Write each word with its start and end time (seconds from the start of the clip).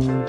Welcome 0.00 0.22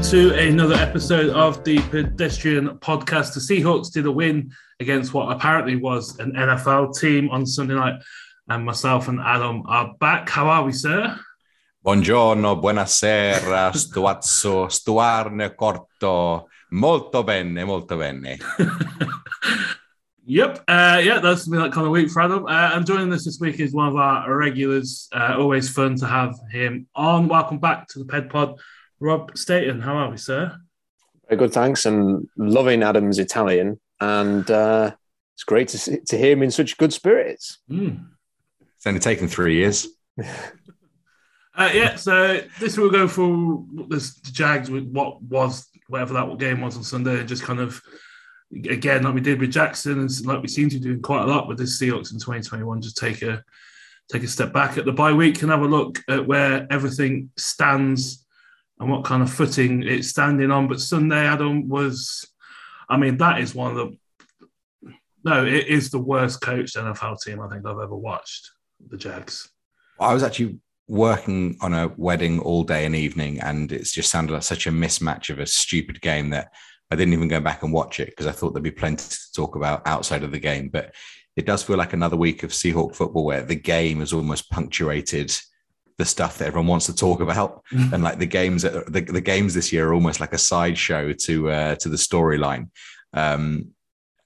to 0.00 0.34
another 0.36 0.74
episode 0.74 1.30
of 1.30 1.62
the 1.62 1.78
Pedestrian 1.90 2.70
Podcast. 2.80 3.34
The 3.34 3.40
Seahawks 3.40 3.92
did 3.92 4.06
a 4.06 4.10
win 4.10 4.50
against 4.80 5.14
what 5.14 5.30
apparently 5.30 5.76
was 5.76 6.18
an 6.18 6.32
NFL 6.32 6.98
team 6.98 7.30
on 7.30 7.46
Sunday 7.46 7.74
night, 7.74 8.02
and 8.48 8.64
myself 8.64 9.06
and 9.06 9.20
Adam 9.20 9.62
are 9.66 9.94
back. 10.00 10.28
How 10.28 10.48
are 10.48 10.64
we, 10.64 10.72
sir? 10.72 11.16
Buongiorno, 11.84 12.58
buonasera, 12.58 13.70
stuazzo, 13.74 14.70
stuarne 14.70 15.54
corto, 15.54 16.48
molto 16.70 17.22
bene, 17.22 17.62
molto 17.62 17.98
bene. 17.98 18.38
Yep, 20.26 20.64
uh, 20.66 21.02
yeah, 21.04 21.18
that's 21.18 21.46
been 21.46 21.60
that 21.60 21.70
kind 21.72 21.84
of 21.84 21.92
week 21.92 22.08
for 22.08 22.22
Adam. 22.22 22.46
Uh, 22.46 22.70
and 22.72 22.86
joining 22.86 23.12
us 23.12 23.26
this 23.26 23.38
week 23.38 23.60
is 23.60 23.74
one 23.74 23.88
of 23.88 23.96
our 23.96 24.34
regulars. 24.34 25.06
Uh, 25.12 25.36
always 25.36 25.68
fun 25.68 25.96
to 25.96 26.06
have 26.06 26.34
him 26.50 26.86
on. 26.94 27.28
Welcome 27.28 27.58
back 27.58 27.88
to 27.88 27.98
the 27.98 28.06
Ped 28.06 28.30
Pod. 28.30 28.58
Rob 28.98 29.36
Staton, 29.36 29.82
how 29.82 29.94
are 29.96 30.10
we, 30.10 30.16
sir? 30.16 30.56
Very 31.28 31.38
good, 31.38 31.52
thanks. 31.52 31.84
And 31.84 32.26
loving 32.38 32.82
Adam's 32.82 33.18
Italian, 33.18 33.78
and 34.00 34.50
uh, 34.50 34.92
it's 35.34 35.44
great 35.44 35.68
to 35.68 35.78
see, 35.78 35.98
to 36.06 36.16
hear 36.16 36.32
him 36.32 36.42
in 36.42 36.50
such 36.50 36.78
good 36.78 36.94
spirits. 36.94 37.58
Mm. 37.70 38.06
It's 38.78 38.86
only 38.86 39.00
taken 39.00 39.28
three 39.28 39.56
years. 39.56 39.86
Uh, 41.56 41.70
yeah, 41.72 41.94
so 41.94 42.40
this 42.58 42.76
will 42.76 42.90
go 42.90 43.06
for 43.06 43.64
this 43.88 44.16
Jags 44.16 44.70
with 44.70 44.88
what 44.90 45.22
was 45.22 45.68
whatever 45.88 46.14
that 46.14 46.38
game 46.38 46.60
was 46.60 46.76
on 46.76 46.82
Sunday, 46.82 47.20
and 47.20 47.28
just 47.28 47.44
kind 47.44 47.60
of 47.60 47.80
again 48.52 49.04
like 49.04 49.14
we 49.14 49.20
did 49.20 49.40
with 49.40 49.52
Jackson, 49.52 50.00
and 50.00 50.26
like 50.26 50.42
we 50.42 50.48
seem 50.48 50.68
to 50.68 50.76
be 50.76 50.84
doing 50.84 51.02
quite 51.02 51.22
a 51.22 51.26
lot 51.26 51.46
with 51.46 51.58
this 51.58 51.80
Seahawks 51.80 52.12
in 52.12 52.18
2021. 52.18 52.82
Just 52.82 52.96
take 52.96 53.22
a 53.22 53.42
take 54.10 54.22
a 54.22 54.28
step 54.28 54.52
back 54.52 54.76
at 54.78 54.84
the 54.84 54.92
bye 54.92 55.12
week 55.12 55.42
and 55.42 55.50
have 55.50 55.62
a 55.62 55.66
look 55.66 56.02
at 56.08 56.26
where 56.26 56.66
everything 56.70 57.30
stands 57.36 58.24
and 58.78 58.90
what 58.90 59.04
kind 59.04 59.22
of 59.22 59.32
footing 59.32 59.82
it's 59.82 60.08
standing 60.08 60.50
on. 60.50 60.68
But 60.68 60.80
Sunday, 60.80 61.26
Adam 61.26 61.68
was, 61.68 62.26
I 62.88 62.96
mean, 62.96 63.16
that 63.18 63.40
is 63.40 63.54
one 63.54 63.76
of 63.76 63.76
the, 63.76 64.92
no, 65.24 65.44
it 65.44 65.68
is 65.68 65.90
the 65.90 65.98
worst 65.98 66.40
coached 66.40 66.76
NFL 66.76 67.22
team 67.22 67.40
I 67.40 67.48
think 67.48 67.66
I've 67.66 67.78
ever 67.78 67.96
watched, 67.96 68.50
the 68.88 68.96
Jags. 68.96 69.48
I 69.98 70.12
was 70.12 70.22
actually 70.22 70.58
working 70.86 71.56
on 71.60 71.72
a 71.72 71.88
wedding 71.96 72.40
all 72.40 72.64
day 72.64 72.84
and 72.84 72.94
evening, 72.94 73.40
and 73.40 73.72
it's 73.72 73.92
just 73.92 74.10
sounded 74.10 74.32
like 74.32 74.42
such 74.42 74.66
a 74.66 74.70
mismatch 74.70 75.30
of 75.30 75.38
a 75.38 75.46
stupid 75.46 76.00
game 76.00 76.30
that 76.30 76.52
I 76.90 76.96
didn't 76.96 77.14
even 77.14 77.28
go 77.28 77.40
back 77.40 77.62
and 77.62 77.72
watch 77.72 78.00
it 78.00 78.10
because 78.10 78.26
I 78.26 78.32
thought 78.32 78.52
there'd 78.52 78.62
be 78.62 78.70
plenty 78.70 79.08
to 79.08 79.32
talk 79.34 79.56
about 79.56 79.86
outside 79.86 80.22
of 80.22 80.32
the 80.32 80.38
game. 80.38 80.68
But 80.68 80.94
it 81.36 81.46
does 81.46 81.62
feel 81.62 81.76
like 81.76 81.92
another 81.92 82.16
week 82.16 82.42
of 82.42 82.50
Seahawk 82.50 82.94
football 82.94 83.24
where 83.24 83.42
the 83.42 83.56
game 83.56 84.00
is 84.00 84.12
almost 84.12 84.50
punctuated 84.50 85.34
the 85.96 86.04
stuff 86.04 86.38
that 86.38 86.46
everyone 86.46 86.66
wants 86.66 86.86
to 86.86 86.94
talk 86.94 87.20
about. 87.20 87.62
And 87.72 88.02
like 88.02 88.18
the 88.18 88.26
games 88.26 88.62
that 88.62 88.92
the, 88.92 89.00
the 89.00 89.20
games 89.20 89.54
this 89.54 89.72
year 89.72 89.88
are 89.88 89.94
almost 89.94 90.20
like 90.20 90.32
a 90.32 90.38
sideshow 90.38 91.12
to 91.12 91.50
uh, 91.50 91.74
to 91.76 91.88
the 91.88 91.96
storyline. 91.96 92.70
Um, 93.12 93.70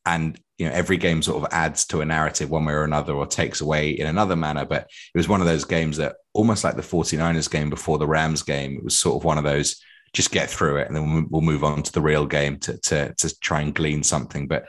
and 0.05 0.39
you 0.59 0.67
know 0.67 0.73
every 0.73 0.97
game 0.97 1.23
sort 1.23 1.43
of 1.43 1.53
adds 1.53 1.87
to 1.87 2.01
a 2.01 2.05
narrative 2.05 2.51
one 2.51 2.65
way 2.65 2.73
or 2.73 2.85
another 2.85 3.15
or 3.15 3.27
takes 3.27 3.61
away 3.61 3.91
in 3.91 4.07
another 4.07 4.37
manner. 4.37 4.65
But 4.65 4.91
it 5.15 5.19
was 5.19 5.29
one 5.29 5.41
of 5.41 5.47
those 5.47 5.65
games 5.65 5.97
that 5.97 6.17
almost 6.33 6.65
like 6.65 6.77
the 6.77 6.83
49ers 6.83 7.51
game 7.51 7.71
before 7.71 7.99
the 7.99 8.07
Rams 8.07 8.43
game 8.43 8.77
it 8.77 8.85
was 8.85 8.99
sort 8.99 9.17
of 9.17 9.25
one 9.25 9.39
of 9.39 9.45
those 9.45 9.81
just 10.13 10.31
get 10.31 10.51
through 10.51 10.79
it 10.79 10.89
and 10.89 10.97
then 10.97 11.29
we'll 11.31 11.43
move 11.43 11.65
on 11.65 11.83
to 11.83 11.93
the 11.93 12.01
real 12.01 12.27
game 12.27 12.59
to 12.59 12.77
to, 12.79 13.15
to 13.15 13.39
try 13.41 13.61
and 13.61 13.75
glean 13.75 14.03
something. 14.03 14.49
But 14.49 14.69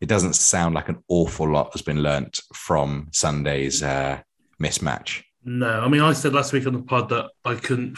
it 0.00 0.08
doesn't 0.08 0.34
sound 0.34 0.74
like 0.74 0.88
an 0.88 1.02
awful 1.08 1.50
lot 1.50 1.72
has 1.72 1.82
been 1.82 2.02
learnt 2.02 2.40
from 2.54 3.08
Sunday's 3.12 3.82
uh, 3.82 4.20
mismatch. 4.60 5.22
No, 5.42 5.80
I 5.80 5.88
mean, 5.88 6.02
I 6.02 6.12
said 6.12 6.34
last 6.34 6.52
week 6.52 6.66
on 6.66 6.74
the 6.74 6.82
pod 6.82 7.08
that 7.10 7.30
I 7.46 7.54
couldn't 7.54 7.96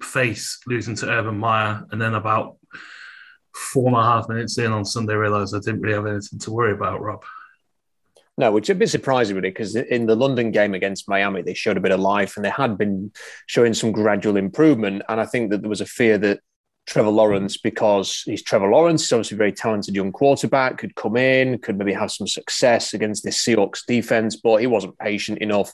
face 0.00 0.60
losing 0.66 0.94
to 0.96 1.10
Urban 1.10 1.36
Meyer, 1.36 1.84
and 1.90 2.00
then 2.00 2.14
about 2.14 2.56
four 3.54 3.88
and 3.88 3.96
a 3.96 4.02
half 4.02 4.28
minutes 4.28 4.58
in 4.58 4.72
on 4.72 4.84
Sunday, 4.84 5.14
realised 5.14 5.54
I 5.54 5.60
didn't 5.60 5.80
really 5.80 5.94
have 5.94 6.06
anything 6.06 6.38
to 6.40 6.50
worry 6.50 6.72
about, 6.72 7.00
Rob. 7.00 7.22
No, 8.36 8.50
which 8.50 8.68
a 8.68 8.74
bit 8.74 8.90
surprising, 8.90 9.36
really, 9.36 9.50
because 9.50 9.76
in 9.76 10.06
the 10.06 10.16
London 10.16 10.50
game 10.50 10.74
against 10.74 11.08
Miami, 11.08 11.42
they 11.42 11.54
showed 11.54 11.76
a 11.76 11.80
bit 11.80 11.92
of 11.92 12.00
life 12.00 12.36
and 12.36 12.44
they 12.44 12.50
had 12.50 12.76
been 12.76 13.12
showing 13.46 13.74
some 13.74 13.92
gradual 13.92 14.36
improvement. 14.36 15.02
And 15.08 15.20
I 15.20 15.26
think 15.26 15.50
that 15.50 15.60
there 15.60 15.70
was 15.70 15.80
a 15.80 15.86
fear 15.86 16.18
that 16.18 16.40
Trevor 16.86 17.10
Lawrence, 17.10 17.56
because 17.56 18.22
he's 18.26 18.42
Trevor 18.42 18.70
Lawrence, 18.70 19.12
obviously 19.12 19.36
a 19.36 19.38
very 19.38 19.52
talented 19.52 19.94
young 19.94 20.10
quarterback, 20.10 20.78
could 20.78 20.96
come 20.96 21.16
in, 21.16 21.58
could 21.58 21.78
maybe 21.78 21.92
have 21.92 22.10
some 22.10 22.26
success 22.26 22.92
against 22.92 23.22
this 23.22 23.42
Seahawks 23.42 23.86
defense, 23.86 24.34
but 24.36 24.56
he 24.56 24.66
wasn't 24.66 24.98
patient 24.98 25.38
enough 25.38 25.72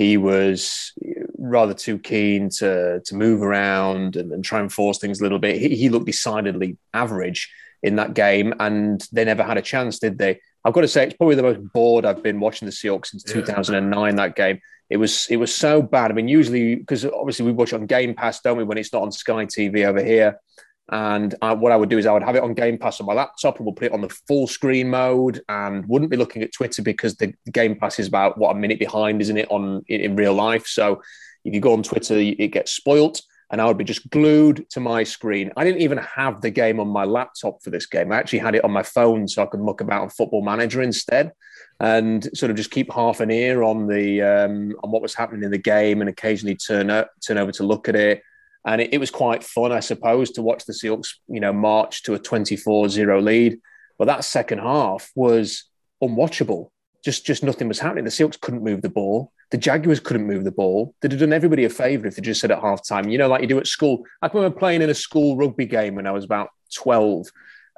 he 0.00 0.16
was 0.16 0.94
rather 1.40 1.74
too 1.74 1.98
keen 1.98 2.50
to 2.50 3.00
to 3.04 3.14
move 3.14 3.42
around 3.42 4.16
and, 4.16 4.30
and 4.32 4.44
try 4.44 4.60
and 4.60 4.72
force 4.72 4.98
things 4.98 5.20
a 5.20 5.22
little 5.22 5.38
bit. 5.38 5.60
He, 5.60 5.74
he, 5.74 5.88
looked 5.88 6.06
decidedly 6.06 6.76
average 6.94 7.50
in 7.82 7.96
that 7.96 8.14
game, 8.14 8.54
and 8.60 9.04
they 9.12 9.24
never 9.24 9.42
had 9.42 9.56
a 9.56 9.62
chance, 9.62 9.98
did 9.98 10.18
they? 10.18 10.40
I've 10.64 10.74
got 10.74 10.82
to 10.82 10.88
say, 10.88 11.04
it's 11.04 11.16
probably 11.16 11.36
the 11.36 11.42
most 11.42 11.72
bored 11.72 12.04
I've 12.04 12.22
been 12.22 12.38
watching 12.38 12.66
the 12.66 12.72
Seahawks 12.72 13.06
since 13.06 13.24
yeah. 13.26 13.34
2009. 13.34 14.16
That 14.16 14.36
game, 14.36 14.60
it 14.90 14.98
was 14.98 15.26
it 15.30 15.36
was 15.36 15.54
so 15.54 15.80
bad. 15.80 16.10
I 16.10 16.14
mean, 16.14 16.28
usually 16.28 16.76
because 16.76 17.04
obviously 17.04 17.46
we 17.46 17.52
watch 17.52 17.72
it 17.72 17.76
on 17.76 17.86
Game 17.86 18.14
Pass, 18.14 18.40
don't 18.40 18.58
we? 18.58 18.64
When 18.64 18.78
it's 18.78 18.92
not 18.92 19.02
on 19.02 19.10
Sky 19.10 19.46
TV 19.46 19.86
over 19.86 20.04
here. 20.04 20.38
And 20.92 21.36
I, 21.40 21.52
what 21.52 21.70
I 21.70 21.76
would 21.76 21.88
do 21.88 21.98
is 21.98 22.06
I 22.06 22.12
would 22.12 22.24
have 22.24 22.34
it 22.34 22.42
on 22.42 22.52
Game 22.52 22.76
Pass 22.76 23.00
on 23.00 23.06
my 23.06 23.12
laptop 23.12 23.56
and 23.56 23.64
we'll 23.64 23.74
put 23.74 23.86
it 23.86 23.92
on 23.92 24.00
the 24.00 24.08
full 24.26 24.48
screen 24.48 24.90
mode 24.90 25.40
and 25.48 25.86
wouldn't 25.86 26.10
be 26.10 26.16
looking 26.16 26.42
at 26.42 26.52
Twitter 26.52 26.82
because 26.82 27.14
the, 27.14 27.32
the 27.44 27.52
Game 27.52 27.76
Pass 27.76 28.00
is 28.00 28.08
about 28.08 28.38
what 28.38 28.50
a 28.50 28.58
minute 28.58 28.80
behind, 28.80 29.20
isn't 29.20 29.38
it, 29.38 29.48
on 29.52 29.84
in, 29.86 30.00
in, 30.00 30.16
real 30.16 30.34
life? 30.34 30.66
So 30.66 31.00
if 31.44 31.54
you 31.54 31.60
go 31.60 31.72
on 31.72 31.82
Twitter, 31.82 32.16
it 32.16 32.52
gets 32.52 32.72
spoilt. 32.72 33.22
And 33.52 33.60
I 33.60 33.66
would 33.66 33.78
be 33.78 33.84
just 33.84 34.08
glued 34.10 34.64
to 34.70 34.78
my 34.78 35.02
screen. 35.02 35.50
I 35.56 35.64
didn't 35.64 35.80
even 35.80 35.98
have 35.98 36.40
the 36.40 36.50
game 36.50 36.78
on 36.78 36.86
my 36.86 37.04
laptop 37.04 37.60
for 37.64 37.70
this 37.70 37.86
game. 37.86 38.12
I 38.12 38.16
actually 38.16 38.38
had 38.38 38.54
it 38.54 38.62
on 38.62 38.70
my 38.70 38.84
phone 38.84 39.26
so 39.26 39.42
I 39.42 39.46
could 39.46 39.58
muck 39.58 39.80
about 39.80 40.02
on 40.02 40.10
Football 40.10 40.42
Manager 40.42 40.82
instead, 40.82 41.32
and 41.80 42.28
sort 42.32 42.50
of 42.50 42.56
just 42.56 42.70
keep 42.70 42.92
half 42.92 43.18
an 43.18 43.32
ear 43.32 43.64
on 43.64 43.88
the 43.88 44.22
um, 44.22 44.76
on 44.84 44.92
what 44.92 45.02
was 45.02 45.16
happening 45.16 45.42
in 45.42 45.50
the 45.50 45.58
game, 45.58 46.00
and 46.00 46.08
occasionally 46.08 46.54
turn 46.54 46.90
up, 46.90 47.10
turn 47.26 47.38
over 47.38 47.50
to 47.50 47.64
look 47.64 47.88
at 47.88 47.96
it 47.96 48.22
and 48.64 48.80
it, 48.80 48.92
it, 48.92 48.98
was 48.98 49.10
quite 49.10 49.42
fun, 49.42 49.72
I 49.72 49.80
suppose, 49.80 50.30
to 50.32 50.42
watch 50.42 50.66
the 50.66 50.72
Seahawks, 50.72 51.14
you 51.28 51.40
know, 51.40 51.52
march 51.52 52.02
to 52.04 52.14
a 52.14 52.18
24-0 52.18 53.22
lead. 53.22 53.58
But 53.98 54.06
that 54.06 54.24
second 54.24 54.58
half 54.58 55.10
was 55.14 55.64
unwatchable. 56.02 56.70
Just, 57.04 57.24
just 57.24 57.42
nothing 57.42 57.68
was 57.68 57.78
happening. 57.78 58.04
The 58.04 58.10
Seahawks 58.10 58.40
couldn't 58.40 58.64
move 58.64 58.82
the 58.82 58.90
ball. 58.90 59.32
The 59.50 59.58
Jaguars 59.58 60.00
couldn't 60.00 60.26
move 60.26 60.44
the 60.44 60.52
ball. 60.52 60.94
They'd 61.00 61.12
have 61.12 61.20
done 61.20 61.32
everybody 61.32 61.64
a 61.64 61.70
favour 61.70 62.06
if 62.06 62.16
they 62.16 62.22
just 62.22 62.40
said 62.40 62.50
at 62.50 62.60
halftime, 62.60 63.10
you 63.10 63.18
know, 63.18 63.28
like 63.28 63.42
you 63.42 63.48
do 63.48 63.58
at 63.58 63.66
school. 63.66 64.04
I 64.22 64.28
remember 64.28 64.56
playing 64.58 64.82
in 64.82 64.90
a 64.90 64.94
school 64.94 65.36
rugby 65.36 65.66
game 65.66 65.96
when 65.96 66.06
I 66.06 66.12
was 66.12 66.24
about 66.24 66.50
12 66.74 67.26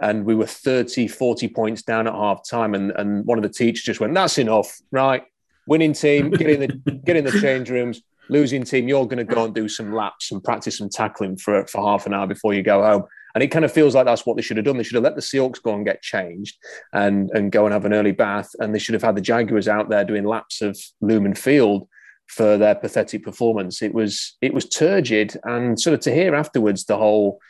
and 0.01 0.25
we 0.25 0.35
were 0.35 0.47
30, 0.47 1.09
40 1.09 1.49
points 1.49 1.83
down 1.83 2.07
at 2.07 2.13
half 2.13 2.47
time. 2.49 2.75
And, 2.75 2.91
and 2.93 3.25
one 3.25 3.39
of 3.39 3.43
the 3.43 3.49
teachers 3.49 3.85
just 3.85 4.01
went, 4.01 4.15
that's 4.15 4.39
enough, 4.39 4.81
right? 4.91 5.23
Winning 5.67 5.93
team, 5.93 6.31
get 6.31 6.51
in 6.51 6.61
the, 6.61 6.93
get 7.05 7.17
in 7.17 7.25
the 7.25 7.41
change 7.41 7.71
rooms 7.71 8.03
losing 8.29 8.65
team, 8.65 8.89
you're 8.89 9.07
going 9.07 9.25
to 9.25 9.35
go 9.35 9.45
and 9.45 9.55
do 9.55 9.69
some 9.69 9.93
laps 9.93 10.33
and 10.33 10.43
practice 10.43 10.79
some 10.79 10.89
tackling 10.89 11.37
for, 11.37 11.67
for 11.67 11.87
half 11.87 12.07
an 12.07 12.15
hour 12.15 12.27
before 12.27 12.55
you 12.55 12.63
go 12.63 12.83
home. 12.83 13.05
And 13.35 13.43
it 13.43 13.49
kind 13.49 13.65
of 13.65 13.73
feels 13.73 13.95
like 13.95 14.05
that's 14.05 14.27
what 14.27 14.37
they 14.37 14.43
should 14.43 14.57
have 14.57 14.67
done. 14.67 14.77
They 14.77 14.83
should 14.83 14.97
have 14.97 15.05
let 15.05 15.15
the 15.15 15.23
Seahawks 15.23 15.63
go 15.63 15.75
and 15.75 15.85
get 15.85 16.03
changed 16.03 16.57
and, 16.93 17.31
and 17.31 17.51
go 17.51 17.65
and 17.65 17.73
have 17.73 17.85
an 17.85 17.95
early 17.95 18.13
bath. 18.13 18.51
And 18.59 18.75
they 18.75 18.79
should 18.79 18.95
have 18.95 19.03
had 19.03 19.17
the 19.17 19.21
Jaguars 19.21 19.69
out 19.69 19.89
there 19.89 20.05
doing 20.05 20.25
laps 20.25 20.61
of 20.63 20.79
Lumen 21.01 21.35
Field 21.35 21.89
for 22.29 22.57
their 22.57 22.75
pathetic 22.75 23.23
performance. 23.23 23.83
It 23.83 23.95
was 23.95 24.37
it 24.41 24.55
was 24.55 24.69
turgid. 24.69 25.37
And 25.45 25.81
sort 25.81 25.95
of 25.95 26.01
to 26.01 26.15
hear 26.15 26.35
afterwards 26.35 26.85
the 26.85 26.97
whole 26.97 27.41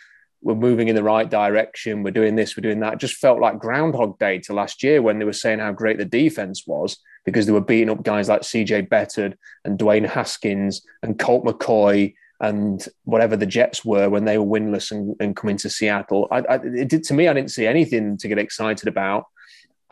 we're 0.43 0.55
moving 0.57 0.89
in 0.89 0.97
the 0.97 1.03
right 1.03 1.31
direction, 1.31 2.03
we're 2.03 2.11
doing 2.11 2.35
this, 2.35 2.57
we're 2.57 2.63
doing 2.63 2.81
that, 2.81 2.99
just 2.99 3.15
felt 3.15 3.41
like 3.41 3.61
Groundhog 3.61 4.19
Day 4.19 4.41
to 4.41 4.53
last 4.53 4.83
year 4.83 5.01
when 5.01 5.19
they 5.19 5.25
were 5.25 5.33
saying 5.33 5.61
how 5.61 5.73
great 5.73 5.99
the 5.99 6.05
defense 6.05 6.67
was 6.67 6.99
because 7.25 7.47
they 7.47 7.53
were 7.53 7.61
beating 7.61 7.91
up 7.91 8.03
guys 8.03 8.29
like 8.29 8.43
CJ 8.43 8.89
Beathard 8.89 9.35
and 9.65 9.79
Dwayne 9.79 10.07
Haskins 10.07 10.83
and 11.03 11.19
Colt 11.19 11.45
McCoy 11.45 12.15
and 12.43 12.87
whatever 13.05 13.37
the 13.37 13.47
Jets 13.47 13.85
were 13.85 14.11
when 14.11 14.25
they 14.25 14.37
were 14.37 14.59
winless 14.59 14.91
and, 14.91 15.15
and 15.21 15.37
coming 15.37 15.57
to 15.59 15.71
Seattle. 15.71 16.27
I, 16.31 16.39
I, 16.41 16.55
it 16.57 16.89
did 16.89 17.05
to 17.05 17.15
me, 17.15 17.29
I 17.29 17.33
didn't 17.33 17.53
see 17.53 17.67
anything 17.67 18.19
to 18.19 18.29
get 18.29 18.39
excited 18.39 18.89
about. 18.89 19.27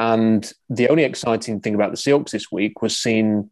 And 0.00 0.52
the 0.68 0.88
only 0.88 1.04
exciting 1.04 1.60
thing 1.60 1.74
about 1.74 1.92
the 1.92 1.96
Seahawks 1.96 2.30
this 2.30 2.50
week 2.50 2.82
was 2.82 2.98
seeing 2.98 3.50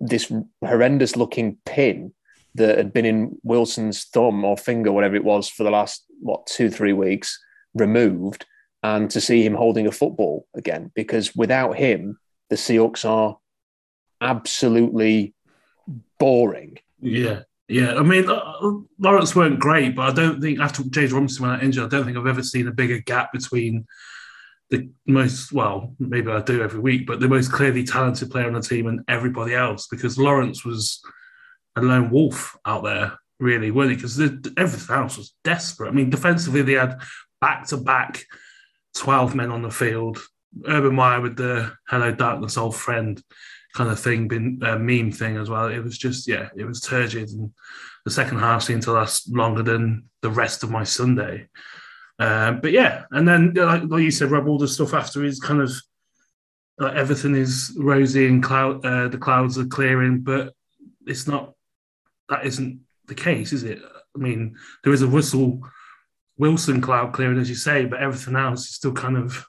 this 0.00 0.30
horrendous 0.62 1.16
looking 1.16 1.56
pin 1.64 2.12
that 2.56 2.76
had 2.76 2.92
been 2.92 3.06
in 3.06 3.38
Wilson's 3.42 4.04
thumb 4.04 4.44
or 4.44 4.56
finger, 4.58 4.92
whatever 4.92 5.16
it 5.16 5.24
was, 5.24 5.48
for 5.48 5.64
the 5.64 5.70
last, 5.70 6.04
what, 6.20 6.46
two, 6.46 6.68
three 6.70 6.92
weeks 6.92 7.38
removed, 7.74 8.44
and 8.82 9.10
to 9.10 9.20
see 9.20 9.44
him 9.44 9.54
holding 9.54 9.86
a 9.86 9.92
football 9.92 10.46
again. 10.54 10.90
Because 10.94 11.34
without 11.34 11.76
him, 11.76 12.18
the 12.50 12.56
Seahawks 12.56 13.08
are 13.08 13.38
absolutely 14.20 15.34
boring. 16.18 16.78
Yeah. 17.00 17.42
Yeah, 17.70 17.94
I 17.94 18.02
mean, 18.02 18.28
uh, 18.28 18.80
Lawrence 18.98 19.36
weren't 19.36 19.60
great, 19.60 19.94
but 19.94 20.08
I 20.08 20.12
don't 20.12 20.40
think 20.40 20.58
after 20.58 20.82
James 20.82 21.12
Robinson 21.12 21.46
went 21.46 21.58
out 21.58 21.62
injured, 21.62 21.84
I 21.84 21.88
don't 21.88 22.04
think 22.04 22.16
I've 22.16 22.26
ever 22.26 22.42
seen 22.42 22.66
a 22.66 22.72
bigger 22.72 22.98
gap 22.98 23.32
between 23.32 23.86
the 24.70 24.90
most, 25.06 25.52
well, 25.52 25.94
maybe 26.00 26.32
I 26.32 26.40
do 26.40 26.64
every 26.64 26.80
week, 26.80 27.06
but 27.06 27.20
the 27.20 27.28
most 27.28 27.52
clearly 27.52 27.84
talented 27.84 28.28
player 28.28 28.48
on 28.48 28.54
the 28.54 28.60
team 28.60 28.88
and 28.88 29.02
everybody 29.06 29.54
else 29.54 29.86
because 29.86 30.18
Lawrence 30.18 30.64
was 30.64 31.00
a 31.76 31.80
lone 31.80 32.10
wolf 32.10 32.56
out 32.66 32.82
there, 32.82 33.16
really, 33.38 33.70
really, 33.70 33.94
because 33.94 34.18
everything 34.18 34.96
else 34.96 35.16
was 35.16 35.32
desperate. 35.44 35.90
I 35.90 35.92
mean, 35.92 36.10
defensively, 36.10 36.62
they 36.62 36.72
had 36.72 37.00
back 37.40 37.68
to 37.68 37.76
back 37.76 38.24
12 38.96 39.36
men 39.36 39.52
on 39.52 39.62
the 39.62 39.70
field. 39.70 40.18
Urban 40.66 40.96
Meyer 40.96 41.20
with 41.20 41.36
the 41.36 41.72
hello 41.88 42.10
darkness 42.10 42.58
old 42.58 42.74
friend 42.74 43.22
kind 43.74 43.90
of 43.90 44.00
thing, 44.00 44.28
been 44.28 44.60
a 44.62 44.78
meme 44.78 45.12
thing 45.12 45.36
as 45.36 45.48
well. 45.48 45.68
It 45.68 45.80
was 45.80 45.96
just, 45.96 46.26
yeah, 46.26 46.48
it 46.56 46.64
was 46.64 46.80
turgid. 46.80 47.30
And 47.30 47.52
the 48.04 48.10
second 48.10 48.38
half 48.38 48.62
seemed 48.62 48.82
to 48.82 48.92
last 48.92 49.28
longer 49.32 49.62
than 49.62 50.04
the 50.22 50.30
rest 50.30 50.62
of 50.62 50.70
my 50.70 50.84
Sunday. 50.84 51.48
Uh, 52.18 52.52
but 52.52 52.72
yeah, 52.72 53.04
and 53.12 53.26
then 53.26 53.54
like, 53.54 53.82
like, 53.86 54.02
you 54.02 54.10
said, 54.10 54.30
Rob, 54.30 54.46
all 54.46 54.58
the 54.58 54.68
stuff 54.68 54.92
after 54.92 55.24
is 55.24 55.40
kind 55.40 55.60
of 55.60 55.72
like 56.78 56.94
everything 56.94 57.34
is 57.34 57.74
rosy 57.78 58.26
and 58.26 58.42
cloud, 58.42 58.84
uh, 58.84 59.08
the 59.08 59.18
clouds 59.18 59.58
are 59.58 59.66
clearing, 59.66 60.20
but 60.20 60.52
it's 61.06 61.26
not. 61.26 61.54
That 62.28 62.46
isn't 62.46 62.80
the 63.06 63.14
case, 63.14 63.52
is 63.52 63.64
it? 63.64 63.80
I 64.14 64.18
mean, 64.18 64.56
there 64.84 64.92
is 64.92 65.02
a 65.02 65.08
whistle 65.08 65.62
Wilson 66.40 66.80
cloud 66.80 67.12
clearing, 67.12 67.38
as 67.38 67.48
you 67.48 67.54
say, 67.54 67.84
but 67.84 68.00
everything 68.00 68.34
else 68.34 68.62
is 68.62 68.74
still 68.74 68.92
kind 68.92 69.16
of 69.16 69.44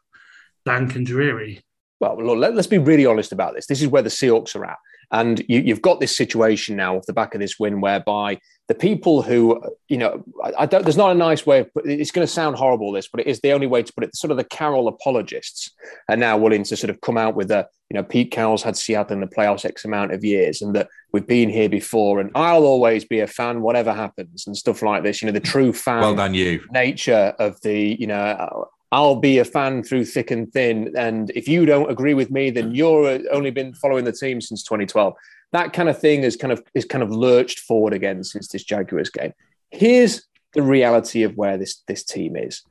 dank 0.65 0.95
and 0.95 1.05
dreary. 1.05 1.61
Well, 2.01 2.25
look, 2.25 2.37
let, 2.37 2.57
us 2.57 2.67
be 2.67 2.79
really 2.79 3.05
honest 3.05 3.31
about 3.31 3.53
this. 3.53 3.67
This 3.67 3.81
is 3.81 3.87
where 3.87 4.01
the 4.01 4.09
Seahawks 4.09 4.55
are 4.55 4.65
at. 4.65 4.77
And 5.11 5.43
you, 5.47 5.73
have 5.73 5.81
got 5.81 5.99
this 5.99 6.15
situation 6.15 6.77
now 6.77 6.95
off 6.95 7.05
the 7.05 7.13
back 7.13 7.35
of 7.35 7.41
this 7.41 7.59
win 7.59 7.81
whereby 7.81 8.39
the 8.69 8.75
people 8.75 9.21
who, 9.21 9.61
you 9.89 9.97
know, 9.97 10.23
I, 10.41 10.53
I 10.59 10.65
don't, 10.65 10.83
there's 10.83 10.97
not 10.97 11.11
a 11.11 11.15
nice 11.15 11.45
way 11.45 11.59
of, 11.59 11.69
it's 11.83 12.11
going 12.11 12.25
to 12.25 12.31
sound 12.31 12.55
horrible, 12.55 12.93
this, 12.93 13.09
but 13.09 13.19
it 13.19 13.27
is 13.27 13.41
the 13.41 13.51
only 13.51 13.67
way 13.67 13.83
to 13.83 13.93
put 13.93 14.05
it. 14.05 14.15
Sort 14.15 14.31
of 14.31 14.37
the 14.37 14.45
Carroll 14.45 14.87
apologists 14.87 15.71
are 16.09 16.15
now 16.15 16.37
willing 16.37 16.63
to 16.63 16.77
sort 16.77 16.89
of 16.89 17.01
come 17.01 17.17
out 17.17 17.35
with 17.35 17.51
a, 17.51 17.67
you 17.89 17.95
know, 17.95 18.03
Pete 18.03 18.31
Carroll's 18.31 18.63
had 18.63 18.77
Seattle 18.77 19.15
in 19.15 19.19
the 19.19 19.27
playoffs 19.27 19.65
X 19.65 19.83
amount 19.83 20.13
of 20.13 20.23
years 20.23 20.61
and 20.61 20.73
that 20.73 20.87
we've 21.11 21.27
been 21.27 21.49
here 21.49 21.67
before 21.67 22.21
and 22.21 22.31
I'll 22.33 22.63
always 22.63 23.03
be 23.03 23.19
a 23.19 23.27
fan, 23.27 23.61
whatever 23.61 23.93
happens 23.93 24.47
and 24.47 24.55
stuff 24.55 24.81
like 24.81 25.03
this. 25.03 25.21
You 25.21 25.25
know, 25.25 25.33
the 25.33 25.41
true 25.41 25.73
fan 25.73 25.99
well 25.99 26.15
done, 26.15 26.33
you. 26.33 26.63
nature 26.71 27.35
of 27.37 27.59
the, 27.61 27.97
you 27.99 28.07
know, 28.07 28.69
I'll 28.91 29.15
be 29.15 29.37
a 29.39 29.45
fan 29.45 29.83
through 29.83 30.05
thick 30.05 30.31
and 30.31 30.51
thin. 30.51 30.93
And 30.97 31.31
if 31.31 31.47
you 31.47 31.65
don't 31.65 31.89
agree 31.89 32.13
with 32.13 32.29
me, 32.29 32.49
then 32.49 32.75
you're 32.75 33.07
uh, 33.07 33.19
only 33.31 33.51
been 33.51 33.73
following 33.73 34.03
the 34.03 34.11
team 34.11 34.41
since 34.41 34.63
2012. 34.63 35.13
That 35.53 35.73
kind 35.73 35.87
of 35.89 35.99
thing 35.99 36.23
is 36.23 36.35
kind 36.35 36.51
of 36.51 36.61
is 36.73 36.85
kind 36.85 37.03
of 37.03 37.11
lurched 37.11 37.59
forward 37.59 37.93
again 37.93 38.23
since 38.23 38.49
this 38.49 38.63
Jaguars 38.63 39.09
game. 39.09 39.33
Here's 39.69 40.27
the 40.53 40.61
reality 40.61 41.23
of 41.23 41.35
where 41.35 41.57
this 41.57 41.81
this 41.87 42.03
team 42.03 42.35
is. 42.35 42.63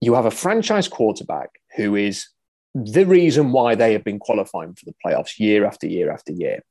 You 0.00 0.14
have 0.14 0.26
a 0.26 0.30
franchise 0.30 0.88
quarterback 0.88 1.50
who 1.76 1.96
is 1.96 2.28
the 2.74 3.04
reason 3.04 3.52
why 3.52 3.74
they 3.74 3.92
have 3.92 4.04
been 4.04 4.18
qualifying 4.18 4.74
for 4.74 4.84
the 4.84 4.94
playoffs 5.04 5.38
year 5.38 5.64
after 5.64 5.86
year 5.86 6.12
after 6.12 6.32
year, 6.32 6.62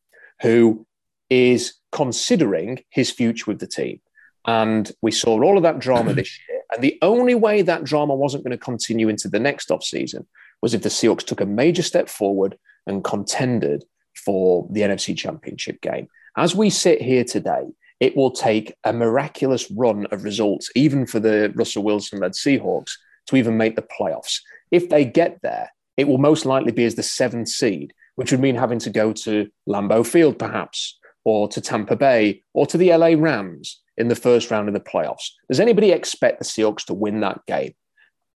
who 0.42 0.86
is 1.30 1.74
considering 1.92 2.80
his 2.90 3.12
future 3.12 3.46
with 3.48 3.60
the 3.60 3.68
team. 3.68 4.00
And 4.46 4.90
we 5.02 5.12
saw 5.12 5.42
all 5.44 5.58
of 5.58 5.64
that 5.64 5.80
drama 5.80 6.14
this 6.14 6.40
year. 6.48 6.57
And 6.72 6.84
the 6.84 6.98
only 7.02 7.36
way 7.36 7.62
that 7.62 7.84
drama 7.84 8.16
wasn't 8.16 8.44
going 8.44 8.58
to 8.58 8.64
continue 8.64 9.10
into 9.10 9.30
the 9.30 9.40
next 9.40 9.70
offseason 9.70 10.26
was 10.62 10.74
if 10.74 10.84
the 10.84 10.90
Seahawks 10.90 11.26
took 11.26 11.42
a 11.42 11.46
major 11.46 11.84
step 11.84 12.10
forward 12.10 12.58
and 12.86 13.04
contended 13.04 13.84
for 14.16 14.68
the 14.72 14.82
NFC 14.82 15.16
Championship 15.16 15.82
game. 15.82 16.08
As 16.36 16.56
we 16.56 16.70
sit 16.70 17.02
here 17.02 17.24
today, 17.24 17.64
it 18.00 18.16
will 18.16 18.32
take 18.32 18.76
a 18.84 18.94
miraculous 18.94 19.70
run 19.72 20.06
of 20.08 20.24
results, 20.24 20.70
even 20.76 21.06
for 21.06 21.20
the 21.20 21.52
Russell 21.56 21.84
Wilson 21.84 22.20
led 22.20 22.34
Seahawks, 22.34 22.92
to 23.28 23.36
even 23.36 23.58
make 23.58 23.76
the 23.76 23.88
playoffs. 24.00 24.42
If 24.72 24.90
they 24.90 25.06
get 25.06 25.40
there, 25.42 25.72
it 25.96 26.08
will 26.08 26.18
most 26.18 26.46
likely 26.46 26.72
be 26.72 26.86
as 26.86 26.96
the 26.96 27.04
seventh 27.04 27.50
seed, 27.50 27.94
which 28.16 28.32
would 28.32 28.40
mean 28.40 28.56
having 28.56 28.80
to 28.80 28.90
go 28.90 29.14
to 29.14 29.50
Lambeau 29.68 30.06
Field, 30.06 30.38
perhaps, 30.38 30.98
or 31.24 31.48
to 31.50 31.60
Tampa 31.60 31.96
Bay, 31.96 32.44
or 32.54 32.66
to 32.68 32.78
the 32.78 32.96
LA 32.96 33.14
Rams 33.18 33.82
in 33.98 34.08
the 34.08 34.16
first 34.16 34.52
round 34.52 34.68
of 34.68 34.74
the 34.74 34.80
playoffs. 34.80 35.32
Does 35.50 35.60
anybody 35.60 35.92
expect 35.92 36.40
the 36.40 36.46
Seahawks 36.46 36.86
to 36.86 36.94
win 36.94 37.22
that 37.22 37.46
game? 37.46 37.74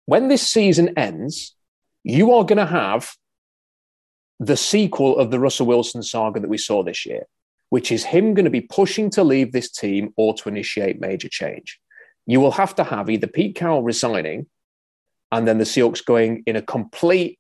When 0.07 0.29
this 0.29 0.47
season 0.47 0.99
ends, 0.99 1.55
you 2.03 2.33
are 2.33 2.45
going 2.45 2.59
to 2.59 2.67
have 2.67 3.13
the 4.39 4.57
sequel 4.57 5.19
of 5.19 5.31
the 5.31 5.39
Russell 5.39 5.67
Wilson 5.67 6.03
saga 6.03 6.41
that 6.41 6.49
we 6.49 6.59
saw 6.59 6.83
this 6.83 7.05
year, 7.05 7.25
which 7.69 7.93
is 7.93 8.05
him 8.05 8.35
going 8.35 8.45
to 8.45 8.51
be 8.51 8.63
pushing 8.63 9.11
to 9.11 9.23
leave 9.23 9.53
this 9.53 9.71
team 9.71 10.13
or 10.17 10.35
to 10.35 10.49
initiate 10.49 11.01
major 11.01 11.29
change. 11.29 11.79
You 12.27 12.41
will 12.41 12.53
have 12.53 12.75
to 12.77 12.85
have 12.85 13.11
either 13.11 13.27
Pete 13.27 13.55
Carroll 13.55 13.83
resigning 13.83 14.47
and 15.31 15.47
then 15.47 15.59
the 15.59 15.65
Seahawks 15.65 16.05
going 16.05 16.43
in 16.47 16.57
a 16.57 16.63
complete 16.63 17.39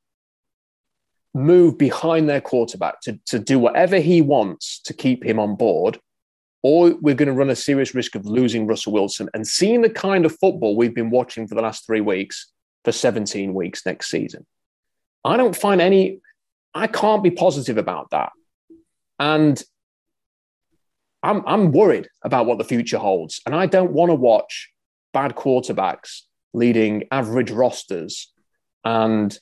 move 1.33 1.79
behind 1.79 2.29
their 2.29 2.41
quarterback 2.41 3.01
to, 3.03 3.19
to 3.27 3.39
do 3.39 3.59
whatever 3.59 3.99
he 3.99 4.21
wants 4.21 4.81
to 4.83 4.93
keep 4.93 5.25
him 5.25 5.39
on 5.39 5.57
board, 5.57 5.99
or 6.63 6.95
we're 7.01 7.15
going 7.15 7.29
to 7.29 7.35
run 7.35 7.51
a 7.51 7.57
serious 7.57 7.95
risk 7.95 8.15
of 8.15 8.27
losing 8.27 8.67
Russell 8.67 8.93
Wilson 8.93 9.29
and 9.33 9.47
seeing 9.47 9.81
the 9.81 9.91
kind 9.91 10.27
of 10.27 10.39
football 10.39 10.77
we've 10.77 10.95
been 10.95 11.11
watching 11.11 11.47
for 11.47 11.55
the 11.55 11.63
last 11.63 11.87
three 11.87 12.03
weeks 12.03 12.53
for 12.85 12.93
17 12.93 13.55
weeks 13.55 13.85
next 13.87 14.11
season. 14.11 14.47
I 15.25 15.37
don't 15.37 15.57
find 15.57 15.81
any, 15.81 16.21
I 16.75 16.87
can't 16.87 17.23
be 17.23 17.31
positive 17.31 17.79
about 17.79 18.11
that. 18.11 18.33
And 19.19 19.63
I'm, 21.23 21.43
I'm 21.47 21.73
worried 21.73 22.09
about 22.23 22.47
what 22.47 22.59
the 22.59 22.65
future 22.65 22.99
holds. 22.99 23.41
And 23.47 23.55
I 23.55 23.67
don't 23.67 23.93
want 23.93 24.11
to 24.11 24.15
watch 24.15 24.71
bad 25.13 25.35
quarterbacks 25.35 26.23
leading 26.53 27.05
average 27.11 27.51
rosters 27.51 28.33
and 28.85 29.39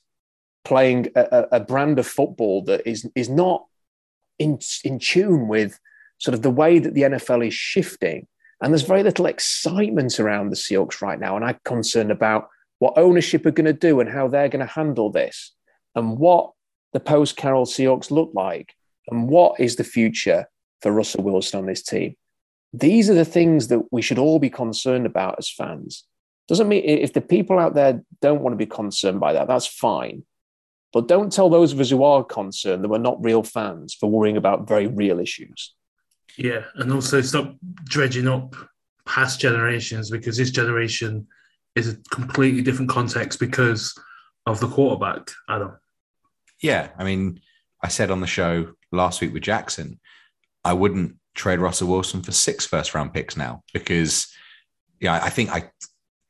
playing 0.65 1.09
a, 1.15 1.47
a 1.53 1.61
brand 1.61 1.99
of 1.99 2.07
football 2.07 2.63
that 2.65 2.89
is, 2.89 3.09
is 3.15 3.29
not 3.29 3.65
in, 4.39 4.59
in 4.85 4.99
tune 4.99 5.49
with 5.49 5.79
sort 6.19 6.35
of 6.35 6.43
the 6.43 6.51
way 6.51 6.79
that 6.79 6.95
the 6.95 7.03
NFL 7.03 7.47
is 7.47 7.55
shifting. 7.55 8.27
And 8.61 8.73
there's 8.73 8.83
very 8.83 9.03
little 9.03 9.27
excitement 9.27 10.19
around 10.19 10.51
the 10.51 10.57
Seahawks 10.57 11.01
right 11.01 11.19
now. 11.19 11.37
And 11.37 11.45
I'm 11.45 11.59
concerned 11.65 12.11
about 12.11 12.49
what 12.81 12.99
ownership 12.99 13.47
are 13.47 13.51
going 13.53 13.67
to 13.67 13.73
do 13.73 14.01
and 14.01 14.09
how 14.09 14.29
they're 14.29 14.49
going 14.49 14.67
to 14.67 14.73
handle 14.73 15.11
this 15.11 15.53
and 15.95 16.19
what 16.19 16.53
the 16.93 17.01
post 17.01 17.37
Carroll 17.37 17.67
Seahawks 17.67 18.11
look 18.11 18.31
like 18.35 18.75
and 19.09 19.29
what 19.29 19.59
is 19.61 19.77
the 19.77 19.85
future 19.85 20.47
for 20.83 20.93
Russell 20.93 21.25
Wilson 21.25 21.61
on 21.61 21.67
this 21.67 21.83
team. 21.83 22.15
These 22.73 23.09
are 23.09 23.15
the 23.15 23.25
things 23.25 23.69
that 23.69 23.83
we 23.91 24.03
should 24.03 24.19
all 24.19 24.39
be 24.39 24.51
concerned 24.51 25.07
about 25.07 25.37
as 25.39 25.51
fans. 25.51 26.05
Doesn't 26.49 26.69
mean 26.69 26.83
if 26.85 27.13
the 27.13 27.21
people 27.21 27.59
out 27.59 27.75
there 27.75 28.03
don't 28.23 28.41
want 28.41 28.53
to 28.53 28.59
be 28.59 28.67
concerned 28.67 29.21
by 29.21 29.35
that, 29.35 29.49
that's 29.49 29.67
fine. 29.67 30.25
But 30.93 31.09
don't 31.09 31.33
tell 31.33 31.51
those 31.51 31.73
of 31.73 31.81
us 31.81 31.91
who 31.91 32.03
are 32.03 32.25
concerned 32.25 32.83
that 32.83 32.89
we're 32.89 32.99
not 32.99 33.23
real 33.23 33.43
fans 33.43 33.95
for 33.95 34.11
worrying 34.11 34.39
about 34.39 34.67
very 34.67 34.87
real 34.87 35.21
issues. 35.21 35.75
Yeah, 36.39 36.65
and 36.77 36.93
also 36.93 37.21
stop 37.21 37.57
dredging 37.85 38.29
up 38.29 38.55
past 39.05 39.41
generations 39.41 40.09
because 40.09 40.37
this 40.37 40.53
generation 40.53 41.27
is 41.75 41.89
a 41.89 41.97
completely 42.13 42.63
different 42.63 42.91
context 42.91 43.41
because 43.41 43.93
of 44.47 44.61
the 44.61 44.69
quarterback, 44.69 45.31
Adam. 45.49 45.77
Yeah, 46.63 46.91
I 46.97 47.03
mean, 47.03 47.41
I 47.83 47.89
said 47.89 48.13
on 48.13 48.21
the 48.21 48.29
show 48.29 48.73
last 48.93 49.21
week 49.21 49.33
with 49.33 49.43
Jackson, 49.43 49.99
I 50.65 50.75
wouldn't 50.75 51.17
trade 51.35 51.59
Russell 51.59 51.89
Wilson 51.89 52.23
for 52.23 52.33
six 52.33 52.65
first 52.67 52.95
round 52.95 53.13
picks 53.13 53.37
now 53.37 53.63
because, 53.73 54.33
yeah, 55.01 55.15
I 55.15 55.31
think 55.31 55.51
I 55.51 55.71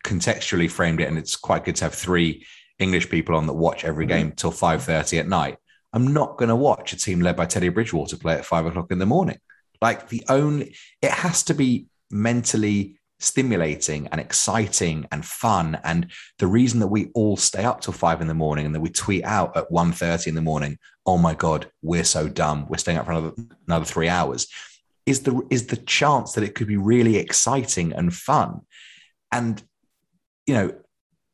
contextually 0.06 0.70
framed 0.70 1.02
it, 1.02 1.08
and 1.08 1.18
it's 1.18 1.36
quite 1.36 1.66
good 1.66 1.76
to 1.76 1.84
have 1.84 1.94
three 1.94 2.46
English 2.78 3.10
people 3.10 3.34
on 3.36 3.46
that 3.46 3.52
watch 3.52 3.84
every 3.84 4.06
mm-hmm. 4.06 4.16
game 4.16 4.32
till 4.32 4.52
five 4.52 4.82
thirty 4.82 5.18
at 5.18 5.28
night. 5.28 5.58
I'm 5.92 6.14
not 6.14 6.38
going 6.38 6.50
to 6.50 6.56
watch 6.56 6.94
a 6.94 6.96
team 6.96 7.20
led 7.20 7.36
by 7.36 7.44
Teddy 7.44 7.68
Bridgewater 7.68 8.16
play 8.16 8.34
at 8.34 8.46
five 8.46 8.64
o'clock 8.64 8.90
in 8.90 8.98
the 8.98 9.06
morning. 9.06 9.38
Like 9.80 10.08
the 10.08 10.24
only, 10.28 10.76
it 11.02 11.10
has 11.10 11.42
to 11.44 11.54
be 11.54 11.86
mentally 12.10 12.98
stimulating 13.20 14.06
and 14.08 14.20
exciting 14.20 15.06
and 15.10 15.24
fun. 15.24 15.78
And 15.82 16.10
the 16.38 16.46
reason 16.46 16.80
that 16.80 16.86
we 16.88 17.10
all 17.14 17.36
stay 17.36 17.64
up 17.64 17.80
till 17.80 17.92
five 17.92 18.20
in 18.20 18.28
the 18.28 18.34
morning 18.34 18.66
and 18.66 18.74
that 18.74 18.80
we 18.80 18.90
tweet 18.90 19.24
out 19.24 19.56
at 19.56 19.70
1.30 19.70 20.28
in 20.28 20.34
the 20.34 20.40
morning, 20.40 20.78
oh 21.04 21.18
my 21.18 21.34
God, 21.34 21.70
we're 21.82 22.04
so 22.04 22.28
dumb. 22.28 22.66
We're 22.68 22.78
staying 22.78 22.98
up 22.98 23.06
for 23.06 23.12
another, 23.12 23.32
another 23.66 23.84
three 23.84 24.08
hours 24.08 24.46
is 25.06 25.22
the, 25.22 25.40
is 25.50 25.66
the 25.66 25.76
chance 25.76 26.34
that 26.34 26.44
it 26.44 26.54
could 26.54 26.66
be 26.66 26.76
really 26.76 27.16
exciting 27.16 27.92
and 27.94 28.14
fun. 28.14 28.60
And, 29.32 29.62
you 30.46 30.54
know, 30.54 30.74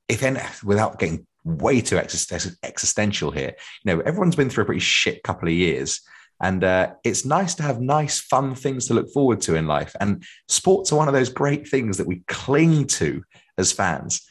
if 0.08 0.22
any, 0.22 0.40
without 0.62 0.98
getting 0.98 1.26
way 1.44 1.80
too 1.80 1.98
existential 1.98 3.30
here, 3.30 3.54
you 3.84 3.94
know, 3.94 4.00
everyone's 4.00 4.36
been 4.36 4.48
through 4.48 4.62
a 4.62 4.66
pretty 4.66 4.80
shit 4.80 5.22
couple 5.22 5.48
of 5.48 5.54
years. 5.54 6.00
And 6.42 6.64
uh, 6.64 6.94
it's 7.04 7.24
nice 7.24 7.54
to 7.56 7.62
have 7.62 7.80
nice, 7.80 8.20
fun 8.20 8.54
things 8.54 8.86
to 8.86 8.94
look 8.94 9.10
forward 9.12 9.40
to 9.42 9.54
in 9.54 9.66
life. 9.66 9.94
And 10.00 10.24
sports 10.48 10.92
are 10.92 10.96
one 10.96 11.08
of 11.08 11.14
those 11.14 11.28
great 11.28 11.68
things 11.68 11.96
that 11.98 12.06
we 12.06 12.22
cling 12.26 12.86
to 12.88 13.22
as 13.56 13.72
fans. 13.72 14.26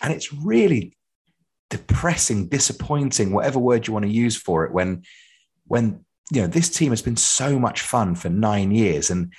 And 0.00 0.12
it's 0.12 0.32
really 0.32 0.96
depressing, 1.70 2.48
disappointing, 2.48 3.32
whatever 3.32 3.58
word 3.58 3.86
you 3.86 3.92
want 3.92 4.04
to 4.04 4.10
use 4.10 4.36
for 4.36 4.64
it, 4.64 4.72
when 4.72 5.02
when 5.66 6.04
you 6.30 6.40
know 6.40 6.46
this 6.46 6.70
team 6.70 6.90
has 6.90 7.02
been 7.02 7.16
so 7.16 7.58
much 7.58 7.82
fun 7.82 8.14
for 8.14 8.28
nine 8.28 8.70
years 8.70 9.10
and 9.10 9.32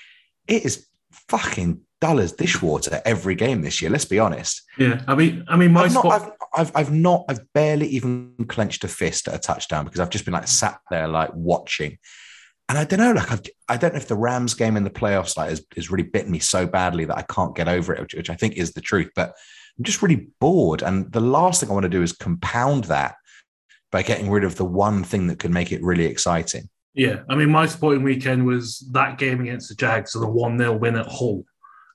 it 0.47 0.65
is 0.65 0.87
fucking 1.11 1.81
dull 2.01 2.19
as 2.19 2.31
dishwater 2.31 3.01
every 3.05 3.35
game 3.35 3.61
this 3.61 3.81
year. 3.81 3.91
Let's 3.91 4.05
be 4.05 4.19
honest. 4.19 4.63
Yeah, 4.77 5.01
I 5.07 5.15
mean, 5.15 5.43
I 5.47 5.57
mean, 5.57 5.73
my 5.73 5.83
I've 5.83 5.93
not, 5.93 6.05
spot. 6.05 6.21
I've, 6.21 6.31
I've, 6.67 6.71
I've 6.75 6.93
not, 6.93 7.25
I've 7.29 7.53
barely 7.53 7.87
even 7.87 8.33
clenched 8.47 8.83
a 8.83 8.87
fist 8.87 9.27
at 9.27 9.35
a 9.35 9.39
touchdown 9.39 9.85
because 9.85 9.99
I've 9.99 10.09
just 10.09 10.25
been 10.25 10.33
like 10.33 10.47
sat 10.47 10.79
there 10.89 11.07
like 11.07 11.31
watching. 11.33 11.97
And 12.69 12.77
I 12.77 12.83
don't 12.83 12.99
know, 12.99 13.13
like 13.13 13.31
I've, 13.31 13.41
I 13.67 13.77
don't 13.77 13.93
know 13.93 13.99
if 13.99 14.07
the 14.07 14.15
Rams 14.15 14.53
game 14.53 14.77
in 14.77 14.83
the 14.83 14.91
playoffs 14.91 15.35
like 15.35 15.49
has, 15.49 15.65
has 15.75 15.89
really 15.89 16.03
bitten 16.03 16.31
me 16.31 16.39
so 16.39 16.67
badly 16.67 17.03
that 17.05 17.17
I 17.17 17.23
can't 17.23 17.55
get 17.55 17.67
over 17.67 17.93
it, 17.93 18.01
which, 18.01 18.13
which 18.13 18.29
I 18.29 18.35
think 18.35 18.57
is 18.57 18.73
the 18.73 18.81
truth. 18.81 19.09
But 19.15 19.33
I'm 19.77 19.83
just 19.83 20.01
really 20.01 20.27
bored, 20.39 20.83
and 20.83 21.11
the 21.11 21.19
last 21.19 21.61
thing 21.61 21.69
I 21.69 21.73
want 21.73 21.83
to 21.83 21.89
do 21.89 22.03
is 22.03 22.13
compound 22.13 22.85
that 22.85 23.15
by 23.91 24.03
getting 24.03 24.29
rid 24.29 24.43
of 24.43 24.55
the 24.55 24.65
one 24.65 25.03
thing 25.03 25.27
that 25.27 25.39
could 25.39 25.51
make 25.51 25.71
it 25.71 25.81
really 25.81 26.05
exciting. 26.05 26.69
Yeah, 26.93 27.21
I 27.29 27.35
mean, 27.35 27.49
my 27.49 27.65
sporting 27.65 28.03
weekend 28.03 28.45
was 28.45 28.87
that 28.91 29.17
game 29.17 29.41
against 29.41 29.69
the 29.69 29.75
Jags, 29.75 30.11
so 30.11 30.19
the 30.19 30.27
one 30.27 30.57
0 30.57 30.77
win 30.77 30.95
at 30.95 31.07
Hull. 31.07 31.43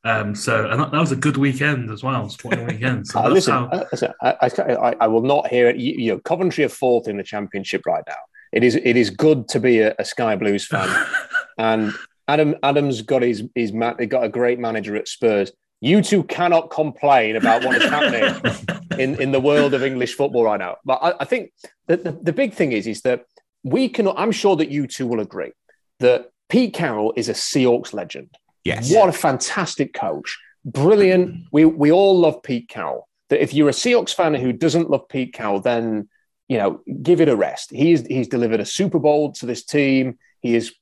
Um, 0.04 0.34
so, 0.34 0.68
and 0.68 0.78
that, 0.80 0.90
that 0.92 1.00
was 1.00 1.12
a 1.12 1.16
good 1.16 1.38
weekend 1.38 1.90
as 1.90 2.02
well, 2.02 2.28
sporting 2.28 2.66
weekend. 2.66 3.06
So 3.06 3.18
Uh, 3.20 3.22
that's 3.22 3.34
listen, 3.34 3.52
how. 3.52 3.64
uh, 3.66 3.84
listen 3.90 4.12
I, 4.20 4.36
I, 4.40 4.96
I 5.00 5.06
will 5.06 5.22
not 5.22 5.48
hear 5.48 5.68
it. 5.68 5.76
You, 5.76 5.94
you 5.94 6.12
know, 6.12 6.18
Coventry 6.20 6.64
are 6.64 6.68
fourth 6.68 7.08
in 7.08 7.16
the 7.16 7.22
championship 7.22 7.86
right 7.86 8.04
now. 8.06 8.16
It 8.52 8.62
is 8.62 8.76
it 8.76 8.96
is 8.96 9.10
good 9.10 9.48
to 9.48 9.58
be 9.58 9.80
a, 9.80 9.94
a 9.98 10.04
Sky 10.04 10.36
Blues 10.36 10.66
fan, 10.66 10.88
and 11.58 11.92
Adam 12.28 12.54
Adam's 12.62 13.02
got 13.02 13.22
his 13.22 13.42
his 13.54 13.72
man, 13.72 13.96
got 14.08 14.22
a 14.22 14.28
great 14.28 14.58
manager 14.60 14.94
at 14.94 15.08
Spurs. 15.08 15.50
You 15.80 16.02
two 16.02 16.22
cannot 16.24 16.70
complain 16.70 17.36
about 17.36 17.64
what 17.64 17.76
is 17.76 17.82
happening 17.82 18.78
in, 18.98 19.20
in 19.20 19.32
the 19.32 19.40
world 19.40 19.74
of 19.74 19.82
English 19.82 20.14
football 20.14 20.44
right 20.44 20.58
now. 20.58 20.76
But 20.84 21.00
I, 21.02 21.14
I 21.20 21.24
think 21.24 21.50
that 21.88 22.04
the, 22.04 22.12
the 22.12 22.32
big 22.32 22.54
thing 22.54 22.72
is 22.72 22.86
is 22.86 23.02
that 23.02 23.24
we 23.64 23.88
can. 23.88 24.06
I'm 24.08 24.32
sure 24.32 24.54
that 24.56 24.70
you 24.70 24.86
two 24.86 25.06
will 25.06 25.20
agree 25.20 25.52
that 25.98 26.30
Pete 26.48 26.74
Carroll 26.74 27.12
is 27.16 27.28
a 27.28 27.32
Seahawks 27.32 27.92
legend. 27.92 28.30
Yes. 28.64 28.92
What 28.92 29.08
a 29.08 29.12
fantastic 29.12 29.92
coach. 29.94 30.38
Brilliant. 30.64 31.44
We 31.52 31.64
we 31.64 31.92
all 31.92 32.18
love 32.18 32.42
Pete 32.42 32.68
Carroll. 32.68 33.08
That 33.28 33.42
if 33.42 33.52
you're 33.52 33.68
a 33.68 33.72
Seahawks 33.72 34.14
fan 34.14 34.34
who 34.34 34.52
doesn't 34.52 34.90
love 34.90 35.08
Pete 35.08 35.32
Carroll, 35.34 35.60
then 35.60 36.08
you 36.48 36.58
know, 36.58 36.80
give 37.02 37.20
it 37.20 37.28
a 37.28 37.36
rest. 37.36 37.70
He's 37.70 38.06
he's 38.06 38.28
delivered 38.28 38.60
a 38.60 38.66
Super 38.66 38.98
Bowl 38.98 39.32
to 39.32 39.46
this 39.46 39.64
team. 39.64 40.18
He 40.40 40.54
is 40.54 40.74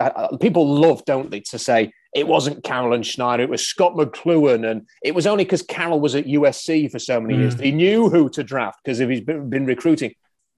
uh, 0.00 0.36
people 0.38 0.66
love, 0.66 1.04
don't 1.04 1.30
they, 1.30 1.40
to 1.40 1.58
say 1.58 1.92
it 2.14 2.26
wasn't 2.26 2.64
Carroll 2.64 2.94
and 2.94 3.06
Schneider, 3.06 3.42
it 3.42 3.50
was 3.50 3.66
Scot 3.66 3.94
McCloughan, 3.94 4.68
and 4.68 4.88
it 5.02 5.14
was 5.14 5.26
only 5.26 5.44
because 5.44 5.62
Carroll 5.62 6.00
was 6.00 6.14
at 6.14 6.24
USC 6.24 6.90
for 6.90 6.98
so 6.98 7.20
many 7.20 7.36
years 7.36 7.58
he 7.60 7.70
knew 7.70 8.08
who 8.08 8.30
to 8.30 8.42
draft 8.42 8.80
because 8.82 9.00
of 9.00 9.10
he's 9.10 9.20
been, 9.20 9.50
been 9.50 9.66
recruiting. 9.66 10.14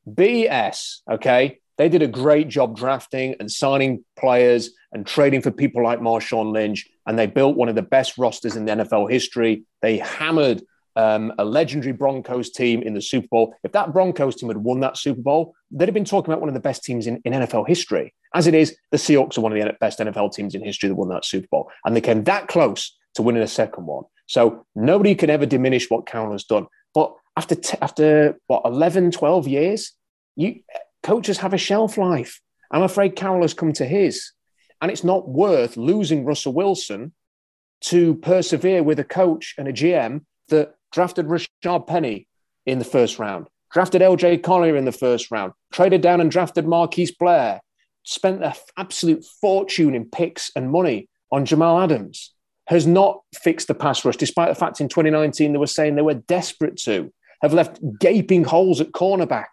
BS, 0.08 1.00
okay? 1.10 1.58
They 1.80 1.88
did 1.88 2.02
a 2.02 2.06
great 2.06 2.48
job 2.48 2.76
drafting 2.76 3.36
and 3.40 3.50
signing 3.50 4.04
players 4.18 4.68
and 4.92 5.06
trading 5.06 5.40
for 5.40 5.50
people 5.50 5.82
like 5.82 5.98
Marshawn 5.98 6.52
Lynch, 6.52 6.86
and 7.06 7.18
they 7.18 7.24
built 7.24 7.56
one 7.56 7.70
of 7.70 7.74
the 7.74 7.80
best 7.80 8.18
rosters 8.18 8.54
in 8.54 8.66
the 8.66 8.72
NFL 8.72 9.10
history. 9.10 9.62
They 9.80 9.96
hammered 9.96 10.62
um, 10.94 11.32
a 11.38 11.44
legendary 11.46 11.94
Broncos 11.94 12.50
team 12.50 12.82
in 12.82 12.92
the 12.92 13.00
Super 13.00 13.28
Bowl. 13.28 13.54
If 13.64 13.72
that 13.72 13.94
Broncos 13.94 14.36
team 14.36 14.50
had 14.50 14.58
won 14.58 14.80
that 14.80 14.98
Super 14.98 15.22
Bowl, 15.22 15.54
they'd 15.70 15.88
have 15.88 15.94
been 15.94 16.04
talking 16.04 16.30
about 16.30 16.40
one 16.40 16.50
of 16.50 16.54
the 16.54 16.60
best 16.60 16.84
teams 16.84 17.06
in, 17.06 17.18
in 17.24 17.32
NFL 17.32 17.66
history. 17.66 18.12
As 18.34 18.46
it 18.46 18.52
is, 18.52 18.76
the 18.90 18.98
Seahawks 18.98 19.38
are 19.38 19.40
one 19.40 19.56
of 19.56 19.58
the 19.58 19.72
best 19.80 20.00
NFL 20.00 20.34
teams 20.34 20.54
in 20.54 20.62
history 20.62 20.90
that 20.90 20.96
won 20.96 21.08
that 21.08 21.24
Super 21.24 21.48
Bowl, 21.50 21.70
and 21.86 21.96
they 21.96 22.02
came 22.02 22.24
that 22.24 22.48
close 22.48 22.94
to 23.14 23.22
winning 23.22 23.42
a 23.42 23.48
second 23.48 23.86
one. 23.86 24.04
So 24.26 24.66
nobody 24.74 25.14
can 25.14 25.30
ever 25.30 25.46
diminish 25.46 25.88
what 25.88 26.04
Carroll 26.04 26.32
has 26.32 26.44
done. 26.44 26.66
But 26.92 27.14
after 27.38 27.54
t- 27.54 27.78
after 27.80 28.38
what 28.48 28.66
11, 28.66 29.12
12 29.12 29.48
years, 29.48 29.92
you 30.36 30.60
coaches 31.02 31.38
have 31.38 31.54
a 31.54 31.58
shelf 31.58 31.98
life. 31.98 32.40
I'm 32.70 32.82
afraid 32.82 33.16
Carroll 33.16 33.42
has 33.42 33.54
come 33.54 33.72
to 33.74 33.84
his, 33.84 34.32
and 34.80 34.90
it's 34.90 35.04
not 35.04 35.28
worth 35.28 35.76
losing 35.76 36.24
Russell 36.24 36.52
Wilson 36.52 37.12
to 37.82 38.14
persevere 38.16 38.82
with 38.82 38.98
a 38.98 39.04
coach 39.04 39.54
and 39.58 39.66
a 39.66 39.72
GM 39.72 40.22
that 40.48 40.74
drafted 40.92 41.26
Rashaad 41.26 41.86
Penny 41.86 42.26
in 42.66 42.78
the 42.78 42.84
first 42.84 43.18
round, 43.18 43.48
drafted 43.72 44.02
LJ 44.02 44.42
Collier 44.42 44.76
in 44.76 44.84
the 44.84 44.92
first 44.92 45.30
round, 45.30 45.52
traded 45.72 46.00
down 46.00 46.20
and 46.20 46.30
drafted 46.30 46.66
Marquise 46.66 47.12
Blair, 47.12 47.60
spent 48.02 48.42
an 48.42 48.52
absolute 48.76 49.24
fortune 49.40 49.94
in 49.94 50.04
picks 50.04 50.50
and 50.54 50.70
money 50.70 51.08
on 51.32 51.44
Jamal 51.44 51.80
Adams, 51.80 52.34
has 52.66 52.86
not 52.86 53.20
fixed 53.34 53.68
the 53.68 53.74
pass 53.74 54.04
rush, 54.04 54.16
despite 54.16 54.48
the 54.48 54.54
fact 54.54 54.80
in 54.80 54.88
2019 54.88 55.52
they 55.52 55.58
were 55.58 55.66
saying 55.66 55.94
they 55.94 56.02
were 56.02 56.14
desperate 56.14 56.76
to, 56.76 57.12
have 57.42 57.54
left 57.54 57.80
gaping 57.98 58.44
holes 58.44 58.80
at 58.80 58.92
cornerback, 58.92 59.46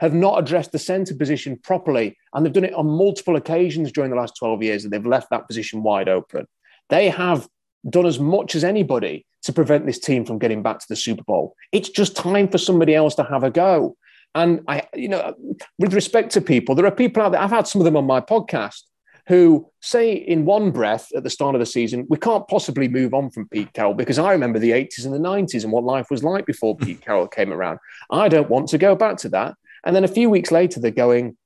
have 0.00 0.14
not 0.14 0.38
addressed 0.38 0.72
the 0.72 0.78
centre 0.78 1.14
position 1.14 1.58
properly, 1.62 2.16
and 2.34 2.44
they've 2.44 2.52
done 2.52 2.64
it 2.64 2.74
on 2.74 2.86
multiple 2.86 3.36
occasions 3.36 3.92
during 3.92 4.10
the 4.10 4.16
last 4.16 4.34
12 4.38 4.62
years 4.62 4.82
that 4.82 4.88
they've 4.88 5.06
left 5.06 5.28
that 5.30 5.46
position 5.46 5.82
wide 5.82 6.08
open. 6.08 6.46
They 6.88 7.10
have 7.10 7.46
done 7.88 8.06
as 8.06 8.18
much 8.18 8.54
as 8.54 8.64
anybody 8.64 9.26
to 9.42 9.52
prevent 9.52 9.84
this 9.84 9.98
team 9.98 10.24
from 10.24 10.38
getting 10.38 10.62
back 10.62 10.78
to 10.78 10.86
the 10.88 10.96
Super 10.96 11.22
Bowl. 11.22 11.54
It's 11.70 11.90
just 11.90 12.16
time 12.16 12.48
for 12.48 12.58
somebody 12.58 12.94
else 12.94 13.14
to 13.16 13.24
have 13.24 13.44
a 13.44 13.50
go. 13.50 13.96
And 14.34 14.62
I, 14.68 14.82
you 14.94 15.08
know, 15.08 15.34
with 15.78 15.92
respect 15.92 16.30
to 16.32 16.40
people, 16.40 16.74
there 16.74 16.86
are 16.86 16.90
people 16.90 17.22
out 17.22 17.32
there, 17.32 17.40
I've 17.40 17.50
had 17.50 17.66
some 17.66 17.80
of 17.80 17.84
them 17.84 17.96
on 17.96 18.06
my 18.06 18.20
podcast 18.20 18.82
who 19.28 19.70
say 19.80 20.12
in 20.12 20.44
one 20.44 20.70
breath 20.70 21.08
at 21.14 21.22
the 21.24 21.30
start 21.30 21.54
of 21.54 21.60
the 21.60 21.66
season, 21.66 22.06
we 22.08 22.16
can't 22.16 22.48
possibly 22.48 22.88
move 22.88 23.14
on 23.14 23.30
from 23.30 23.48
Pete 23.48 23.72
Carroll 23.74 23.94
because 23.94 24.18
I 24.18 24.32
remember 24.32 24.58
the 24.58 24.70
80s 24.70 25.04
and 25.04 25.14
the 25.14 25.18
90s 25.18 25.62
and 25.62 25.72
what 25.72 25.84
life 25.84 26.06
was 26.10 26.24
like 26.24 26.46
before 26.46 26.76
Pete 26.76 27.00
Carroll 27.04 27.28
came 27.28 27.52
around. 27.52 27.78
I 28.10 28.28
don't 28.28 28.50
want 28.50 28.68
to 28.70 28.78
go 28.78 28.96
back 28.96 29.18
to 29.18 29.28
that. 29.30 29.54
And 29.84 29.94
then 29.94 30.04
a 30.04 30.08
few 30.08 30.30
weeks 30.30 30.50
later, 30.50 30.80
they're 30.80 30.90
going, 30.90 31.36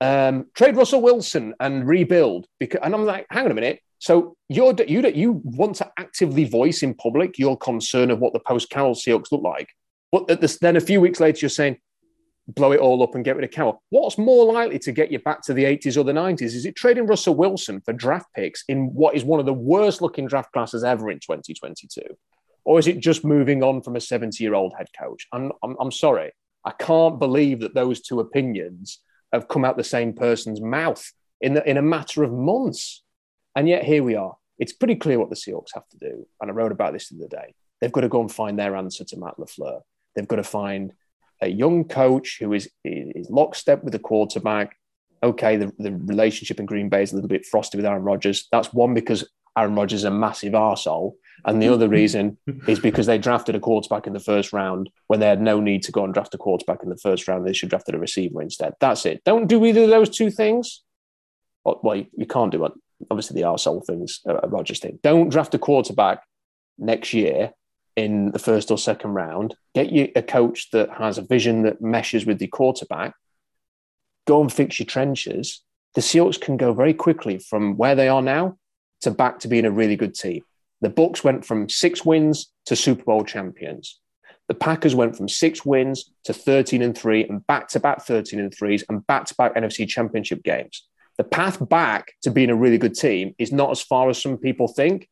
um, 0.00 0.46
trade 0.54 0.76
Russell 0.76 1.02
Wilson 1.02 1.54
and 1.60 1.86
rebuild. 1.86 2.46
Because, 2.58 2.80
and 2.82 2.94
I'm 2.94 3.04
like, 3.04 3.26
hang 3.30 3.44
on 3.44 3.50
a 3.50 3.54
minute. 3.54 3.80
So 3.98 4.34
you're, 4.48 4.74
you 4.88 5.06
you 5.08 5.42
want 5.44 5.76
to 5.76 5.90
actively 5.98 6.44
voice 6.44 6.82
in 6.82 6.94
public 6.94 7.38
your 7.38 7.56
concern 7.56 8.10
of 8.10 8.18
what 8.18 8.32
the 8.32 8.40
post 8.40 8.70
Carroll 8.70 8.94
Seahawks 8.94 9.30
look 9.30 9.42
like, 9.42 9.68
but 10.10 10.40
this, 10.40 10.58
then 10.58 10.76
a 10.76 10.80
few 10.80 11.02
weeks 11.02 11.20
later 11.20 11.40
you're 11.42 11.50
saying 11.50 11.76
blow 12.48 12.72
it 12.72 12.80
all 12.80 13.02
up 13.02 13.14
and 13.14 13.24
get 13.24 13.36
rid 13.36 13.44
of 13.44 13.50
Carroll. 13.50 13.82
What's 13.90 14.18
more 14.18 14.50
likely 14.52 14.78
to 14.80 14.92
get 14.92 15.12
you 15.12 15.18
back 15.18 15.42
to 15.42 15.54
the 15.54 15.64
80s 15.64 15.96
or 15.96 16.04
the 16.04 16.12
90s? 16.12 16.42
Is 16.42 16.66
it 16.66 16.74
trading 16.74 17.06
Russell 17.06 17.34
Wilson 17.34 17.80
for 17.82 17.92
draft 17.92 18.26
picks 18.34 18.64
in 18.68 18.92
what 18.94 19.14
is 19.14 19.24
one 19.24 19.38
of 19.38 19.46
the 19.46 19.52
worst 19.52 20.02
looking 20.02 20.26
draft 20.26 20.52
classes 20.52 20.82
ever 20.82 21.10
in 21.10 21.18
2022, 21.18 22.02
or 22.64 22.78
is 22.78 22.86
it 22.86 23.00
just 23.00 23.24
moving 23.24 23.62
on 23.62 23.82
from 23.82 23.96
a 23.96 24.00
70 24.00 24.42
year 24.42 24.54
old 24.54 24.72
head 24.76 24.88
coach? 24.98 25.26
I'm, 25.32 25.52
I'm 25.62 25.76
I'm 25.78 25.92
sorry, 25.92 26.32
I 26.64 26.72
can't 26.72 27.18
believe 27.18 27.60
that 27.60 27.74
those 27.74 28.00
two 28.00 28.20
opinions 28.20 29.00
have 29.32 29.48
come 29.48 29.64
out 29.64 29.76
the 29.76 29.84
same 29.84 30.12
person's 30.12 30.60
mouth 30.60 31.10
in 31.40 31.54
the, 31.54 31.68
in 31.68 31.76
a 31.76 31.82
matter 31.82 32.22
of 32.22 32.32
months. 32.32 33.02
And 33.56 33.68
yet 33.68 33.84
here 33.84 34.02
we 34.02 34.14
are. 34.14 34.36
It's 34.58 34.72
pretty 34.72 34.96
clear 34.96 35.18
what 35.18 35.30
the 35.30 35.36
Seahawks 35.36 35.74
have 35.74 35.88
to 35.88 35.98
do. 35.98 36.26
And 36.40 36.50
I 36.50 36.54
wrote 36.54 36.72
about 36.72 36.92
this 36.92 37.08
the 37.08 37.16
other 37.16 37.28
day. 37.28 37.54
They've 37.80 37.92
got 37.92 38.02
to 38.02 38.08
go 38.08 38.20
and 38.20 38.30
find 38.30 38.58
their 38.58 38.76
answer 38.76 39.04
to 39.04 39.16
Matt 39.16 39.38
LaFleur. 39.38 39.80
They've 40.14 40.28
got 40.28 40.36
to 40.36 40.44
find 40.44 40.92
a 41.40 41.48
young 41.48 41.84
coach 41.84 42.36
who 42.40 42.52
is, 42.52 42.68
is 42.84 43.30
lockstep 43.30 43.82
with 43.82 43.92
the 43.92 43.98
quarterback. 43.98 44.76
Okay, 45.22 45.56
the, 45.56 45.72
the 45.78 45.92
relationship 45.92 46.60
in 46.60 46.66
Green 46.66 46.90
Bay 46.90 47.02
is 47.02 47.12
a 47.12 47.14
little 47.14 47.28
bit 47.28 47.46
frosty 47.46 47.78
with 47.78 47.86
Aaron 47.86 48.02
Rodgers. 48.02 48.48
That's 48.52 48.72
one 48.72 48.92
because 48.92 49.26
Aaron 49.56 49.74
Rodgers 49.74 50.00
is 50.00 50.04
a 50.04 50.10
massive 50.10 50.52
arsehole. 50.52 51.14
And 51.44 51.62
the 51.62 51.68
other 51.68 51.88
reason 51.88 52.38
is 52.68 52.78
because 52.78 53.06
they 53.06 53.18
drafted 53.18 53.54
a 53.54 53.60
quarterback 53.60 54.06
in 54.06 54.12
the 54.12 54.20
first 54.20 54.52
round 54.52 54.90
when 55.06 55.20
they 55.20 55.26
had 55.26 55.40
no 55.40 55.60
need 55.60 55.82
to 55.84 55.92
go 55.92 56.04
and 56.04 56.12
draft 56.12 56.34
a 56.34 56.38
quarterback 56.38 56.82
in 56.82 56.88
the 56.88 56.96
first 56.96 57.26
round. 57.28 57.46
They 57.46 57.52
should 57.52 57.66
have 57.66 57.70
drafted 57.70 57.94
a 57.94 57.98
receiver 57.98 58.42
instead. 58.42 58.74
That's 58.80 59.06
it. 59.06 59.22
Don't 59.24 59.46
do 59.46 59.64
either 59.64 59.84
of 59.84 59.90
those 59.90 60.10
two 60.10 60.30
things. 60.30 60.82
Well, 61.64 61.96
you, 62.16 62.26
can't 62.26 62.50
do 62.50 62.64
it 62.64 62.72
obviously 63.10 63.40
the 63.40 63.46
arsehole 63.46 63.84
things, 63.84 64.20
uh, 64.28 64.46
Rodgers 64.48 64.80
thing. 64.80 64.98
Don't 65.02 65.28
draft 65.28 65.54
a 65.54 65.58
quarterback 65.58 66.22
next 66.78 67.14
year 67.14 67.52
in 67.96 68.32
the 68.32 68.38
first 68.38 68.70
or 68.70 68.78
second 68.78 69.12
round. 69.12 69.54
Get 69.74 69.90
you 69.90 70.10
a 70.16 70.22
coach 70.22 70.70
that 70.72 70.90
has 70.90 71.18
a 71.18 71.22
vision 71.22 71.62
that 71.62 71.80
meshes 71.80 72.26
with 72.26 72.38
the 72.38 72.48
quarterback. 72.48 73.14
Go 74.26 74.40
and 74.40 74.52
fix 74.52 74.78
your 74.78 74.86
trenches. 74.86 75.62
The 75.94 76.00
Seahawks 76.00 76.40
can 76.40 76.56
go 76.56 76.72
very 76.72 76.94
quickly 76.94 77.38
from 77.38 77.76
where 77.76 77.94
they 77.94 78.08
are 78.08 78.22
now 78.22 78.56
to 79.02 79.10
back 79.10 79.40
to 79.40 79.48
being 79.48 79.64
a 79.64 79.70
really 79.70 79.96
good 79.96 80.14
team. 80.14 80.42
The 80.80 80.90
Bucks 80.90 81.22
went 81.22 81.44
from 81.44 81.68
six 81.68 82.04
wins 82.04 82.52
to 82.66 82.76
Super 82.76 83.04
Bowl 83.04 83.24
champions. 83.24 83.98
The 84.48 84.54
Packers 84.54 84.94
went 84.94 85.16
from 85.16 85.28
six 85.28 85.64
wins 85.64 86.10
to 86.24 86.32
13 86.32 86.82
and 86.82 86.96
three 86.96 87.24
and 87.24 87.46
back 87.46 87.68
to 87.68 87.80
back 87.80 88.04
13 88.04 88.40
and 88.40 88.52
threes 88.52 88.84
and 88.88 89.06
back 89.06 89.26
to 89.26 89.34
back 89.36 89.54
NFC 89.54 89.88
championship 89.88 90.42
games 90.42 90.88
the 91.20 91.24
path 91.24 91.68
back 91.68 92.14
to 92.22 92.30
being 92.30 92.48
a 92.48 92.54
really 92.54 92.78
good 92.78 92.94
team 92.94 93.34
is 93.38 93.52
not 93.52 93.70
as 93.70 93.82
far 93.82 94.08
as 94.08 94.18
some 94.18 94.38
people 94.38 94.68
think, 94.68 95.06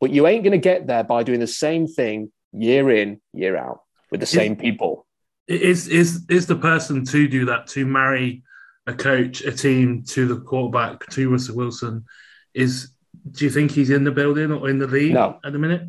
but 0.00 0.10
you 0.10 0.26
ain't 0.26 0.42
going 0.42 0.50
to 0.50 0.58
get 0.58 0.88
there 0.88 1.04
by 1.04 1.22
doing 1.22 1.38
the 1.38 1.46
same 1.46 1.86
thing 1.86 2.32
year 2.52 2.90
in, 2.90 3.20
year 3.32 3.56
out 3.56 3.82
with 4.10 4.18
the 4.18 4.26
same 4.26 4.56
people. 4.56 5.06
Is 5.46 5.86
is 5.86 6.26
is 6.28 6.48
the 6.48 6.56
person 6.56 7.04
to 7.04 7.28
do 7.28 7.44
that 7.44 7.68
to 7.68 7.86
marry 7.86 8.42
a 8.88 8.92
coach, 8.92 9.42
a 9.42 9.52
team 9.52 10.02
to 10.08 10.26
the 10.26 10.40
quarterback 10.40 11.06
to 11.10 11.30
Russell 11.30 11.54
Wilson? 11.54 12.06
Is 12.52 12.95
do 13.30 13.44
you 13.44 13.50
think 13.50 13.70
he's 13.70 13.90
in 13.90 14.04
the 14.04 14.10
building 14.10 14.52
or 14.52 14.68
in 14.68 14.78
the 14.78 14.86
league 14.86 15.14
no. 15.14 15.38
at 15.44 15.52
the 15.52 15.58
minute? 15.58 15.82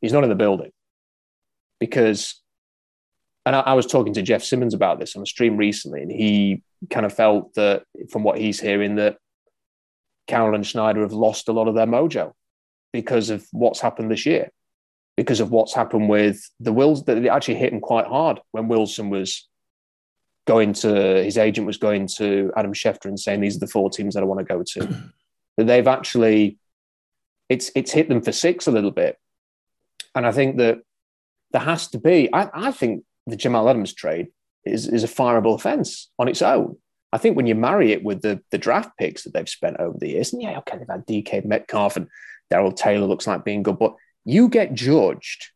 He's 0.00 0.12
not 0.12 0.22
in 0.22 0.30
the 0.30 0.36
building 0.36 0.70
because, 1.80 2.40
and 3.44 3.54
I, 3.56 3.60
I 3.60 3.74
was 3.74 3.86
talking 3.86 4.14
to 4.14 4.22
Jeff 4.22 4.42
Simmons 4.42 4.74
about 4.74 4.98
this 4.98 5.16
on 5.16 5.22
a 5.22 5.26
stream 5.26 5.56
recently, 5.56 6.02
and 6.02 6.10
he 6.10 6.62
kind 6.90 7.04
of 7.04 7.12
felt 7.12 7.54
that 7.54 7.82
from 8.10 8.22
what 8.22 8.38
he's 8.38 8.60
hearing 8.60 8.96
that 8.96 9.16
Carroll 10.26 10.54
and 10.54 10.66
Schneider 10.66 11.00
have 11.02 11.12
lost 11.12 11.48
a 11.48 11.52
lot 11.52 11.68
of 11.68 11.74
their 11.74 11.86
mojo. 11.86 12.32
because 12.92 13.30
of 13.30 13.46
what's 13.52 13.80
happened 13.80 14.10
this 14.10 14.24
year, 14.24 14.50
because 15.16 15.40
of 15.40 15.50
what's 15.50 15.74
happened 15.74 16.08
with 16.08 16.40
the 16.60 16.72
Wills 16.72 17.04
that 17.04 17.18
it 17.18 17.26
actually 17.26 17.56
hit 17.56 17.72
him 17.72 17.80
quite 17.80 18.06
hard 18.06 18.40
when 18.52 18.68
Wilson 18.68 19.10
was 19.10 19.48
going 20.46 20.72
to 20.72 21.22
his 21.22 21.36
agent 21.36 21.66
was 21.66 21.76
going 21.76 22.06
to 22.06 22.50
Adam 22.56 22.72
Schefter 22.72 23.04
and 23.04 23.20
saying 23.20 23.40
these 23.40 23.56
are 23.56 23.60
the 23.60 23.66
four 23.66 23.90
teams 23.90 24.14
that 24.14 24.22
I 24.22 24.26
want 24.26 24.38
to 24.38 24.44
go 24.44 24.62
to. 24.62 25.10
that 25.58 25.66
they've 25.66 25.86
actually 25.86 26.56
it's 27.50 27.70
it's 27.74 27.92
hit 27.92 28.08
them 28.08 28.22
for 28.22 28.32
six 28.32 28.66
a 28.66 28.70
little 28.70 28.90
bit. 28.90 29.18
And 30.14 30.26
I 30.26 30.32
think 30.32 30.56
that 30.56 30.78
there 31.52 31.62
has 31.62 31.88
to 31.88 31.98
be, 31.98 32.32
I, 32.32 32.48
I 32.52 32.70
think 32.72 33.04
the 33.26 33.36
Jamal 33.36 33.68
Adams 33.68 33.94
trade 33.94 34.28
is, 34.64 34.86
is 34.88 35.04
a 35.04 35.08
fireable 35.08 35.54
offence 35.54 36.10
on 36.18 36.28
its 36.28 36.42
own. 36.42 36.76
I 37.12 37.18
think 37.18 37.36
when 37.36 37.46
you 37.46 37.54
marry 37.54 37.92
it 37.92 38.04
with 38.04 38.22
the, 38.22 38.42
the 38.50 38.58
draft 38.58 38.90
picks 38.98 39.24
that 39.24 39.32
they've 39.32 39.48
spent 39.48 39.78
over 39.78 39.96
the 39.98 40.10
years, 40.10 40.32
and 40.32 40.42
yeah, 40.42 40.58
okay, 40.58 40.76
they've 40.76 40.88
had 40.88 41.06
DK 41.06 41.44
Metcalf 41.44 41.96
and 41.96 42.08
Darrell 42.50 42.72
Taylor 42.72 43.06
looks 43.06 43.26
like 43.26 43.44
being 43.44 43.62
good, 43.62 43.78
but 43.78 43.94
you 44.24 44.48
get 44.48 44.74
judged 44.74 45.48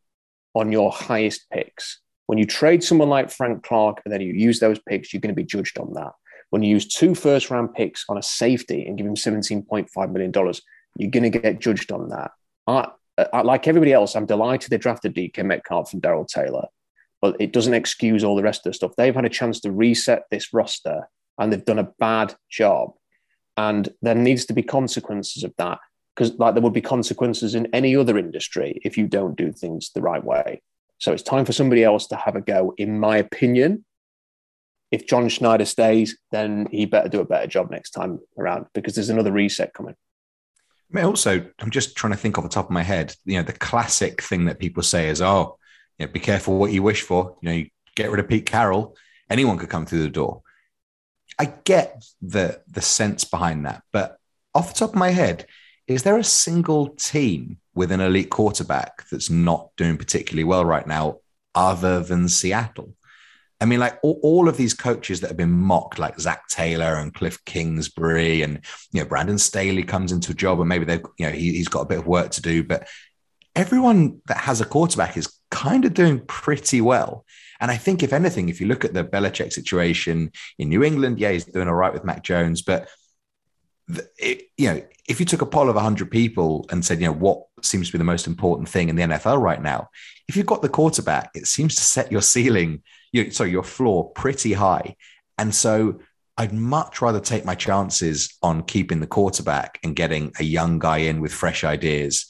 on 0.54 0.72
your 0.72 0.90
highest 0.90 1.48
picks. 1.50 2.00
When 2.26 2.38
you 2.38 2.46
trade 2.46 2.82
someone 2.82 3.08
like 3.08 3.30
Frank 3.30 3.64
Clark 3.64 4.00
and 4.04 4.12
then 4.12 4.22
you 4.22 4.32
use 4.32 4.60
those 4.60 4.78
picks, 4.78 5.12
you're 5.12 5.20
going 5.20 5.34
to 5.34 5.40
be 5.40 5.44
judged 5.44 5.78
on 5.78 5.92
that. 5.94 6.12
When 6.52 6.62
you 6.62 6.68
use 6.68 6.86
two 6.86 7.14
first 7.14 7.48
round 7.48 7.72
picks 7.72 8.04
on 8.10 8.18
a 8.18 8.22
safety 8.22 8.84
and 8.84 8.98
give 8.98 9.06
him 9.06 9.14
$17.5 9.14 10.12
million, 10.12 10.32
you're 10.98 11.10
going 11.10 11.32
to 11.32 11.38
get 11.38 11.60
judged 11.60 11.90
on 11.90 12.10
that. 12.10 12.32
I, 12.66 12.88
I, 13.32 13.40
like 13.40 13.66
everybody 13.66 13.94
else, 13.94 14.14
I'm 14.14 14.26
delighted 14.26 14.68
they 14.68 14.76
drafted 14.76 15.14
DK 15.14 15.46
Metcalf 15.46 15.94
and 15.94 16.02
Darrell 16.02 16.26
Taylor, 16.26 16.66
but 17.22 17.40
it 17.40 17.54
doesn't 17.54 17.72
excuse 17.72 18.22
all 18.22 18.36
the 18.36 18.42
rest 18.42 18.66
of 18.66 18.70
the 18.70 18.74
stuff. 18.74 18.92
They've 18.98 19.14
had 19.14 19.24
a 19.24 19.30
chance 19.30 19.60
to 19.60 19.72
reset 19.72 20.24
this 20.30 20.52
roster 20.52 21.08
and 21.38 21.50
they've 21.50 21.64
done 21.64 21.78
a 21.78 21.90
bad 21.98 22.34
job. 22.50 22.92
And 23.56 23.88
there 24.02 24.14
needs 24.14 24.44
to 24.44 24.52
be 24.52 24.62
consequences 24.62 25.44
of 25.44 25.54
that 25.56 25.78
because, 26.14 26.38
like, 26.38 26.52
there 26.52 26.62
would 26.62 26.74
be 26.74 26.82
consequences 26.82 27.54
in 27.54 27.66
any 27.72 27.96
other 27.96 28.18
industry 28.18 28.78
if 28.84 28.98
you 28.98 29.08
don't 29.08 29.38
do 29.38 29.52
things 29.52 29.90
the 29.94 30.02
right 30.02 30.22
way. 30.22 30.60
So 30.98 31.12
it's 31.12 31.22
time 31.22 31.46
for 31.46 31.54
somebody 31.54 31.82
else 31.82 32.06
to 32.08 32.16
have 32.16 32.36
a 32.36 32.42
go, 32.42 32.74
in 32.76 33.00
my 33.00 33.16
opinion. 33.16 33.86
If 34.92 35.08
John 35.08 35.28
Schneider 35.28 35.64
stays, 35.64 36.16
then 36.30 36.68
he 36.70 36.86
better 36.86 37.08
do 37.08 37.20
a 37.20 37.24
better 37.24 37.48
job 37.48 37.70
next 37.70 37.90
time 37.90 38.20
around 38.38 38.66
because 38.74 38.94
there's 38.94 39.08
another 39.08 39.32
reset 39.32 39.74
coming. 39.74 39.96
I 40.92 40.96
mean, 40.96 41.04
also, 41.06 41.44
I'm 41.58 41.70
just 41.70 41.96
trying 41.96 42.12
to 42.12 42.18
think 42.18 42.36
off 42.36 42.44
the 42.44 42.50
top 42.50 42.66
of 42.66 42.70
my 42.70 42.82
head. 42.82 43.16
You 43.24 43.38
know, 43.38 43.42
the 43.42 43.54
classic 43.54 44.22
thing 44.22 44.44
that 44.44 44.60
people 44.60 44.82
say 44.82 45.08
is, 45.08 45.22
"Oh, 45.22 45.58
you 45.98 46.06
know, 46.06 46.12
be 46.12 46.20
careful 46.20 46.58
what 46.58 46.72
you 46.72 46.82
wish 46.82 47.02
for." 47.02 47.36
You 47.40 47.48
know, 47.48 47.54
you 47.56 47.68
get 47.96 48.10
rid 48.10 48.20
of 48.20 48.28
Pete 48.28 48.46
Carroll, 48.46 48.94
anyone 49.30 49.58
could 49.58 49.70
come 49.70 49.86
through 49.86 50.02
the 50.02 50.10
door. 50.10 50.42
I 51.38 51.46
get 51.64 52.04
the 52.20 52.60
the 52.68 52.82
sense 52.82 53.24
behind 53.24 53.64
that, 53.64 53.82
but 53.92 54.18
off 54.54 54.72
the 54.72 54.78
top 54.78 54.90
of 54.90 54.96
my 54.96 55.10
head, 55.10 55.46
is 55.86 56.02
there 56.02 56.18
a 56.18 56.24
single 56.24 56.88
team 56.88 57.58
with 57.74 57.90
an 57.90 58.00
elite 58.00 58.30
quarterback 58.30 59.08
that's 59.10 59.30
not 59.30 59.70
doing 59.78 59.96
particularly 59.96 60.44
well 60.44 60.64
right 60.64 60.86
now, 60.86 61.18
other 61.54 62.00
than 62.00 62.28
Seattle? 62.28 62.94
I 63.62 63.64
mean, 63.64 63.78
like 63.78 64.00
all, 64.02 64.18
all, 64.24 64.48
of 64.48 64.56
these 64.56 64.74
coaches 64.74 65.20
that 65.20 65.28
have 65.28 65.36
been 65.36 65.52
mocked, 65.52 66.00
like 66.00 66.18
Zac 66.18 66.48
Taylor 66.48 66.96
and 66.96 67.14
Cliff 67.14 67.38
Kingsbury, 67.44 68.42
and 68.42 68.60
you 68.90 69.00
know 69.00 69.06
Brandon 69.06 69.38
Staley 69.38 69.84
comes 69.84 70.10
into 70.10 70.32
a 70.32 70.34
job, 70.34 70.58
and 70.58 70.68
maybe 70.68 70.84
they've 70.84 71.04
you 71.16 71.26
know 71.26 71.32
he, 71.32 71.52
he's 71.52 71.68
got 71.68 71.82
a 71.82 71.86
bit 71.86 71.98
of 72.00 72.06
work 72.08 72.32
to 72.32 72.42
do, 72.42 72.64
but 72.64 72.88
everyone 73.54 74.20
that 74.26 74.38
has 74.38 74.60
a 74.60 74.64
quarterback 74.64 75.16
is 75.16 75.32
kind 75.52 75.84
of 75.84 75.94
doing 75.94 76.18
pretty 76.26 76.80
well. 76.80 77.24
And 77.60 77.70
I 77.70 77.76
think, 77.76 78.02
if 78.02 78.12
anything, 78.12 78.48
if 78.48 78.60
you 78.60 78.66
look 78.66 78.84
at 78.84 78.94
the 78.94 79.04
Belichick 79.04 79.52
situation 79.52 80.32
in 80.58 80.68
New 80.68 80.82
England, 80.82 81.20
yeah, 81.20 81.30
he's 81.30 81.44
doing 81.44 81.68
all 81.68 81.74
right 81.74 81.92
with 81.92 82.04
Mac 82.04 82.24
Jones, 82.24 82.62
but 82.62 82.88
it, 84.18 84.48
you 84.56 84.72
know, 84.72 84.82
if 85.08 85.20
you 85.20 85.26
took 85.26 85.42
a 85.42 85.46
poll 85.46 85.68
of 85.68 85.76
100 85.76 86.10
people 86.10 86.66
and 86.70 86.84
said, 86.84 87.00
you 87.00 87.06
know, 87.06 87.12
what 87.12 87.44
seems 87.62 87.86
to 87.86 87.92
be 87.92 87.98
the 87.98 88.04
most 88.04 88.26
important 88.26 88.68
thing 88.68 88.88
in 88.88 88.96
the 88.96 89.02
NFL 89.02 89.40
right 89.40 89.62
now, 89.62 89.88
if 90.26 90.36
you've 90.36 90.46
got 90.46 90.62
the 90.62 90.68
quarterback, 90.68 91.30
it 91.36 91.46
seems 91.46 91.76
to 91.76 91.82
set 91.82 92.10
your 92.10 92.22
ceiling 92.22 92.82
you, 93.12 93.30
sorry, 93.30 93.50
your 93.50 93.62
floor 93.62 94.10
pretty 94.10 94.52
high. 94.54 94.96
And 95.38 95.54
so 95.54 96.00
I'd 96.36 96.52
much 96.52 97.02
rather 97.02 97.20
take 97.20 97.44
my 97.44 97.54
chances 97.54 98.36
on 98.42 98.62
keeping 98.62 99.00
the 99.00 99.06
quarterback 99.06 99.78
and 99.84 99.94
getting 99.94 100.32
a 100.40 100.44
young 100.44 100.78
guy 100.78 100.98
in 100.98 101.20
with 101.20 101.32
fresh 101.32 101.62
ideas 101.62 102.26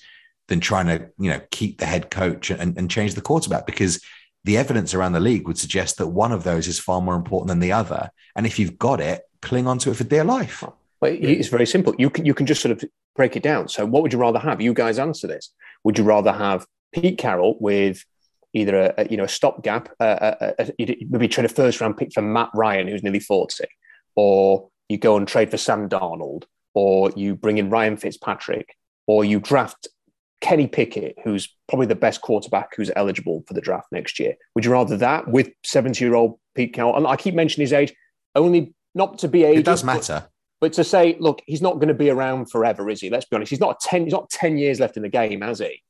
than 0.49 0.61
trying 0.61 0.87
to, 0.87 1.09
you 1.19 1.31
know, 1.31 1.41
keep 1.51 1.79
the 1.79 1.87
head 1.87 2.11
coach 2.11 2.51
and, 2.51 2.77
and 2.77 2.91
change 2.91 3.15
the 3.15 3.21
quarterback 3.21 3.65
because 3.65 4.03
the 4.45 4.57
evidence 4.57 4.93
around 4.93 5.13
the 5.13 5.21
league 5.21 5.47
would 5.47 5.59
suggest 5.59 5.99
that 5.99 6.09
one 6.09 6.33
of 6.33 6.43
those 6.43 6.67
is 6.67 6.79
far 6.79 7.01
more 7.01 7.15
important 7.15 7.49
than 7.49 7.61
the 7.61 7.73
other. 7.73 8.11
And 8.35 8.45
if 8.45 8.59
you've 8.59 8.79
got 8.79 9.01
it, 9.01 9.23
cling 9.41 9.67
on 9.67 9.79
to 9.79 9.91
it 9.91 9.97
for 9.97 10.05
dear 10.05 10.25
life. 10.25 10.65
Well, 11.01 11.17
it's 11.19 11.49
very 11.49 11.67
simple. 11.67 11.95
You 11.99 12.11
can 12.11 12.25
you 12.25 12.35
can 12.35 12.47
just 12.47 12.63
sort 12.63 12.73
of 12.73 12.89
break 13.17 13.37
it 13.37 13.43
down. 13.43 13.69
So, 13.69 13.85
what 13.85 14.03
would 14.03 14.13
you 14.13 14.19
rather 14.19 14.39
have? 14.39 14.61
You 14.61 14.73
guys 14.73 14.99
answer 14.99 15.27
this. 15.27 15.53
Would 15.85 15.99
you 15.99 16.05
rather 16.05 16.33
have 16.33 16.67
Pete 16.93 17.19
Carroll 17.19 17.57
with 17.61 18.05
either 18.55 18.79
a, 18.79 18.95
a 18.99 19.09
you 19.09 19.17
know 19.17 19.25
a 19.25 19.29
stopgap, 19.29 19.89
uh, 20.01 20.03
uh, 20.03 20.37
uh, 20.41 20.53
uh 20.59 20.65
a, 20.79 20.83
a, 20.83 21.07
maybe 21.09 21.29
trade 21.29 21.45
a 21.45 21.49
first 21.49 21.81
round 21.81 21.97
pick 21.97 22.13
for 22.13 22.23
Matt 22.23 22.51
Ryan, 22.55 22.89
who's 22.89 23.03
nearly 23.03 23.21
forty, 23.21 23.65
or 24.15 24.69
you 24.89 24.99
go 24.99 25.17
and 25.17 25.27
trade 25.27 25.51
for 25.51 25.57
Sam 25.57 25.89
Darnold, 25.89 26.45
or 26.75 27.11
you 27.17 27.35
bring 27.35 27.59
in 27.59 27.71
Ryan 27.71 27.97
Fitzpatrick, 27.97 28.77
or 29.07 29.25
you 29.25 29.41
draft 29.41 29.89
Kenny 30.41 30.67
Pickett, 30.67 31.17
who's 31.25 31.49
probably 31.69 31.87
the 31.87 31.95
best 31.95 32.21
quarterback 32.21 32.71
who's 32.77 32.91
eligible 32.97 33.45
for 33.47 33.55
the 33.55 33.61
draft 33.61 33.87
next 33.93 34.19
year. 34.19 34.35
Would 34.55 34.65
you 34.65 34.73
rather 34.73 34.97
that 34.99 35.29
with 35.29 35.51
seventy-year-old 35.65 36.39
Pete 36.55 36.75
Carroll? 36.75 36.97
And 36.97 37.07
I 37.07 37.17
keep 37.17 37.35
mentioning 37.35 37.63
his 37.65 37.73
age, 37.73 37.95
only 38.35 38.75
not 38.95 39.19
to 39.21 39.29
be 39.29 39.45
age. 39.45 39.59
It 39.59 39.65
does 39.65 39.85
matter. 39.85 40.25
But, 40.61 40.69
but 40.69 40.73
to 40.75 40.85
say, 40.85 41.17
look, 41.21 41.43
he's 41.47 41.63
not 41.63 41.75
going 41.75 41.89
to 41.89 41.95
be 41.95 42.11
around 42.11 42.51
forever, 42.51 42.91
is 42.91 43.01
he? 43.01 43.09
Let's 43.09 43.25
be 43.25 43.37
honest. 43.37 43.51
He's 43.51 43.61
not 43.61 43.81
ten. 43.81 44.05
He's 44.05 44.13
not 44.13 44.31
ten 44.31 44.59
years 44.59 44.81
left 44.81 44.97
in 44.97 45.03
the 45.03 45.09
game, 45.09 45.41
has 45.41 45.61
he? 45.61 45.81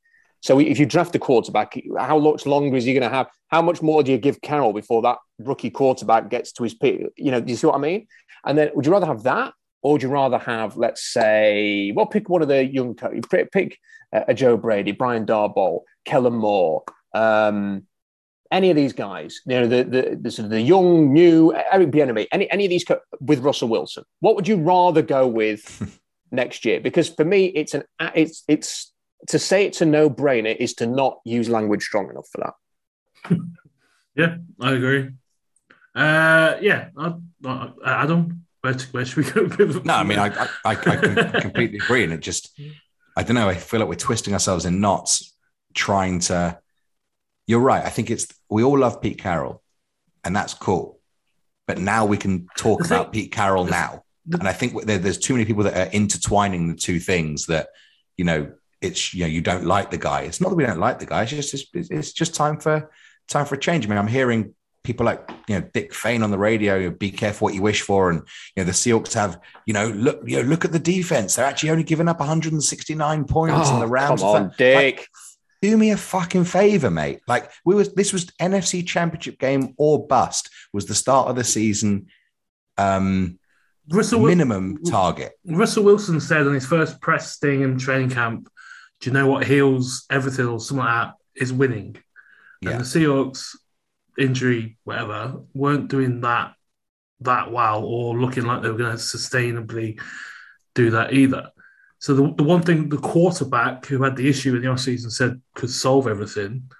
So 0.43 0.59
if 0.59 0.77
you 0.77 0.85
draft 0.85 1.15
a 1.15 1.19
quarterback, 1.19 1.81
how 1.97 2.19
much 2.19 2.45
longer 2.45 2.75
is 2.75 2.83
he 2.83 2.93
going 2.93 3.09
to 3.09 3.15
have? 3.15 3.27
How 3.47 3.61
much 3.61 3.81
more 3.81 4.03
do 4.03 4.11
you 4.11 4.17
give 4.17 4.41
Carroll 4.41 4.73
before 4.73 5.01
that 5.03 5.17
rookie 5.39 5.69
quarterback 5.69 6.29
gets 6.29 6.51
to 6.53 6.63
his 6.63 6.73
peak? 6.73 7.07
You 7.15 7.31
know, 7.31 7.39
do 7.39 7.49
you 7.49 7.55
see 7.55 7.65
what 7.65 7.77
I 7.77 7.79
mean? 7.79 8.07
And 8.45 8.57
then 8.57 8.69
would 8.75 8.85
you 8.85 8.91
rather 8.91 9.05
have 9.05 9.23
that, 9.23 9.53
or 9.81 9.93
would 9.93 10.03
you 10.03 10.09
rather 10.09 10.37
have, 10.37 10.75
let's 10.75 11.01
say, 11.01 11.93
well, 11.95 12.05
pick 12.05 12.27
one 12.27 12.41
of 12.41 12.49
the 12.49 12.65
young, 12.65 12.93
pick 12.93 13.79
a 14.11 14.33
Joe 14.33 14.57
Brady, 14.57 14.91
Brian 14.91 15.25
Daboll, 15.25 15.83
Kellen 16.03 16.33
Moore, 16.33 16.83
um, 17.15 17.83
any 18.51 18.69
of 18.69 18.75
these 18.75 18.93
guys, 18.93 19.39
you 19.45 19.61
know, 19.61 19.67
the 19.67 19.83
the, 19.85 20.19
the, 20.21 20.29
sort 20.29 20.43
of 20.45 20.51
the 20.51 20.61
young, 20.61 21.13
new 21.13 21.53
Eric 21.71 21.89
Bieniemy, 21.89 22.27
any 22.33 22.51
any 22.51 22.65
of 22.65 22.69
these 22.69 22.83
co- 22.83 22.99
with 23.21 23.39
Russell 23.39 23.69
Wilson. 23.69 24.03
What 24.19 24.35
would 24.35 24.47
you 24.47 24.57
rather 24.57 25.01
go 25.01 25.25
with 25.25 25.99
next 26.31 26.65
year? 26.65 26.81
Because 26.81 27.07
for 27.07 27.23
me, 27.23 27.45
it's 27.45 27.73
an 27.73 27.83
it's 28.13 28.43
it's 28.47 28.92
to 29.27 29.39
say 29.39 29.65
it's 29.65 29.81
a 29.81 29.85
no 29.85 30.09
brainer 30.09 30.55
is 30.55 30.73
to 30.75 30.85
not 30.85 31.19
use 31.25 31.49
language 31.49 31.83
strong 31.83 32.09
enough 32.09 32.27
for 32.31 32.53
that. 33.29 33.39
yeah, 34.15 34.37
I 34.59 34.71
agree. 34.73 35.11
Uh, 35.95 36.57
yeah, 36.61 36.89
I, 36.97 37.13
I, 37.45 37.71
Adam, 37.85 38.45
where, 38.61 38.73
where 38.91 39.05
should 39.05 39.25
we 39.25 39.47
go? 39.47 39.65
no, 39.83 39.93
I 39.93 40.03
mean, 40.03 40.19
I, 40.19 40.27
I, 40.27 40.47
I, 40.65 40.71
I 40.75 41.39
completely 41.41 41.77
agree. 41.77 42.03
And 42.03 42.13
it 42.13 42.21
just, 42.21 42.59
I 43.15 43.23
don't 43.23 43.35
know, 43.35 43.49
I 43.49 43.55
feel 43.55 43.79
like 43.79 43.89
we're 43.89 43.95
twisting 43.95 44.33
ourselves 44.33 44.65
in 44.65 44.81
knots 44.81 45.35
trying 45.73 46.19
to. 46.21 46.59
You're 47.45 47.59
right. 47.59 47.83
I 47.83 47.89
think 47.89 48.09
it's, 48.09 48.27
we 48.49 48.63
all 48.63 48.79
love 48.79 49.01
Pete 49.01 49.17
Carroll, 49.17 49.61
and 50.23 50.33
that's 50.33 50.53
cool. 50.53 51.01
But 51.67 51.77
now 51.77 52.05
we 52.05 52.15
can 52.15 52.47
talk 52.57 52.85
about 52.85 53.11
Pete 53.11 53.33
Carroll 53.33 53.65
now. 53.65 54.03
And 54.31 54.47
I 54.47 54.53
think 54.53 54.85
there, 54.85 54.97
there's 54.97 55.17
too 55.17 55.33
many 55.33 55.43
people 55.43 55.63
that 55.63 55.75
are 55.75 55.91
intertwining 55.91 56.69
the 56.69 56.75
two 56.75 56.99
things 56.99 57.47
that, 57.47 57.67
you 58.15 58.23
know, 58.23 58.53
it's 58.83 59.13
you 59.13 59.21
know 59.21 59.27
you 59.27 59.41
don't 59.41 59.65
like 59.65 59.91
the 59.91 59.97
guy. 59.97 60.21
It's 60.21 60.41
not 60.41 60.49
that 60.49 60.55
we 60.55 60.65
don't 60.65 60.79
like 60.79 60.99
the 60.99 61.05
guy. 61.05 61.23
It's 61.23 61.31
just 61.31 61.73
it's, 61.73 61.89
it's 61.89 62.11
just 62.11 62.35
time 62.35 62.59
for 62.59 62.91
time 63.27 63.45
for 63.45 63.55
a 63.55 63.59
change. 63.59 63.85
I 63.85 63.89
mean, 63.89 63.97
I'm 63.97 64.07
hearing 64.07 64.53
people 64.83 65.05
like 65.05 65.29
you 65.47 65.59
know 65.59 65.67
Dick 65.73 65.93
Fain 65.93 66.21
on 66.23 66.31
the 66.31 66.37
radio. 66.37 66.89
Be 66.89 67.09
careful 67.09 67.45
what 67.45 67.53
you 67.53 67.61
wish 67.61 67.81
for, 67.81 68.09
and 68.09 68.19
you 68.55 68.63
know 68.63 68.65
the 68.65 68.71
Seahawks 68.71 69.13
have 69.13 69.39
you 69.65 69.73
know 69.73 69.87
look 69.87 70.21
you 70.25 70.37
know 70.37 70.47
look 70.47 70.65
at 70.65 70.71
the 70.71 70.79
defense. 70.79 71.35
They're 71.35 71.45
actually 71.45 71.69
only 71.69 71.83
giving 71.83 72.07
up 72.07 72.19
169 72.19 73.25
points 73.25 73.69
oh, 73.69 73.73
in 73.73 73.79
the 73.79 73.87
round. 73.87 74.19
Come 74.19 74.27
on, 74.27 74.53
Dick. 74.57 74.75
Like, 74.97 75.07
do 75.61 75.77
me 75.77 75.91
a 75.91 75.97
fucking 75.97 76.43
favor, 76.43 76.91
mate. 76.91 77.21
Like 77.25 77.49
we 77.63 77.73
was 77.73 77.93
this 77.93 78.11
was 78.11 78.25
NFC 78.41 78.85
Championship 78.85 79.39
game 79.39 79.73
or 79.77 80.05
bust. 80.05 80.49
Was 80.73 80.85
the 80.87 80.95
start 80.95 81.29
of 81.29 81.37
the 81.37 81.43
season. 81.45 82.07
Um, 82.77 83.39
Russell 83.89 84.21
minimum 84.21 84.83
target. 84.83 85.33
Russell 85.45 85.83
Wilson 85.83 86.19
said 86.19 86.47
on 86.47 86.53
his 86.53 86.65
first 86.65 87.01
press 87.01 87.37
thing 87.37 87.61
in 87.61 87.77
training 87.77 88.09
camp 88.09 88.49
do 89.03 89.09
you 89.09 89.13
know 89.13 89.27
what 89.27 89.45
heals 89.45 90.05
everything 90.09 90.47
or 90.47 90.61
something 90.61 90.85
like 90.85 91.07
that 91.07 91.15
is 91.35 91.51
winning? 91.51 91.97
Yeah. 92.61 92.71
And 92.71 92.79
the 92.79 92.85
Seahawks 92.85 93.53
injury, 94.17 94.77
whatever, 94.85 95.41
weren't 95.53 95.89
doing 95.89 96.21
that 96.21 96.53
that 97.19 97.51
well 97.51 97.83
or 97.83 98.17
looking 98.17 98.45
like 98.45 98.61
they 98.61 98.69
were 98.69 98.77
going 98.77 98.95
to 98.95 98.97
sustainably 98.97 99.99
do 100.73 100.91
that 100.91 101.11
either. 101.11 101.49
So 101.99 102.13
the, 102.13 102.33
the 102.33 102.43
one 102.43 102.61
thing 102.61 102.87
the 102.87 102.97
quarterback 102.97 103.85
who 103.87 104.01
had 104.03 104.15
the 104.15 104.29
issue 104.29 104.55
in 104.55 104.61
the 104.61 104.69
offseason 104.69 105.11
said 105.11 105.41
could 105.53 105.69
solve 105.69 106.07
everything 106.07 106.71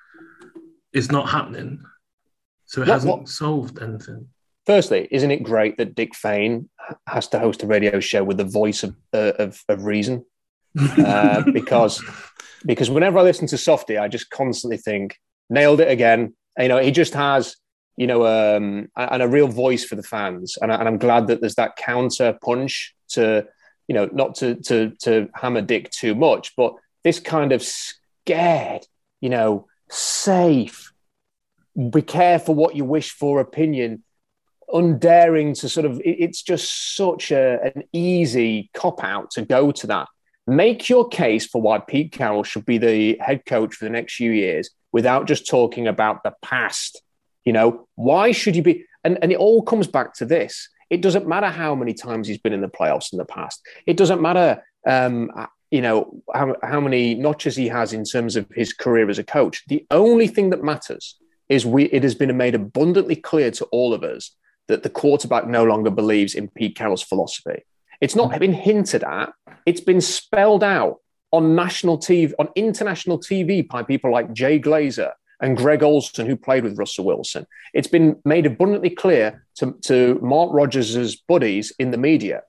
is 0.93 1.11
not 1.11 1.27
happening. 1.27 1.83
So 2.67 2.81
it 2.81 2.87
what, 2.87 2.93
hasn't 2.93 3.17
what? 3.19 3.29
solved 3.29 3.81
anything. 3.81 4.27
Firstly, 4.65 5.09
isn't 5.11 5.31
it 5.31 5.43
great 5.43 5.77
that 5.77 5.95
Dick 5.95 6.15
Fain 6.15 6.69
has 7.05 7.27
to 7.29 7.39
host 7.39 7.63
a 7.63 7.67
radio 7.67 7.99
show 7.99 8.23
with 8.23 8.37
the 8.37 8.45
voice 8.45 8.83
of, 8.83 8.95
uh, 9.13 9.33
of, 9.39 9.61
of 9.67 9.83
reason? 9.83 10.25
Uh, 10.97 11.43
because 11.51 12.03
because 12.65 12.89
whenever 12.89 13.19
I 13.19 13.23
listen 13.23 13.47
to 13.47 13.57
Softy, 13.57 13.97
I 13.97 14.07
just 14.07 14.29
constantly 14.29 14.77
think 14.77 15.19
nailed 15.49 15.81
it 15.81 15.91
again. 15.91 16.35
You 16.57 16.67
know, 16.67 16.79
he 16.79 16.91
just 16.91 17.13
has 17.13 17.55
you 17.97 18.07
know 18.07 18.25
um, 18.25 18.89
and 18.95 19.21
a 19.21 19.27
real 19.27 19.47
voice 19.47 19.85
for 19.85 19.95
the 19.95 20.03
fans, 20.03 20.57
and, 20.61 20.71
I, 20.71 20.75
and 20.75 20.87
I'm 20.87 20.97
glad 20.97 21.27
that 21.27 21.41
there's 21.41 21.55
that 21.55 21.75
counter 21.75 22.37
punch 22.43 22.95
to 23.09 23.45
you 23.87 23.95
know 23.95 24.09
not 24.11 24.35
to 24.35 24.55
to 24.55 24.91
to 25.01 25.29
hammer 25.35 25.61
Dick 25.61 25.91
too 25.91 26.15
much, 26.15 26.55
but 26.55 26.73
this 27.03 27.19
kind 27.19 27.51
of 27.51 27.61
scared, 27.61 28.87
you 29.19 29.29
know, 29.29 29.67
safe, 29.89 30.93
be 31.91 32.01
careful 32.01 32.55
what 32.55 32.75
you 32.75 32.85
wish 32.85 33.11
for 33.11 33.39
opinion 33.39 34.03
undaring 34.73 35.53
to 35.53 35.69
sort 35.69 35.85
of 35.85 36.01
it's 36.03 36.41
just 36.41 36.95
such 36.95 37.31
a, 37.31 37.59
an 37.75 37.83
easy 37.93 38.71
cop 38.73 39.03
out 39.03 39.29
to 39.29 39.43
go 39.43 39.71
to 39.71 39.85
that 39.85 40.07
make 40.45 40.89
your 40.89 41.07
case 41.07 41.45
for 41.45 41.61
why 41.61 41.79
pete 41.79 42.11
carroll 42.11 42.43
should 42.43 42.65
be 42.65 42.77
the 42.77 43.17
head 43.19 43.45
coach 43.45 43.75
for 43.75 43.85
the 43.85 43.91
next 43.91 44.15
few 44.15 44.31
years 44.31 44.69
without 44.91 45.25
just 45.27 45.47
talking 45.47 45.87
about 45.87 46.23
the 46.23 46.33
past 46.41 47.01
you 47.43 47.53
know? 47.53 47.87
Why 47.95 48.31
should 48.31 48.55
you 48.55 48.63
be 48.63 48.85
and, 49.03 49.19
and 49.21 49.31
it 49.31 49.37
all 49.37 49.61
comes 49.61 49.87
back 49.87 50.13
to 50.15 50.25
this. 50.25 50.69
It 50.89 51.01
doesn't 51.01 51.27
matter 51.27 51.47
how 51.47 51.75
many 51.75 51.93
times 51.93 52.27
he's 52.27 52.37
been 52.37 52.53
in 52.53 52.61
the 52.61 52.69
playoffs 52.69 53.11
in 53.11 53.17
the 53.17 53.25
past. 53.25 53.61
It 53.85 53.97
doesn't 53.97 54.21
matter 54.21 54.63
um, 54.87 55.31
you 55.71 55.81
know 55.81 56.21
how, 56.33 56.55
how 56.61 56.79
many 56.79 57.15
notches 57.15 57.55
he 57.55 57.67
has 57.67 57.93
in 57.93 58.03
terms 58.03 58.35
of 58.35 58.47
his 58.53 58.73
career 58.73 59.09
as 59.09 59.17
a 59.17 59.23
coach. 59.23 59.63
The 59.67 59.85
only 59.91 60.27
thing 60.27 60.51
that 60.51 60.63
matters 60.63 61.17
is 61.49 61.65
we 61.65 61.85
it 61.85 62.03
has 62.03 62.15
been 62.15 62.35
made 62.37 62.55
abundantly 62.55 63.15
clear 63.15 63.51
to 63.51 63.65
all 63.65 63.93
of 63.93 64.03
us 64.03 64.35
that 64.67 64.83
the 64.83 64.89
quarterback 64.89 65.47
no 65.47 65.63
longer 65.63 65.89
believes 65.89 66.35
in 66.35 66.47
Pete 66.47 66.75
Carroll's 66.75 67.03
philosophy. 67.03 67.63
It's 68.03 68.17
not 68.17 68.37
been 68.37 68.51
hinted 68.51 69.05
at, 69.05 69.31
it's 69.65 69.79
been 69.79 70.01
spelled 70.01 70.61
out 70.61 70.97
on 71.31 71.55
national 71.55 71.97
TV, 71.97 72.33
on 72.37 72.49
international 72.53 73.17
TV 73.17 73.65
by 73.65 73.81
people 73.81 74.11
like 74.11 74.33
Jay 74.33 74.59
Glazer 74.59 75.13
and 75.39 75.55
Greg 75.55 75.83
Olsen, 75.83 76.27
who 76.27 76.35
played 76.35 76.65
with 76.65 76.77
Russell 76.77 77.05
Wilson. 77.05 77.47
It's 77.73 77.87
been 77.87 78.17
made 78.25 78.45
abundantly 78.45 78.89
clear 78.89 79.45
to, 79.55 79.77
to 79.83 80.19
Mark 80.21 80.49
Rodgers' 80.51 81.15
buddies 81.15 81.71
in 81.79 81.91
the 81.91 81.97
media 81.97 82.43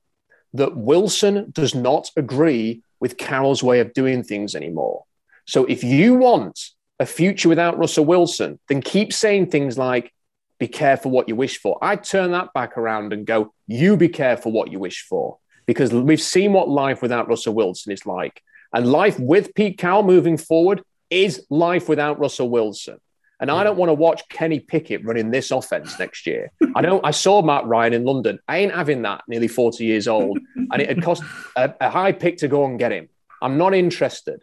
that 0.55 0.77
Wilson 0.77 1.53
does 1.53 1.73
not 1.73 2.11
agree 2.17 2.83
with 2.99 3.17
Carroll's 3.17 3.63
way 3.63 3.79
of 3.79 3.93
doing 3.93 4.25
things 4.25 4.57
anymore. 4.57 5.05
So 5.47 5.67
if 5.67 5.85
you 5.85 6.15
want 6.15 6.71
a 6.99 7.07
future 7.07 7.49
without 7.49 7.79
Russell 7.79 8.07
Wilson, 8.07 8.59
then 8.67 8.83
keep 8.83 9.13
saying 9.13 9.51
things 9.51 9.79
like, 9.79 10.13
be 10.59 10.67
careful 10.67 11.13
what 11.13 11.29
you 11.29 11.37
wish 11.37 11.59
for. 11.59 11.79
I 11.81 11.95
turn 11.95 12.33
that 12.33 12.53
back 12.55 12.77
around 12.77 13.13
and 13.13 13.25
go, 13.25 13.55
you 13.69 13.97
be 13.97 14.09
careful 14.09 14.51
what 14.51 14.73
you 14.73 14.81
wish 14.81 15.07
for. 15.09 15.39
Because 15.67 15.93
we've 15.93 16.21
seen 16.21 16.53
what 16.53 16.69
life 16.69 17.03
without 17.03 17.29
Russell 17.29 17.55
Wilson 17.55 17.93
is 17.93 18.07
like. 18.07 18.43
And 18.73 18.91
life 18.91 19.19
with 19.19 19.55
Pete 19.55 19.79
Carroll 19.79 20.03
moving 20.03 20.37
forward 20.37 20.83
is 21.11 21.47
life 21.49 21.89
without 21.89 22.19
Russell 22.19 22.51
Wilson. 22.51 22.99
And 23.41 23.51
I 23.51 23.59
hmm. 23.59 23.65
don't 23.65 23.79
want 23.79 23.91
to 23.91 23.95
watch 23.95 24.29
Kenny 24.29 24.61
Pickett 24.61 25.05
running 25.05 25.31
this 25.31 25.51
offense 25.51 25.99
next 25.99 26.27
year. 26.27 26.51
I 26.75 26.83
don't. 26.83 27.05
I 27.05 27.11
saw 27.11 27.43
Matt 27.43 27.67
Ryan 27.67 27.95
in 27.95 28.05
London. 28.05 28.39
I 28.49 28.59
ain't 28.59 28.75
having 28.75 29.03
that. 29.03 29.23
Nearly 29.29 29.49
forty 29.49 29.85
years 29.85 30.09
old, 30.09 30.39
and 30.57 30.81
it 30.81 30.89
had 30.89 31.03
cost 31.03 31.23
a, 31.57 31.75
a 31.81 31.91
high 31.91 32.13
pick 32.13 32.39
to 32.39 32.49
go 32.49 32.65
and 32.65 32.79
get 32.79 32.93
him. 32.93 33.09
I'm 33.43 33.59
not 33.59 33.75
interested. 33.75 34.43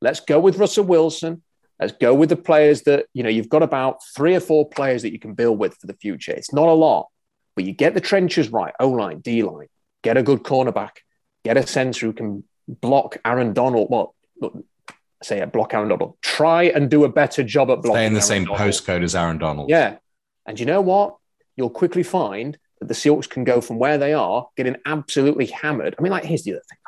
Let's 0.00 0.20
go 0.20 0.40
with 0.40 0.56
Russell 0.56 0.84
Wilson. 0.84 1.42
Let's 1.78 1.92
go 1.92 2.14
with 2.14 2.28
the 2.28 2.36
players 2.36 2.82
that, 2.82 3.06
you 3.14 3.22
know, 3.22 3.30
you've 3.30 3.48
got 3.48 3.62
about 3.62 4.04
three 4.14 4.34
or 4.34 4.40
four 4.40 4.68
players 4.68 5.02
that 5.02 5.12
you 5.12 5.18
can 5.18 5.34
build 5.34 5.58
with 5.58 5.76
for 5.76 5.86
the 5.86 5.94
future. 5.94 6.32
It's 6.32 6.52
not 6.52 6.68
a 6.68 6.72
lot, 6.72 7.08
but 7.54 7.64
you 7.64 7.72
get 7.72 7.94
the 7.94 8.00
trenches 8.00 8.50
right 8.50 8.74
O 8.80 8.90
line, 8.90 9.20
D 9.20 9.42
line, 9.42 9.68
get 10.02 10.16
a 10.16 10.22
good 10.22 10.42
cornerback, 10.42 10.90
get 11.44 11.56
a 11.56 11.66
center 11.66 12.06
who 12.06 12.12
can 12.12 12.44
block 12.66 13.16
Aaron 13.24 13.52
Donald. 13.52 13.88
Well, 13.90 14.14
say 15.22 15.40
it, 15.40 15.52
block 15.52 15.74
Aaron 15.74 15.88
Donald. 15.88 16.16
Try 16.22 16.64
and 16.64 16.90
do 16.90 17.04
a 17.04 17.08
better 17.08 17.42
job 17.42 17.70
at 17.70 17.82
blocking. 17.82 17.94
Stay 17.94 18.06
in 18.06 18.14
the 18.14 18.18
Aaron 18.18 18.28
same 18.28 18.44
Donald. 18.44 18.60
postcode 18.60 19.02
as 19.02 19.14
Aaron 19.14 19.38
Donald. 19.38 19.70
Yeah. 19.70 19.96
And 20.46 20.58
you 20.58 20.66
know 20.66 20.80
what? 20.80 21.16
You'll 21.56 21.70
quickly 21.70 22.02
find 22.02 22.56
that 22.80 22.88
the 22.88 22.94
Seahawks 22.94 23.28
can 23.28 23.44
go 23.44 23.60
from 23.60 23.78
where 23.78 23.98
they 23.98 24.14
are, 24.14 24.48
getting 24.56 24.76
absolutely 24.86 25.46
hammered. 25.46 25.94
I 25.98 26.02
mean, 26.02 26.12
like, 26.12 26.24
here's 26.24 26.44
the 26.44 26.52
other 26.52 26.62
thing. 26.68 26.78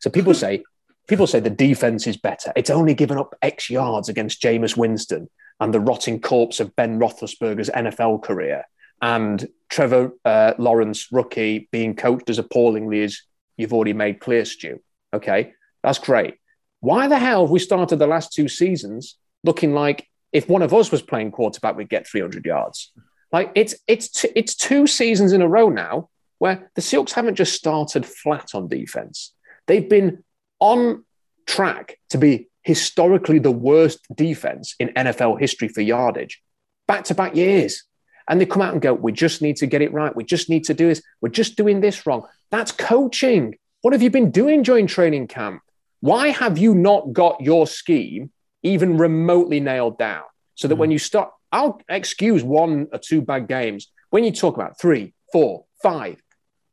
So 0.00 0.10
people 0.10 0.34
say, 0.44 0.64
people 1.08 1.26
say 1.26 1.40
the 1.40 1.50
defense 1.50 2.06
is 2.06 2.16
better. 2.16 2.52
It's 2.56 2.70
only 2.70 2.94
given 2.94 3.18
up 3.18 3.34
X 3.42 3.70
yards 3.70 4.08
against 4.08 4.42
Jameis 4.42 4.76
Winston 4.76 5.28
and 5.60 5.72
the 5.72 5.80
rotting 5.80 6.20
corpse 6.20 6.60
of 6.60 6.74
Ben 6.76 6.98
Roethlisberger's 6.98 7.70
NFL 7.70 8.22
career, 8.22 8.64
and 9.00 9.48
Trevor 9.68 10.12
uh, 10.24 10.54
Lawrence, 10.58 11.10
rookie, 11.10 11.68
being 11.72 11.94
coached 11.94 12.30
as 12.30 12.38
appallingly 12.38 13.02
as 13.02 13.22
you've 13.56 13.72
already 13.72 13.92
made 13.92 14.20
clear, 14.20 14.44
Stu. 14.44 14.80
Okay, 15.12 15.52
that's 15.82 15.98
great. 15.98 16.34
Why 16.80 17.08
the 17.08 17.18
hell 17.18 17.42
have 17.42 17.50
we 17.50 17.58
started 17.58 17.98
the 17.98 18.06
last 18.06 18.32
two 18.32 18.48
seasons 18.48 19.16
looking 19.42 19.72
like 19.72 20.08
if 20.32 20.48
one 20.48 20.62
of 20.62 20.74
us 20.74 20.92
was 20.92 21.02
playing 21.02 21.30
quarterback, 21.30 21.76
we'd 21.76 21.88
get 21.88 22.06
300 22.06 22.44
yards? 22.44 22.92
Like 23.32 23.52
it's 23.54 23.74
it's 23.86 24.08
t- 24.08 24.32
it's 24.36 24.54
two 24.54 24.86
seasons 24.86 25.32
in 25.32 25.42
a 25.42 25.48
row 25.48 25.68
now 25.68 26.10
where 26.38 26.70
the 26.74 26.82
Seahawks 26.82 27.12
haven't 27.12 27.34
just 27.34 27.54
started 27.54 28.06
flat 28.06 28.54
on 28.54 28.68
defense. 28.68 29.32
They've 29.66 29.88
been 29.88 30.22
on 30.60 31.04
track 31.46 31.98
to 32.10 32.18
be 32.18 32.48
historically 32.62 33.38
the 33.38 33.50
worst 33.50 34.00
defense 34.14 34.74
in 34.78 34.88
NFL 34.88 35.40
history 35.40 35.68
for 35.68 35.80
yardage, 35.80 36.42
back 36.86 37.04
to 37.04 37.14
back 37.14 37.34
years. 37.34 37.84
And 38.28 38.40
they 38.40 38.46
come 38.46 38.62
out 38.62 38.72
and 38.72 38.82
go, 38.82 38.92
we 38.92 39.12
just 39.12 39.40
need 39.40 39.56
to 39.56 39.66
get 39.66 39.82
it 39.82 39.92
right. 39.92 40.14
We 40.14 40.24
just 40.24 40.48
need 40.48 40.64
to 40.64 40.74
do 40.74 40.88
this. 40.88 41.02
We're 41.20 41.28
just 41.28 41.56
doing 41.56 41.80
this 41.80 42.06
wrong. 42.06 42.26
That's 42.50 42.72
coaching. 42.72 43.56
What 43.82 43.92
have 43.92 44.02
you 44.02 44.10
been 44.10 44.30
doing 44.30 44.62
during 44.62 44.86
training 44.86 45.28
camp? 45.28 45.62
Why 46.00 46.28
have 46.28 46.58
you 46.58 46.74
not 46.74 47.12
got 47.12 47.40
your 47.40 47.66
scheme 47.66 48.30
even 48.62 48.98
remotely 48.98 49.60
nailed 49.60 49.98
down? 49.98 50.24
So 50.54 50.68
that 50.68 50.74
mm 50.74 50.78
when 50.78 50.90
you 50.90 50.98
start, 50.98 51.30
I'll 51.52 51.80
excuse 51.88 52.42
one 52.42 52.88
or 52.92 52.98
two 52.98 53.22
bad 53.22 53.46
games. 53.46 53.88
When 54.10 54.24
you 54.24 54.32
talk 54.32 54.56
about 54.56 54.80
three, 54.80 55.14
four, 55.32 55.64
five 55.82 56.20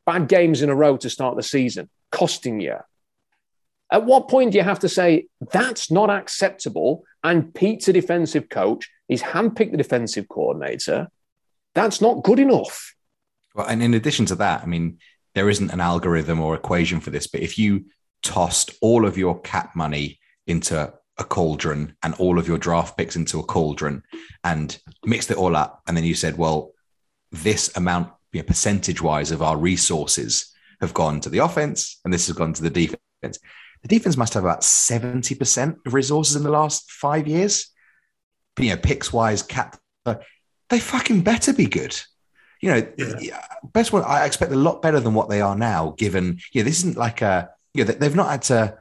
bad 0.06 0.28
games 0.28 0.62
in 0.62 0.70
a 0.70 0.76
row 0.76 0.98
to 0.98 1.10
start 1.10 1.36
the 1.36 1.44
season, 1.44 1.90
costing 2.12 2.60
you, 2.60 2.78
at 3.92 4.06
what 4.06 4.28
point 4.28 4.52
do 4.52 4.58
you 4.58 4.64
have 4.64 4.80
to 4.80 4.90
say 4.90 5.28
that's 5.52 5.92
not 5.92 6.10
acceptable? 6.10 7.04
And 7.24 7.54
Pete's 7.54 7.88
a 7.88 7.94
defensive 7.94 8.50
coach. 8.50 8.90
He's 9.08 9.22
handpicked 9.22 9.72
the 9.72 9.78
defensive 9.78 10.28
coordinator. 10.28 11.10
That's 11.76 12.02
not 12.02 12.24
good 12.24 12.40
enough. 12.40 12.96
Well, 13.56 13.68
and 13.68 13.82
in 13.82 13.94
addition 13.94 14.26
to 14.28 14.36
that, 14.36 14.64
I 14.64 14.66
mean, 14.66 15.00
there 15.36 15.50
isn't 15.50 15.72
an 15.72 15.82
algorithm 15.82 16.40
or 16.40 16.56
equation 16.56 17.00
for 17.00 17.10
this, 17.10 17.28
but 17.28 17.42
if 17.42 17.58
you 17.58 17.86
tossed 18.22 18.72
all 18.82 19.06
of 19.06 19.18
your 19.18 19.40
cap 19.42 19.76
money 19.76 20.20
into 20.48 20.94
a 21.18 21.24
cauldron 21.24 21.96
and 22.04 22.14
all 22.16 22.40
of 22.40 22.48
your 22.48 22.58
draft 22.58 22.98
picks 22.98 23.16
into 23.16 23.40
a 23.40 23.44
cauldron 23.44 24.04
and 24.44 24.80
mixed 25.06 25.32
it 25.32 25.38
all 25.38 25.56
up, 25.56 25.82
and 25.88 25.96
then 25.96 26.04
you 26.04 26.16
said, 26.16 26.38
well, 26.38 26.72
this 27.32 27.76
amount, 27.76 28.12
you 28.32 28.42
know, 28.42 28.46
percentage 28.46 29.02
wise, 29.02 29.32
of 29.32 29.42
our 29.42 29.58
resources 29.58 30.54
have 30.82 30.94
gone 30.94 31.20
to 31.22 31.30
the 31.30 31.40
offense 31.40 32.00
and 32.04 32.14
this 32.14 32.28
has 32.28 32.36
gone 32.36 32.54
to 32.54 32.64
the 32.64 32.70
defense 32.70 33.40
the 33.84 33.90
defense 33.90 34.18
must 34.18 34.34
have 34.34 34.44
about 34.44 34.62
70% 34.62 35.78
of 35.86 35.94
resources 35.94 36.36
in 36.38 36.44
the 36.44 36.50
last 36.50 36.90
five 36.90 37.28
years. 37.28 37.68
You 38.58 38.70
know, 38.70 38.78
picks 38.78 39.12
wise, 39.12 39.44
cap, 39.44 39.78
they 40.74 40.80
fucking 40.80 41.22
better 41.22 41.54
be 41.54 41.68
good. 41.68 41.96
You 42.60 42.72
know, 42.72 42.88
yeah. 42.98 43.46
best 43.74 43.94
one, 43.94 44.04
I 44.04 44.26
expect 44.26 44.52
a 44.52 44.56
lot 44.56 44.82
better 44.82 45.00
than 45.00 45.14
what 45.14 45.30
they 45.30 45.40
are 45.42 45.56
now, 45.56 45.94
given, 45.98 46.40
yeah, 46.52 46.64
this 46.64 46.80
isn't 46.80 46.98
like 46.98 47.22
a, 47.22 47.50
you 47.74 47.84
know, 47.84 47.92
they've 47.92 48.16
not 48.16 48.32
had 48.32 48.42
to, 48.44 48.78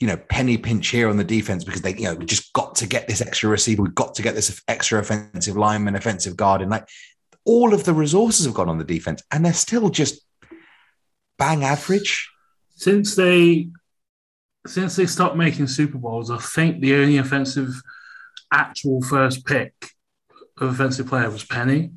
you 0.00 0.08
know, 0.08 0.16
penny 0.16 0.58
pinch 0.58 0.88
here 0.88 1.08
on 1.08 1.18
the 1.18 1.24
defense 1.24 1.62
because 1.62 1.82
they, 1.82 1.94
you 1.94 2.04
know, 2.04 2.16
just 2.16 2.52
got 2.52 2.74
to 2.76 2.86
get 2.86 3.06
this 3.06 3.20
extra 3.20 3.48
receiver. 3.48 3.82
We've 3.82 3.94
got 3.94 4.14
to 4.16 4.22
get 4.22 4.34
this 4.34 4.60
extra 4.66 4.98
offensive 4.98 5.56
lineman, 5.56 5.94
offensive 5.94 6.36
guard. 6.36 6.62
And 6.62 6.70
like 6.70 6.88
all 7.44 7.72
of 7.72 7.84
the 7.84 7.94
resources 7.94 8.46
have 8.46 8.54
gone 8.54 8.68
on 8.68 8.78
the 8.78 8.84
defense 8.84 9.22
and 9.30 9.44
they're 9.44 9.52
still 9.52 9.88
just 9.90 10.20
bang 11.38 11.62
average. 11.62 12.28
Since 12.74 13.14
they 13.14 13.68
since 14.66 14.96
they 14.96 15.06
stopped 15.06 15.36
making 15.36 15.68
Super 15.68 15.98
Bowls, 15.98 16.30
I 16.30 16.38
think 16.38 16.80
the 16.80 16.94
only 16.94 17.18
offensive 17.18 17.80
actual 18.52 19.00
first 19.02 19.46
pick 19.46 19.95
offensive 20.60 21.06
player 21.06 21.30
was 21.30 21.44
Penny. 21.44 21.92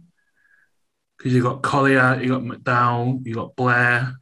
Because 1.17 1.34
you 1.34 1.43
got 1.43 1.62
Collier, 1.62 2.22
you 2.22 2.30
got 2.30 2.43
McDowell, 2.43 3.26
you 3.26 3.36
got 3.36 3.56
Blair. 3.56 4.15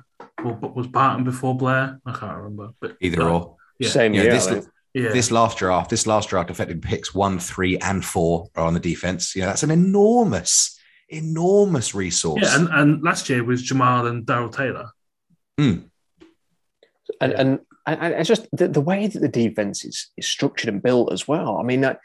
Or 0.43 0.54
was 0.54 0.88
Barton 0.88 1.23
before 1.23 1.56
Blair? 1.56 2.00
I 2.06 2.12
can't 2.12 2.38
remember. 2.38 2.71
But 2.80 2.97
either 3.02 3.23
or. 3.23 3.56
Yeah. 3.80 3.89
Same 3.89 4.15
year. 4.15 4.32
This, 4.32 4.67
yeah. 4.95 5.10
this 5.10 5.30
last 5.30 5.60
draft, 5.60 5.91
this 5.91 6.08
last 6.08 6.30
draft 6.30 6.50
affected 6.50 6.82
picks 6.82 7.13
one, 7.13 7.38
three, 7.38 7.78
and 7.78 8.04
four 8.04 8.50
are 8.56 8.65
on 8.65 8.73
the 8.73 8.80
defense. 8.80 9.36
Yeah, 9.36 9.45
that's 9.45 9.62
an 9.62 9.69
enormous, 9.69 10.80
enormous 11.10 11.93
resource. 11.93 12.41
Yeah, 12.41 12.56
and, 12.56 12.69
and 12.69 13.04
last 13.04 13.30
year 13.30 13.43
was 13.43 13.62
Jamal 13.62 14.08
and 14.08 14.26
Darrell 14.26 14.50
Taylor. 14.50 14.89
Mm. 15.60 15.91
And, 17.21 17.34
and 17.34 17.60
and 17.86 18.13
it's 18.15 18.28
just 18.28 18.47
the, 18.52 18.67
the 18.67 18.82
way 18.82 19.06
that 19.06 19.19
the 19.19 19.28
defense 19.28 19.86
is, 19.86 20.10
is 20.17 20.28
structured 20.28 20.69
and 20.69 20.82
built 20.82 21.13
as 21.13 21.28
well. 21.28 21.58
I 21.58 21.63
mean, 21.63 21.86
uh, 21.86 21.95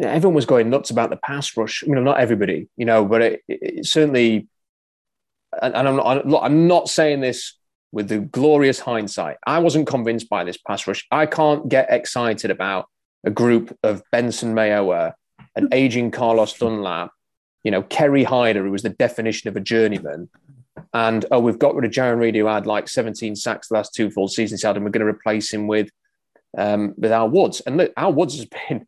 everyone 0.00 0.34
was 0.34 0.46
going 0.46 0.70
nuts 0.70 0.90
about 0.90 1.10
the 1.10 1.16
pass 1.16 1.56
rush. 1.56 1.84
I 1.84 1.90
mean, 1.90 2.04
not 2.04 2.20
everybody, 2.20 2.68
you 2.76 2.84
know, 2.84 3.04
but 3.04 3.22
it, 3.22 3.42
it 3.48 3.86
certainly. 3.86 4.48
And, 5.60 5.74
and 5.74 5.88
I'm 5.88 5.96
not. 5.96 6.42
I'm 6.42 6.66
not 6.66 6.88
saying 6.88 7.20
this 7.20 7.58
with 7.92 8.08
the 8.08 8.18
glorious 8.18 8.78
hindsight, 8.80 9.36
I 9.46 9.58
wasn't 9.58 9.86
convinced 9.86 10.28
by 10.28 10.44
this 10.44 10.58
pass 10.58 10.86
rush. 10.86 11.06
I 11.10 11.26
can't 11.26 11.68
get 11.68 11.90
excited 11.90 12.50
about 12.50 12.88
a 13.24 13.30
group 13.30 13.76
of 13.82 14.02
Benson 14.12 14.54
Mayowa, 14.54 15.14
an 15.56 15.68
aging 15.72 16.10
Carlos 16.10 16.52
Dunlap, 16.58 17.10
you 17.64 17.70
know, 17.70 17.82
Kerry 17.82 18.24
Hyder, 18.24 18.62
who 18.64 18.70
was 18.70 18.82
the 18.82 18.90
definition 18.90 19.48
of 19.48 19.56
a 19.56 19.60
journeyman. 19.60 20.28
And 20.92 21.24
oh, 21.30 21.40
we've 21.40 21.58
got 21.58 21.74
rid 21.74 21.84
of 21.84 21.90
Jarran 21.90 22.18
Reed, 22.18 22.36
who 22.36 22.46
had 22.46 22.66
like 22.66 22.88
17 22.88 23.34
sacks 23.34 23.68
the 23.68 23.74
last 23.74 23.94
two 23.94 24.10
full 24.10 24.28
seasons, 24.28 24.64
out, 24.64 24.76
and 24.76 24.84
we're 24.84 24.90
going 24.90 25.04
to 25.04 25.10
replace 25.10 25.52
him 25.52 25.66
with 25.66 25.90
um, 26.56 26.94
with 26.96 27.10
Al 27.10 27.28
Woods. 27.28 27.60
And 27.60 27.76
look, 27.76 27.92
Al 27.96 28.12
Woods 28.12 28.36
has 28.36 28.46
been 28.68 28.86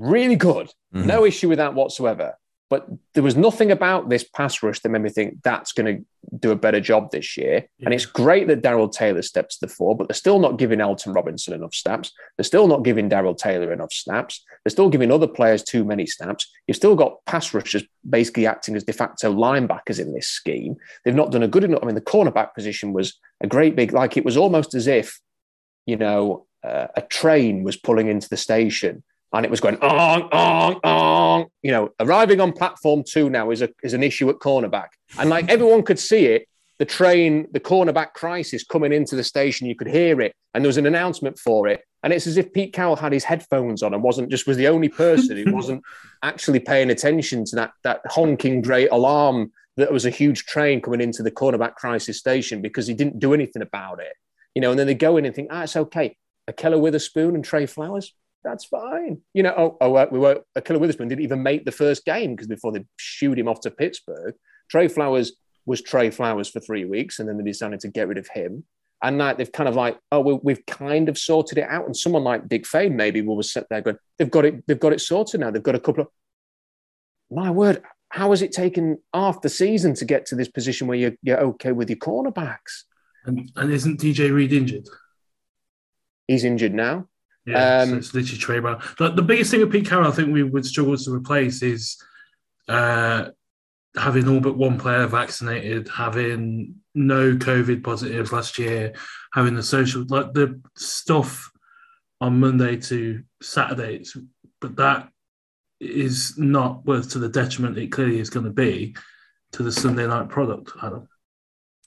really 0.00 0.36
good. 0.36 0.68
Mm-hmm. 0.94 1.06
No 1.06 1.24
issue 1.24 1.48
with 1.48 1.58
that 1.58 1.74
whatsoever. 1.74 2.34
But 2.68 2.88
there 3.14 3.22
was 3.22 3.36
nothing 3.36 3.70
about 3.70 4.08
this 4.08 4.24
pass 4.24 4.60
rush 4.60 4.80
that 4.80 4.88
made 4.88 5.02
me 5.02 5.10
think 5.10 5.40
that's 5.44 5.72
going 5.72 5.98
to 5.98 6.04
do 6.40 6.50
a 6.50 6.56
better 6.56 6.80
job 6.80 7.12
this 7.12 7.36
year. 7.36 7.64
Yeah. 7.78 7.84
And 7.84 7.94
it's 7.94 8.06
great 8.06 8.48
that 8.48 8.62
Darrell 8.62 8.88
Taylor 8.88 9.22
steps 9.22 9.58
to 9.58 9.66
the 9.66 9.72
fore, 9.72 9.96
but 9.96 10.08
they're 10.08 10.16
still 10.16 10.40
not 10.40 10.58
giving 10.58 10.80
Alton 10.80 11.12
Robinson 11.12 11.54
enough 11.54 11.74
snaps. 11.74 12.10
They're 12.36 12.44
still 12.44 12.66
not 12.66 12.82
giving 12.82 13.08
Darrell 13.08 13.36
Taylor 13.36 13.72
enough 13.72 13.92
snaps. 13.92 14.44
They're 14.64 14.72
still 14.72 14.88
giving 14.88 15.12
other 15.12 15.28
players 15.28 15.62
too 15.62 15.84
many 15.84 16.06
snaps. 16.06 16.50
You've 16.66 16.76
still 16.76 16.96
got 16.96 17.24
pass 17.24 17.54
rushers 17.54 17.84
basically 18.08 18.48
acting 18.48 18.74
as 18.74 18.82
de 18.82 18.92
facto 18.92 19.32
linebackers 19.32 20.00
in 20.00 20.12
this 20.12 20.26
scheme. 20.26 20.74
They've 21.04 21.14
not 21.14 21.30
done 21.30 21.44
a 21.44 21.48
good 21.48 21.62
enough. 21.62 21.80
I 21.84 21.86
mean, 21.86 21.94
the 21.94 22.00
cornerback 22.00 22.54
position 22.54 22.92
was 22.92 23.16
a 23.40 23.46
great 23.46 23.76
big, 23.76 23.92
like 23.92 24.16
it 24.16 24.24
was 24.24 24.36
almost 24.36 24.74
as 24.74 24.88
if, 24.88 25.20
you 25.86 25.96
know, 25.96 26.46
uh, 26.64 26.88
a 26.96 27.02
train 27.02 27.62
was 27.62 27.76
pulling 27.76 28.08
into 28.08 28.28
the 28.28 28.36
station 28.36 29.04
and 29.36 29.44
it 29.44 29.50
was 29.50 29.60
going 29.60 29.76
on, 29.76 30.22
on, 30.32 30.74
on. 30.82 31.46
You 31.62 31.70
know, 31.70 31.90
arriving 32.00 32.40
on 32.40 32.52
platform 32.52 33.04
two 33.06 33.30
now 33.30 33.50
is 33.50 33.62
a 33.62 33.68
is 33.82 33.94
an 33.94 34.02
issue 34.02 34.28
at 34.30 34.36
cornerback, 34.36 34.88
and 35.18 35.30
like 35.30 35.48
everyone 35.48 35.82
could 35.82 35.98
see 35.98 36.26
it. 36.26 36.48
The 36.78 36.84
train, 36.84 37.46
the 37.52 37.60
cornerback 37.60 38.12
crisis 38.12 38.62
coming 38.62 38.92
into 38.92 39.16
the 39.16 39.24
station, 39.24 39.66
you 39.66 39.74
could 39.74 39.86
hear 39.86 40.20
it, 40.20 40.34
and 40.52 40.62
there 40.62 40.68
was 40.68 40.76
an 40.76 40.86
announcement 40.86 41.38
for 41.38 41.68
it. 41.68 41.82
And 42.02 42.12
it's 42.12 42.26
as 42.26 42.36
if 42.36 42.52
Pete 42.52 42.74
Carroll 42.74 42.96
had 42.96 43.12
his 43.12 43.24
headphones 43.24 43.82
on 43.82 43.94
and 43.94 44.02
wasn't 44.02 44.30
just 44.30 44.46
was 44.46 44.58
the 44.58 44.68
only 44.68 44.90
person 44.90 45.36
who 45.38 45.54
wasn't 45.54 45.82
actually 46.22 46.60
paying 46.60 46.90
attention 46.90 47.44
to 47.46 47.56
that 47.56 47.72
that 47.82 48.00
honking 48.06 48.60
great 48.60 48.90
alarm 48.90 49.52
that 49.76 49.92
was 49.92 50.06
a 50.06 50.10
huge 50.10 50.46
train 50.46 50.80
coming 50.80 51.00
into 51.00 51.22
the 51.22 51.30
cornerback 51.30 51.74
crisis 51.74 52.18
station 52.18 52.62
because 52.62 52.86
he 52.86 52.94
didn't 52.94 53.18
do 53.18 53.34
anything 53.34 53.62
about 53.62 54.00
it. 54.00 54.14
You 54.54 54.62
know, 54.62 54.70
and 54.70 54.78
then 54.78 54.86
they 54.86 54.94
go 54.94 55.16
in 55.16 55.26
and 55.26 55.34
think, 55.34 55.48
ah, 55.50 55.64
it's 55.64 55.76
okay. 55.76 56.16
Ahkello 56.50 56.80
Witherspoon 56.80 57.34
and 57.34 57.44
Tre 57.44 57.66
Flowers, 57.66 58.14
that's 58.44 58.64
fine. 58.64 59.20
You 59.34 59.42
know, 59.42 59.54
oh, 59.56 59.76
oh 59.80 59.96
uh, 59.96 60.06
we 60.10 60.18
were 60.18 60.42
Ahkello 60.56 60.80
Witherspoon 60.80 61.08
didn't 61.08 61.24
even 61.24 61.42
make 61.42 61.64
the 61.64 61.72
first 61.72 62.04
game 62.04 62.32
because 62.32 62.46
before 62.46 62.72
they 62.72 62.84
shooed 62.96 63.38
him 63.38 63.48
off 63.48 63.60
to 63.60 63.70
Pittsburgh, 63.70 64.34
Tre 64.70 64.88
Flowers 64.88 65.32
was 65.66 65.82
Tre 65.82 66.10
Flowers 66.10 66.48
for 66.48 66.60
three 66.60 66.84
weeks, 66.84 67.18
and 67.18 67.28
then 67.28 67.36
they 67.36 67.44
decided 67.44 67.80
to 67.80 67.88
get 67.88 68.08
rid 68.08 68.18
of 68.18 68.28
him. 68.28 68.64
And 69.02 69.18
like 69.18 69.36
they've 69.36 69.52
kind 69.52 69.68
of 69.68 69.76
like, 69.76 69.98
oh, 70.10 70.20
we, 70.20 70.38
we've 70.42 70.64
kind 70.66 71.08
of 71.08 71.18
sorted 71.18 71.58
it 71.58 71.68
out. 71.68 71.84
And 71.84 71.96
someone 71.96 72.24
like 72.24 72.48
Dick 72.48 72.66
Fain 72.66 72.96
maybe 72.96 73.20
will 73.20 73.42
sit 73.42 73.66
there 73.68 73.82
going, 73.82 73.98
they've 74.18 74.30
got 74.30 74.44
it, 74.46 74.66
they've 74.66 74.80
got 74.80 74.94
it 74.94 75.00
sorted 75.00 75.40
now. 75.40 75.50
They've 75.50 75.62
got 75.62 75.74
a 75.74 75.80
couple 75.80 76.02
of 76.02 76.08
my 77.30 77.50
word, 77.50 77.82
how 78.08 78.30
has 78.30 78.42
it 78.42 78.52
taken 78.52 78.98
half 79.12 79.42
the 79.42 79.48
season 79.48 79.94
to 79.94 80.04
get 80.04 80.26
to 80.26 80.36
this 80.36 80.48
position 80.48 80.86
where 80.86 80.96
you're, 80.96 81.16
you're 81.22 81.40
okay 81.40 81.72
with 81.72 81.90
your 81.90 81.98
cornerbacks? 81.98 82.84
And, 83.24 83.50
and 83.56 83.72
isn't 83.72 84.00
DJ 84.00 84.32
Reed 84.32 84.52
injured? 84.52 84.88
He's 86.28 86.44
injured 86.44 86.74
now. 86.74 87.08
Yeah, 87.46 87.80
um, 87.80 87.90
so 87.90 87.96
it's 87.96 88.14
literally 88.14 88.38
Tre 88.38 88.58
Brown. 88.58 88.82
The, 88.98 89.10
the, 89.10 89.22
biggest 89.22 89.50
thing 89.50 89.60
with 89.60 89.70
Pete 89.70 89.86
Carroll, 89.88 90.08
I 90.08 90.10
think 90.10 90.32
we 90.32 90.42
would 90.42 90.66
struggle 90.66 90.96
to 90.96 91.14
replace 91.14 91.62
is 91.62 91.96
uh, 92.68 93.26
having 93.96 94.28
all 94.28 94.40
but 94.40 94.58
one 94.58 94.78
player 94.78 95.06
vaccinated, 95.06 95.88
having 95.88 96.74
no 96.94 97.36
COVID 97.36 97.84
positives 97.84 98.32
last 98.32 98.58
year, 98.58 98.94
having 99.32 99.54
the 99.54 99.62
social, 99.62 100.04
like 100.08 100.32
the 100.32 100.60
stuff 100.76 101.50
on 102.20 102.40
Monday 102.40 102.76
to 102.76 103.22
Saturday. 103.40 104.04
But 104.60 104.76
that 104.76 105.08
is 105.78 106.36
not 106.36 106.84
worth 106.84 107.10
to 107.10 107.18
the 107.18 107.28
detriment 107.28 107.78
it 107.78 107.92
clearly 107.92 108.18
is 108.18 108.30
going 108.30 108.46
to 108.46 108.52
be 108.52 108.96
to 109.52 109.62
the 109.62 109.72
Sunday 109.72 110.06
night 110.06 110.28
product, 110.28 110.72
Adam. 110.82 111.08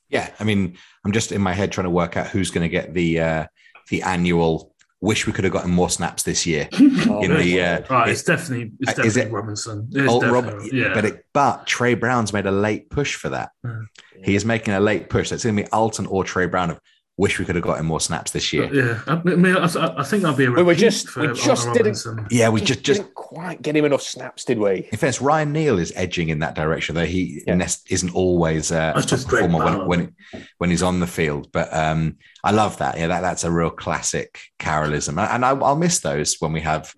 Yeah, 0.10 0.32
I 0.40 0.44
mean, 0.44 0.78
I'm 1.04 1.12
just 1.12 1.32
in 1.32 1.42
my 1.42 1.54
head 1.54 1.72
trying 1.72 1.86
to 1.86 1.92
work 1.92 2.18
out 2.18 2.28
who's 2.28 2.52
going 2.52 2.64
to 2.64 2.70
get 2.70 2.94
the 2.94 3.20
uh, 3.20 3.46
the 3.90 4.04
annual 4.04 4.69
wish 5.02 5.26
we 5.26 5.34
could 5.34 5.44
have 5.44 5.54
gotten 5.54 5.72
more 5.72 5.90
snaps 5.90 6.24
this 6.24 6.46
year. 6.46 6.68
oh, 6.74 7.22
in 7.22 7.36
the 7.36 7.62
uh, 7.62 7.82
right, 7.90 8.10
it's 8.10 8.24
definitely 8.24 8.72
it's 8.80 8.92
definitely 8.92 9.08
is 9.08 9.18
it, 9.18 9.32
Robinson. 9.32 9.88
It's 9.92 10.26
Rob, 10.26 10.62
yeah. 10.72 10.94
But 10.94 11.06
it, 11.06 11.26
but 11.34 11.66
Tre 11.66 11.94
Brown's 11.94 12.34
made 12.34 12.46
a 12.46 12.52
late 12.52 12.90
push 12.90 13.16
for 13.16 13.30
that. 13.30 13.52
Mm. 13.66 13.86
He 14.24 14.36
is 14.36 14.46
making 14.46 14.74
a 14.74 14.80
late 14.80 15.10
push. 15.10 15.32
It's 15.32 15.44
going 15.44 15.56
to 15.56 15.64
be 15.64 15.70
Alton 15.70 16.06
or 16.06 16.24
Tre 16.24 16.48
Brown 16.48 16.72
of 16.72 16.80
wish 17.20 17.38
we 17.38 17.44
could 17.44 17.56
have 17.56 17.64
gotten 17.64 17.86
more 17.86 18.00
snaps 18.00 18.32
this 18.32 18.54
year. 18.54 18.74
yeah, 18.74 19.02
I, 19.06 19.22
mean, 19.22 19.58
I, 19.58 19.66
I 19.66 20.04
think 20.04 20.24
that'll 20.24 20.38
be 20.38 20.46
a 20.46 20.52
we 20.52 20.64
were 20.64 20.74
just 20.74 21.16
we 21.18 21.28
just 21.34 21.72
didn't. 21.74 21.98
Yeah, 22.32 22.48
we 22.48 22.62
just 22.62 22.82
just 22.82 23.02
didn't 23.02 23.14
quite 23.14 23.62
get 23.62 23.76
him 23.76 23.84
enough 23.84 24.02
snaps, 24.02 24.46
did 24.46 24.58
we? 24.58 24.88
In 24.90 24.98
fact, 24.98 25.20
Ryan 25.20 25.52
Neal 25.52 25.78
is 25.78 25.92
edging 25.98 26.30
in 26.30 26.40
that 26.40 26.56
direction, 26.56 26.96
though 26.96 27.06
he 27.06 27.44
yeah. 27.46 27.68
isn't 27.90 28.16
always 28.16 28.72
uh, 28.72 28.94
a 28.96 29.02
performer 29.02 29.60
when, 29.60 29.88
when, 29.88 30.16
when 30.60 30.70
he's 30.70 30.82
on 30.82 31.02
the 31.02 31.08
field. 31.08 31.52
But 31.52 31.74
um, 31.74 32.18
I 32.44 32.52
love 32.52 32.78
that. 32.78 32.98
Yeah, 32.98 33.08
that 33.08 33.22
that's 33.22 33.44
a 33.44 33.52
real 33.52 33.70
classic 33.70 34.40
Carrollism, 34.58 35.20
and 35.20 35.46
I, 35.46 35.50
I'll 35.50 35.76
miss 35.76 36.00
those 36.00 36.38
when 36.40 36.54
we 36.54 36.62
have 36.62 36.96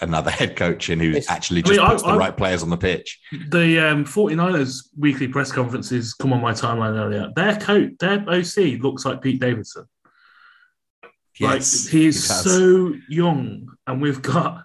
another 0.00 0.30
head 0.30 0.56
coach 0.56 0.90
in 0.90 0.98
who 0.98 1.12
it's, 1.12 1.30
actually 1.30 1.62
just 1.62 1.78
I 1.78 1.82
mean, 1.82 1.90
puts 1.90 2.02
I, 2.02 2.08
the 2.08 2.14
I, 2.14 2.18
right 2.18 2.36
players 2.36 2.62
on 2.62 2.70
the 2.70 2.76
pitch. 2.76 3.20
The 3.50 3.88
um, 3.90 4.04
49ers 4.04 4.88
weekly 4.96 5.28
press 5.28 5.52
conferences 5.52 6.14
come 6.14 6.32
on 6.32 6.40
my 6.40 6.52
timeline 6.52 6.98
earlier. 6.98 7.30
Their 7.34 7.56
coach, 7.56 7.92
their 8.00 8.24
OC 8.28 8.80
looks 8.80 9.04
like 9.04 9.22
Pete 9.22 9.40
Davidson. 9.40 9.86
Yes, 11.38 11.84
like 11.84 11.92
he 11.92 12.06
is 12.06 12.24
so 12.24 12.94
young, 13.08 13.68
and 13.86 14.02
we've 14.02 14.20
got, 14.20 14.54
I 14.56 14.64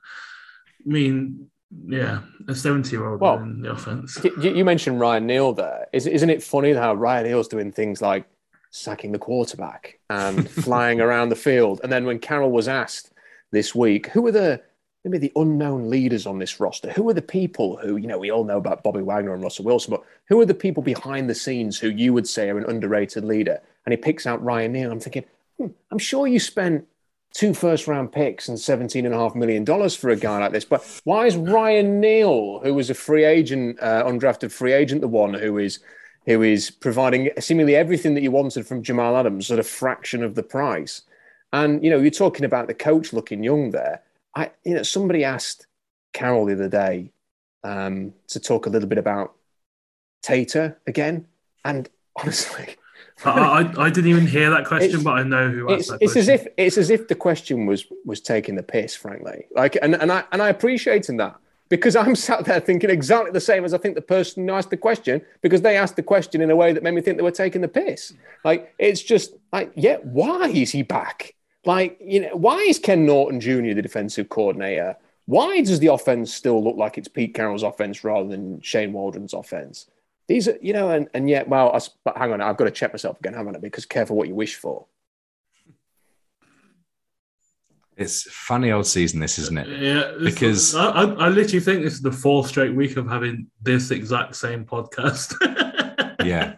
mean, 0.86 1.52
yeah, 1.86 2.22
a 2.48 2.56
70 2.56 2.90
year 2.90 3.08
old 3.08 3.22
well, 3.22 3.38
in 3.38 3.62
the 3.62 3.72
offense. 3.72 4.20
You, 4.42 4.66
mentioned 4.66 5.00
Ryan 5.00 5.28
Neal 5.28 5.54
there. 5.54 5.88
Is, 5.94 6.08
isn't 6.08 6.30
it 6.30 6.42
funny 6.42 6.74
how 6.74 6.96
Ryan 6.96 7.28
Neal's 7.28 7.48
doing 7.48 7.72
things 7.72 8.02
like 8.02 8.26
sacking 8.72 9.12
the 9.12 9.20
quarterback 9.20 10.00
and 10.10 10.50
flying 10.64 11.00
around 11.00 11.30
the 11.30 11.36
field? 11.36 11.82
And 11.84 11.92
then 11.92 12.06
when 12.06 12.18
Carroll 12.18 12.52
was 12.52 12.68
asked 12.68 13.12
this 13.52 13.76
week, 13.76 14.08
who 14.08 14.26
are 14.26 14.32
the 14.32 14.62
maybe 15.04 15.18
the 15.18 15.32
unknown 15.36 15.90
leaders 15.90 16.26
on 16.26 16.40
this 16.40 16.60
roster? 16.60 16.92
Who 16.92 17.08
are 17.10 17.14
the 17.14 17.22
people 17.22 17.78
who, 17.78 17.98
you 17.98 18.08
know, 18.08 18.18
we 18.18 18.32
all 18.32 18.44
know 18.44 18.58
about 18.58 18.84
Bobby 18.84 19.02
Wagner 19.02 19.34
and 19.34 19.44
Russell 19.44 19.66
Wilson, 19.66 19.92
but 19.92 20.04
who 20.28 20.40
are 20.40 20.46
the 20.46 20.54
people 20.54 20.84
behind 20.84 21.30
the 21.30 21.36
scenes 21.36 21.80
who 21.80 21.90
you 21.90 22.14
would 22.14 22.28
say 22.28 22.50
are 22.50 22.58
an 22.58 22.70
underrated 22.70 23.26
leader? 23.26 23.62
And 23.86 23.94
he 23.94 23.98
picks 23.98 24.26
out 24.26 24.44
Ryan 24.44 24.72
Neal. 24.74 24.92
I'm 24.92 25.00
thinking, 25.00 25.26
hmm, 25.58 25.68
I'm 25.92 26.00
sure 26.00 26.28
you 26.28 26.40
spent 26.40 26.88
two 27.34 27.54
first 27.54 27.88
round 27.88 28.12
picks 28.12 28.48
and 28.48 28.58
$17.5 28.58 29.36
million 29.36 29.66
for 29.90 30.10
a 30.10 30.16
guy 30.16 30.40
like 30.40 30.52
this. 30.52 30.66
But 30.66 31.02
why 31.04 31.26
is 31.26 31.36
Ryan 31.36 32.00
Neal, 32.00 32.60
who 32.60 32.74
was 32.74 32.90
a 32.90 32.94
free 32.94 33.26
agent, 33.26 33.80
uh, 33.82 34.04
undrafted 34.06 34.52
free 34.52 34.74
agent, 34.74 35.02
the 35.02 35.08
one 35.08 35.34
who 35.34 35.58
is 35.58 35.80
who 36.26 36.42
is 36.42 36.72
providing 36.72 37.32
seemingly 37.38 37.76
everything 37.76 38.14
that 38.14 38.22
you 38.22 38.32
wanted 38.32 38.66
from 38.66 38.82
Jamal 38.82 39.18
Adams 39.18 39.52
at 39.52 39.60
a 39.60 39.64
fraction 39.64 40.24
of 40.24 40.36
the 40.36 40.44
price? 40.44 41.02
And 41.52 41.84
you 41.84 41.90
know, 41.90 42.00
you're 42.00 42.12
talking 42.12 42.46
about 42.46 42.68
the 42.68 42.74
coach 42.74 43.12
looking 43.12 43.44
young 43.44 43.72
there. 43.72 44.02
I, 44.36 44.52
you 44.64 44.76
know, 44.76 44.84
somebody 44.84 45.24
asked 45.24 45.68
Carroll 46.14 46.46
the 46.46 46.54
other 46.54 46.70
day 46.70 47.12
um, 47.64 48.14
to 48.28 48.40
talk 48.40 48.66
a 48.66 48.70
little 48.70 48.90
bit 48.90 48.98
about 48.98 49.34
Tater 50.22 50.78
again, 50.88 51.28
and 51.66 51.90
honestly, 52.16 52.76
I, 53.26 53.30
I, 53.30 53.84
I, 53.86 53.90
didn't 53.90 54.10
even 54.10 54.28
hear 54.28 54.50
that 54.50 54.66
question, 54.66 55.04
but 55.04 55.12
I 55.12 55.24
know 55.24 55.50
who 55.50 55.72
asked 55.72 55.80
it's, 55.80 55.90
that. 55.90 55.98
It's 56.02 56.14
question. 56.14 56.34
as 56.34 56.42
if 56.42 56.48
it's 56.58 56.78
as 56.78 56.90
if 56.90 57.08
the 57.08 57.16
question 57.16 57.66
was 57.66 57.86
was 58.06 58.22
taking 58.22 58.56
the 58.56 58.64
piss, 58.64 58.96
frankly. 58.96 59.46
Like, 59.56 59.78
and 59.82 59.96
and 59.96 60.12
I 60.12 60.24
and 60.32 60.42
I 60.42 60.50
appreciate 60.50 61.08
that 61.08 61.36
because 61.70 61.96
I'm 61.96 62.16
sat 62.16 62.46
there 62.46 62.60
thinking 62.60 62.90
exactly 62.90 63.32
the 63.32 63.42
same 63.42 63.66
as 63.66 63.74
I 63.74 63.78
think 63.78 63.96
the 63.96 64.02
person 64.02 64.48
who 64.48 64.54
asked 64.54 64.70
the 64.70 64.78
question 64.78 65.22
because 65.42 65.62
they 65.62 65.78
asked 65.78 65.96
the 65.96 66.04
question 66.04 66.42
in 66.42 66.52
a 66.52 66.56
way 66.56 66.74
that 66.74 66.84
made 66.84 66.94
me 66.94 67.02
think 67.02 67.18
they 67.18 67.24
were 67.24 67.32
taking 67.32 67.62
the 67.62 67.68
piss. 67.68 68.14
Like, 68.44 68.74
it's 68.78 69.02
just 69.02 69.34
like, 69.52 69.72
yeah, 69.76 69.98
why 70.04 70.50
is 70.50 70.72
he 70.72 70.84
back? 70.84 71.34
Like, 71.66 71.98
you 72.02 72.22
know, 72.22 72.36
why 72.36 72.58
is 72.58 72.80
Ken 72.80 73.06
Norton 73.06 73.40
Jr. 73.40 73.74
the 73.74 73.82
defensive 73.82 74.30
coordinator? 74.30 74.98
Why 75.26 75.62
does 75.62 75.80
the 75.80 75.88
offense 75.88 76.34
still 76.34 76.62
look 76.62 76.76
like 76.76 76.98
it's 76.98 77.08
Pete 77.08 77.34
Carroll's 77.34 77.64
offense 77.64 78.04
rather 78.04 78.28
than 78.28 78.62
Shane 78.62 78.92
Waldron's 78.92 79.34
offense? 79.34 79.88
These 80.28 80.48
are, 80.48 80.58
you 80.62 80.74
know, 80.74 80.90
and, 80.92 81.08
and 81.14 81.30
yet, 81.30 81.48
well, 81.48 81.74
I, 81.74 81.80
but 82.04 82.18
hang 82.18 82.34
on, 82.34 82.42
I've 82.42 82.58
got 82.58 82.66
to 82.66 82.72
check 82.72 82.94
myself 82.94 83.20
again, 83.20 83.34
haven't 83.34 83.56
I? 83.56 83.60
Because 83.60 83.86
careful 83.86 84.16
what 84.16 84.28
you 84.28 84.36
wish 84.36 84.56
for. 84.56 84.86
It's 87.96 88.24
funny 88.24 88.72
old 88.72 88.88
season, 88.88 89.20
this 89.20 89.38
isn't 89.38 89.58
it? 89.58 89.68
Yeah, 89.68 90.14
because 90.22 90.76
I, 90.76 90.88
I, 90.88 91.04
I 91.04 91.30
literally 91.30 91.60
think 91.60 91.84
this 91.84 91.94
is 91.94 92.02
the 92.02 92.12
fourth 92.12 92.48
straight 92.48 92.74
week 92.74 92.98
of 92.98 93.08
having 93.08 93.48
this 93.62 93.92
exact 93.92 94.36
same 94.36 94.66
podcast. 94.66 95.36
yeah, 96.26 96.56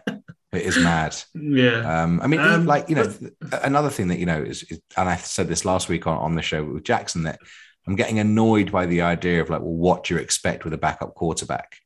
it 0.56 0.64
is 0.64 0.78
mad. 0.78 1.16
Yeah. 1.34 2.02
Um, 2.02 2.20
I 2.20 2.26
mean, 2.26 2.40
um, 2.40 2.66
like, 2.66 2.88
you 2.88 2.96
know, 2.96 3.12
but... 3.40 3.64
another 3.64 3.90
thing 3.90 4.08
that, 4.08 4.18
you 4.18 4.26
know, 4.26 4.42
is, 4.42 4.62
is, 4.64 4.80
and 4.96 5.08
I 5.08 5.16
said 5.16 5.48
this 5.48 5.64
last 5.64 5.88
week 5.88 6.06
on, 6.06 6.16
on 6.18 6.34
the 6.34 6.42
show 6.42 6.64
with 6.64 6.84
Jackson, 6.84 7.24
that 7.24 7.38
I'm 7.86 7.96
getting 7.96 8.18
annoyed 8.18 8.72
by 8.72 8.86
the 8.86 9.02
idea 9.02 9.40
of 9.40 9.50
like, 9.50 9.60
well, 9.60 9.72
what 9.72 10.04
do 10.04 10.14
you 10.14 10.20
expect 10.20 10.64
with 10.64 10.72
a 10.72 10.78
backup 10.78 11.14
quarterback? 11.14 11.76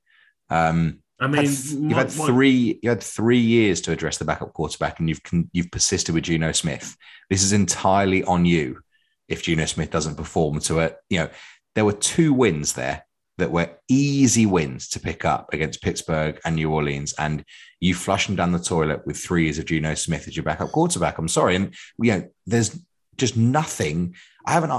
Um, 0.48 1.00
I 1.20 1.26
mean, 1.26 1.42
you've 1.42 1.92
had 1.92 2.10
three. 2.10 2.80
You 2.82 2.88
had 2.88 3.02
three 3.02 3.40
years 3.40 3.82
to 3.82 3.92
address 3.92 4.16
the 4.16 4.24
backup 4.24 4.54
quarterback, 4.54 5.00
and 5.00 5.08
you've 5.08 5.20
you've 5.52 5.70
persisted 5.70 6.14
with 6.14 6.24
Geno 6.24 6.52
Smith. 6.52 6.96
This 7.28 7.42
is 7.42 7.52
entirely 7.52 8.24
on 8.24 8.46
you. 8.46 8.80
If 9.28 9.42
Geno 9.42 9.66
Smith 9.66 9.90
doesn't 9.90 10.14
perform 10.14 10.60
to 10.60 10.78
it, 10.78 10.96
you 11.10 11.18
know 11.18 11.28
there 11.74 11.84
were 11.84 11.92
two 11.92 12.32
wins 12.32 12.72
there 12.72 13.04
that 13.40 13.50
were 13.50 13.70
easy 13.88 14.46
wins 14.46 14.88
to 14.90 15.00
pick 15.00 15.24
up 15.24 15.52
against 15.52 15.82
Pittsburgh 15.82 16.40
and 16.44 16.56
New 16.56 16.70
Orleans, 16.70 17.12
and 17.18 17.44
you 17.80 17.94
flush 17.94 18.26
them 18.26 18.36
down 18.36 18.52
the 18.52 18.58
toilet 18.58 19.06
with 19.06 19.16
three 19.16 19.44
years 19.44 19.58
of 19.58 19.64
Geno 19.64 19.94
Smith 19.94 20.28
as 20.28 20.36
your 20.36 20.44
backup 20.44 20.70
quarterback. 20.70 21.18
I'm 21.18 21.28
sorry, 21.28 21.56
and 21.56 21.74
you 22.00 22.12
know 22.12 22.28
there's 22.46 22.78
just 23.16 23.36
nothing. 23.36 24.14
I 24.46 24.52
haven't. 24.52 24.70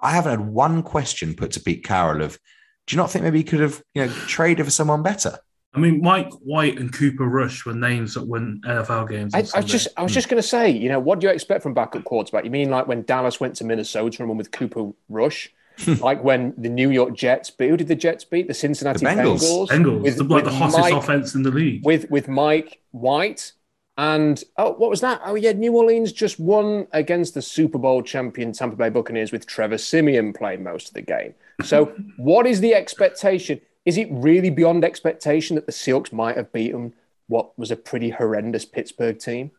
I 0.00 0.12
haven't 0.12 0.30
had 0.30 0.48
one 0.48 0.82
question 0.82 1.34
put 1.34 1.50
to 1.52 1.60
Pete 1.60 1.84
Carroll 1.84 2.22
of, 2.22 2.38
do 2.86 2.94
you 2.94 2.96
not 2.96 3.10
think 3.10 3.24
maybe 3.24 3.38
he 3.38 3.44
could 3.44 3.60
have 3.60 3.82
you 3.94 4.06
know 4.06 4.12
traded 4.12 4.64
for 4.64 4.70
someone 4.70 5.02
better? 5.02 5.38
I 5.72 5.78
mean, 5.78 6.00
Mike 6.00 6.32
White 6.40 6.78
and 6.78 6.92
Cooper 6.92 7.26
Rush 7.26 7.64
were 7.64 7.74
names 7.74 8.14
that 8.14 8.26
win 8.26 8.60
NFL 8.66 9.08
games. 9.08 9.34
I, 9.34 9.38
I, 9.54 9.60
was 9.60 9.70
just, 9.70 9.88
I 9.96 10.02
was 10.02 10.12
just 10.12 10.28
going 10.28 10.42
to 10.42 10.46
say, 10.46 10.68
you 10.68 10.88
know, 10.88 10.98
what 10.98 11.20
do 11.20 11.28
you 11.28 11.32
expect 11.32 11.62
from 11.62 11.74
backup 11.74 12.02
quarterback? 12.02 12.44
You 12.44 12.50
mean 12.50 12.70
like 12.70 12.88
when 12.88 13.02
Dallas 13.02 13.38
went 13.38 13.54
to 13.56 13.64
Minnesota 13.64 14.16
and 14.20 14.28
won 14.28 14.36
with 14.36 14.50
Cooper 14.50 14.90
Rush? 15.08 15.52
like 16.00 16.22
when 16.22 16.54
the 16.56 16.68
New 16.68 16.90
York 16.90 17.14
Jets 17.14 17.50
beat, 17.50 17.70
who 17.70 17.76
did 17.76 17.88
the 17.88 17.96
Jets 17.96 18.24
beat? 18.24 18.48
The 18.48 18.54
Cincinnati 18.54 18.98
the 18.98 19.06
Bengals. 19.06 19.40
Bengals. 19.40 19.68
Bengals, 19.68 20.02
with, 20.02 20.16
the, 20.16 20.24
like 20.24 20.44
the 20.44 20.50
hottest 20.50 20.78
Mike, 20.78 20.94
offense 20.94 21.34
in 21.34 21.42
the 21.42 21.50
league. 21.50 21.84
With 21.84 22.10
with 22.10 22.28
Mike 22.28 22.80
White 22.90 23.52
and 24.00 24.42
oh, 24.56 24.72
what 24.72 24.88
was 24.88 25.02
that? 25.02 25.20
Oh 25.26 25.34
yeah, 25.34 25.52
New 25.52 25.76
Orleans 25.76 26.10
just 26.10 26.40
won 26.40 26.86
against 26.92 27.34
the 27.34 27.42
Super 27.42 27.76
Bowl 27.76 28.02
champion 28.02 28.50
Tampa 28.50 28.74
Bay 28.74 28.88
Buccaneers 28.88 29.30
with 29.30 29.46
Trevor 29.46 29.76
Siemian 29.76 30.32
playing 30.32 30.62
most 30.62 30.88
of 30.88 30.94
the 30.94 31.02
game. 31.02 31.34
So, 31.62 31.92
what 32.16 32.46
is 32.46 32.62
the 32.62 32.74
expectation? 32.74 33.60
Is 33.84 33.98
it 33.98 34.08
really 34.10 34.48
beyond 34.48 34.86
expectation 34.86 35.54
that 35.56 35.66
the 35.66 35.72
Seahawks 35.72 36.14
might 36.14 36.38
have 36.38 36.50
beaten 36.50 36.94
what 37.26 37.58
was 37.58 37.70
a 37.70 37.76
pretty 37.76 38.08
horrendous 38.08 38.64
Pittsburgh 38.64 39.18
team, 39.18 39.50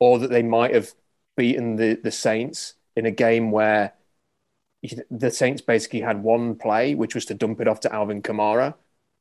or 0.00 0.18
that 0.18 0.28
they 0.28 0.42
might 0.42 0.74
have 0.74 0.92
beaten 1.38 1.76
the 1.76 1.94
the 1.94 2.10
Saints 2.10 2.74
in 2.94 3.06
a 3.06 3.10
game 3.10 3.50
where 3.50 3.94
the 5.10 5.30
Saints 5.30 5.60
basically 5.60 6.00
had 6.00 6.22
one 6.22 6.54
play, 6.54 6.94
which 6.94 7.14
was 7.14 7.24
to 7.26 7.34
dump 7.34 7.60
it 7.60 7.68
off 7.68 7.80
to 7.80 7.92
Alvin 7.92 8.22
Kamara, 8.22 8.74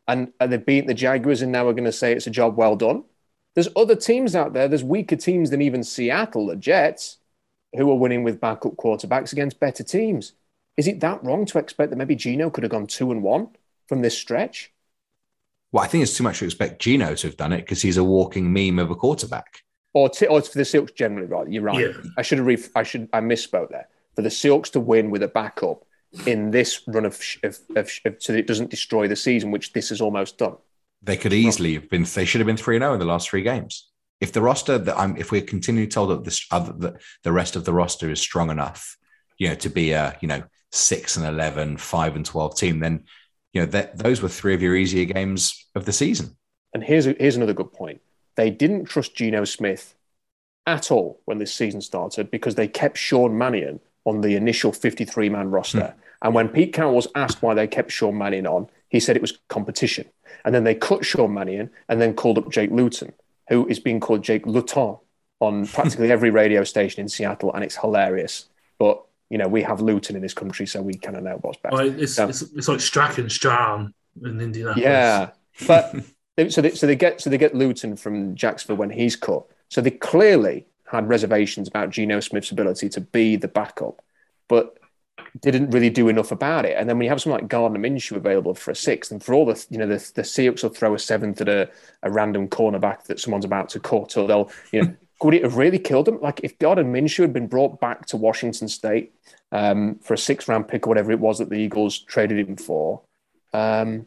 and, 0.07 0.31
and 0.39 0.51
they 0.51 0.57
beat 0.57 0.87
the 0.87 0.93
Jaguars, 0.93 1.41
and 1.41 1.51
now 1.51 1.65
we're 1.65 1.73
going 1.73 1.83
to 1.85 1.91
say 1.91 2.13
it's 2.13 2.27
a 2.27 2.31
job 2.31 2.57
well 2.57 2.75
done. 2.75 3.03
There's 3.55 3.69
other 3.75 3.95
teams 3.95 4.35
out 4.35 4.53
there. 4.53 4.67
There's 4.67 4.83
weaker 4.83 5.15
teams 5.15 5.49
than 5.49 5.61
even 5.61 5.83
Seattle, 5.83 6.47
the 6.47 6.55
Jets, 6.55 7.17
who 7.73 7.89
are 7.89 7.97
winning 7.97 8.23
with 8.23 8.39
backup 8.39 8.75
quarterbacks 8.75 9.33
against 9.33 9.59
better 9.59 9.83
teams. 9.83 10.33
Is 10.77 10.87
it 10.87 10.99
that 10.99 11.23
wrong 11.23 11.45
to 11.47 11.57
expect 11.57 11.89
that 11.89 11.95
maybe 11.95 12.15
Geno 12.15 12.51
could 12.51 12.63
have 12.63 12.71
gone 12.71 12.85
two 12.85 13.11
and 13.11 13.23
one 13.23 13.49
from 13.87 14.03
this 14.03 14.17
stretch? 14.17 14.71
Well, 15.71 15.83
I 15.83 15.87
think 15.87 16.03
it's 16.03 16.15
too 16.15 16.23
much 16.23 16.39
to 16.39 16.45
expect 16.45 16.79
Geno 16.79 17.15
to 17.15 17.27
have 17.27 17.35
done 17.35 17.51
it 17.51 17.61
because 17.61 17.81
he's 17.81 17.97
a 17.97 18.03
walking 18.03 18.53
meme 18.53 18.79
of 18.79 18.91
a 18.91 18.95
quarterback. 18.95 19.63
Or, 19.93 20.07
t- 20.07 20.27
or 20.27 20.41
for 20.41 20.57
the 20.57 20.63
Silks 20.63 20.91
generally, 20.91 21.27
right? 21.27 21.49
You're 21.49 21.63
right. 21.63 21.79
Yeah. 21.79 21.93
I 22.15 22.21
should 22.21 22.37
have. 22.37 22.45
Re- 22.47 22.63
I 22.75 22.83
should. 22.83 23.09
I 23.11 23.19
misspoke 23.21 23.69
there 23.69 23.87
for 24.17 24.23
the 24.23 24.29
Seahawks 24.29 24.71
to 24.71 24.79
win 24.79 25.11
with 25.11 25.21
a 25.21 25.27
backup 25.27 25.85
in 26.25 26.49
this 26.49 26.81
run 26.87 27.05
of, 27.05 27.21
of, 27.43 27.59
of, 27.75 27.91
of 28.03 28.15
so 28.17 28.33
that 28.33 28.39
it 28.39 28.47
doesn't 28.47 28.71
destroy 28.71 29.07
the 29.07 29.15
season, 29.15 29.51
which 29.51 29.73
this 29.73 29.89
has 29.89 30.01
almost 30.01 30.39
done. 30.39 30.55
They 31.03 31.17
could 31.17 31.33
easily 31.33 31.75
have 31.75 31.87
been. 31.87 32.03
They 32.03 32.25
should 32.25 32.41
have 32.41 32.47
been 32.47 32.57
three 32.57 32.79
zero 32.79 32.89
oh 32.89 32.93
in 32.95 32.99
the 32.99 33.05
last 33.05 33.29
three 33.29 33.43
games. 33.43 33.91
If 34.19 34.31
the 34.31 34.41
roster 34.41 34.79
that 34.79 34.97
I'm, 34.97 35.15
if 35.17 35.31
we're 35.31 35.41
continually 35.41 35.87
told 35.87 36.09
that 36.09 36.23
this 36.23 36.47
other 36.49 36.73
the, 36.73 36.99
the 37.21 37.31
rest 37.31 37.55
of 37.55 37.65
the 37.65 37.73
roster 37.73 38.09
is 38.09 38.19
strong 38.19 38.49
enough, 38.49 38.97
you 39.37 39.49
know, 39.49 39.55
to 39.55 39.69
be 39.69 39.91
a 39.91 40.17
you 40.19 40.27
know 40.27 40.41
six 40.71 41.15
and 41.15 41.25
11, 41.25 41.77
5 41.77 42.15
and 42.15 42.25
twelve 42.25 42.57
team, 42.57 42.79
then 42.79 43.03
you 43.53 43.61
know 43.61 43.67
that 43.67 43.99
those 43.99 44.23
were 44.23 44.29
three 44.29 44.55
of 44.55 44.63
your 44.63 44.75
easier 44.75 45.05
games 45.05 45.67
of 45.75 45.85
the 45.85 45.93
season. 45.93 46.35
And 46.73 46.83
here's 46.83 47.05
a, 47.05 47.15
here's 47.19 47.35
another 47.35 47.53
good 47.53 47.71
point. 47.71 48.01
They 48.35 48.49
didn't 48.49 48.85
trust 48.85 49.15
Geno 49.15 49.43
Smith 49.43 49.93
at 50.65 50.89
all 50.89 51.21
when 51.25 51.37
this 51.37 51.53
season 51.53 51.81
started 51.81 52.31
because 52.31 52.55
they 52.55 52.67
kept 52.67 52.97
Sean 52.97 53.37
Mannion 53.37 53.79
on 54.07 54.21
the 54.21 54.35
initial 54.35 54.71
53 54.71 55.29
man 55.29 55.51
roster. 55.51 55.79
Mm. 55.79 55.93
And 56.23 56.33
when 56.33 56.47
Pete 56.47 56.73
Carroll 56.73 56.95
was 56.95 57.07
asked 57.13 57.41
why 57.41 57.53
they 57.53 57.67
kept 57.67 57.91
Sean 57.91 58.17
Mannion 58.17 58.47
on, 58.47 58.69
he 58.87 59.01
said 59.01 59.17
it 59.17 59.21
was 59.21 59.37
competition. 59.49 60.05
And 60.45 60.55
then 60.55 60.63
they 60.63 60.73
cut 60.73 61.05
Sean 61.05 61.33
Mannion 61.33 61.69
and 61.89 62.01
then 62.01 62.13
called 62.13 62.37
up 62.37 62.49
Jake 62.49 62.71
Luton, 62.71 63.11
who 63.49 63.67
is 63.67 63.79
being 63.79 63.99
called 63.99 64.23
Jake 64.23 64.47
Luton 64.47 64.97
on 65.41 65.67
practically 65.77 66.09
every 66.09 66.29
radio 66.29 66.63
station 66.63 67.01
in 67.01 67.09
Seattle. 67.09 67.53
And 67.53 67.65
it's 67.65 67.75
hilarious. 67.75 68.45
But, 68.79 69.03
you 69.29 69.37
know, 69.37 69.49
we 69.49 69.61
have 69.63 69.81
Luton 69.81 70.15
in 70.15 70.21
this 70.21 70.33
country, 70.33 70.65
so 70.65 70.81
we 70.81 70.93
kind 70.93 71.17
of 71.17 71.23
know 71.23 71.37
what's 71.41 71.59
best. 71.59 71.73
Well, 71.73 71.85
it's, 71.85 72.17
it's, 72.17 72.41
it's, 72.41 72.67
like 72.69 72.79
Strachan 72.79 73.29
Strawn 73.29 73.93
in 74.23 74.39
Indianapolis. 74.39 74.83
Yeah. 74.83 75.29
But 75.65 76.51
so, 76.51 76.61
they, 76.61 76.69
so, 76.69 76.85
they 76.85 76.95
get, 76.95 77.19
so 77.19 77.31
they 77.31 77.37
get 77.39 77.55
Luton 77.55 77.95
from 77.95 78.35
Jacksonville 78.35 78.75
when 78.75 78.91
he's 78.91 79.15
cut. 79.15 79.43
So 79.69 79.81
they 79.81 79.89
clearly 79.89 80.67
had 80.87 81.09
reservations 81.09 81.67
about 81.67 81.89
Geno 81.89 82.19
Smith's 82.19 82.51
ability 82.51 82.89
to 82.89 83.01
be 83.01 83.35
the 83.35 83.47
backup, 83.47 84.01
but 84.47 84.77
didn't 85.41 85.71
really 85.71 85.89
do 85.89 86.07
enough 86.07 86.31
about 86.31 86.65
it. 86.65 86.77
And 86.77 86.89
then 86.89 86.97
when 86.97 87.05
you 87.05 87.09
have 87.09 87.21
someone 87.21 87.41
like 87.41 87.49
Gardner 87.49 87.79
Minshew 87.79 88.15
available 88.15 88.53
for 88.53 88.71
a 88.71 88.75
sixth, 88.75 89.11
and 89.11 89.21
for 89.21 89.33
all 89.33 89.45
the 89.45 89.65
you 89.69 89.77
know 89.77 89.87
the, 89.87 90.11
the 90.15 90.21
Seahawks 90.21 90.63
will 90.63 90.69
throw 90.69 90.93
a 90.93 90.99
seventh 90.99 91.41
at 91.41 91.49
a, 91.49 91.69
a 92.03 92.11
random 92.11 92.47
cornerback 92.47 93.03
that 93.03 93.19
someone's 93.19 93.45
about 93.45 93.69
to 93.69 93.79
cut, 93.79 94.17
or 94.17 94.27
they'll 94.27 94.51
you 94.71 94.81
know 94.81 94.95
could 95.19 95.33
it 95.33 95.43
have 95.43 95.57
really 95.57 95.79
killed 95.79 96.05
them? 96.05 96.21
Like 96.21 96.41
if 96.43 96.57
Gardner 96.59 96.83
Minshew 96.83 97.21
had 97.21 97.33
been 97.33 97.47
brought 97.47 97.79
back 97.79 98.05
to 98.07 98.17
Washington 98.17 98.67
State 98.67 99.13
um, 99.51 99.99
for 100.01 100.13
a 100.13 100.17
six 100.17 100.47
round 100.47 100.67
pick 100.67 100.87
or 100.87 100.89
whatever 100.89 101.11
it 101.11 101.19
was 101.19 101.39
that 101.39 101.49
the 101.49 101.57
Eagles 101.57 101.99
traded 101.99 102.47
him 102.47 102.55
for, 102.55 103.01
um, 103.53 104.05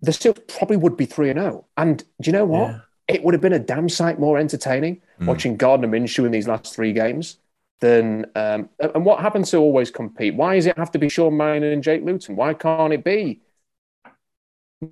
the 0.00 0.12
Seahawks 0.12 0.46
probably 0.56 0.76
would 0.76 0.96
be 0.96 1.06
three 1.06 1.30
and 1.30 1.40
zero. 1.40 1.64
Oh. 1.66 1.82
And 1.82 1.98
do 1.98 2.30
you 2.30 2.32
know 2.32 2.44
what? 2.44 2.68
Yeah 2.68 2.80
it 3.08 3.22
would 3.22 3.34
have 3.34 3.40
been 3.40 3.52
a 3.52 3.58
damn 3.58 3.88
sight 3.88 4.18
more 4.18 4.38
entertaining 4.38 5.00
mm. 5.20 5.26
watching 5.26 5.56
Gardner 5.56 5.88
Minshew 5.88 6.24
in 6.24 6.32
these 6.32 6.48
last 6.48 6.74
three 6.74 6.92
games 6.92 7.38
than. 7.80 8.26
Um, 8.34 8.68
and 8.78 9.04
what 9.04 9.20
happens 9.20 9.50
to 9.50 9.58
always 9.58 9.90
compete? 9.90 10.34
Why 10.34 10.56
does 10.56 10.66
it 10.66 10.78
have 10.78 10.90
to 10.92 10.98
be 10.98 11.08
Sean 11.08 11.36
Mannion 11.36 11.72
and 11.72 11.82
Jake 11.82 12.04
Luton? 12.04 12.36
Why 12.36 12.54
can't 12.54 12.92
it 12.92 13.04
be 13.04 13.40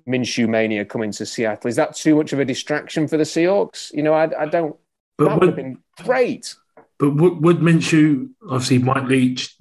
Minshew 0.07 0.47
mania 0.47 0.85
coming 0.85 1.11
to 1.11 1.25
Seattle? 1.25 1.69
Is 1.69 1.75
that 1.75 1.95
too 1.95 2.15
much 2.15 2.33
of 2.33 2.39
a 2.39 2.45
distraction 2.45 3.07
for 3.07 3.17
the 3.17 3.23
Seahawks? 3.23 3.93
You 3.93 4.03
know, 4.03 4.13
I, 4.13 4.43
I 4.43 4.45
don't. 4.45 4.75
But 5.17 5.29
that 5.29 5.39
would, 5.39 5.47
have 5.47 5.55
been 5.55 5.77
great. 6.03 6.55
But 6.97 7.11
would, 7.15 7.41
would 7.43 7.57
Minshew, 7.59 8.29
obviously, 8.49 8.79
Mike 8.79 9.03
Leach, 9.03 9.55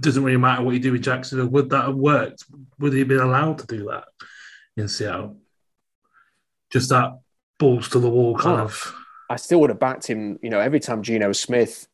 doesn't 0.00 0.22
really 0.22 0.36
matter 0.36 0.62
what 0.62 0.74
you 0.74 0.80
do 0.80 0.92
with 0.92 1.02
Jacksonville, 1.02 1.48
Would 1.48 1.70
that 1.70 1.86
have 1.86 1.94
worked? 1.94 2.44
Would 2.78 2.92
he 2.92 3.00
have 3.00 3.08
been 3.08 3.20
allowed 3.20 3.58
to 3.58 3.66
do 3.66 3.88
that 3.90 4.04
in 4.76 4.88
Seattle? 4.88 5.38
Just 6.70 6.90
that 6.90 7.18
balls 7.58 7.88
to 7.90 7.98
the 7.98 8.10
wall 8.10 8.36
kind 8.36 8.60
oh, 8.60 8.64
of. 8.64 8.94
I 9.28 9.36
still 9.36 9.60
would 9.60 9.70
have 9.70 9.80
backed 9.80 10.06
him. 10.06 10.38
You 10.42 10.50
know, 10.50 10.60
every 10.60 10.80
time 10.80 11.02
Geno 11.02 11.32
Smith 11.32 11.88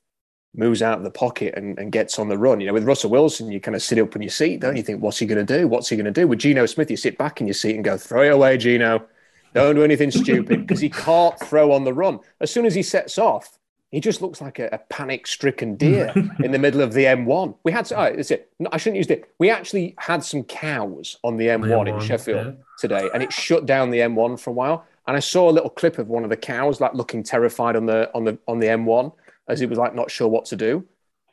moves 0.54 0.82
out 0.82 0.98
of 0.98 1.04
the 1.04 1.10
pocket 1.10 1.54
and, 1.56 1.78
and 1.78 1.90
gets 1.90 2.18
on 2.18 2.28
the 2.28 2.36
run. 2.36 2.60
You 2.60 2.66
know, 2.66 2.72
with 2.72 2.84
Russell 2.84 3.10
Wilson, 3.10 3.50
you 3.50 3.60
kind 3.60 3.74
of 3.74 3.82
sit 3.82 3.98
up 3.98 4.14
in 4.14 4.22
your 4.22 4.30
seat, 4.30 4.60
don't 4.60 4.76
you? 4.76 4.82
Think, 4.82 5.02
what's 5.02 5.18
he 5.18 5.26
going 5.26 5.44
to 5.44 5.58
do? 5.58 5.66
What's 5.66 5.88
he 5.88 5.96
going 5.96 6.12
to 6.12 6.12
do? 6.12 6.28
With 6.28 6.40
Geno 6.40 6.66
Smith, 6.66 6.90
you 6.90 6.96
sit 6.96 7.16
back 7.16 7.40
in 7.40 7.46
your 7.46 7.54
seat 7.54 7.74
and 7.74 7.84
go, 7.84 7.96
throw 7.96 8.22
it 8.22 8.32
away, 8.32 8.58
Geno. 8.58 9.06
Don't 9.54 9.74
do 9.74 9.84
anything 9.84 10.10
stupid 10.10 10.66
because 10.66 10.80
he 10.80 10.90
can't 10.90 11.38
throw 11.40 11.72
on 11.72 11.84
the 11.84 11.94
run. 11.94 12.20
As 12.40 12.50
soon 12.50 12.66
as 12.66 12.74
he 12.74 12.82
sets 12.82 13.18
off, 13.18 13.58
he 13.90 14.00
just 14.00 14.22
looks 14.22 14.40
like 14.40 14.58
a, 14.58 14.68
a 14.72 14.78
panic-stricken 14.78 15.76
deer 15.76 16.12
in 16.42 16.50
the 16.50 16.58
middle 16.58 16.80
of 16.80 16.92
the 16.92 17.04
M1. 17.04 17.54
We 17.62 17.72
had, 17.72 17.90
oh, 17.92 18.14
that's 18.14 18.30
it. 18.30 18.50
No, 18.58 18.68
I 18.72 18.78
shouldn't 18.78 18.96
use 18.96 19.08
it. 19.08 19.30
We 19.38 19.50
actually 19.50 19.94
had 19.98 20.24
some 20.24 20.44
cows 20.44 21.18
on 21.22 21.36
the 21.36 21.46
M1, 21.46 21.62
the 21.62 21.68
M1 21.68 21.88
in 21.88 22.06
Sheffield 22.06 22.46
yeah. 22.46 22.52
today, 22.78 23.10
and 23.12 23.22
it 23.22 23.32
shut 23.32 23.66
down 23.66 23.90
the 23.90 23.98
M1 23.98 24.40
for 24.40 24.50
a 24.50 24.54
while. 24.54 24.86
And 25.06 25.16
I 25.16 25.20
saw 25.20 25.50
a 25.50 25.52
little 25.52 25.70
clip 25.70 25.98
of 25.98 26.08
one 26.08 26.24
of 26.24 26.30
the 26.30 26.36
cows 26.36 26.80
like 26.80 26.94
looking 26.94 27.22
terrified 27.22 27.76
on 27.76 27.86
the 27.86 28.10
on 28.14 28.24
the 28.24 28.38
on 28.46 28.60
the 28.60 28.68
M1 28.68 29.12
as 29.48 29.60
he 29.60 29.66
was 29.66 29.78
like 29.78 29.94
not 29.94 30.10
sure 30.10 30.28
what 30.28 30.44
to 30.46 30.56
do. 30.56 30.86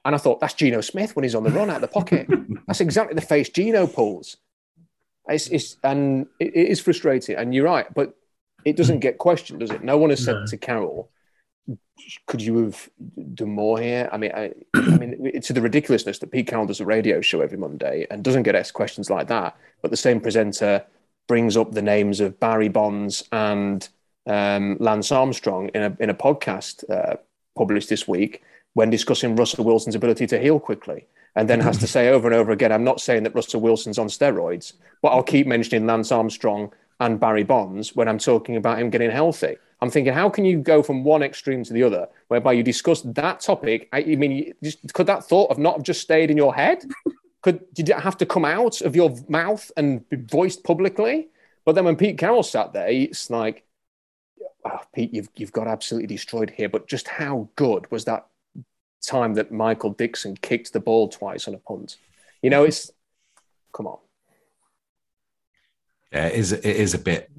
And 0.05 0.15
I 0.15 0.17
thought 0.17 0.39
that's 0.39 0.53
Geno 0.53 0.81
Smith 0.81 1.15
when 1.15 1.23
he's 1.23 1.35
on 1.35 1.43
the 1.43 1.51
run 1.51 1.69
out 1.69 1.77
of 1.77 1.81
the 1.81 1.87
pocket. 1.87 2.27
that's 2.67 2.81
exactly 2.81 3.15
the 3.15 3.21
face 3.21 3.49
Geno 3.49 3.85
pulls. 3.85 4.37
It's, 5.27 5.47
it's 5.47 5.77
and 5.83 6.25
it, 6.39 6.55
it 6.55 6.67
is 6.69 6.79
frustrating. 6.79 7.35
And 7.35 7.53
you're 7.53 7.65
right, 7.65 7.93
but 7.93 8.15
it 8.65 8.75
doesn't 8.75 8.99
get 8.99 9.17
questioned, 9.17 9.59
does 9.59 9.71
it? 9.71 9.83
No 9.83 9.97
one 9.97 10.09
has 10.09 10.23
said 10.23 10.35
no. 10.35 10.45
to 10.47 10.57
Carroll, 10.57 11.11
"Could 12.27 12.41
you 12.41 12.57
have 12.63 12.89
done 13.35 13.51
more 13.51 13.79
here?" 13.79 14.09
I 14.11 14.17
mean, 14.17 14.31
I, 14.33 14.51
I 14.73 14.97
mean, 14.97 15.41
to 15.41 15.53
the 15.53 15.61
ridiculousness 15.61 16.19
that 16.19 16.31
Pete 16.31 16.47
Carroll 16.47 16.65
does 16.65 16.79
a 16.79 16.85
radio 16.85 17.21
show 17.21 17.41
every 17.41 17.57
Monday 17.57 18.07
and 18.09 18.23
doesn't 18.23 18.43
get 18.43 18.55
asked 18.55 18.73
questions 18.73 19.09
like 19.09 19.27
that, 19.27 19.55
but 19.81 19.91
the 19.91 19.97
same 19.97 20.19
presenter 20.19 20.83
brings 21.29 21.55
up 21.55 21.71
the 21.71 21.81
names 21.81 22.19
of 22.19 22.37
Barry 22.41 22.67
Bonds 22.67 23.23
and 23.31 23.87
um, 24.27 24.75
Lance 24.79 25.11
Armstrong 25.13 25.69
in 25.73 25.83
a, 25.83 25.97
in 26.01 26.09
a 26.09 26.13
podcast 26.13 26.83
uh, 26.89 27.15
published 27.55 27.87
this 27.87 28.07
week 28.07 28.41
when 28.73 28.89
discussing 28.89 29.37
Russell 29.37 29.63
Wilson's 29.63 29.95
ability 29.95 30.27
to 30.27 30.39
heal 30.39 30.59
quickly. 30.59 31.05
And 31.35 31.47
then 31.47 31.59
has 31.59 31.77
to 31.77 31.87
say 31.87 32.09
over 32.09 32.27
and 32.27 32.35
over 32.35 32.51
again, 32.51 32.71
I'm 32.71 32.83
not 32.83 32.99
saying 32.99 33.23
that 33.23 33.35
Russell 33.35 33.61
Wilson's 33.61 33.99
on 33.99 34.07
steroids, 34.07 34.73
but 35.01 35.09
I'll 35.09 35.23
keep 35.23 35.45
mentioning 35.47 35.85
Lance 35.85 36.11
Armstrong 36.11 36.73
and 36.99 37.19
Barry 37.19 37.43
Bonds 37.43 37.95
when 37.95 38.07
I'm 38.07 38.17
talking 38.17 38.55
about 38.57 38.79
him 38.79 38.89
getting 38.89 39.11
healthy. 39.11 39.55
I'm 39.81 39.91
thinking, 39.91 40.13
how 40.13 40.29
can 40.29 40.43
you 40.43 40.59
go 40.59 40.83
from 40.83 41.03
one 41.03 41.23
extreme 41.23 41.63
to 41.63 41.73
the 41.73 41.83
other, 41.83 42.09
whereby 42.27 42.53
you 42.53 42.63
discuss 42.63 43.01
that 43.01 43.39
topic? 43.39 43.87
I, 43.93 43.99
I 43.99 44.15
mean, 44.15 44.53
just, 44.61 44.93
could 44.93 45.07
that 45.07 45.23
thought 45.23 45.51
have 45.51 45.59
not 45.59 45.83
just 45.83 46.01
stayed 46.01 46.31
in 46.31 46.35
your 46.35 46.53
head? 46.53 46.83
Could 47.41 47.73
did 47.73 47.89
it 47.89 47.99
have 47.99 48.17
to 48.17 48.25
come 48.25 48.45
out 48.45 48.81
of 48.81 48.95
your 48.95 49.15
mouth 49.27 49.71
and 49.77 50.07
be 50.09 50.17
voiced 50.17 50.63
publicly? 50.63 51.29
But 51.65 51.75
then 51.75 51.85
when 51.85 51.95
Pete 51.95 52.17
Carroll 52.17 52.43
sat 52.43 52.73
there, 52.73 52.87
it's 52.87 53.29
like, 53.29 53.65
oh, 54.65 54.81
Pete, 54.93 55.13
you've 55.13 55.29
you've 55.35 55.51
got 55.51 55.67
absolutely 55.67 56.07
destroyed 56.07 56.49
here. 56.49 56.69
But 56.69 56.87
just 56.87 57.07
how 57.07 57.49
good 57.55 57.89
was 57.91 58.05
that 58.05 58.27
time 59.01 59.35
that 59.35 59.51
Michael 59.51 59.91
Dickson 59.91 60.35
kicked 60.35 60.73
the 60.73 60.79
ball 60.79 61.07
twice 61.07 61.47
on 61.47 61.53
a 61.53 61.59
punt? 61.59 61.97
You 62.41 62.49
know, 62.49 62.63
it's 62.65 62.91
come 63.73 63.87
on. 63.87 63.99
Yeah, 66.11 66.27
it 66.27 66.35
is. 66.35 66.51
It 66.51 66.65
is 66.65 66.93
a 66.93 66.99
bit. 66.99 67.31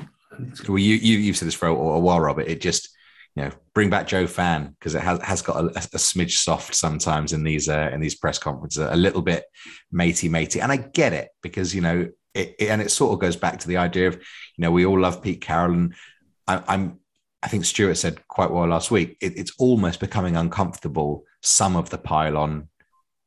Well, 0.68 0.78
you 0.78 0.94
you 0.94 1.18
you've 1.18 1.36
said 1.36 1.48
this 1.48 1.54
for 1.54 1.68
a, 1.68 1.74
a 1.74 1.98
while, 1.98 2.20
Robert. 2.20 2.48
It 2.48 2.60
just 2.60 2.90
you 3.36 3.44
know 3.44 3.50
bring 3.74 3.90
back 3.90 4.06
Joe 4.06 4.26
Fann 4.26 4.74
because 4.78 4.94
it 4.94 5.02
has 5.02 5.20
has 5.22 5.42
got 5.42 5.56
a, 5.56 5.66
a, 5.68 5.98
smidge 5.98 6.38
soft 6.38 6.74
sometimes 6.74 7.32
in 7.32 7.44
these 7.44 7.68
uh, 7.68 7.90
in 7.92 8.00
these 8.00 8.14
press 8.14 8.38
conferences, 8.38 8.86
a 8.90 8.96
little 8.96 9.22
bit 9.22 9.44
matey 9.92 10.28
matey, 10.28 10.60
and 10.60 10.72
I 10.72 10.76
get 10.76 11.12
it 11.12 11.28
because 11.42 11.74
you 11.74 11.80
know 11.80 12.08
it, 12.34 12.54
it, 12.58 12.68
and 12.68 12.82
it 12.82 12.90
sort 12.90 13.12
of 13.12 13.20
goes 13.20 13.36
back 13.36 13.58
to 13.60 13.68
the 13.68 13.76
idea 13.76 14.08
of 14.08 14.14
you 14.14 14.62
know 14.62 14.70
we 14.70 14.84
all 14.84 15.00
love 15.00 15.22
Pete 15.22 15.40
Carroll 15.40 15.74
and 15.74 15.94
I, 16.46 16.62
I'm 16.66 16.98
I 17.42 17.48
think 17.48 17.64
Stuart 17.64 17.94
said 17.94 18.26
quite 18.28 18.50
well 18.50 18.66
last 18.66 18.90
week. 18.90 19.16
It, 19.20 19.38
it's 19.38 19.52
almost 19.58 20.00
becoming 20.00 20.36
uncomfortable 20.36 21.24
some 21.42 21.76
of 21.76 21.88
the 21.90 21.98
pylon 21.98 22.68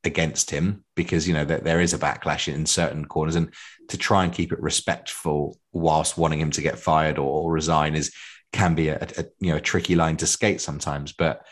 against 0.03 0.51
him 0.51 0.83
because 0.95 1.27
you 1.27 1.33
know 1.33 1.45
that 1.45 1.63
there 1.63 1.79
is 1.79 1.93
a 1.93 1.97
backlash 1.97 2.53
in 2.53 2.65
certain 2.65 3.05
corners 3.05 3.35
and 3.35 3.53
to 3.87 3.97
try 3.97 4.23
and 4.23 4.33
keep 4.33 4.51
it 4.51 4.61
respectful 4.61 5.57
whilst 5.71 6.17
wanting 6.17 6.39
him 6.39 6.51
to 6.51 6.61
get 6.61 6.77
fired 6.77 7.17
or, 7.17 7.51
resign 7.51 7.95
is 7.95 8.13
can 8.53 8.75
be 8.75 8.87
a, 8.87 8.97
a, 9.17 9.25
you 9.39 9.51
know 9.51 9.57
a 9.57 9.61
tricky 9.61 9.95
line 9.95 10.15
to 10.15 10.27
skate 10.27 10.61
sometimes 10.61 11.11
but 11.11 11.45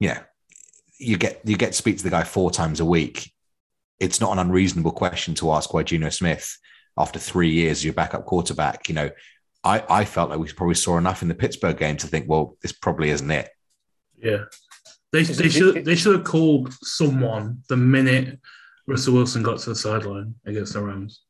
yeah 0.00 0.22
you 0.98 1.16
get 1.16 1.40
you 1.44 1.56
get 1.56 1.68
to 1.68 1.72
speak 1.72 1.98
to 1.98 2.04
the 2.04 2.10
guy 2.10 2.24
four 2.24 2.50
times 2.50 2.80
a 2.80 2.84
week. 2.84 3.32
It's 3.98 4.20
not 4.20 4.32
an 4.32 4.38
unreasonable 4.38 4.92
question 4.92 5.34
to 5.36 5.52
ask 5.52 5.72
why 5.72 5.82
Geno 5.82 6.10
Smith 6.10 6.56
after 6.98 7.18
three 7.18 7.50
years 7.50 7.84
your 7.84 7.94
backup 7.94 8.24
quarterback. 8.24 8.88
You 8.88 8.94
know 8.94 9.10
I, 9.64 9.84
I 9.88 10.04
felt 10.04 10.30
like 10.30 10.38
we 10.38 10.52
probably 10.52 10.74
saw 10.74 10.96
enough 10.96 11.22
in 11.22 11.28
the 11.28 11.34
Pittsburgh 11.34 11.76
game 11.76 11.96
to 11.98 12.06
think 12.06 12.28
well 12.28 12.56
this 12.62 12.72
probably 12.72 13.10
isn't 13.10 13.30
it. 13.30 13.50
Yeah. 14.16 14.44
They, 15.12 15.22
they 15.22 15.48
should 15.48 15.84
they 15.84 15.94
should 15.94 16.16
have 16.16 16.24
called 16.24 16.72
someone 16.82 17.62
the 17.68 17.76
minute 17.76 18.38
Russell 18.86 19.14
Wilson 19.14 19.42
got 19.42 19.58
to 19.60 19.70
the 19.70 19.76
sideline 19.76 20.34
against 20.44 20.72
the 20.72 20.82
Rams. 20.82 21.22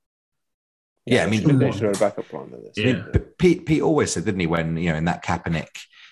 Yeah, 1.07 1.25
I 1.25 1.29
mean, 1.29 1.59
they 1.59 1.71
should 1.71 1.83
have 1.83 1.97
a 1.97 2.01
backup 2.01 2.29
plan 2.29 2.51
this. 2.51 2.77
Yeah. 2.77 3.05
Pete, 3.39 3.65
Pete 3.65 3.81
always 3.81 4.13
said, 4.13 4.25
didn't 4.25 4.41
he, 4.41 4.49
when 4.49 4.77
you 4.77 4.91
know 4.91 4.97
in 4.97 5.05
that 5.05 5.25
Kaepernick 5.25 5.69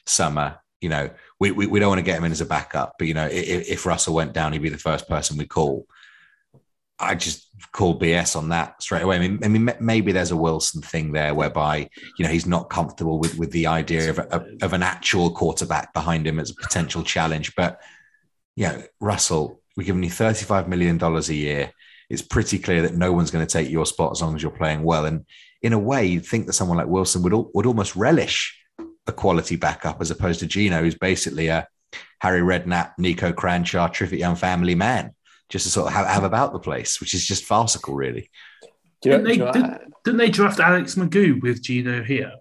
summer, 0.06 0.58
you 0.80 0.88
know, 0.88 1.10
we, 1.40 1.50
we, 1.50 1.66
we 1.66 1.80
don't 1.80 1.88
want 1.88 1.98
to 1.98 2.04
get 2.04 2.18
him 2.18 2.24
in 2.24 2.32
as 2.32 2.40
a 2.40 2.46
backup, 2.46 2.94
but 2.98 3.08
you 3.08 3.14
know, 3.14 3.26
if, 3.26 3.68
if 3.68 3.86
Russell 3.86 4.14
went 4.14 4.32
down, 4.32 4.52
he'd 4.52 4.62
be 4.62 4.68
the 4.68 4.78
first 4.78 5.08
person 5.08 5.36
we 5.36 5.46
call. 5.46 5.86
I 7.00 7.16
just 7.16 7.48
call 7.72 7.98
BS 7.98 8.36
on 8.36 8.50
that 8.50 8.80
straight 8.80 9.02
away. 9.02 9.16
I 9.16 9.18
mean, 9.18 9.40
I 9.42 9.48
mean, 9.48 9.68
maybe 9.80 10.12
there's 10.12 10.30
a 10.30 10.36
Wilson 10.36 10.80
thing 10.80 11.10
there 11.10 11.34
whereby 11.34 11.88
you 12.18 12.24
know 12.24 12.30
he's 12.30 12.46
not 12.46 12.70
comfortable 12.70 13.18
with 13.18 13.36
with 13.36 13.50
the 13.50 13.66
idea 13.66 14.10
of 14.10 14.18
a, 14.20 14.46
of 14.62 14.72
an 14.74 14.84
actual 14.84 15.32
quarterback 15.32 15.92
behind 15.92 16.24
him 16.24 16.38
as 16.38 16.50
a 16.50 16.54
potential 16.54 17.02
challenge. 17.02 17.56
But 17.56 17.80
yeah, 18.54 18.82
Russell, 19.00 19.60
we're 19.76 19.84
giving 19.84 20.04
you 20.04 20.10
thirty 20.10 20.44
five 20.44 20.68
million 20.68 20.96
dollars 20.98 21.30
a 21.30 21.34
year. 21.34 21.72
It's 22.10 22.22
pretty 22.22 22.58
clear 22.58 22.82
that 22.82 22.94
no 22.94 23.12
one's 23.12 23.30
going 23.30 23.46
to 23.46 23.52
take 23.52 23.70
your 23.70 23.86
spot 23.86 24.12
as 24.12 24.22
long 24.22 24.34
as 24.34 24.42
you're 24.42 24.50
playing 24.50 24.82
well. 24.82 25.06
And 25.06 25.24
in 25.62 25.72
a 25.72 25.78
way, 25.78 26.06
you'd 26.06 26.26
think 26.26 26.46
that 26.46 26.52
someone 26.52 26.76
like 26.76 26.86
Wilson 26.86 27.22
would 27.22 27.32
would 27.54 27.66
almost 27.66 27.96
relish 27.96 28.58
a 29.06 29.12
quality 29.12 29.56
backup 29.56 30.00
as 30.00 30.10
opposed 30.10 30.40
to 30.40 30.46
Geno, 30.46 30.80
who's 30.80 30.94
basically 30.94 31.48
a 31.48 31.66
Harry 32.20 32.40
Redknapp, 32.40 32.92
Niko 32.98 33.32
Kranjčar, 33.32 33.92
terrific 33.92 34.18
young 34.18 34.36
family 34.36 34.74
man 34.74 35.14
just 35.50 35.66
to 35.66 35.70
sort 35.70 35.88
of 35.88 35.92
have, 35.92 36.06
have 36.06 36.24
about 36.24 36.52
the 36.52 36.58
place, 36.58 37.00
which 37.00 37.14
is 37.14 37.26
just 37.26 37.44
farcical, 37.44 37.94
really. 37.94 38.30
You 39.04 39.10
know, 39.10 39.18
didn't, 39.18 39.24
they, 39.24 39.32
you 39.34 39.38
know, 39.38 39.52
did, 39.52 39.92
didn't 40.04 40.18
they 40.18 40.30
draft 40.30 40.60
Alex 40.60 40.94
McGough 40.94 41.42
with 41.42 41.62
Geno 41.62 42.02
here? 42.02 42.32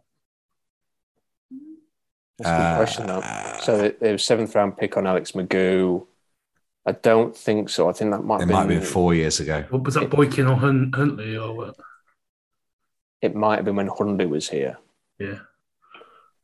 That's 2.39 2.49
a 2.49 2.57
good 2.57 2.63
uh, 2.63 2.75
question, 2.77 3.07
though. 3.07 3.57
So 3.61 3.83
it 3.83 4.01
was 4.01 4.23
seventh 4.23 4.55
round 4.55 4.77
pick 4.77 4.97
on 4.97 5.05
Alex 5.05 5.33
McGough. 5.33 6.07
I 6.85 6.91
don't 6.91 7.35
think 7.35 7.69
so. 7.69 7.89
I 7.89 7.93
think 7.93 8.11
that 8.11 8.23
might 8.23 8.37
it 8.37 8.39
have 8.41 8.47
been, 8.49 8.55
might 8.55 8.61
have 8.61 8.81
been 8.81 8.81
four 8.81 9.13
years 9.13 9.39
ago. 9.39 9.65
What 9.69 9.83
was 9.83 9.93
that 9.95 10.09
Boykin 10.09 10.47
or 10.47 10.55
Hundley 10.55 11.37
or 11.37 11.55
what? 11.55 11.75
It 13.21 13.35
might 13.35 13.55
have 13.55 13.65
been 13.65 13.77
when 13.77 13.87
Hundley 13.87 14.25
was 14.25 14.49
here. 14.49 14.77
Yeah. 15.17 15.39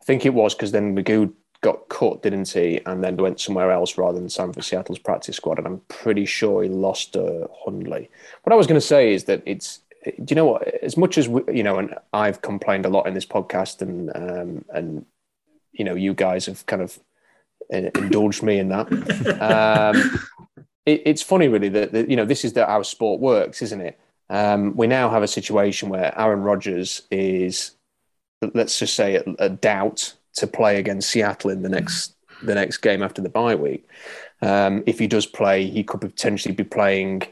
I 0.01 0.05
think 0.05 0.25
it 0.25 0.33
was 0.33 0.55
because 0.55 0.71
then 0.71 0.95
McGough 0.95 1.33
got 1.61 1.89
cut, 1.89 2.23
didn't 2.23 2.49
he? 2.49 2.79
And 2.85 3.03
then 3.03 3.17
went 3.17 3.41
somewhere 3.41 3.71
else 3.71 3.97
rather 3.97 4.17
than 4.17 4.29
San 4.29 4.53
for 4.53 4.61
Seattle's 4.61 4.99
practice 4.99 5.35
squad. 5.35 5.57
And 5.57 5.67
I'm 5.67 5.81
pretty 5.89 6.25
sure 6.25 6.63
he 6.63 6.69
lost 6.69 7.13
to 7.13 7.49
Hundley. 7.65 8.09
What 8.43 8.53
I 8.53 8.55
was 8.55 8.65
going 8.65 8.79
to 8.79 8.85
say 8.85 9.13
is 9.13 9.25
that 9.25 9.43
it's, 9.45 9.81
do 10.05 10.25
you 10.29 10.35
know 10.35 10.45
what? 10.45 10.67
As 10.81 10.95
much 10.95 11.17
as 11.17 11.27
we, 11.27 11.41
you 11.53 11.63
know, 11.63 11.77
and 11.77 11.93
I've 12.13 12.41
complained 12.41 12.85
a 12.85 12.89
lot 12.89 13.07
in 13.07 13.13
this 13.13 13.25
podcast, 13.25 13.81
and 13.81 14.09
um, 14.15 14.65
and 14.73 15.05
you 15.73 15.83
know, 15.83 15.95
you 15.95 16.13
guys 16.13 16.45
have 16.45 16.65
kind 16.65 16.81
of 16.81 16.97
uh, 16.97 17.01
indulged 17.69 18.43
me 18.43 18.59
in 18.59 18.69
that. 18.69 18.87
Um, 19.41 20.19
it, 20.85 21.01
it's 21.05 21.21
funny, 21.21 21.47
really, 21.47 21.69
that, 21.69 21.91
that 21.91 22.09
you 22.09 22.15
know 22.15 22.25
this 22.25 22.43
is 22.43 22.53
that 22.53 22.67
how 22.67 22.81
sport 22.83 23.19
works, 23.19 23.61
isn't 23.61 23.81
it? 23.81 23.99
Um, 24.29 24.75
we 24.75 24.87
now 24.87 25.09
have 25.09 25.23
a 25.23 25.27
situation 25.27 25.89
where 25.89 26.17
Aaron 26.19 26.41
Rodgers 26.41 27.03
is, 27.09 27.71
let's 28.53 28.77
just 28.77 28.93
say, 28.93 29.15
a, 29.15 29.23
a 29.39 29.49
doubt 29.49 30.13
to 30.35 30.47
play 30.47 30.77
against 30.77 31.09
Seattle 31.09 31.49
in 31.49 31.61
the 31.61 31.69
next 31.69 32.15
the 32.41 32.55
next 32.55 32.77
game 32.77 33.03
after 33.03 33.21
the 33.21 33.29
bye 33.29 33.55
week. 33.55 33.87
Um, 34.41 34.83
if 34.85 34.99
he 34.99 35.07
does 35.07 35.25
play, 35.25 35.67
he 35.69 35.83
could 35.83 36.01
potentially 36.01 36.53
be 36.53 36.63
playing 36.63 37.23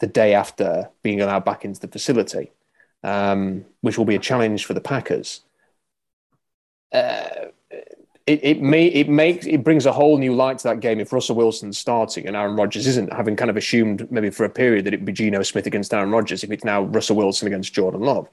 the 0.00 0.06
day 0.06 0.34
after 0.34 0.90
being 1.02 1.20
allowed 1.20 1.44
back 1.44 1.64
into 1.64 1.80
the 1.80 1.88
facility, 1.88 2.50
um, 3.02 3.64
which 3.80 3.96
will 3.96 4.04
be 4.04 4.16
a 4.16 4.20
challenge 4.20 4.64
for 4.64 4.74
the 4.74 4.80
Packers. 4.80 5.42
Uh, 6.92 7.28
it, 8.26 8.40
it 8.42 8.60
may 8.60 8.86
it 8.86 9.08
makes 9.08 9.46
it 9.46 9.62
brings 9.62 9.86
a 9.86 9.92
whole 9.92 10.18
new 10.18 10.34
light 10.34 10.58
to 10.58 10.64
that 10.64 10.80
game 10.80 10.98
if 10.98 11.12
Russell 11.12 11.36
Wilson's 11.36 11.78
starting 11.78 12.26
and 12.26 12.36
Aaron 12.36 12.56
Rodgers 12.56 12.86
isn't, 12.86 13.12
having 13.12 13.36
kind 13.36 13.50
of 13.50 13.56
assumed 13.56 14.10
maybe 14.10 14.30
for 14.30 14.44
a 14.44 14.50
period 14.50 14.84
that 14.84 14.92
it'd 14.92 15.06
be 15.06 15.12
Geno 15.12 15.42
Smith 15.42 15.66
against 15.66 15.94
Aaron 15.94 16.10
Rodgers. 16.10 16.42
If 16.42 16.50
it's 16.50 16.64
now 16.64 16.82
Russell 16.82 17.16
Wilson 17.16 17.46
against 17.46 17.72
Jordan 17.72 18.00
Love, 18.00 18.28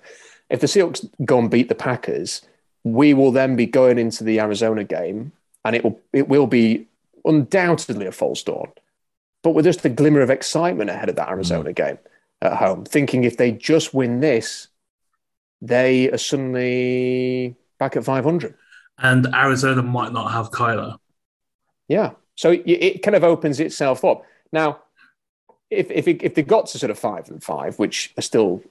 if 0.50 0.62
the 0.62 0.68
Seahawks 0.68 1.08
go 1.24 1.38
and 1.38 1.50
beat 1.50 1.70
the 1.70 1.76
Packers, 1.76 2.42
we 2.84 3.14
will 3.14 3.32
then 3.32 3.56
be 3.56 3.68
going 3.68 4.00
into 4.00 4.24
the 4.24 4.40
Arizona 4.40 4.84
game, 4.84 5.32
and 5.64 5.76
it 5.76 5.84
will 5.84 6.02
it 6.12 6.28
will 6.28 6.48
be 6.48 6.88
undoubtedly 7.24 8.08
a 8.08 8.12
false 8.12 8.42
dawn, 8.42 8.72
but 9.44 9.52
with 9.52 9.66
just 9.66 9.86
a 9.86 9.90
glimmer 9.90 10.22
of 10.22 10.32
excitement 10.32 10.90
ahead 10.90 11.10
of 11.10 11.16
that 11.18 11.30
Arizona 11.30 11.70
mm. 11.70 11.76
game 11.76 12.00
at 12.42 12.54
home, 12.54 12.84
thinking 12.84 13.26
if 13.26 13.38
they 13.38 13.52
just 13.52 13.94
win 13.94 14.22
this, 14.22 14.70
they 15.62 16.12
are 16.12 16.18
suddenly 16.18 17.56
back 17.78 17.96
at 17.96 18.04
500. 18.04 18.56
And 19.04 19.28
Arizona 19.36 19.84
might 19.84 20.14
not 20.14 20.32
have 20.32 20.50
Kyler. 20.50 20.98
Yeah, 21.88 22.12
so 22.36 22.56
it 22.66 23.04
kind 23.04 23.16
of 23.16 23.24
opens 23.24 23.60
itself 23.60 24.04
up 24.04 24.24
now. 24.52 24.80
If 25.70 25.92
if 25.92 26.08
it, 26.08 26.24
if 26.24 26.36
they 26.36 26.42
got 26.42 26.68
to 26.68 26.80
sort 26.80 26.90
of 26.90 26.98
five 26.98 27.30
and 27.30 27.44
five, 27.44 27.78
which 27.78 28.14
are 28.18 28.22
still, 28.22 28.64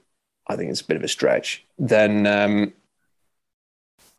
I 0.47 0.55
think 0.55 0.71
it's 0.71 0.81
a 0.81 0.85
bit 0.85 0.97
of 0.97 1.03
a 1.03 1.07
stretch, 1.07 1.63
then 1.77 2.25
um, 2.25 2.73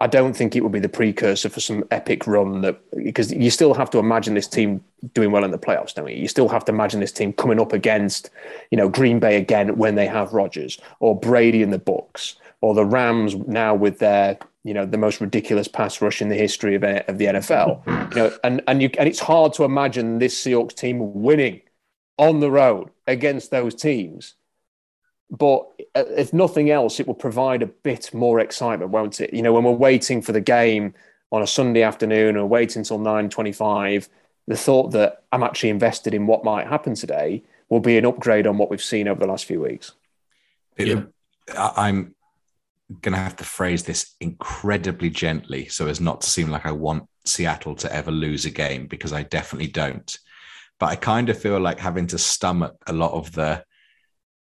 I 0.01 0.07
don't 0.07 0.35
think 0.35 0.55
it 0.55 0.63
would 0.63 0.73
be 0.73 0.81
the 0.81 0.89
precursor 0.89 1.49
for 1.49 1.61
some 1.61 1.85
epic 1.91 2.27
run 2.27 2.61
that 2.63 2.79
because 2.95 3.33
you 3.33 3.51
still 3.51 3.75
have 3.75 3.91
to 3.91 3.99
imagine 3.99 4.35
this 4.35 4.49
team 4.49 4.85
doing 5.15 5.31
well 5.31 5.45
in 5.45 5.51
the 5.51 5.59
playoffs, 5.59 5.95
don't 5.95 6.11
you? 6.11 6.17
You 6.17 6.29
still 6.29 6.49
have 6.49 6.65
to 6.67 6.73
imagine 6.73 7.01
this 7.01 7.13
team 7.13 7.33
coming 7.33 7.61
up 7.61 7.73
against, 7.73 8.31
you 8.71 8.77
know, 8.77 8.89
Green 8.89 9.19
Bay 9.19 9.37
again 9.37 9.77
when 9.77 9.95
they 9.95 10.07
have 10.07 10.33
Rodgers 10.33 10.79
or 11.01 11.19
Brady 11.19 11.63
in 11.63 11.71
the 11.71 11.79
Bucs 11.79 12.35
or 12.61 12.75
the 12.75 12.85
Rams 12.85 13.35
now 13.35 13.75
with 13.75 13.99
their, 13.99 14.39
you 14.65 14.75
know, 14.75 14.87
the 14.87 14.99
most 14.99 15.21
ridiculous 15.21 15.69
pass 15.69 16.01
rush 16.01 16.21
in 16.21 16.29
the 16.29 16.35
history 16.35 16.75
of, 16.75 16.83
of 16.83 17.19
the 17.19 17.27
NFL. 17.27 18.15
You 18.15 18.23
know, 18.23 18.37
and 18.43 18.63
and 18.67 18.83
you 18.83 18.91
and 18.99 19.09
it's 19.09 19.21
hard 19.21 19.53
to 19.55 19.65
imagine 19.65 20.19
this 20.19 20.43
Seahawks 20.43 20.75
team 20.75 21.23
winning 21.23 21.61
on 22.19 22.41
the 22.41 22.51
road 22.51 22.91
against 23.07 23.51
those 23.51 23.75
teams 23.75 24.35
but 25.31 25.67
uh, 25.95 26.05
if 26.17 26.33
nothing 26.33 26.71
else, 26.71 27.01
it 27.01 27.07
will 27.07 27.15
provide 27.15 27.63
a 27.63 27.67
bit 27.67 28.13
more 28.15 28.41
excitement, 28.41 28.91
won't 28.91 29.21
it? 29.21 29.33
You 29.33 29.43
know, 29.43 29.53
when 29.53 29.65
we're 29.65 29.73
waiting 29.73 30.23
for 30.23 30.33
the 30.33 30.41
game 30.41 30.95
on 31.33 31.43
a 31.43 31.47
Sunday 31.47 31.83
afternoon 31.83 32.37
or 32.37 32.47
waiting 32.47 32.81
until 32.81 32.99
nine 32.99 33.29
twenty-five, 33.29 34.09
the 34.47 34.57
thought 34.57 34.93
that 34.93 35.25
I'm 35.33 35.43
actually 35.43 35.71
invested 35.71 36.15
in 36.15 36.27
what 36.27 36.45
might 36.45 36.67
happen 36.67 36.95
today 36.95 37.43
will 37.69 37.81
be 37.81 37.97
an 37.99 38.07
upgrade 38.07 38.47
on 38.47 38.59
what 38.59 38.71
we've 38.71 38.83
seen 38.83 39.09
over 39.09 39.21
the 39.21 39.27
last 39.27 39.47
few 39.47 39.61
weeks. 39.61 39.93
Yeah. 40.79 41.03
I'm 41.57 42.14
going 43.01 43.15
to 43.15 43.19
have 43.19 43.37
to 43.37 43.45
phrase 43.45 43.83
this 43.85 44.15
incredibly 44.21 45.11
gently 45.11 45.69
so 45.69 45.87
as 45.87 46.01
not 46.01 46.21
to 46.23 46.31
seem 46.31 46.49
like 46.49 46.67
I 46.67 46.73
want 46.73 47.09
Seattle 47.25 47.75
to 47.77 47.93
ever 47.93 48.11
lose 48.11 48.45
a 48.45 48.51
game 48.51 48.87
because 48.87 49.13
I 49.13 49.23
definitely 49.23 49.69
don't. 49.69 50.17
But 50.81 50.87
I 50.87 50.97
kind 50.97 51.29
of 51.29 51.41
feel 51.41 51.61
like 51.61 51.79
having 51.79 52.07
to 52.09 52.19
stomach 52.19 52.75
a 52.87 52.93
lot 52.93 53.13
of 53.13 53.33
the 53.33 53.65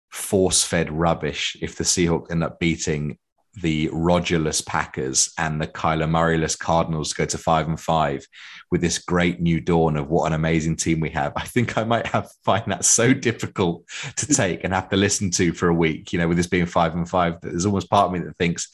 force 0.10 0.64
fed 0.64 0.92
rubbish 0.92 1.58
if 1.62 1.76
the 1.76 1.84
Seahawks 1.84 2.32
end 2.32 2.44
up 2.44 2.60
beating 2.60 3.18
the 3.62 3.90
Rogerless 3.90 4.66
Packers 4.66 5.34
and 5.38 5.60
the 5.60 5.68
Kyler 5.68 6.10
Murrayless 6.10 6.58
Cardinals 6.58 7.14
go 7.14 7.26
to 7.26 7.38
five 7.38 7.68
and 7.68 7.80
five 7.80 8.26
with 8.70 8.82
this 8.82 9.00
great 9.00 9.42
new 9.42 9.60
dawn 9.60 9.98
of 9.98 10.10
what 10.10 10.28
an 10.28 10.34
amazing 10.34 10.76
team 10.76 11.00
we 11.00 11.10
have. 11.10 11.34
I 11.36 11.44
think 11.44 11.78
I 11.78 11.84
might 11.84 12.08
have 12.08 12.30
find 12.44 12.72
that 12.72 12.86
so 12.86 13.14
difficult 13.14 13.88
to 14.18 14.28
take 14.28 14.64
and 14.64 14.74
have 14.74 14.90
to 14.90 14.98
listen 14.98 15.32
to 15.32 15.54
for 15.54 15.70
a 15.70 15.74
week. 15.74 16.14
You 16.14 16.20
know, 16.20 16.28
with 16.28 16.38
this 16.38 16.48
being 16.48 16.66
five 16.68 16.94
and 16.94 17.10
five, 17.10 17.42
there's 17.42 17.66
almost 17.66 17.90
part 17.90 18.08
of 18.08 18.12
me 18.12 18.20
that 18.20 18.38
thinks 18.38 18.70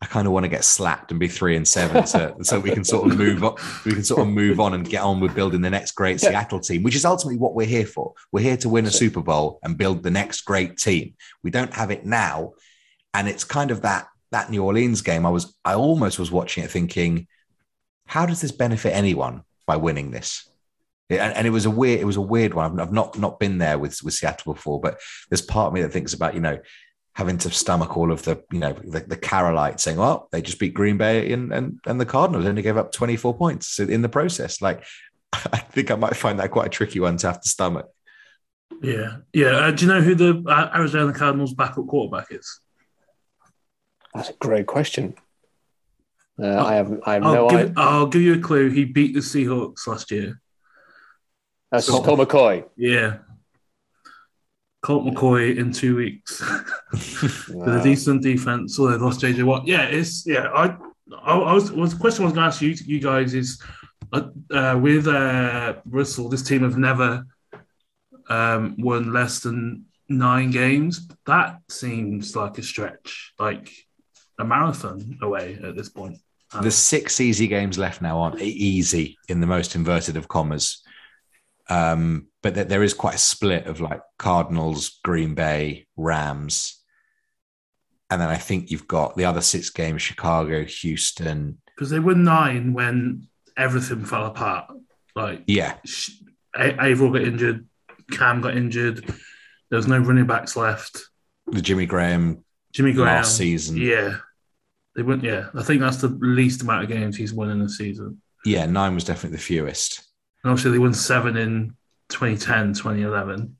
I 0.00 0.06
kind 0.06 0.26
of 0.26 0.32
want 0.32 0.44
to 0.44 0.48
get 0.48 0.64
slapped 0.64 1.12
and 1.12 1.20
be 1.20 1.28
three 1.28 1.56
and 1.56 1.66
seven, 1.66 2.06
so, 2.08 2.36
so 2.42 2.58
we 2.58 2.72
can 2.72 2.82
sort 2.82 3.10
of 3.10 3.16
move 3.16 3.44
on. 3.44 3.54
We 3.84 3.92
can 3.92 4.02
sort 4.02 4.22
of 4.22 4.28
move 4.28 4.58
on 4.58 4.74
and 4.74 4.88
get 4.88 5.00
on 5.00 5.20
with 5.20 5.32
building 5.32 5.60
the 5.60 5.70
next 5.70 5.92
great. 5.92 6.20
Seattle 6.20 6.58
team, 6.58 6.82
which 6.82 6.96
is 6.96 7.04
ultimately 7.04 7.38
what 7.38 7.54
we're 7.54 7.68
here 7.68 7.86
for. 7.86 8.12
We're 8.32 8.42
here 8.42 8.56
to 8.58 8.68
win 8.68 8.86
a 8.86 8.90
Super 8.90 9.22
Bowl 9.22 9.60
and 9.62 9.78
build 9.78 10.02
the 10.02 10.10
next 10.10 10.40
great 10.40 10.76
team. 10.76 11.14
We 11.44 11.52
don't 11.52 11.72
have 11.72 11.92
it 11.92 12.04
now, 12.04 12.54
and 13.14 13.28
it's 13.28 13.44
kind 13.44 13.70
of 13.70 13.82
that 13.82 14.08
that 14.32 14.50
New 14.50 14.64
Orleans 14.64 15.00
game. 15.00 15.24
I 15.24 15.30
was 15.30 15.54
I 15.64 15.74
almost 15.74 16.18
was 16.18 16.30
watching 16.30 16.64
it 16.64 16.70
thinking, 16.70 17.28
how 18.06 18.26
does 18.26 18.40
this 18.40 18.52
benefit 18.52 18.94
anyone 18.94 19.42
by 19.66 19.76
winning 19.76 20.10
this? 20.10 20.48
And, 21.08 21.34
and 21.34 21.46
it 21.46 21.50
was 21.50 21.66
a 21.66 21.70
weird 21.70 22.00
it 22.00 22.04
was 22.04 22.16
a 22.16 22.22
weird 22.22 22.54
one. 22.54 22.72
I've, 22.72 22.88
I've 22.88 22.92
not 22.92 23.18
not 23.18 23.38
been 23.38 23.58
there 23.58 23.78
with 23.78 24.02
with 24.02 24.14
Seattle 24.14 24.54
before, 24.54 24.80
but 24.80 24.98
there's 25.30 25.42
part 25.42 25.68
of 25.68 25.74
me 25.74 25.82
that 25.82 25.92
thinks 25.92 26.14
about 26.14 26.34
you 26.34 26.40
know 26.40 26.58
having 27.14 27.38
to 27.38 27.50
stomach 27.50 27.96
all 27.96 28.10
of 28.10 28.22
the, 28.22 28.42
you 28.50 28.58
know, 28.58 28.72
the, 28.72 29.00
the 29.00 29.16
Carolite 29.16 29.80
saying, 29.80 29.98
well, 29.98 30.28
they 30.32 30.40
just 30.40 30.58
beat 30.58 30.72
Green 30.72 30.96
Bay 30.96 31.30
and, 31.32 31.52
and, 31.52 31.78
and 31.86 32.00
the 32.00 32.06
Cardinals 32.06 32.46
only 32.46 32.62
gave 32.62 32.78
up 32.78 32.90
24 32.90 33.36
points 33.36 33.78
in 33.78 34.00
the 34.00 34.08
process. 34.08 34.62
Like, 34.62 34.84
I 35.32 35.58
think 35.58 35.90
I 35.90 35.96
might 35.96 36.16
find 36.16 36.38
that 36.40 36.50
quite 36.50 36.68
a 36.68 36.70
tricky 36.70 37.00
one 37.00 37.18
to 37.18 37.26
have 37.26 37.40
to 37.42 37.48
stomach. 37.48 37.86
Yeah. 38.82 39.18
Yeah. 39.34 39.58
Uh, 39.58 39.70
do 39.72 39.84
you 39.84 39.92
know 39.92 40.00
who 40.00 40.14
the 40.14 40.42
uh, 40.46 40.70
Arizona 40.74 41.12
Cardinals 41.12 41.52
backup 41.52 41.86
quarterback 41.86 42.28
is? 42.30 42.60
That's 44.14 44.30
a 44.30 44.34
great 44.34 44.66
question. 44.66 45.14
Uh, 46.38 46.46
oh, 46.46 46.64
I 46.64 46.74
have, 46.74 47.00
I 47.04 47.14
have 47.14 47.22
I'll 47.24 47.34
no 47.34 47.50
give, 47.50 47.60
idea. 47.60 47.74
I'll 47.76 48.06
give 48.06 48.22
you 48.22 48.34
a 48.34 48.38
clue. 48.38 48.70
He 48.70 48.84
beat 48.84 49.14
the 49.14 49.20
Seahawks 49.20 49.86
last 49.86 50.10
year. 50.10 50.40
That's 51.70 51.88
Colt 51.88 52.06
McCoy. 52.06 52.64
Yeah. 52.76 53.18
Colt 54.82 55.04
McCoy 55.04 55.56
in 55.56 55.72
two 55.72 55.96
weeks 55.96 56.40
with 56.92 57.68
a 57.68 57.80
decent 57.82 58.22
defense. 58.22 58.76
So 58.76 58.88
they 58.88 58.96
lost 58.96 59.20
JJ 59.20 59.44
Watt. 59.44 59.66
Yeah, 59.66 59.84
it's 59.84 60.26
yeah. 60.26 60.50
I 60.52 60.76
I, 61.22 61.38
I 61.38 61.52
was, 61.52 61.70
was 61.72 61.94
the 61.94 62.00
question 62.00 62.24
I 62.24 62.26
was 62.26 62.34
going 62.34 62.42
to 62.42 62.48
ask 62.48 62.62
you 62.62 62.74
you 62.86 63.00
guys 63.00 63.34
is 63.34 63.62
uh, 64.12 64.28
uh, 64.50 64.78
with 64.80 65.06
uh, 65.06 65.74
Russell, 65.86 66.28
this 66.28 66.42
team 66.42 66.62
have 66.62 66.76
never 66.76 67.26
um, 68.28 68.76
won 68.78 69.12
less 69.12 69.40
than 69.40 69.86
nine 70.08 70.50
games. 70.50 71.08
That 71.26 71.60
seems 71.68 72.36
like 72.36 72.58
a 72.58 72.62
stretch, 72.62 73.32
like 73.38 73.70
a 74.42 74.44
marathon 74.44 75.18
away 75.22 75.58
at 75.62 75.76
this 75.76 75.88
point. 75.88 76.18
Um, 76.52 76.62
There's 76.62 76.74
six 76.74 77.20
easy 77.20 77.46
games 77.46 77.78
left 77.78 78.02
now 78.02 78.18
on 78.18 78.38
easy 78.40 79.16
in 79.28 79.40
the 79.40 79.46
most 79.46 79.74
inverted 79.74 80.16
of 80.16 80.28
commas. 80.28 80.82
Um, 81.70 82.26
but 82.42 82.56
that 82.56 82.68
there 82.68 82.82
is 82.82 82.92
quite 82.92 83.14
a 83.14 83.18
split 83.18 83.66
of 83.66 83.80
like 83.80 84.02
Cardinals, 84.18 85.00
Green 85.02 85.34
Bay, 85.34 85.86
Rams. 85.96 86.80
And 88.10 88.20
then 88.20 88.28
I 88.28 88.36
think 88.36 88.70
you've 88.70 88.88
got 88.88 89.16
the 89.16 89.24
other 89.24 89.40
six 89.40 89.70
games 89.70 90.02
Chicago, 90.02 90.64
Houston. 90.64 91.58
Because 91.74 91.88
they 91.88 92.00
were 92.00 92.14
nine 92.14 92.74
when 92.74 93.28
everything 93.56 94.04
fell 94.04 94.26
apart. 94.26 94.70
Like, 95.16 95.44
yeah. 95.46 95.76
Avril 96.54 97.12
got 97.12 97.22
injured, 97.22 97.66
Cam 98.10 98.42
got 98.42 98.56
injured. 98.56 99.06
There 99.70 99.76
was 99.78 99.86
no 99.86 99.98
running 99.98 100.26
backs 100.26 100.56
left. 100.56 100.98
The 101.46 101.62
Jimmy 101.62 101.86
Graham, 101.86 102.44
Jimmy 102.72 102.92
Graham 102.92 103.06
last 103.06 103.36
season. 103.36 103.78
Yeah. 103.78 104.18
They 104.94 105.02
went, 105.02 105.22
yeah. 105.24 105.48
I 105.54 105.62
think 105.62 105.80
that's 105.80 105.98
the 105.98 106.08
least 106.08 106.62
amount 106.62 106.84
of 106.84 106.90
games 106.90 107.16
he's 107.16 107.32
won 107.32 107.50
in 107.50 107.62
a 107.62 107.68
season. 107.68 108.20
Yeah, 108.44 108.66
nine 108.66 108.94
was 108.94 109.04
definitely 109.04 109.36
the 109.36 109.42
fewest. 109.42 110.02
And 110.42 110.50
obviously, 110.50 110.72
they 110.72 110.78
won 110.78 110.94
seven 110.94 111.36
in 111.36 111.76
2010, 112.08 112.74
2011. 112.74 113.56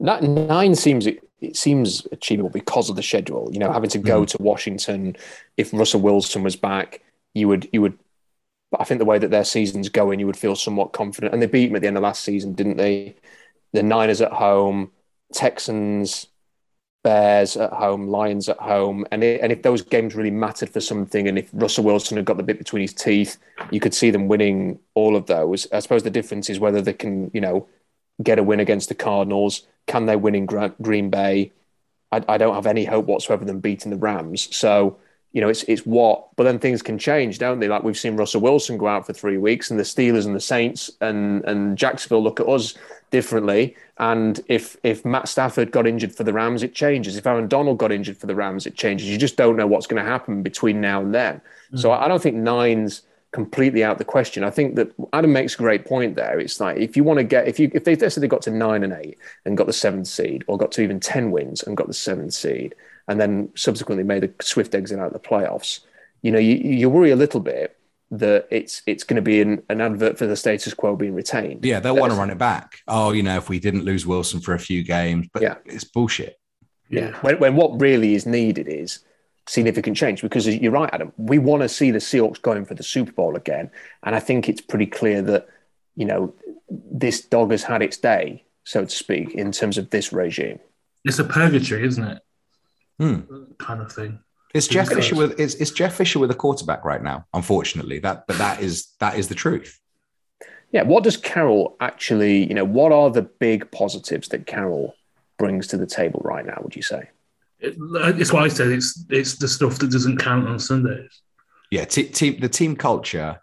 That 0.00 0.22
Nine 0.22 0.74
seems 0.74 1.06
it 1.06 1.56
seems 1.56 2.06
achievable 2.10 2.50
because 2.50 2.90
of 2.90 2.96
the 2.96 3.02
schedule. 3.02 3.48
You 3.52 3.60
know, 3.60 3.72
having 3.72 3.90
to 3.90 3.98
go 3.98 4.22
mm. 4.22 4.28
to 4.28 4.42
Washington. 4.42 5.16
If 5.56 5.72
Russell 5.72 6.00
Wilson 6.00 6.42
was 6.42 6.56
back, 6.56 7.02
you 7.32 7.48
would 7.48 7.68
you 7.72 7.80
would. 7.80 7.98
I 8.78 8.84
think 8.84 8.98
the 8.98 9.04
way 9.04 9.18
that 9.18 9.30
their 9.30 9.44
season's 9.44 9.88
going, 9.88 10.18
you 10.18 10.26
would 10.26 10.36
feel 10.36 10.56
somewhat 10.56 10.92
confident. 10.92 11.32
And 11.32 11.40
they 11.40 11.46
beat 11.46 11.68
them 11.68 11.76
at 11.76 11.82
the 11.82 11.88
end 11.88 11.96
of 11.96 12.02
last 12.02 12.24
season, 12.24 12.54
didn't 12.54 12.76
they? 12.76 13.14
The 13.72 13.84
Niners 13.84 14.20
at 14.20 14.32
home, 14.32 14.90
Texans, 15.32 16.26
Bears 17.04 17.56
at 17.56 17.72
home, 17.72 18.08
Lions 18.08 18.48
at 18.48 18.58
home, 18.58 19.06
and 19.12 19.22
it, 19.22 19.40
and 19.42 19.52
if 19.52 19.62
those 19.62 19.82
games 19.82 20.16
really 20.16 20.30
mattered 20.30 20.70
for 20.70 20.80
something, 20.80 21.28
and 21.28 21.38
if 21.38 21.48
Russell 21.52 21.84
Wilson 21.84 22.16
had 22.16 22.24
got 22.24 22.38
the 22.38 22.42
bit 22.42 22.58
between 22.58 22.82
his 22.82 22.94
teeth, 22.94 23.36
you 23.70 23.78
could 23.78 23.94
see 23.94 24.10
them 24.10 24.26
winning 24.26 24.80
all 24.94 25.14
of 25.14 25.26
those. 25.26 25.70
I 25.70 25.78
suppose 25.78 26.02
the 26.02 26.10
difference 26.10 26.50
is 26.50 26.58
whether 26.58 26.80
they 26.80 26.94
can, 26.94 27.30
you 27.32 27.40
know, 27.40 27.68
get 28.22 28.38
a 28.38 28.42
win 28.42 28.58
against 28.58 28.88
the 28.88 28.94
Cardinals. 28.94 29.66
Can 29.86 30.06
they 30.06 30.16
win 30.16 30.34
in 30.34 30.46
Green 30.46 31.10
Bay? 31.10 31.52
I, 32.10 32.24
I 32.26 32.38
don't 32.38 32.54
have 32.54 32.66
any 32.66 32.86
hope 32.86 33.06
whatsoever 33.06 33.44
them 33.44 33.60
beating 33.60 33.90
the 33.90 33.98
Rams. 33.98 34.54
So 34.56 34.98
you 35.34 35.40
know, 35.40 35.48
it's 35.48 35.64
it's 35.64 35.84
what, 35.84 36.34
but 36.36 36.44
then 36.44 36.60
things 36.60 36.80
can 36.80 36.96
change, 36.96 37.38
don't 37.38 37.58
they? 37.58 37.66
Like 37.66 37.82
we've 37.82 37.98
seen 37.98 38.16
Russell 38.16 38.40
Wilson 38.40 38.78
go 38.78 38.86
out 38.86 39.04
for 39.04 39.12
three 39.12 39.36
weeks, 39.36 39.68
and 39.68 39.78
the 39.78 39.84
Steelers 39.84 40.26
and 40.26 40.34
the 40.34 40.40
Saints 40.40 40.92
and 41.00 41.44
and 41.44 41.76
Jacksonville 41.76 42.22
look 42.22 42.38
at 42.38 42.48
us 42.48 42.74
differently. 43.10 43.76
And 43.98 44.40
if 44.46 44.76
if 44.84 45.04
Matt 45.04 45.26
Stafford 45.26 45.72
got 45.72 45.88
injured 45.88 46.14
for 46.14 46.22
the 46.22 46.32
Rams, 46.32 46.62
it 46.62 46.72
changes. 46.72 47.16
If 47.16 47.26
Aaron 47.26 47.48
Donald 47.48 47.78
got 47.78 47.90
injured 47.90 48.16
for 48.16 48.28
the 48.28 48.36
Rams, 48.36 48.64
it 48.64 48.76
changes. 48.76 49.08
You 49.08 49.18
just 49.18 49.36
don't 49.36 49.56
know 49.56 49.66
what's 49.66 49.88
going 49.88 50.02
to 50.02 50.08
happen 50.08 50.44
between 50.44 50.80
now 50.80 51.00
and 51.00 51.12
then. 51.12 51.34
Mm-hmm. 51.34 51.78
So 51.78 51.90
I 51.90 52.06
don't 52.06 52.22
think 52.22 52.36
nine's 52.36 53.02
completely 53.32 53.82
out 53.82 53.98
the 53.98 54.04
question. 54.04 54.44
I 54.44 54.50
think 54.50 54.76
that 54.76 54.92
Adam 55.12 55.32
makes 55.32 55.54
a 55.56 55.58
great 55.58 55.84
point 55.84 56.14
there. 56.14 56.38
It's 56.38 56.60
like 56.60 56.76
if 56.76 56.96
you 56.96 57.02
want 57.02 57.18
to 57.18 57.24
get 57.24 57.48
if 57.48 57.58
you 57.58 57.72
if 57.74 57.82
they 57.82 57.96
said 57.98 58.22
they 58.22 58.28
got 58.28 58.42
to 58.42 58.52
nine 58.52 58.84
and 58.84 58.92
eight 58.92 59.18
and 59.44 59.56
got 59.56 59.66
the 59.66 59.72
seventh 59.72 60.06
seed, 60.06 60.44
or 60.46 60.56
got 60.56 60.70
to 60.72 60.82
even 60.82 61.00
ten 61.00 61.32
wins 61.32 61.64
and 61.64 61.76
got 61.76 61.88
the 61.88 61.92
seventh 61.92 62.34
seed 62.34 62.76
and 63.08 63.20
then 63.20 63.50
subsequently 63.54 64.04
made 64.04 64.24
a 64.24 64.30
swift 64.42 64.74
exit 64.74 64.98
out 64.98 65.08
of 65.08 65.12
the 65.12 65.18
playoffs, 65.18 65.80
you 66.22 66.30
know, 66.30 66.38
you, 66.38 66.56
you 66.56 66.88
worry 66.88 67.10
a 67.10 67.16
little 67.16 67.40
bit 67.40 67.76
that 68.10 68.46
it's 68.50 68.82
it's 68.86 69.04
going 69.04 69.16
to 69.16 69.22
be 69.22 69.40
an, 69.40 69.62
an 69.68 69.80
advert 69.80 70.18
for 70.18 70.26
the 70.26 70.36
status 70.36 70.74
quo 70.74 70.96
being 70.96 71.14
retained. 71.14 71.64
Yeah, 71.64 71.80
they'll 71.80 71.96
want 71.96 72.12
to 72.12 72.18
run 72.18 72.30
it 72.30 72.38
back. 72.38 72.80
Oh, 72.86 73.12
you 73.12 73.22
know, 73.22 73.36
if 73.36 73.48
we 73.48 73.58
didn't 73.58 73.84
lose 73.84 74.06
Wilson 74.06 74.40
for 74.40 74.54
a 74.54 74.58
few 74.58 74.82
games, 74.82 75.28
but 75.32 75.42
yeah. 75.42 75.56
it's 75.64 75.84
bullshit. 75.84 76.38
Yeah, 76.90 77.12
when, 77.22 77.38
when 77.38 77.56
what 77.56 77.80
really 77.80 78.14
is 78.14 78.26
needed 78.26 78.68
is 78.68 79.00
significant 79.46 79.96
change 79.96 80.22
because 80.22 80.46
you're 80.46 80.72
right, 80.72 80.90
Adam. 80.92 81.12
We 81.16 81.38
want 81.38 81.62
to 81.62 81.68
see 81.68 81.90
the 81.90 81.98
Seahawks 81.98 82.40
going 82.40 82.64
for 82.64 82.74
the 82.74 82.82
Super 82.82 83.12
Bowl 83.12 83.36
again, 83.36 83.70
and 84.02 84.14
I 84.14 84.20
think 84.20 84.48
it's 84.48 84.60
pretty 84.60 84.86
clear 84.86 85.22
that 85.22 85.48
you 85.96 86.04
know 86.04 86.34
this 86.70 87.22
dog 87.22 87.50
has 87.50 87.64
had 87.64 87.82
its 87.82 87.96
day, 87.96 88.44
so 88.64 88.84
to 88.84 88.90
speak, 88.90 89.34
in 89.34 89.52
terms 89.52 89.78
of 89.78 89.90
this 89.90 90.12
regime. 90.12 90.60
It's 91.04 91.18
a 91.18 91.24
purgatory, 91.24 91.86
isn't 91.86 92.04
it? 92.04 92.22
Hmm. 92.98 93.20
kind 93.58 93.80
of 93.80 93.92
thing. 93.92 94.20
It's 94.54 94.68
Jeff 94.68 94.88
Fisher 94.88 95.16
with 95.16 95.38
it's, 95.38 95.56
it's 95.56 95.72
Jeff 95.72 95.96
Fisher 95.96 96.20
with 96.20 96.30
a 96.30 96.34
quarterback 96.34 96.84
right 96.84 97.02
now. 97.02 97.26
Unfortunately, 97.34 97.98
that 97.98 98.26
but 98.28 98.38
that 98.38 98.60
is 98.60 98.92
that 99.00 99.18
is 99.18 99.28
the 99.28 99.34
truth. 99.34 99.80
Yeah. 100.70 100.82
What 100.82 101.02
does 101.02 101.16
Carroll 101.16 101.76
actually? 101.80 102.46
You 102.46 102.54
know, 102.54 102.64
what 102.64 102.92
are 102.92 103.10
the 103.10 103.22
big 103.22 103.70
positives 103.72 104.28
that 104.28 104.46
Carroll 104.46 104.94
brings 105.38 105.66
to 105.68 105.76
the 105.76 105.86
table 105.86 106.20
right 106.24 106.46
now? 106.46 106.58
Would 106.62 106.76
you 106.76 106.82
say? 106.82 107.10
It, 107.58 107.76
it's 107.80 108.32
why 108.32 108.44
I 108.44 108.48
said 108.48 108.68
it's 108.68 109.04
it's 109.10 109.36
the 109.36 109.48
stuff 109.48 109.78
that 109.80 109.90
doesn't 109.90 110.18
count 110.18 110.46
on 110.46 110.60
Sundays. 110.60 111.22
Yeah, 111.70 111.84
t- 111.84 112.08
team 112.08 112.38
the 112.38 112.48
team 112.48 112.76
culture. 112.76 113.40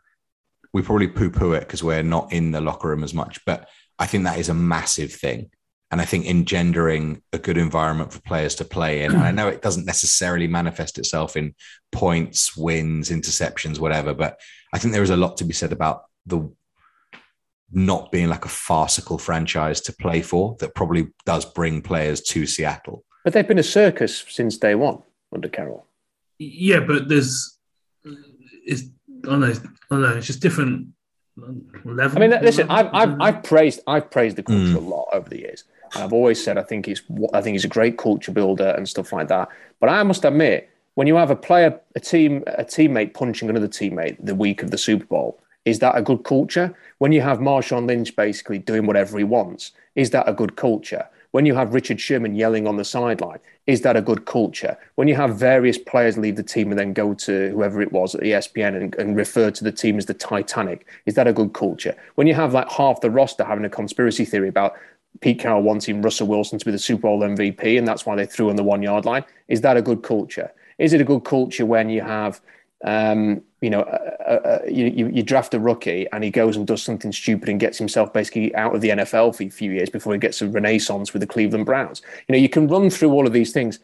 We 0.74 0.82
probably 0.82 1.10
poo 1.10 1.30
poo 1.30 1.52
it 1.52 1.62
because 1.62 1.84
we're 1.84 2.04
not 2.04 2.32
in 2.32 2.52
the 2.52 2.62
locker 2.62 2.88
room 2.88 3.04
as 3.04 3.14
much, 3.14 3.43
but 3.45 3.68
I 3.99 4.06
think 4.06 4.24
that 4.24 4.39
is 4.39 4.47
a 4.47 4.54
massive 4.54 5.12
thing 5.12 5.49
and 5.92 6.00
I 6.00 6.06
think 6.06 6.26
engendering 6.26 7.22
a 7.34 7.38
good 7.38 7.58
environment 7.58 8.14
for 8.14 8.22
players 8.22 8.56
to 8.56 8.66
play 8.66 9.04
in. 9.04 9.12
And 9.12 9.22
I 9.22 9.32
know 9.32 9.50
it 9.50 9.62
doesn't 9.62 9.86
necessarily 9.86 10.48
manifest 10.48 10.98
itself 10.98 11.36
in 11.36 11.54
points, 11.92 12.56
wins, 12.56 13.10
interceptions, 13.10 13.78
whatever, 13.78 14.14
but 14.14 14.39
I 14.74 14.80
think 14.80 14.94
there 14.94 15.04
is 15.04 15.10
a 15.10 15.18
lot 15.18 15.36
to 15.38 15.44
be 15.44 15.54
said 15.54 15.74
about 15.74 16.04
the 16.26 16.50
not 17.74 18.12
being 18.12 18.30
like 18.30 18.46
a 18.46 18.50
farcical 18.50 19.18
franchise 19.18 19.82
to 19.82 19.94
play 19.94 20.22
for 20.22 20.56
that 20.60 20.76
probably 20.76 21.10
does 21.26 21.46
bring 21.46 21.82
players 21.82 22.22
to 22.22 22.46
Seattle. 22.46 23.04
But 23.24 23.34
they've 23.34 23.48
been 23.48 23.60
a 23.60 23.64
circus 23.64 24.26
since 24.30 24.58
day 24.58 24.76
one 24.76 25.02
under 25.34 25.50
Carroll. 25.50 25.86
Yeah, 26.39 26.80
but 26.80 27.08
there's 27.08 27.58
it's 28.66 28.84
I 29.26 29.30
don't 29.30 29.42
know, 29.42 29.48
I 29.48 29.54
don't 29.89 30.02
know, 30.02 30.18
it's 30.18 30.28
just 30.28 30.42
different 30.42 30.88
level. 31.86 32.18
I 32.18 32.28
mean, 32.28 32.42
listen, 32.42 32.70
I've, 32.70 32.89
I've, 32.94 33.22
I've 33.22 33.44
praised 33.44 33.82
I've 33.88 34.10
praised 34.10 34.38
the 34.38 34.44
culture 34.44 34.74
mm. 34.74 34.76
a 34.76 34.80
lot 34.80 35.08
over 35.14 35.30
the 35.30 35.39
years. 35.39 35.64
And 35.94 36.04
I've 36.04 36.14
always 36.14 36.44
said 36.44 36.58
I 36.58 36.64
think 36.64 36.86
he's 36.86 37.02
I 37.34 37.42
think 37.42 37.56
he's 37.56 37.66
a 37.66 37.70
great 37.70 37.98
culture 37.98 38.32
builder 38.32 38.70
and 38.78 38.88
stuff 38.88 39.14
like 39.14 39.28
that. 39.28 39.50
But 39.80 39.89
I 39.89 40.04
must 40.04 40.26
admit, 40.26 40.70
when 40.96 41.08
you 41.08 41.16
have 41.16 41.32
a 41.32 41.36
player, 41.36 41.80
a 41.96 42.00
team, 42.00 42.44
a 42.48 42.64
teammate 42.64 43.14
punching 43.14 43.50
another 43.50 43.68
teammate 43.68 44.18
the 44.24 44.36
week 44.36 44.64
of 44.64 44.72
the 44.72 44.78
Super 44.78 45.06
Bowl, 45.06 45.39
is 45.66 45.80
that 45.80 45.98
a 45.98 46.02
good 46.02 46.24
culture? 46.24 46.76
When 46.98 47.12
you 47.12 47.22
have 47.22 47.39
Marshawn 47.39 47.88
Lynch 47.88 48.16
basically 48.16 48.58
doing 48.58 48.86
whatever 48.86 49.18
he 49.18 49.24
wants, 49.24 49.72
is 49.96 50.10
that 50.12 50.28
a 50.28 50.34
good 50.34 50.56
culture? 50.56 51.08
When 51.32 51.46
you 51.46 51.56
have 51.56 51.74
Richard 51.74 52.02
Sherman 52.02 52.36
yelling 52.36 52.68
on 52.68 52.76
the 52.76 52.84
sideline, 52.84 53.39
is 53.66 53.82
that 53.82 53.96
a 53.96 54.02
good 54.02 54.26
culture? 54.26 54.78
When 54.96 55.08
you 55.08 55.16
have 55.16 55.38
various 55.38 55.78
players 55.78 56.18
leave 56.18 56.36
the 56.36 56.44
team 56.44 56.72
and 56.72 56.80
then 56.80 56.92
go 56.92 57.14
to 57.14 57.50
whoever 57.52 57.82
it 57.82 57.94
was 57.94 58.16
at 58.16 58.22
ESPN 58.22 58.76
and, 58.76 58.96
and 58.96 59.16
refer 59.16 59.50
to 59.50 59.64
the 59.64 59.72
team 59.72 59.98
as 59.98 60.08
the 60.08 60.14
Titanic, 60.14 60.86
is 61.06 61.14
that 61.14 61.28
a 61.28 61.34
good 61.34 61.54
culture? 61.54 61.96
When 62.16 62.28
you 62.28 62.34
have 62.34 62.54
like 62.54 62.70
half 62.70 63.00
the 63.00 63.10
roster 63.10 63.46
having 63.46 63.64
a 63.64 63.70
conspiracy 63.70 64.26
theory 64.26 64.50
about 64.50 64.76
Pete 65.22 65.39
Carroll 65.39 65.61
wanting 65.61 66.01
Russell 66.01 66.28
Wilson 66.28 66.59
to 66.59 66.65
be 66.65 66.72
the 66.72 66.80
Super 66.80 67.03
Bowl 67.03 67.22
MVP, 67.22 67.78
and 67.78 67.88
that's 67.88 68.05
why 68.05 68.15
they 68.15 68.26
threw 68.26 68.49
on 68.49 68.55
the 68.55 68.63
one 68.63 68.82
yard 68.82 69.05
line. 69.05 69.24
Is 69.47 69.61
that 69.61 69.78
a 69.78 69.82
good 69.82 70.03
culture? 70.03 70.51
Is 70.80 70.93
it 70.93 71.01
a 71.01 71.03
good 71.03 71.24
culture 71.24 71.65
when 71.65 71.89
you 71.89 72.01
have, 72.01 72.41
um, 72.84 73.43
you 73.61 73.69
know, 73.69 73.82
uh, 73.82 74.32
uh, 74.32 74.59
you, 74.67 74.88
you, 74.88 75.07
you 75.09 75.22
draft 75.22 75.53
a 75.53 75.59
rookie 75.59 76.07
and 76.11 76.24
he 76.24 76.32
goes 76.32 76.57
and 76.57 76.65
does 76.65 76.82
something 76.82 77.11
stupid 77.11 77.49
and 77.49 77.59
gets 77.59 77.78
himself 77.78 78.11
basically 78.11 78.53
out 78.55 78.74
of 78.74 78.82
the 78.82 78.89
NFL 78.89 79.36
for 79.36 79.43
a 79.43 79.49
few 79.49 79.72
years 79.72 79.91
before 79.91 80.13
he 80.13 80.19
gets 80.19 80.41
a 80.41 80.47
renaissance 80.47 81.13
with 81.13 81.19
the 81.19 81.28
Cleveland 81.28 81.67
Browns? 81.67 82.01
You 82.28 82.34
know, 82.34 82.39
you 82.39 82.49
can 82.49 82.67
run 82.67 82.89
through 82.89 83.11
all 83.11 83.28
of 83.28 83.34
these 83.34 83.51
things. 83.51 83.78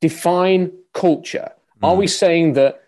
Define 0.00 0.72
culture. 0.92 1.52
Mm. 1.80 1.88
Are 1.88 1.94
we 1.94 2.08
saying 2.08 2.54
that 2.54 2.82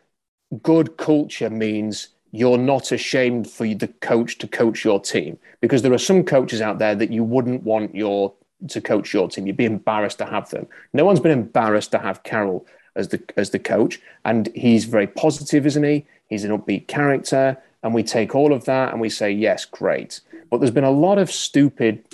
good 0.65 0.97
culture 0.97 1.51
means 1.51 2.09
you're 2.33 2.59
not 2.59 2.91
ashamed 2.91 3.49
for 3.49 3.67
the 3.67 3.89
coach 4.01 4.39
to 4.39 4.49
coach 4.49 4.85
your 4.85 4.99
team 4.99 5.39
because 5.61 5.83
there 5.83 5.93
are 5.93 5.99
some 5.99 6.25
coaches 6.25 6.61
out 6.63 6.79
there 6.79 6.95
that 6.95 7.13
you 7.13 7.23
wouldn't 7.23 7.63
want 7.63 7.95
your 7.95 8.33
to 8.69 8.81
coach 8.81 9.13
your 9.13 9.29
team. 9.29 9.47
You'd 9.47 9.57
be 9.57 9.65
embarrassed 9.65 10.19
to 10.19 10.27
have 10.27 10.49
them. 10.51 10.67
No 10.93 11.05
one's 11.05 11.21
been 11.21 11.33
embarrassed 11.33 11.91
to 11.93 11.99
have 11.99 12.23
Carroll 12.23 12.67
as 12.95 13.09
the 13.09 13.23
as 13.37 13.51
the 13.51 13.59
coach, 13.59 14.01
and 14.25 14.49
he's 14.55 14.85
very 14.85 15.07
positive, 15.07 15.67
isn't 15.67 15.85
he? 15.85 16.07
He's 16.29 16.45
an 16.45 16.57
upbeat 16.57 16.89
character, 16.89 17.59
and 17.83 17.95
we 17.95 18.03
take 18.03 18.35
all 18.35 18.53
of 18.53 18.65
that 18.65 18.93
and 18.93 19.01
we 19.01 19.09
say 19.09 19.31
yes, 19.31 19.65
great. 19.65 20.21
But 20.51 20.59
there's 20.59 20.71
been 20.71 20.85
a 20.85 20.91
lot 20.91 21.19
of 21.19 21.31
stupid, 21.31 22.05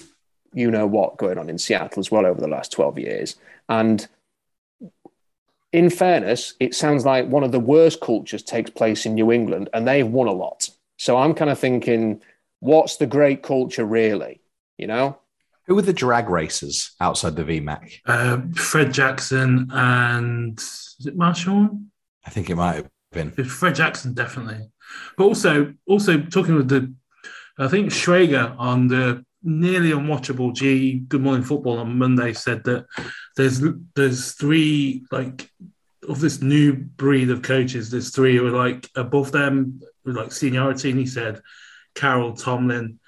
you 0.53 0.71
know 0.71 0.87
what, 0.87 1.17
going 1.17 1.39
on 1.39 1.49
in 1.49 1.59
Seattle 1.59 2.01
as 2.01 2.11
well 2.11 2.27
over 2.27 2.41
the 2.41 2.49
last 2.49 2.73
twelve 2.73 2.99
years, 2.99 3.37
and 3.69 4.09
in 5.73 5.91
fairness, 5.91 6.55
it 6.61 6.75
sounds 6.75 7.05
like 7.05 7.29
one 7.29 7.45
of 7.45 7.53
the 7.53 7.61
worst 7.61 8.01
cultures 8.01 8.43
takes 8.43 8.71
place 8.71 9.07
in 9.07 9.15
New 9.15 9.33
England, 9.33 9.69
and 9.73 9.87
they've 9.87 10.07
won 10.07 10.27
a 10.27 10.33
lot. 10.33 10.69
So 10.97 11.17
I'm 11.17 11.35
kind 11.35 11.51
of 11.51 11.59
thinking, 11.59 12.23
what's 12.61 12.97
the 12.97 13.07
great 13.07 13.43
culture 13.43 13.85
really? 13.85 14.41
You 14.77 14.87
know? 14.87 15.19
Who 15.67 15.75
were 15.75 15.83
the 15.83 15.93
drag 15.93 16.31
racers 16.31 16.95
outside 17.01 17.37
the 17.37 17.45
VMAC? 17.45 18.01
Uh, 18.07 18.41
Fred 18.55 18.93
Jackson 18.93 19.69
and 19.71 20.59
is 20.59 21.07
it 21.07 21.17
Marshawn? 21.17 21.89
I 22.27 22.31
think 22.31 22.49
it 22.49 22.57
might 22.57 22.77
have 22.77 22.91
been. 23.13 23.33
Fred 23.33 23.75
Jackson, 23.75 24.15
definitely. 24.15 24.71
But 25.17 25.25
also, 25.25 25.75
also 25.87 26.21
talking 26.21 26.55
with 26.55 26.69
the, 26.69 26.93
I 27.59 27.69
think 27.69 27.91
Schrager 27.91 28.55
on 28.59 28.89
the 28.89 29.25
nearly 29.43 29.91
unwatchable 29.91 30.55
G 30.55 30.99
Good 30.99 31.21
Morning 31.21 31.45
Football 31.45 31.79
on 31.79 31.99
Monday 31.99 32.33
said 32.33 32.65
that 32.65 32.87
there's 33.37 33.63
there's 33.95 34.33
three 34.33 35.05
like 35.11 35.51
of 36.09 36.21
this 36.21 36.41
new 36.41 36.75
breed 36.75 37.31
of 37.31 37.43
coaches. 37.43 37.91
There's 37.91 38.11
three 38.11 38.37
who 38.37 38.47
are 38.47 38.51
like 38.51 38.89
above 38.97 39.33
them 39.33 39.81
like 40.05 40.33
seniority, 40.33 40.91
and 40.91 40.99
he 40.99 41.07
said 41.07 41.41
Carroll, 41.95 42.33
Tomlin, 42.33 42.99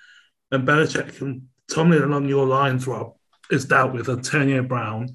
and 0.50 0.66
Belichick. 0.66 1.20
And 1.20 1.48
Tomlin 1.70 2.02
along 2.02 2.28
your 2.28 2.46
lines, 2.46 2.86
Rob, 2.86 3.14
is 3.50 3.64
dealt 3.64 3.92
with 3.92 4.08
Antonio 4.08 4.62
Brown, 4.62 5.14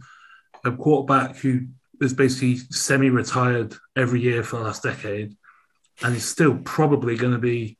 a 0.63 0.71
quarterback 0.71 1.37
who 1.37 1.67
is 2.01 2.13
basically 2.13 2.57
semi-retired 2.57 3.75
every 3.95 4.21
year 4.21 4.43
for 4.43 4.57
the 4.57 4.63
last 4.63 4.83
decade, 4.83 5.35
and 6.01 6.13
he's 6.13 6.25
still 6.25 6.57
probably 6.57 7.15
going 7.15 7.33
to 7.33 7.39
be 7.39 7.77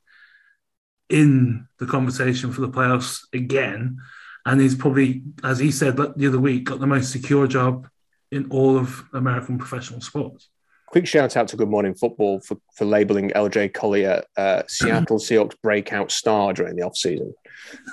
in 1.10 1.68
the 1.80 1.86
conversation 1.86 2.52
for 2.52 2.62
the 2.62 2.70
playoffs 2.70 3.22
again. 3.34 3.98
And 4.46 4.62
he's 4.62 4.76
probably, 4.76 5.24
as 5.44 5.60
he 5.60 5.72
said 5.72 5.98
the 5.98 6.28
other 6.28 6.40
week, 6.40 6.66
got 6.66 6.80
the 6.80 6.88
most 6.88 7.12
secure 7.12 7.48
job 7.48 7.88
in 8.32 8.48
all 8.50 8.78
of 8.78 9.04
American 9.14 9.58
professional 9.58 10.02
sports. 10.02 10.50
Quick 10.88 11.08
shout 11.08 11.36
out 11.36 11.48
to 11.50 11.58
Good 11.58 11.70
Morning 11.70 11.96
Football 11.96 12.40
for, 12.42 12.58
for 12.76 12.86
labeling 12.86 13.32
LJ 13.32 13.74
Collier 13.74 14.24
uh, 14.38 14.62
Seattle 14.68 15.18
Seahawks 15.18 15.56
breakout 15.62 16.12
star 16.12 16.54
during 16.54 16.76
the 16.76 16.84
offseason 16.84 17.34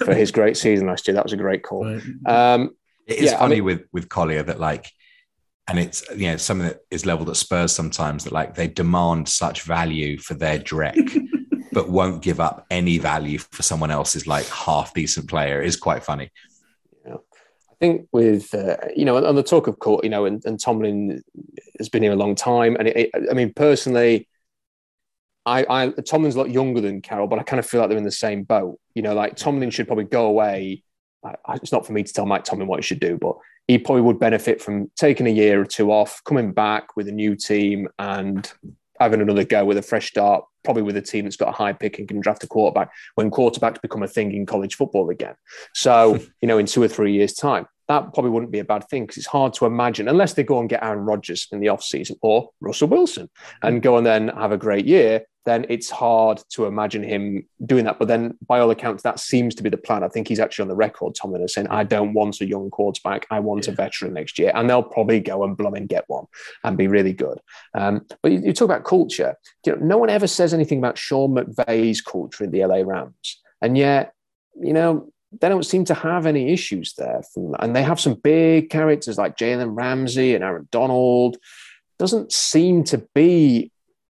for 0.04 0.14
his 0.14 0.30
great 0.30 0.56
season 0.56 0.86
last 0.86 1.08
year. 1.08 1.14
That 1.14 1.24
was 1.24 1.32
a 1.32 1.38
great 1.38 1.62
call. 1.62 1.84
Right. 1.84 2.02
Um, 2.26 2.76
it 3.06 3.18
is 3.18 3.32
yeah, 3.32 3.38
funny 3.38 3.54
I 3.54 3.56
mean, 3.56 3.64
with 3.64 3.82
with 3.92 4.08
Collier 4.08 4.42
that 4.42 4.60
like, 4.60 4.90
and 5.66 5.78
it's 5.78 6.04
you 6.14 6.30
know 6.30 6.36
something 6.36 6.68
that 6.68 6.80
is 6.90 7.06
leveled 7.06 7.30
at 7.30 7.36
Spurs 7.36 7.72
sometimes 7.72 8.24
that 8.24 8.32
like 8.32 8.54
they 8.54 8.68
demand 8.68 9.28
such 9.28 9.62
value 9.62 10.18
for 10.18 10.34
their 10.34 10.58
dreck 10.58 10.94
but 11.72 11.88
won't 11.88 12.22
give 12.22 12.38
up 12.38 12.66
any 12.70 12.98
value 12.98 13.38
for 13.38 13.62
someone 13.62 13.90
else's 13.90 14.26
like 14.26 14.46
half 14.46 14.92
decent 14.94 15.28
player 15.28 15.60
is 15.60 15.76
quite 15.76 16.04
funny. 16.04 16.30
Yeah. 17.06 17.14
I 17.14 17.74
think 17.80 18.08
with 18.12 18.54
uh, 18.54 18.76
you 18.94 19.04
know 19.04 19.24
on 19.24 19.34
the 19.34 19.42
talk 19.42 19.66
of 19.66 19.78
court, 19.78 20.04
you 20.04 20.10
know, 20.10 20.24
and, 20.26 20.44
and 20.44 20.60
Tomlin 20.60 21.22
has 21.78 21.88
been 21.88 22.02
here 22.02 22.12
a 22.12 22.16
long 22.16 22.34
time, 22.34 22.76
and 22.76 22.88
it, 22.88 22.96
it, 22.96 23.10
I 23.30 23.34
mean 23.34 23.52
personally, 23.54 24.28
I, 25.46 25.64
I 25.68 25.88
Tomlin's 25.88 26.36
a 26.36 26.38
lot 26.38 26.50
younger 26.50 26.80
than 26.80 27.00
Carroll, 27.00 27.26
but 27.26 27.38
I 27.38 27.42
kind 27.42 27.58
of 27.58 27.66
feel 27.66 27.80
like 27.80 27.88
they're 27.88 27.98
in 27.98 28.04
the 28.04 28.10
same 28.10 28.44
boat. 28.44 28.78
You 28.94 29.02
know, 29.02 29.14
like 29.14 29.36
Tomlin 29.36 29.70
should 29.70 29.86
probably 29.86 30.04
go 30.04 30.26
away. 30.26 30.84
I, 31.24 31.54
it's 31.54 31.72
not 31.72 31.86
for 31.86 31.92
me 31.92 32.02
to 32.02 32.12
tell 32.12 32.26
Mike 32.26 32.44
Tomlin 32.44 32.68
what 32.68 32.80
he 32.80 32.82
should 32.82 33.00
do, 33.00 33.16
but 33.16 33.36
he 33.68 33.78
probably 33.78 34.02
would 34.02 34.18
benefit 34.18 34.60
from 34.60 34.90
taking 34.96 35.26
a 35.26 35.30
year 35.30 35.60
or 35.60 35.64
two 35.64 35.92
off, 35.92 36.20
coming 36.24 36.52
back 36.52 36.96
with 36.96 37.08
a 37.08 37.12
new 37.12 37.36
team, 37.36 37.88
and 37.98 38.52
having 39.00 39.20
another 39.20 39.44
go 39.44 39.64
with 39.64 39.78
a 39.78 39.82
fresh 39.82 40.08
start, 40.08 40.44
probably 40.64 40.82
with 40.82 40.96
a 40.96 41.02
team 41.02 41.24
that's 41.24 41.36
got 41.36 41.48
a 41.48 41.52
high 41.52 41.72
pick 41.72 41.98
and 41.98 42.08
can 42.08 42.20
draft 42.20 42.44
a 42.44 42.46
quarterback 42.46 42.90
when 43.14 43.30
quarterbacks 43.30 43.80
become 43.80 44.02
a 44.02 44.08
thing 44.08 44.32
in 44.32 44.46
college 44.46 44.76
football 44.76 45.10
again. 45.10 45.34
So, 45.74 46.18
you 46.40 46.48
know, 46.48 46.58
in 46.58 46.66
two 46.66 46.82
or 46.82 46.88
three 46.88 47.12
years' 47.12 47.34
time, 47.34 47.66
that 47.92 48.14
probably 48.14 48.30
wouldn't 48.30 48.52
be 48.52 48.58
a 48.58 48.64
bad 48.64 48.88
thing 48.88 49.04
because 49.04 49.18
it's 49.18 49.26
hard 49.26 49.52
to 49.54 49.66
imagine, 49.66 50.08
unless 50.08 50.34
they 50.34 50.42
go 50.42 50.58
and 50.58 50.68
get 50.68 50.82
Aaron 50.82 51.04
Rodgers 51.04 51.46
in 51.52 51.60
the 51.60 51.66
offseason 51.66 52.16
or 52.22 52.50
Russell 52.60 52.88
Wilson 52.88 53.28
and 53.62 53.82
go 53.82 53.96
and 53.96 54.06
then 54.06 54.28
have 54.28 54.52
a 54.52 54.56
great 54.56 54.86
year, 54.86 55.26
then 55.44 55.66
it's 55.68 55.90
hard 55.90 56.40
to 56.50 56.66
imagine 56.66 57.02
him 57.02 57.46
doing 57.66 57.84
that. 57.84 57.98
But 57.98 58.08
then, 58.08 58.38
by 58.46 58.60
all 58.60 58.70
accounts, 58.70 59.02
that 59.02 59.18
seems 59.18 59.54
to 59.56 59.62
be 59.62 59.70
the 59.70 59.76
plan. 59.76 60.04
I 60.04 60.08
think 60.08 60.28
he's 60.28 60.38
actually 60.38 60.62
on 60.62 60.68
the 60.68 60.76
record, 60.76 61.14
Tomlin, 61.14 61.46
saying, 61.48 61.66
I 61.68 61.84
don't 61.84 62.14
want 62.14 62.40
a 62.40 62.46
young 62.46 62.70
quarterback. 62.70 63.26
I 63.30 63.40
want 63.40 63.66
yeah. 63.66 63.72
a 63.72 63.76
veteran 63.76 64.14
next 64.14 64.38
year. 64.38 64.52
And 64.54 64.70
they'll 64.70 64.82
probably 64.82 65.20
go 65.20 65.42
and 65.42 65.56
blum 65.56 65.74
and 65.74 65.88
get 65.88 66.04
one 66.06 66.26
and 66.62 66.78
be 66.78 66.86
really 66.86 67.12
good. 67.12 67.40
Um, 67.74 68.06
but 68.22 68.32
you, 68.32 68.40
you, 68.44 68.52
talk 68.52 68.66
about 68.66 68.84
culture. 68.84 69.34
You 69.66 69.74
know, 69.74 69.84
no 69.84 69.98
one 69.98 70.10
ever 70.10 70.28
says 70.28 70.54
anything 70.54 70.78
about 70.78 70.96
Sean 70.96 71.34
McVay's 71.34 72.00
culture 72.00 72.44
in 72.44 72.52
the 72.52 72.64
LA 72.64 72.82
Rams. 72.84 73.40
And 73.60 73.76
yet, 73.76 74.14
you 74.60 74.72
know, 74.72 75.11
they 75.40 75.48
don't 75.48 75.66
seem 75.66 75.84
to 75.86 75.94
have 75.94 76.26
any 76.26 76.52
issues 76.52 76.94
there. 76.94 77.22
And 77.58 77.74
they 77.74 77.82
have 77.82 78.00
some 78.00 78.14
big 78.14 78.70
characters 78.70 79.18
like 79.18 79.36
Jalen 79.36 79.76
Ramsey 79.76 80.34
and 80.34 80.44
Aaron 80.44 80.68
Donald. 80.70 81.38
Doesn't 81.98 82.32
seem 82.32 82.84
to 82.84 83.06
be 83.14 83.72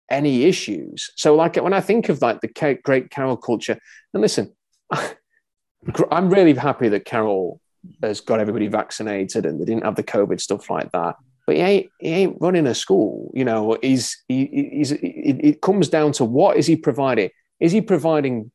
any 0.10 0.44
issues. 0.44 1.10
So, 1.16 1.36
like 1.36 1.56
when 1.56 1.74
I 1.74 1.82
think 1.82 2.10
of 2.10 2.22
like 2.22 2.42
the 2.42 2.80
great 2.84 3.10
Carroll 3.10 3.38
culture, 3.38 3.80
and 4.14 4.22
listen, 4.22 4.54
I'm 6.12 6.30
really 6.30 6.54
happy 6.54 6.90
that 6.90 7.06
Carroll 7.06 7.62
has 8.02 8.20
got 8.22 8.40
everybody 8.40 8.68
vaccinated 8.68 9.46
and 9.46 9.60
they 9.60 9.66
didn't 9.66 9.86
have 9.86 9.96
the 9.96 10.04
COVID 10.04 10.42
stuff 10.42 10.70
like 10.70 10.92
that. 10.92 11.16
But 11.46 11.56
he 11.56 11.62
ain't 11.62 11.90
he 12.00 12.10
ain't 12.10 12.38
running 12.42 12.68
a 12.68 12.76
school. 12.76 13.32
You 13.34 13.46
know, 13.46 13.78
he's 13.82 14.24
he, 14.28 14.70
he's 14.74 14.92
it 14.92 15.62
comes 15.62 15.90
down 15.90 16.12
to 16.14 16.26
what 16.26 16.58
is 16.58 16.66
he 16.66 16.76
providing? 16.76 17.30
Is 17.60 17.72
he 17.72 17.82
providing 17.82 18.52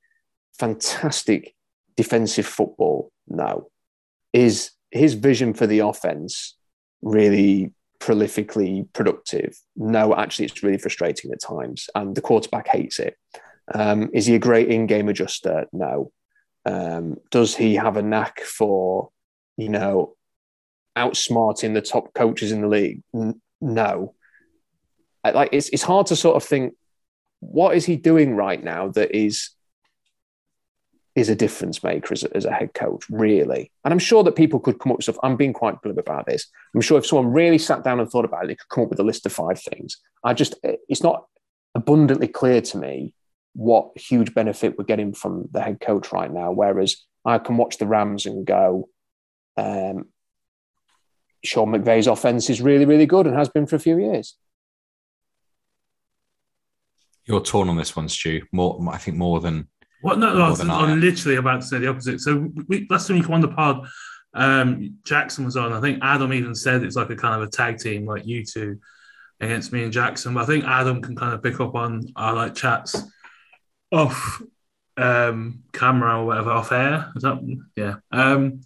fantastic 0.58 1.54
defensive 1.96 2.46
football? 2.46 3.12
No. 3.28 3.70
Is 4.32 4.70
his 4.90 5.14
vision 5.14 5.54
for 5.54 5.66
the 5.66 5.80
offense 5.80 6.56
really 7.02 7.72
prolifically 8.00 8.90
productive. 8.92 9.56
No, 9.76 10.14
actually, 10.14 10.46
it's 10.46 10.62
really 10.62 10.78
frustrating 10.78 11.30
at 11.32 11.40
times, 11.40 11.88
and 11.94 12.16
the 12.16 12.20
quarterback 12.20 12.68
hates 12.68 12.98
it. 12.98 13.16
Um, 13.72 14.10
is 14.12 14.26
he 14.26 14.34
a 14.34 14.40
great 14.40 14.68
in-game 14.68 15.08
adjuster? 15.08 15.66
No. 15.72 16.10
Um, 16.66 17.18
does 17.30 17.54
he 17.54 17.76
have 17.76 17.96
a 17.96 18.02
knack 18.02 18.40
for, 18.40 19.10
you 19.56 19.68
know, 19.68 20.16
outsmarting 20.96 21.74
the 21.74 21.82
top 21.82 22.12
coaches 22.14 22.52
in 22.52 22.62
the 22.62 22.68
league? 22.68 23.02
N- 23.14 23.40
no. 23.60 24.14
Like 25.22 25.50
it's 25.52 25.68
it's 25.68 25.82
hard 25.82 26.06
to 26.06 26.16
sort 26.16 26.36
of 26.36 26.44
think 26.44 26.74
what 27.40 27.76
is 27.76 27.84
he 27.84 27.96
doing 27.96 28.34
right 28.34 28.62
now 28.62 28.88
that 28.88 29.14
is 29.14 29.50
is 31.16 31.28
a 31.28 31.34
difference 31.34 31.82
maker 31.82 32.12
as 32.12 32.22
a, 32.22 32.36
as 32.36 32.44
a 32.44 32.52
head 32.52 32.72
coach, 32.72 33.04
really. 33.10 33.72
And 33.84 33.92
I'm 33.92 33.98
sure 33.98 34.22
that 34.22 34.36
people 34.36 34.60
could 34.60 34.78
come 34.78 34.92
up 34.92 34.98
with 34.98 35.04
stuff. 35.04 35.18
I'm 35.22 35.36
being 35.36 35.52
quite 35.52 35.80
glib 35.82 35.98
about 35.98 36.26
this. 36.26 36.46
I'm 36.74 36.80
sure 36.80 36.98
if 36.98 37.06
someone 37.06 37.32
really 37.32 37.58
sat 37.58 37.82
down 37.82 37.98
and 37.98 38.08
thought 38.08 38.24
about 38.24 38.44
it, 38.44 38.46
they 38.48 38.54
could 38.54 38.68
come 38.68 38.84
up 38.84 38.90
with 38.90 39.00
a 39.00 39.04
list 39.04 39.26
of 39.26 39.32
five 39.32 39.60
things. 39.60 39.98
I 40.24 40.34
just, 40.34 40.54
it's 40.62 41.02
not 41.02 41.26
abundantly 41.74 42.28
clear 42.28 42.60
to 42.60 42.78
me 42.78 43.14
what 43.54 43.90
huge 43.96 44.34
benefit 44.34 44.78
we're 44.78 44.84
getting 44.84 45.12
from 45.12 45.48
the 45.50 45.60
head 45.60 45.80
coach 45.80 46.12
right 46.12 46.32
now. 46.32 46.52
Whereas 46.52 46.96
I 47.24 47.38
can 47.38 47.56
watch 47.56 47.78
the 47.78 47.86
Rams 47.86 48.26
and 48.26 48.46
go, 48.46 48.88
um, 49.56 50.06
Sean 51.42 51.68
McVay's 51.68 52.06
offense 52.06 52.50
is 52.50 52.60
really, 52.60 52.84
really 52.84 53.06
good 53.06 53.26
and 53.26 53.34
has 53.34 53.48
been 53.48 53.66
for 53.66 53.76
a 53.76 53.80
few 53.80 53.98
years. 53.98 54.36
You're 57.24 57.40
torn 57.40 57.68
on 57.68 57.76
this 57.76 57.96
one, 57.96 58.08
Stu. 58.08 58.42
More, 58.52 58.80
I 58.90 58.98
think, 58.98 59.16
more 59.16 59.40
than 59.40 59.68
what? 60.00 60.18
No, 60.18 60.34
no 60.34 60.42
I 60.42 60.50
was, 60.50 60.60
I'm 60.60 61.00
literally 61.00 61.36
about 61.36 61.60
to 61.60 61.66
say 61.66 61.78
the 61.78 61.88
opposite. 61.88 62.20
So 62.20 62.50
we, 62.68 62.86
last 62.90 63.08
time 63.08 63.16
you 63.16 63.28
won 63.28 63.40
the 63.40 63.48
pod, 63.48 63.86
um, 64.34 64.98
Jackson 65.04 65.44
was 65.44 65.56
on. 65.56 65.72
I 65.72 65.80
think 65.80 65.98
Adam 66.02 66.32
even 66.32 66.54
said 66.54 66.82
it's 66.82 66.96
like 66.96 67.10
a 67.10 67.16
kind 67.16 67.40
of 67.40 67.48
a 67.48 67.50
tag 67.50 67.78
team, 67.78 68.06
like 68.06 68.26
you 68.26 68.44
two 68.44 68.78
against 69.40 69.72
me 69.72 69.82
and 69.82 69.92
Jackson. 69.92 70.34
But 70.34 70.44
I 70.44 70.46
think 70.46 70.64
Adam 70.64 71.02
can 71.02 71.16
kind 71.16 71.34
of 71.34 71.42
pick 71.42 71.60
up 71.60 71.74
on 71.74 72.02
our 72.16 72.34
like 72.34 72.54
chats 72.54 73.02
off 73.92 74.42
um, 74.96 75.62
camera 75.72 76.20
or 76.20 76.26
whatever, 76.26 76.50
off 76.50 76.72
air. 76.72 77.10
Is 77.16 77.22
that 77.22 77.38
yeah? 77.76 77.96
Um, 78.12 78.60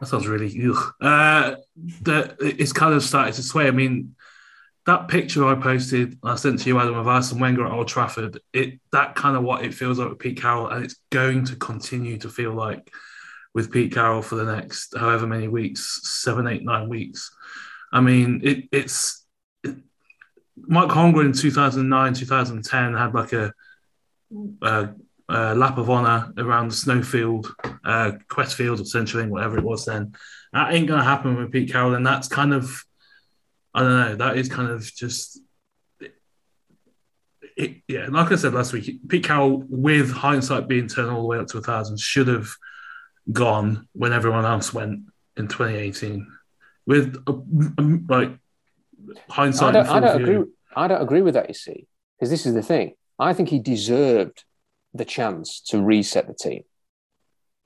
that 0.00 0.06
sounds 0.06 0.26
really 0.26 0.52
ugh. 0.68 0.92
Uh, 1.00 1.56
that 2.02 2.36
it's 2.40 2.72
kind 2.72 2.94
of 2.94 3.02
started 3.02 3.34
to 3.34 3.42
sway. 3.42 3.68
I 3.68 3.70
mean, 3.70 4.16
that 4.86 5.08
picture 5.08 5.46
I 5.46 5.54
posted, 5.54 6.18
I 6.22 6.34
sent 6.34 6.60
to 6.60 6.68
you, 6.68 6.78
Adam, 6.78 6.96
of 6.96 7.08
Arsene 7.08 7.38
Wenger 7.38 7.66
at 7.66 7.72
Old 7.72 7.88
Trafford. 7.88 8.38
It 8.52 8.80
that 8.92 9.14
kind 9.14 9.36
of 9.36 9.42
what 9.42 9.64
it 9.64 9.72
feels 9.72 9.98
like 9.98 10.10
with 10.10 10.18
Pete 10.18 10.40
Carroll, 10.40 10.68
and 10.68 10.84
it's 10.84 10.96
going 11.10 11.44
to 11.46 11.56
continue 11.56 12.18
to 12.18 12.28
feel 12.28 12.52
like 12.52 12.90
with 13.54 13.72
Pete 13.72 13.94
Carroll 13.94 14.20
for 14.20 14.34
the 14.34 14.44
next 14.44 14.94
however 14.96 15.26
many 15.26 15.48
weeks, 15.48 16.00
seven, 16.02 16.46
eight, 16.46 16.64
nine 16.64 16.88
weeks. 16.88 17.34
I 17.92 18.00
mean, 18.00 18.40
it, 18.44 18.68
it's 18.72 19.24
it, 19.62 19.76
Mike 20.56 20.90
Holmgren 20.90 21.26
in 21.26 21.32
2009, 21.32 22.14
2010 22.14 22.94
had 22.94 23.14
like 23.14 23.32
a, 23.32 23.52
lap 25.54 25.78
of 25.78 25.88
honor 25.88 26.30
around 26.36 26.68
the 26.68 26.74
snowfield, 26.74 27.54
uh, 27.84 28.12
Qwest 28.28 28.54
Field 28.54 28.80
or 28.80 28.84
Central 28.84 29.26
whatever 29.28 29.56
it 29.56 29.64
was 29.64 29.86
then. 29.86 30.14
That 30.52 30.74
ain't 30.74 30.88
going 30.88 31.00
to 31.00 31.04
happen 31.04 31.36
with 31.36 31.52
Pete 31.52 31.72
Carroll, 31.72 31.94
and 31.94 32.06
that's 32.06 32.28
kind 32.28 32.52
of 32.52 32.84
I 33.74 33.80
don't 33.80 33.96
know. 33.96 34.16
That 34.16 34.36
is 34.36 34.48
kind 34.48 34.70
of 34.70 34.82
just. 34.82 35.40
It, 37.56 37.82
yeah, 37.86 38.08
like 38.08 38.32
I 38.32 38.36
said 38.36 38.52
last 38.52 38.72
week, 38.72 39.08
Pete 39.08 39.24
Carroll, 39.24 39.64
with 39.68 40.10
hindsight 40.10 40.66
being 40.66 40.88
turned 40.88 41.10
all 41.10 41.22
the 41.22 41.28
way 41.28 41.38
up 41.38 41.46
to 41.48 41.58
a 41.58 41.62
thousand, 41.62 42.00
should 42.00 42.26
have 42.26 42.48
gone 43.30 43.88
when 43.92 44.12
everyone 44.12 44.44
else 44.44 44.74
went 44.74 45.04
in 45.36 45.48
2018. 45.48 46.26
With 46.86 47.22
uh, 47.26 47.32
like 48.08 48.36
hindsight, 49.28 49.76
I 49.76 49.82
don't, 49.82 49.88
I 49.88 50.00
don't 50.00 50.22
agree. 50.22 50.52
I 50.76 50.88
don't 50.88 51.02
agree 51.02 51.22
with 51.22 51.34
that. 51.34 51.48
You 51.48 51.54
see, 51.54 51.86
because 52.18 52.30
this 52.30 52.46
is 52.46 52.54
the 52.54 52.62
thing. 52.62 52.94
I 53.18 53.32
think 53.32 53.48
he 53.48 53.58
deserved 53.58 54.44
the 54.92 55.04
chance 55.04 55.60
to 55.68 55.82
reset 55.82 56.26
the 56.26 56.34
team. 56.34 56.64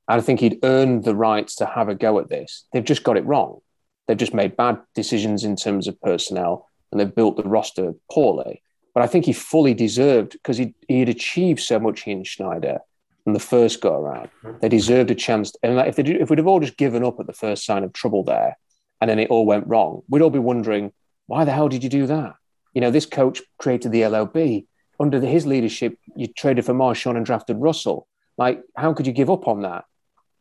I 0.06 0.20
think 0.20 0.40
he'd 0.40 0.60
earned 0.62 1.04
the 1.04 1.14
right 1.14 1.46
to 1.58 1.66
have 1.66 1.88
a 1.88 1.94
go 1.94 2.18
at 2.18 2.28
this. 2.28 2.64
They've 2.72 2.84
just 2.84 3.04
got 3.04 3.16
it 3.16 3.26
wrong. 3.26 3.60
They've 4.08 4.16
just 4.16 4.34
made 4.34 4.56
bad 4.56 4.80
decisions 4.94 5.44
in 5.44 5.54
terms 5.54 5.86
of 5.86 6.00
personnel 6.00 6.68
and 6.90 6.98
they've 6.98 7.14
built 7.14 7.36
the 7.36 7.42
roster 7.42 7.94
poorly. 8.10 8.62
But 8.94 9.02
I 9.02 9.06
think 9.06 9.26
he 9.26 9.32
fully 9.32 9.74
deserved 9.74 10.32
because 10.32 10.56
he 10.56 10.74
he 10.88 10.98
had 11.00 11.08
achieved 11.08 11.60
so 11.60 11.78
much 11.78 12.06
in 12.06 12.24
Schneider 12.24 12.80
in 13.26 13.34
the 13.34 13.38
first 13.38 13.80
go 13.80 13.94
around. 13.94 14.30
They 14.60 14.68
deserved 14.68 15.10
a 15.10 15.14
chance. 15.14 15.52
And 15.62 15.78
if 15.80 15.96
they 15.96 16.02
if 16.02 16.30
we'd 16.30 16.38
have 16.38 16.48
all 16.48 16.60
just 16.60 16.78
given 16.78 17.04
up 17.04 17.20
at 17.20 17.26
the 17.26 17.32
first 17.32 17.64
sign 17.64 17.84
of 17.84 17.92
trouble 17.92 18.24
there, 18.24 18.56
and 19.00 19.08
then 19.08 19.18
it 19.18 19.28
all 19.28 19.46
went 19.46 19.68
wrong, 19.68 20.02
we'd 20.08 20.22
all 20.22 20.30
be 20.30 20.38
wondering 20.38 20.92
why 21.26 21.44
the 21.44 21.52
hell 21.52 21.68
did 21.68 21.84
you 21.84 21.90
do 21.90 22.06
that? 22.06 22.34
You 22.72 22.80
know, 22.80 22.90
this 22.90 23.06
coach 23.06 23.42
created 23.58 23.92
the 23.92 24.06
LOB 24.06 24.64
under 24.98 25.20
his 25.20 25.46
leadership. 25.46 25.98
You 26.16 26.26
traded 26.26 26.64
for 26.64 26.74
Marshawn 26.74 27.16
and 27.16 27.26
drafted 27.26 27.58
Russell. 27.58 28.08
Like, 28.38 28.62
how 28.74 28.94
could 28.94 29.06
you 29.06 29.12
give 29.12 29.30
up 29.30 29.46
on 29.46 29.62
that? 29.62 29.84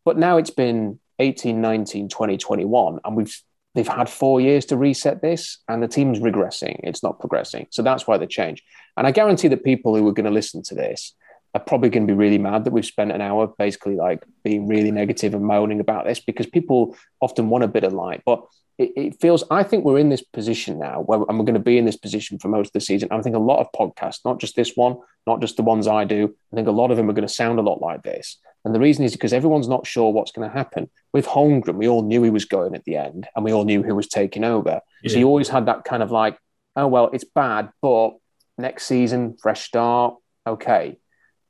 But 0.05 0.17
now 0.17 0.37
it's 0.37 0.49
been 0.49 0.99
18, 1.19 1.59
19, 1.59 2.09
20, 2.09 2.37
21, 2.37 2.99
and 3.03 3.15
we've 3.15 3.41
they've 3.77 3.87
had 3.87 4.09
four 4.09 4.41
years 4.41 4.65
to 4.65 4.75
reset 4.75 5.21
this 5.21 5.59
and 5.67 5.83
the 5.83 5.87
team's 5.87 6.19
regressing. 6.19 6.79
It's 6.81 7.03
not 7.03 7.19
progressing. 7.19 7.67
So 7.69 7.83
that's 7.83 8.07
why 8.07 8.17
they 8.17 8.25
change. 8.25 8.63
And 8.97 9.05
I 9.05 9.11
guarantee 9.11 9.49
that 9.49 9.63
people 9.63 9.95
who 9.95 10.07
are 10.07 10.13
going 10.13 10.25
to 10.25 10.31
listen 10.31 10.63
to 10.63 10.73
this 10.73 11.13
are 11.53 11.61
probably 11.61 11.89
going 11.89 12.05
to 12.05 12.13
be 12.13 12.17
really 12.17 12.37
mad 12.37 12.65
that 12.65 12.73
we've 12.73 12.85
spent 12.85 13.11
an 13.11 13.21
hour 13.21 13.47
basically 13.57 13.95
like 13.95 14.23
being 14.43 14.67
really 14.67 14.91
negative 14.91 15.33
and 15.33 15.43
moaning 15.43 15.79
about 15.79 16.05
this 16.05 16.19
because 16.19 16.45
people 16.45 16.95
often 17.21 17.49
want 17.49 17.63
a 17.63 17.67
bit 17.67 17.83
of 17.83 17.93
light. 17.93 18.21
But 18.25 18.45
it, 18.77 18.91
it 18.95 19.21
feels, 19.21 19.43
I 19.49 19.63
think 19.63 19.83
we're 19.83 19.97
in 19.97 20.09
this 20.09 20.21
position 20.21 20.77
now 20.77 21.01
where 21.01 21.19
and 21.27 21.39
we're 21.39 21.45
going 21.45 21.55
to 21.55 21.59
be 21.59 21.77
in 21.77 21.85
this 21.85 21.97
position 21.97 22.37
for 22.37 22.47
most 22.47 22.67
of 22.67 22.73
the 22.73 22.81
season. 22.81 23.09
I 23.11 23.21
think 23.21 23.35
a 23.35 23.39
lot 23.39 23.59
of 23.59 23.71
podcasts, 23.71 24.19
not 24.25 24.39
just 24.39 24.55
this 24.55 24.73
one, 24.75 24.97
not 25.25 25.41
just 25.41 25.57
the 25.57 25.63
ones 25.63 25.87
I 25.87 26.03
do, 26.03 26.35
I 26.53 26.55
think 26.55 26.67
a 26.67 26.71
lot 26.71 26.91
of 26.91 26.97
them 26.97 27.09
are 27.09 27.13
going 27.13 27.27
to 27.27 27.33
sound 27.33 27.59
a 27.59 27.63
lot 27.63 27.81
like 27.81 28.03
this. 28.03 28.37
And 28.65 28.75
the 28.75 28.79
reason 28.79 29.05
is 29.05 29.13
because 29.13 29.33
everyone's 29.33 29.69
not 29.69 29.87
sure 29.87 30.11
what's 30.11 30.31
going 30.31 30.47
to 30.47 30.55
happen. 30.55 30.89
With 31.13 31.25
Holmgren, 31.25 31.75
we 31.75 31.87
all 31.87 32.03
knew 32.03 32.23
he 32.23 32.29
was 32.29 32.45
going 32.45 32.75
at 32.75 32.83
the 32.83 32.97
end 32.97 33.27
and 33.35 33.45
we 33.45 33.53
all 33.53 33.63
knew 33.63 33.81
who 33.81 33.95
was 33.95 34.07
taking 34.07 34.43
over. 34.43 34.81
Yeah. 35.01 35.11
So 35.11 35.19
you 35.19 35.27
always 35.27 35.49
had 35.49 35.67
that 35.67 35.85
kind 35.85 36.03
of 36.03 36.11
like, 36.11 36.37
oh, 36.75 36.87
well, 36.87 37.09
it's 37.13 37.23
bad, 37.23 37.69
but 37.81 38.11
next 38.57 38.85
season, 38.85 39.37
fresh 39.41 39.61
start, 39.63 40.15
okay. 40.45 40.97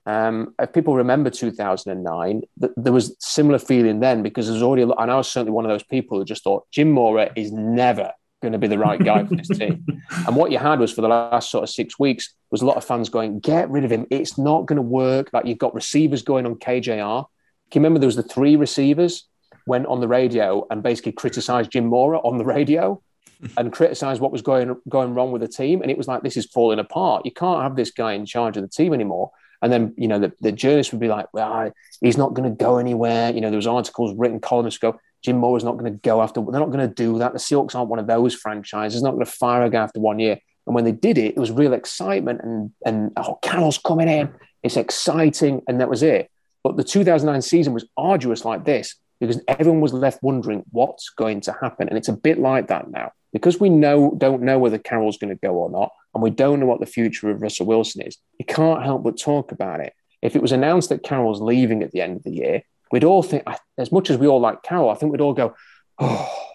Um, 0.08 0.55
if 0.58 0.72
people 0.72 0.95
remember 0.95 1.30
2009, 1.30 2.41
th- 2.62 2.74
there 2.78 2.93
was 2.93 3.14
similar 3.20 3.60
feeling 3.60 3.99
then 3.99 4.24
because 4.24 4.47
there's 4.47 4.64
already, 4.64 4.86
lot, 4.86 5.01
and 5.01 5.12
I 5.12 5.18
was 5.18 5.30
certainly 5.30 5.51
one 5.51 5.66
of 5.66 5.70
those 5.70 5.84
people 5.84 6.18
who 6.18 6.24
just 6.24 6.45
thought 6.45 6.66
Jim 6.72 6.91
Mora 6.91 7.30
is 7.36 7.51
never 7.51 8.14
going 8.41 8.53
to 8.53 8.58
be 8.58 8.68
the 8.68 8.78
right 8.78 9.03
guy 9.03 9.26
for 9.26 9.36
this 9.36 9.49
team. 9.49 9.86
And 10.26 10.38
what 10.38 10.51
you 10.51 10.58
had 10.58 10.80
was 10.80 10.93
for 10.93 11.01
the 11.01 11.10
last 11.10 11.51
sort 11.51 11.64
of 11.64 11.70
six 11.70 11.99
weeks 11.99 12.34
was 12.49 12.62
a 12.62 12.66
lot 12.66 12.78
of 12.78 12.86
fans 12.86 13.10
going, 13.10 13.39
get 13.39 13.70
rid 13.70 13.84
of 13.84 13.91
him. 13.91 14.08
It's 14.10 14.38
not 14.38 14.66
going 14.66 14.78
to 14.78 14.82
work. 14.82 15.30
Like 15.34 15.45
you've 15.45 15.58
got 15.58 15.76
receivers 15.76 16.22
going 16.22 16.45
on 16.45 16.55
KJR. 16.55 17.26
Can 17.70 17.82
you 17.82 17.84
remember 17.84 17.99
there 17.99 18.08
was 18.08 18.16
the 18.16 18.24
three 18.24 18.55
receivers 18.55 19.28
went 19.66 19.86
on 19.88 19.99
the 19.99 20.08
radio 20.08 20.66
and 20.72 20.82
basically 20.82 21.12
criticized 21.12 21.72
Jim 21.72 21.86
Mora 21.86 22.20
on 22.20 22.38
the 22.38 22.45
radio 22.45 23.01
and 23.58 23.74
criticized 23.74 24.22
what 24.22 24.32
was 24.32 24.41
going 24.41 24.76
going 24.88 25.14
wrong 25.14 25.34
with 25.34 25.41
the 25.41 25.49
team. 25.49 25.82
And 25.82 25.91
it 25.91 25.97
was 25.97 26.08
like, 26.08 26.24
this 26.24 26.38
is 26.38 26.45
falling 26.45 26.80
apart. 26.80 27.26
You 27.26 27.32
can't 27.32 27.62
have 27.62 27.76
this 27.76 27.91
guy 27.91 28.14
in 28.14 28.26
charge 28.26 28.55
of 28.55 28.64
the 28.64 28.70
team 28.70 28.93
anymore. 28.93 29.32
And 29.62 29.72
then, 29.72 29.93
you 29.97 30.08
know, 30.08 30.20
the, 30.20 30.34
the 30.39 30.51
journalists 30.51 30.93
would 30.93 31.01
be 31.01 31.08
like, 31.08 31.28
well, 31.34 31.72
he's 32.01 32.18
not 32.18 32.34
going 32.34 32.49
to 32.49 32.64
go 32.64 32.78
anywhere. 32.78 33.32
You 33.32 33.41
know, 33.41 33.49
there 33.49 33.58
was 33.58 33.68
articles 33.68 34.14
written, 34.16 34.39
columnists 34.39 34.80
go, 34.80 34.99
Jim 35.24 35.38
Mora's 35.38 35.64
not 35.64 35.78
going 35.78 35.91
to 35.91 35.99
go 35.99 36.22
after. 36.22 36.41
They're 36.41 36.60
not 36.60 36.72
going 36.72 36.88
to 36.88 36.93
do 36.93 37.18
that. 37.20 37.34
The 37.34 37.39
Seahawks 37.39 37.76
aren't 37.76 37.89
one 37.89 37.99
of 37.99 38.08
those 38.08 38.36
franchises. 38.36 39.01
Not 39.01 39.12
going 39.12 39.26
to 39.26 39.32
fire 39.32 39.64
a 39.64 39.70
guy 39.70 39.84
after 39.84 39.99
one 39.99 40.20
year. 40.20 40.39
And 40.68 40.76
when 40.76 40.84
they 40.84 40.91
did 40.91 41.18
it, 41.18 41.36
it 41.36 41.39
was 41.39 41.51
real 41.51 41.74
excitement 41.74 42.41
and 42.43 42.72
and 42.86 43.12
oh, 43.18 43.39
Carroll's 43.41 43.78
coming 43.78 44.10
in. 44.10 44.34
It's 44.64 44.76
exciting, 44.76 45.62
and 45.68 45.80
that 45.80 45.89
was 45.89 46.03
it. 46.03 46.30
But 46.64 46.76
the 46.76 46.84
2009 46.84 47.41
season 47.41 47.74
was 47.74 47.86
arduous 47.95 48.43
like 48.43 48.66
this 48.66 48.95
because 49.20 49.41
everyone 49.47 49.82
was 49.82 49.93
left 49.93 50.22
wondering 50.22 50.64
what's 50.72 51.10
going 51.10 51.41
to 51.41 51.53
happen, 51.53 51.88
and 51.88 51.97
it's 51.97 52.10
a 52.10 52.14
bit 52.14 52.38
like 52.38 52.68
that 52.68 52.91
now 52.91 53.14
because 53.32 53.60
we 53.60 53.70
know 53.70 54.14
don't 54.18 54.41
know 54.41 54.60
whether 54.60 54.78
Carroll's 54.78 55.18
going 55.18 55.30
to 55.30 55.39
go 55.41 55.53
or 55.53 55.70
not, 55.70 55.91
and 56.18 56.24
we 56.24 56.32
don't 56.32 56.59
know 56.59 56.65
what 56.65 56.80
the 56.80 56.88
future 56.88 57.30
of 57.30 57.43
Russell 57.43 57.68
Wilson 57.68 58.01
is. 58.01 58.18
You 58.39 58.45
can't 58.45 58.82
help 58.82 59.03
but 59.03 59.20
talk 59.20 59.51
about 59.51 59.82
it. 59.82 59.93
If 60.24 60.36
it 60.36 60.41
was 60.41 60.51
announced 60.51 60.89
that 60.89 61.03
Carroll's 61.03 61.39
leaving 61.39 61.84
at 61.84 61.91
the 61.91 62.01
end 62.01 62.18
of 62.18 62.24
the 62.24 62.32
year, 62.32 62.63
we'd 62.91 63.03
all 63.03 63.22
think, 63.22 63.43
as 63.78 63.91
much 63.91 64.09
as 64.09 64.18
we 64.18 64.26
all 64.26 64.39
like 64.39 64.63
Carroll, 64.63 64.89
I 64.89 64.95
think 64.95 65.11
we'd 65.11 65.22
all 65.22 65.36
go, 65.36 65.55
oh, 65.99 66.47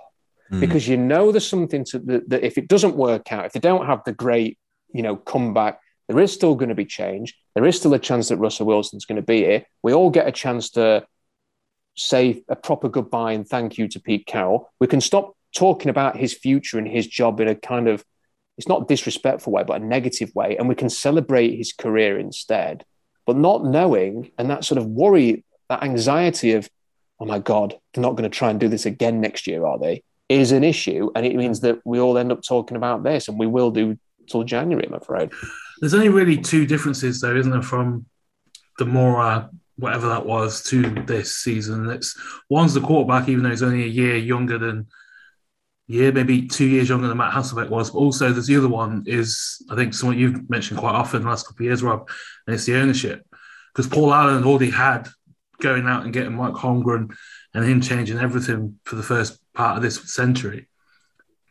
mm. 0.50 0.58
because 0.58 0.88
you 0.88 0.96
know 0.96 1.30
there's 1.30 1.46
something 1.46 1.84
to 1.84 2.00
that, 2.00 2.28
that 2.28 2.44
if 2.44 2.58
it 2.58 2.66
doesn't 2.66 2.96
work 2.96 3.32
out, 3.32 3.46
if 3.46 3.52
they 3.52 3.60
don't 3.60 3.86
have 3.86 4.02
the 4.04 4.12
great, 4.12 4.58
you 4.92 5.02
know, 5.02 5.14
comeback, 5.14 5.78
there 6.08 6.18
is 6.18 6.32
still 6.32 6.56
going 6.56 6.70
to 6.70 6.74
be 6.74 6.84
change. 6.84 7.38
There 7.54 7.64
is 7.64 7.76
still 7.76 7.94
a 7.94 8.00
chance 8.00 8.30
that 8.30 8.38
Russell 8.38 8.66
Wilson's 8.66 9.04
going 9.04 9.14
to 9.14 9.22
be 9.22 9.44
here. 9.44 9.64
We 9.84 9.94
all 9.94 10.10
get 10.10 10.26
a 10.26 10.32
chance 10.32 10.70
to 10.70 11.06
say 11.94 12.42
a 12.48 12.56
proper 12.56 12.88
goodbye 12.88 13.32
and 13.34 13.46
thank 13.46 13.78
you 13.78 13.86
to 13.86 14.00
Pete 14.00 14.26
Carroll. 14.26 14.72
We 14.80 14.88
can 14.88 15.00
stop 15.00 15.36
talking 15.54 15.88
about 15.88 16.16
his 16.16 16.34
future 16.34 16.78
and 16.78 16.88
his 16.88 17.06
job 17.06 17.38
in 17.38 17.46
a 17.46 17.54
kind 17.54 17.86
of 17.86 18.04
it's 18.62 18.68
not 18.68 18.86
disrespectful 18.86 19.52
way, 19.52 19.64
but 19.64 19.82
a 19.82 19.84
negative 19.84 20.32
way, 20.36 20.56
and 20.56 20.68
we 20.68 20.76
can 20.76 20.88
celebrate 20.88 21.56
his 21.56 21.72
career 21.72 22.16
instead. 22.16 22.84
But 23.26 23.36
not 23.36 23.64
knowing 23.64 24.30
and 24.38 24.48
that 24.50 24.64
sort 24.64 24.78
of 24.78 24.86
worry 24.86 25.44
that 25.68 25.82
anxiety 25.82 26.52
of, 26.52 26.70
oh 27.18 27.24
my 27.24 27.40
God, 27.40 27.76
they're 27.92 28.02
not 28.02 28.12
going 28.12 28.30
to 28.30 28.38
try 28.38 28.50
and 28.50 28.60
do 28.60 28.68
this 28.68 28.86
again 28.86 29.20
next 29.20 29.48
year, 29.48 29.66
are 29.66 29.80
they? 29.80 30.04
Is 30.28 30.52
an 30.52 30.62
issue. 30.62 31.10
And 31.16 31.26
it 31.26 31.34
means 31.34 31.58
that 31.62 31.80
we 31.84 31.98
all 31.98 32.16
end 32.16 32.30
up 32.30 32.44
talking 32.44 32.76
about 32.76 33.02
this, 33.02 33.26
and 33.26 33.36
we 33.36 33.48
will 33.48 33.72
do 33.72 33.98
till 34.28 34.44
January, 34.44 34.86
I'm 34.86 34.94
afraid. 34.94 35.32
There's 35.80 35.94
only 35.94 36.08
really 36.08 36.36
two 36.36 36.64
differences, 36.64 37.20
though, 37.20 37.34
isn't 37.34 37.50
there, 37.50 37.62
from 37.62 38.06
the 38.78 38.86
Mora, 38.86 39.50
whatever 39.74 40.06
that 40.06 40.24
was, 40.24 40.62
to 40.70 40.82
this 41.06 41.36
season. 41.36 41.90
It's 41.90 42.16
one's 42.48 42.74
the 42.74 42.80
quarterback, 42.80 43.28
even 43.28 43.42
though 43.42 43.50
he's 43.50 43.64
only 43.64 43.82
a 43.82 43.88
year 43.88 44.16
younger 44.16 44.56
than 44.56 44.86
year, 45.92 46.12
maybe 46.12 46.46
two 46.46 46.66
years 46.66 46.88
younger 46.88 47.08
than 47.08 47.18
Matt 47.18 47.32
Hasselbeck 47.32 47.68
was. 47.68 47.90
But 47.90 47.98
also, 47.98 48.32
there's 48.32 48.46
the 48.46 48.56
other 48.56 48.68
one 48.68 49.04
is 49.06 49.64
I 49.70 49.76
think 49.76 49.94
someone 49.94 50.18
you've 50.18 50.48
mentioned 50.48 50.80
quite 50.80 50.94
often 50.94 51.22
the 51.22 51.28
last 51.28 51.46
couple 51.46 51.64
of 51.64 51.66
years, 51.66 51.82
Rob, 51.82 52.08
and 52.46 52.54
it's 52.54 52.66
the 52.66 52.76
ownership. 52.76 53.26
Because 53.72 53.88
Paul 53.88 54.12
Allen 54.12 54.44
already 54.44 54.70
had 54.70 55.08
going 55.60 55.86
out 55.86 56.04
and 56.04 56.12
getting 56.12 56.34
Mike 56.34 56.54
Holmgren 56.54 57.14
and 57.54 57.64
him 57.64 57.80
changing 57.80 58.18
everything 58.18 58.78
for 58.84 58.96
the 58.96 59.02
first 59.02 59.38
part 59.54 59.76
of 59.76 59.82
this 59.82 60.12
century. 60.12 60.68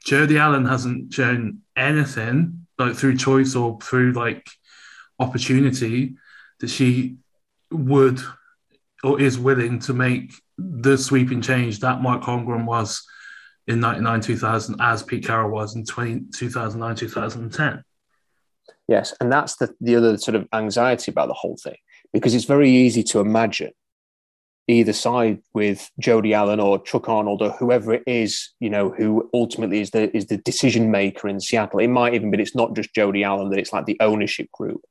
Jody 0.04 0.38
Allen 0.38 0.66
hasn't 0.66 1.14
shown 1.14 1.60
anything 1.76 2.68
like 2.78 2.96
through 2.96 3.18
choice 3.18 3.56
or 3.56 3.80
through 3.82 4.14
like 4.14 4.48
opportunity 5.20 6.16
that 6.60 6.70
she 6.70 7.18
would 7.72 8.20
or 9.04 9.22
is 9.22 9.38
willing 9.40 9.80
to 9.80 9.94
make 9.94 10.34
the 10.58 10.98
sweeping 10.98 11.42
change 11.42 11.80
that 11.80 12.02
Mike 12.02 12.22
Holmgren 12.22 12.66
was 12.66 13.04
in 13.68 13.80
99 13.80 14.22
2000 14.22 14.82
as 14.82 15.04
Pete 15.04 15.26
Carroll 15.26 15.52
was 15.52 15.76
in 15.76 15.86
20, 15.86 16.26
2009 16.34 16.96
2010. 16.96 17.84
Yes, 18.88 19.14
and 19.20 19.32
that's 19.32 19.56
the, 19.58 19.74
the 19.80 19.96
other 19.96 20.18
sort 20.18 20.36
of 20.36 20.48
anxiety 20.54 21.12
about 21.12 21.28
the 21.28 21.34
whole 21.34 21.58
thing 21.58 21.78
because 22.14 22.36
it's 22.36 22.46
very 22.46 22.70
easy 22.70 23.04
to 23.04 23.20
imagine 23.20 23.72
either 24.68 24.94
side 24.94 25.40
with 25.54 25.90
Jody 26.00 26.34
Allen 26.34 26.60
or 26.60 26.82
Chuck 26.82 27.10
Arnold 27.10 27.42
or 27.42 27.52
whoever 27.52 27.94
it 27.94 28.04
is, 28.06 28.52
you 28.60 28.70
know, 28.70 28.90
who 28.90 29.30
ultimately 29.34 29.82
is 29.82 29.92
the 29.92 30.16
is 30.16 30.28
the 30.28 30.38
decision 30.38 30.92
maker 30.92 31.28
in 31.28 31.40
Seattle. 31.40 31.80
It 31.80 31.88
might 31.88 32.14
even 32.14 32.32
be 32.32 32.42
it's 32.42 32.56
not 32.56 32.76
just 32.76 32.94
Jody 32.94 33.24
Allen, 33.24 33.50
that 33.50 33.60
it's 33.60 33.74
like 33.74 33.86
the 33.86 33.98
ownership 34.00 34.52
group. 34.52 34.82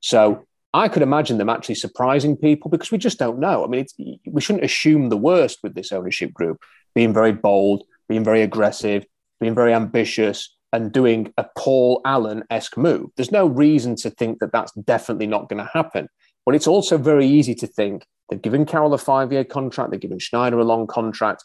So 0.00 0.44
I 0.74 0.88
could 0.88 1.02
imagine 1.02 1.38
them 1.38 1.48
actually 1.48 1.76
surprising 1.76 2.36
people 2.36 2.70
because 2.70 2.90
we 2.90 2.98
just 2.98 3.18
don't 3.18 3.38
know. 3.38 3.64
I 3.64 3.68
mean, 3.68 3.86
we 4.26 4.40
shouldn't 4.40 4.64
assume 4.64 5.08
the 5.08 5.16
worst 5.16 5.60
with 5.62 5.74
this 5.74 5.92
ownership 5.92 6.32
group 6.32 6.60
being 6.94 7.14
very 7.14 7.32
bold, 7.32 7.84
being 8.08 8.24
very 8.24 8.42
aggressive, 8.42 9.04
being 9.40 9.54
very 9.54 9.72
ambitious, 9.72 10.56
and 10.72 10.92
doing 10.92 11.32
a 11.38 11.46
Paul 11.56 12.00
Allen 12.04 12.44
esque 12.50 12.76
move. 12.76 13.10
There's 13.16 13.32
no 13.32 13.46
reason 13.46 13.96
to 13.96 14.10
think 14.10 14.40
that 14.40 14.52
that's 14.52 14.72
definitely 14.72 15.26
not 15.26 15.48
going 15.48 15.64
to 15.64 15.70
happen. 15.72 16.08
But 16.44 16.54
it's 16.54 16.66
also 16.66 16.98
very 16.98 17.26
easy 17.26 17.54
to 17.56 17.66
think 17.66 18.06
they've 18.28 18.40
given 18.40 18.66
Carroll 18.66 18.94
a 18.94 18.98
five 18.98 19.32
year 19.32 19.44
contract, 19.44 19.90
they've 19.90 20.00
given 20.00 20.18
Schneider 20.18 20.58
a 20.58 20.64
long 20.64 20.86
contract, 20.86 21.44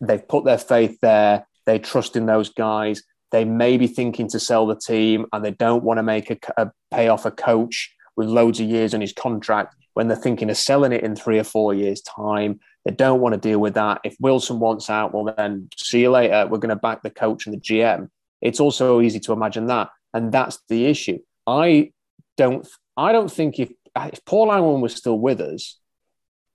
they've 0.00 0.26
put 0.26 0.44
their 0.44 0.58
faith 0.58 0.98
there, 1.00 1.46
they 1.64 1.78
trust 1.78 2.16
in 2.16 2.26
those 2.26 2.48
guys. 2.50 3.02
They 3.30 3.44
may 3.44 3.78
be 3.78 3.86
thinking 3.86 4.28
to 4.28 4.38
sell 4.38 4.66
the 4.66 4.76
team 4.76 5.26
and 5.32 5.44
they 5.44 5.52
don't 5.52 5.84
want 5.84 5.98
to 5.98 6.02
make 6.02 6.30
a, 6.30 6.38
a 6.58 6.70
pay 6.90 7.08
off 7.08 7.24
a 7.24 7.30
coach 7.30 7.94
with 8.16 8.28
loads 8.28 8.60
of 8.60 8.68
years 8.68 8.92
on 8.92 9.00
his 9.00 9.12
contract 9.12 9.74
when 9.94 10.08
they're 10.08 10.16
thinking 10.16 10.50
of 10.50 10.56
selling 10.56 10.92
it 10.92 11.02
in 11.02 11.16
three 11.16 11.38
or 11.38 11.44
four 11.44 11.72
years' 11.72 12.02
time. 12.02 12.60
They 12.84 12.92
don't 12.92 13.20
want 13.20 13.34
to 13.34 13.40
deal 13.40 13.60
with 13.60 13.74
that. 13.74 14.00
If 14.04 14.16
Wilson 14.18 14.58
wants 14.58 14.90
out, 14.90 15.14
well, 15.14 15.32
then 15.36 15.68
see 15.76 16.00
you 16.00 16.10
later. 16.10 16.46
We're 16.50 16.58
going 16.58 16.70
to 16.70 16.76
back 16.76 17.02
the 17.02 17.10
coach 17.10 17.46
and 17.46 17.54
the 17.54 17.60
GM. 17.60 18.08
It's 18.40 18.58
also 18.58 19.00
easy 19.00 19.20
to 19.20 19.32
imagine 19.32 19.66
that, 19.66 19.90
and 20.12 20.32
that's 20.32 20.58
the 20.68 20.86
issue. 20.86 21.18
I 21.46 21.92
don't. 22.36 22.66
I 22.96 23.12
don't 23.12 23.30
think 23.30 23.60
if 23.60 23.70
if 23.96 24.24
Paul 24.24 24.52
Allen 24.52 24.80
was 24.80 24.94
still 24.96 25.18
with 25.18 25.40
us, 25.40 25.78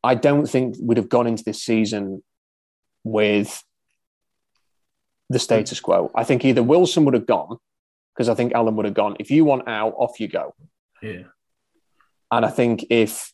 I 0.03 0.15
don't 0.15 0.47
think 0.47 0.75
we'd 0.81 0.97
have 0.97 1.09
gone 1.09 1.27
into 1.27 1.43
this 1.43 1.63
season 1.63 2.23
with 3.03 3.63
the 5.29 5.39
status 5.39 5.79
quo. 5.79 6.11
I 6.15 6.23
think 6.23 6.43
either 6.45 6.63
Wilson 6.63 7.05
would 7.05 7.13
have 7.13 7.25
gone 7.25 7.57
because 8.13 8.29
I 8.29 8.35
think 8.35 8.53
Allen 8.53 8.75
would 8.75 8.85
have 8.85 8.93
gone. 8.93 9.15
If 9.19 9.31
you 9.31 9.45
want 9.45 9.67
out, 9.67 9.93
off 9.97 10.19
you 10.19 10.27
go. 10.27 10.55
Yeah. 11.01 11.23
And 12.31 12.45
I 12.45 12.49
think 12.49 12.85
if 12.89 13.31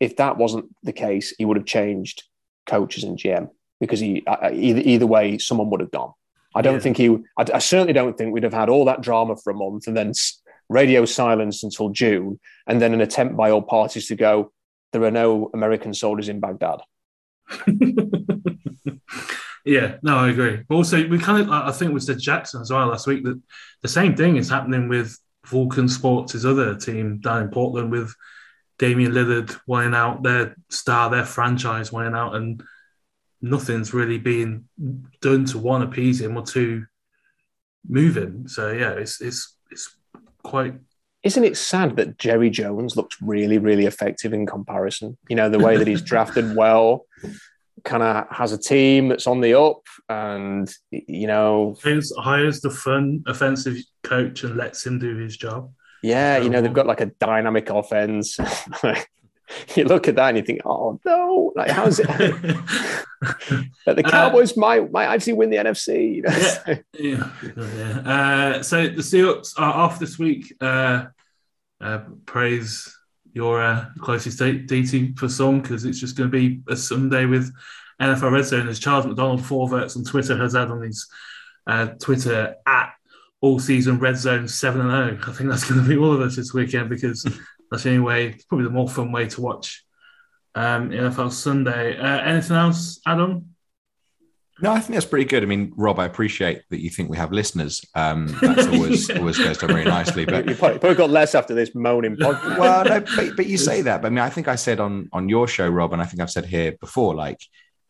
if 0.00 0.16
that 0.16 0.36
wasn't 0.36 0.66
the 0.82 0.92
case, 0.92 1.34
he 1.38 1.44
would 1.44 1.56
have 1.56 1.66
changed 1.66 2.24
coaches 2.66 3.04
and 3.04 3.18
GM 3.18 3.50
because 3.80 4.00
he 4.00 4.24
either 4.26 4.80
either 4.80 5.06
way 5.06 5.38
someone 5.38 5.70
would 5.70 5.80
have 5.80 5.90
gone. 5.90 6.12
I 6.54 6.62
don't 6.62 6.74
yeah. 6.74 6.80
think 6.80 6.96
he. 6.96 7.08
I, 7.36 7.44
I, 7.54 7.58
certainly 7.58 7.92
don't 7.92 8.16
think 8.16 8.32
we'd 8.32 8.42
have 8.42 8.54
had 8.54 8.68
all 8.68 8.84
that 8.86 9.00
drama 9.00 9.36
for 9.36 9.50
a 9.50 9.54
month 9.54 9.86
and 9.86 9.96
then 9.96 10.12
radio 10.68 11.04
silence 11.04 11.62
until 11.62 11.90
June, 11.90 12.40
and 12.66 12.80
then 12.80 12.94
an 12.94 13.00
attempt 13.00 13.36
by 13.36 13.50
all 13.50 13.62
parties 13.62 14.08
to 14.08 14.16
go. 14.16 14.52
There 14.92 15.04
are 15.04 15.10
no 15.10 15.50
American 15.52 15.92
soldiers 15.92 16.28
in 16.30 16.40
Baghdad. 16.40 16.80
yeah, 19.64 19.96
no, 20.02 20.16
I 20.16 20.30
agree. 20.30 20.62
But 20.66 20.74
also, 20.74 21.06
we 21.06 21.18
kind 21.18 21.42
of, 21.42 21.50
I 21.50 21.70
think 21.72 21.92
we 21.92 22.00
said 22.00 22.18
Jackson 22.18 22.62
as 22.62 22.70
well 22.70 22.86
last 22.86 23.06
week 23.06 23.22
that 23.24 23.40
the 23.82 23.88
same 23.88 24.16
thing 24.16 24.36
is 24.36 24.48
happening 24.48 24.88
with 24.88 25.18
Vulcan 25.46 25.88
Sports, 25.88 26.32
his 26.32 26.46
other 26.46 26.74
team 26.74 27.18
down 27.18 27.42
in 27.42 27.50
Portland, 27.50 27.90
with 27.90 28.14
Damian 28.78 29.12
Lillard 29.12 29.58
wanting 29.66 29.94
out, 29.94 30.22
their 30.22 30.56
star, 30.70 31.10
their 31.10 31.24
franchise 31.24 31.92
wanting 31.92 32.14
out, 32.14 32.34
and 32.34 32.62
nothing's 33.40 33.92
really 33.94 34.18
being 34.18 34.68
done 35.20 35.44
to 35.46 35.58
one 35.58 35.82
appease 35.82 36.20
him 36.20 36.36
or 36.36 36.42
two 36.42 36.84
move 37.88 38.16
him. 38.16 38.46
So 38.48 38.70
yeah, 38.70 38.92
it's 38.92 39.20
it's 39.20 39.56
it's 39.70 39.96
quite. 40.42 40.74
Isn't 41.24 41.44
it 41.44 41.56
sad 41.56 41.96
that 41.96 42.16
Jerry 42.16 42.48
Jones 42.48 42.96
looks 42.96 43.16
really, 43.20 43.58
really 43.58 43.86
effective 43.86 44.32
in 44.32 44.46
comparison? 44.46 45.18
You 45.28 45.34
know, 45.34 45.48
the 45.48 45.58
way 45.58 45.76
that 45.76 45.86
he's 45.86 46.02
drafted 46.12 46.54
well, 46.54 47.06
kind 47.84 48.02
of 48.04 48.28
has 48.30 48.52
a 48.52 48.58
team 48.58 49.08
that's 49.08 49.26
on 49.26 49.40
the 49.40 49.58
up, 49.58 49.82
and 50.08 50.70
you 50.90 51.26
know, 51.26 51.76
hires, 51.82 52.12
hires 52.16 52.60
the 52.60 52.70
fun 52.70 53.24
offensive 53.26 53.78
coach 54.04 54.44
and 54.44 54.56
lets 54.56 54.86
him 54.86 54.98
do 54.98 55.16
his 55.16 55.36
job. 55.36 55.72
Yeah, 56.02 56.38
you 56.38 56.50
know, 56.50 56.60
they've 56.60 56.72
got 56.72 56.86
like 56.86 57.00
a 57.00 57.06
dynamic 57.06 57.70
offense. 57.70 58.38
you 59.74 59.84
look 59.84 60.08
at 60.08 60.16
that 60.16 60.28
and 60.28 60.38
you 60.38 60.44
think, 60.44 60.60
oh 60.64 60.98
no, 61.04 61.52
like 61.56 61.70
how's 61.70 61.98
it? 61.98 62.06
the 63.86 64.02
uh, 64.04 64.10
Cowboys 64.10 64.56
uh, 64.56 64.60
might 64.60 64.92
might 64.92 65.06
actually 65.06 65.34
win 65.34 65.50
the 65.50 65.56
NFC. 65.56 66.16
You 66.16 66.22
know? 66.22 66.78
yeah, 66.94 67.30
yeah. 67.76 67.98
Uh, 68.10 68.62
so 68.62 68.82
the 68.82 69.02
Seahawks 69.02 69.54
are 69.58 69.72
off 69.72 69.98
this 69.98 70.18
week. 70.18 70.54
Uh, 70.60 71.06
uh 71.80 72.00
praise 72.26 72.94
your 73.32 73.62
uh, 73.62 73.86
closest 74.00 74.40
DT 74.40 75.18
for 75.18 75.28
some 75.28 75.60
because 75.60 75.84
it's 75.84 76.00
just 76.00 76.16
going 76.16 76.30
to 76.30 76.36
be 76.36 76.60
a 76.68 76.76
Sunday 76.76 77.24
with 77.24 77.54
NFL 78.00 78.32
Red 78.32 78.44
Zone. 78.44 78.68
As 78.68 78.78
Charles 78.78 79.06
McDonald 79.06 79.44
Forverts 79.44 79.96
on 79.96 80.04
Twitter 80.04 80.36
has 80.36 80.54
had 80.54 80.70
on 80.70 80.82
his 80.82 81.08
Twitter 82.00 82.56
at 82.66 82.94
all 83.40 83.58
season 83.58 83.98
Red 83.98 84.16
Zone 84.16 84.48
seven 84.48 84.80
and 84.80 84.90
zero. 84.90 85.18
I 85.26 85.36
think 85.36 85.50
that's 85.50 85.68
going 85.68 85.82
to 85.82 85.88
be 85.88 85.96
all 85.96 86.12
of 86.12 86.20
us 86.20 86.36
this 86.36 86.52
weekend 86.52 86.88
because 86.88 87.22
that's 87.70 87.82
the 87.82 87.90
only 87.90 88.02
way. 88.02 88.28
It's 88.28 88.44
probably 88.44 88.66
the 88.66 88.72
more 88.72 88.88
fun 88.88 89.12
way 89.12 89.26
to 89.28 89.40
watch 89.40 89.84
um, 90.54 90.90
NFL 90.90 91.32
Sunday. 91.32 91.98
Uh, 91.98 92.20
anything 92.20 92.56
else, 92.56 93.00
Adam? 93.06 93.54
No, 94.60 94.72
I 94.72 94.80
think 94.80 94.94
that's 94.94 95.06
pretty 95.06 95.24
good. 95.24 95.44
I 95.44 95.46
mean, 95.46 95.72
Rob, 95.76 96.00
I 96.00 96.04
appreciate 96.04 96.62
that 96.70 96.80
you 96.80 96.90
think 96.90 97.08
we 97.08 97.16
have 97.16 97.30
listeners. 97.30 97.84
Um, 97.94 98.26
that's 98.42 98.66
always 98.72 99.08
always 99.10 99.38
goes 99.38 99.58
down 99.58 99.70
very 99.70 99.84
nicely. 99.84 100.24
But 100.24 100.48
you 100.48 100.56
probably, 100.56 100.80
probably 100.80 100.96
got 100.96 101.10
less 101.10 101.36
after 101.36 101.54
this 101.54 101.74
moaning 101.76 102.16
podcast. 102.20 102.58
well, 102.58 102.84
no, 102.84 103.00
but, 103.00 103.36
but 103.36 103.46
you 103.46 103.56
say 103.58 103.82
that. 103.82 104.02
But 104.02 104.08
I 104.08 104.10
mean, 104.10 104.18
I 104.18 104.30
think 104.30 104.48
I 104.48 104.56
said 104.56 104.80
on 104.80 105.08
on 105.12 105.28
your 105.28 105.46
show, 105.46 105.68
Rob, 105.68 105.92
and 105.92 106.02
I 106.02 106.06
think 106.06 106.20
I've 106.20 106.30
said 106.30 106.44
here 106.44 106.72
before, 106.72 107.14
like, 107.14 107.40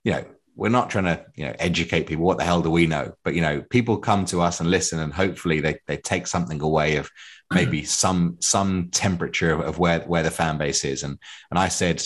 you 0.04 0.12
know, 0.12 0.24
we're 0.58 0.68
not 0.68 0.90
trying 0.90 1.04
to 1.04 1.24
you 1.36 1.46
know 1.46 1.54
educate 1.60 2.08
people. 2.08 2.24
What 2.24 2.36
the 2.36 2.44
hell 2.44 2.60
do 2.60 2.70
we 2.70 2.86
know? 2.86 3.14
But 3.22 3.34
you 3.34 3.40
know, 3.40 3.62
people 3.70 3.96
come 3.96 4.24
to 4.26 4.42
us 4.42 4.58
and 4.58 4.68
listen, 4.68 4.98
and 4.98 5.12
hopefully 5.12 5.60
they 5.60 5.78
they 5.86 5.96
take 5.96 6.26
something 6.26 6.60
away 6.60 6.96
of 6.96 7.08
maybe 7.54 7.84
some 7.84 8.36
some 8.40 8.88
temperature 8.90 9.52
of 9.52 9.78
where 9.78 10.00
where 10.00 10.24
the 10.24 10.32
fan 10.32 10.58
base 10.58 10.84
is. 10.84 11.04
And 11.04 11.18
and 11.50 11.58
I 11.58 11.68
said 11.68 12.02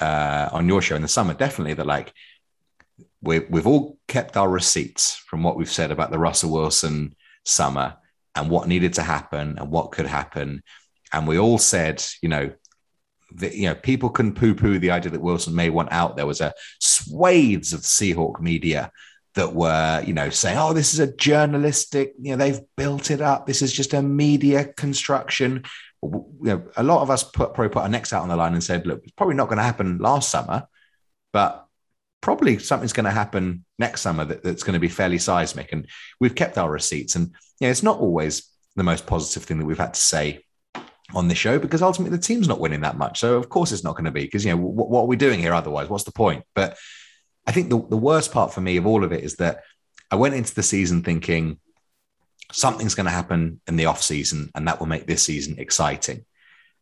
uh, 0.00 0.48
on 0.52 0.68
your 0.68 0.82
show 0.82 0.96
in 0.96 1.02
the 1.02 1.08
summer, 1.08 1.32
definitely 1.32 1.74
that 1.74 1.86
like 1.86 2.12
we 3.22 3.38
we've 3.38 3.68
all 3.68 3.98
kept 4.08 4.36
our 4.36 4.48
receipts 4.48 5.14
from 5.14 5.44
what 5.44 5.56
we've 5.56 5.70
said 5.70 5.92
about 5.92 6.10
the 6.10 6.18
Russell 6.18 6.52
Wilson 6.52 7.14
summer 7.44 7.96
and 8.34 8.50
what 8.50 8.66
needed 8.66 8.94
to 8.94 9.02
happen 9.02 9.58
and 9.58 9.70
what 9.70 9.92
could 9.92 10.06
happen. 10.06 10.62
And 11.12 11.28
we 11.28 11.38
all 11.38 11.56
said, 11.56 12.04
you 12.20 12.28
know, 12.28 12.50
that 13.36 13.54
you 13.54 13.68
know, 13.68 13.74
people 13.74 14.10
can 14.10 14.34
poo-poo 14.34 14.78
the 14.78 14.90
idea 14.90 15.10
that 15.12 15.20
Wilson 15.20 15.54
may 15.54 15.70
want 15.70 15.92
out. 15.92 16.16
There 16.16 16.26
was 16.26 16.40
a 16.40 16.54
swathes 16.80 17.72
of 17.72 17.80
Seahawk 17.80 18.40
media 18.40 18.90
that 19.34 19.54
were, 19.54 20.02
you 20.06 20.14
know, 20.14 20.30
saying, 20.30 20.58
"Oh, 20.58 20.72
this 20.72 20.94
is 20.94 21.00
a 21.00 21.14
journalistic, 21.14 22.14
you 22.18 22.30
know, 22.32 22.36
they've 22.36 22.60
built 22.76 23.10
it 23.10 23.20
up. 23.20 23.46
This 23.46 23.62
is 23.62 23.72
just 23.72 23.94
a 23.94 24.02
media 24.02 24.64
construction." 24.64 25.64
You 26.02 26.26
know, 26.40 26.62
a 26.76 26.82
lot 26.82 27.02
of 27.02 27.10
us 27.10 27.22
put 27.22 27.54
probably 27.54 27.68
put 27.68 27.82
our 27.82 27.88
necks 27.88 28.12
out 28.12 28.22
on 28.22 28.28
the 28.28 28.36
line 28.36 28.54
and 28.54 28.64
said, 28.64 28.86
"Look, 28.86 29.02
it's 29.04 29.12
probably 29.12 29.36
not 29.36 29.48
going 29.48 29.58
to 29.58 29.64
happen 29.64 29.98
last 29.98 30.30
summer, 30.30 30.66
but 31.32 31.66
probably 32.20 32.58
something's 32.58 32.92
going 32.92 33.04
to 33.04 33.10
happen 33.10 33.64
next 33.78 34.00
summer 34.00 34.24
that, 34.24 34.42
that's 34.42 34.62
going 34.62 34.74
to 34.74 34.80
be 34.80 34.88
fairly 34.88 35.18
seismic." 35.18 35.72
And 35.72 35.86
we've 36.20 36.34
kept 36.34 36.58
our 36.58 36.70
receipts, 36.70 37.16
and 37.16 37.28
you 37.60 37.66
know, 37.66 37.70
it's 37.70 37.82
not 37.82 37.98
always 37.98 38.50
the 38.76 38.82
most 38.82 39.06
positive 39.06 39.44
thing 39.44 39.58
that 39.58 39.66
we've 39.66 39.78
had 39.78 39.94
to 39.94 40.00
say 40.00 40.45
on 41.14 41.28
the 41.28 41.34
show 41.34 41.58
because 41.58 41.82
ultimately 41.82 42.16
the 42.16 42.22
team's 42.22 42.48
not 42.48 42.60
winning 42.60 42.80
that 42.80 42.98
much. 42.98 43.20
So 43.20 43.36
of 43.36 43.48
course 43.48 43.72
it's 43.72 43.84
not 43.84 43.94
going 43.94 44.06
to 44.06 44.10
be 44.10 44.24
because 44.24 44.44
you 44.44 44.50
know 44.50 44.56
what, 44.56 44.90
what, 44.90 45.02
are 45.02 45.06
we 45.06 45.16
doing 45.16 45.38
here 45.38 45.54
otherwise? 45.54 45.88
What's 45.88 46.04
the 46.04 46.12
point? 46.12 46.44
But 46.54 46.76
I 47.46 47.52
think 47.52 47.70
the, 47.70 47.78
the 47.78 47.96
worst 47.96 48.32
part 48.32 48.52
for 48.52 48.60
me 48.60 48.76
of 48.76 48.86
all 48.86 49.04
of 49.04 49.12
it 49.12 49.22
is 49.22 49.36
that 49.36 49.62
I 50.10 50.16
went 50.16 50.34
into 50.34 50.54
the 50.54 50.62
season 50.62 51.02
thinking 51.02 51.58
something's 52.52 52.94
going 52.94 53.06
to 53.06 53.12
happen 53.12 53.60
in 53.66 53.76
the 53.76 53.86
off 53.86 54.02
season 54.02 54.50
and 54.54 54.66
that 54.66 54.80
will 54.80 54.86
make 54.86 55.06
this 55.06 55.22
season 55.22 55.56
exciting. 55.58 56.24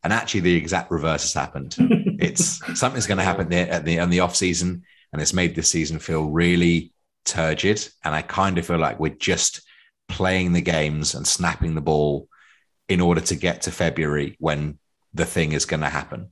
And 0.04 0.12
actually, 0.12 0.40
the 0.40 0.54
exact 0.54 0.90
reverse 0.90 1.22
has 1.22 1.32
happened. 1.32 1.76
it's 2.20 2.60
something's 2.78 3.06
going 3.06 3.18
to 3.18 3.24
happen 3.24 3.48
there 3.48 3.70
at 3.70 3.86
the 3.86 3.96
in 3.96 4.10
the 4.10 4.20
off 4.20 4.36
season, 4.36 4.82
and 5.12 5.22
it's 5.22 5.32
made 5.32 5.54
this 5.54 5.70
season 5.70 5.98
feel 5.98 6.28
really 6.28 6.92
turgid. 7.24 7.88
And 8.04 8.14
I 8.14 8.20
kind 8.20 8.58
of 8.58 8.66
feel 8.66 8.78
like 8.78 9.00
we're 9.00 9.14
just 9.14 9.62
playing 10.10 10.52
the 10.52 10.60
games 10.60 11.14
and 11.14 11.26
snapping 11.26 11.74
the 11.74 11.80
ball 11.80 12.28
in 12.88 13.00
order 13.00 13.20
to 13.20 13.34
get 13.34 13.62
to 13.62 13.70
February 13.70 14.36
when 14.38 14.78
the 15.12 15.24
thing 15.24 15.52
is 15.52 15.64
going 15.64 15.80
to 15.80 15.88
happen. 15.88 16.30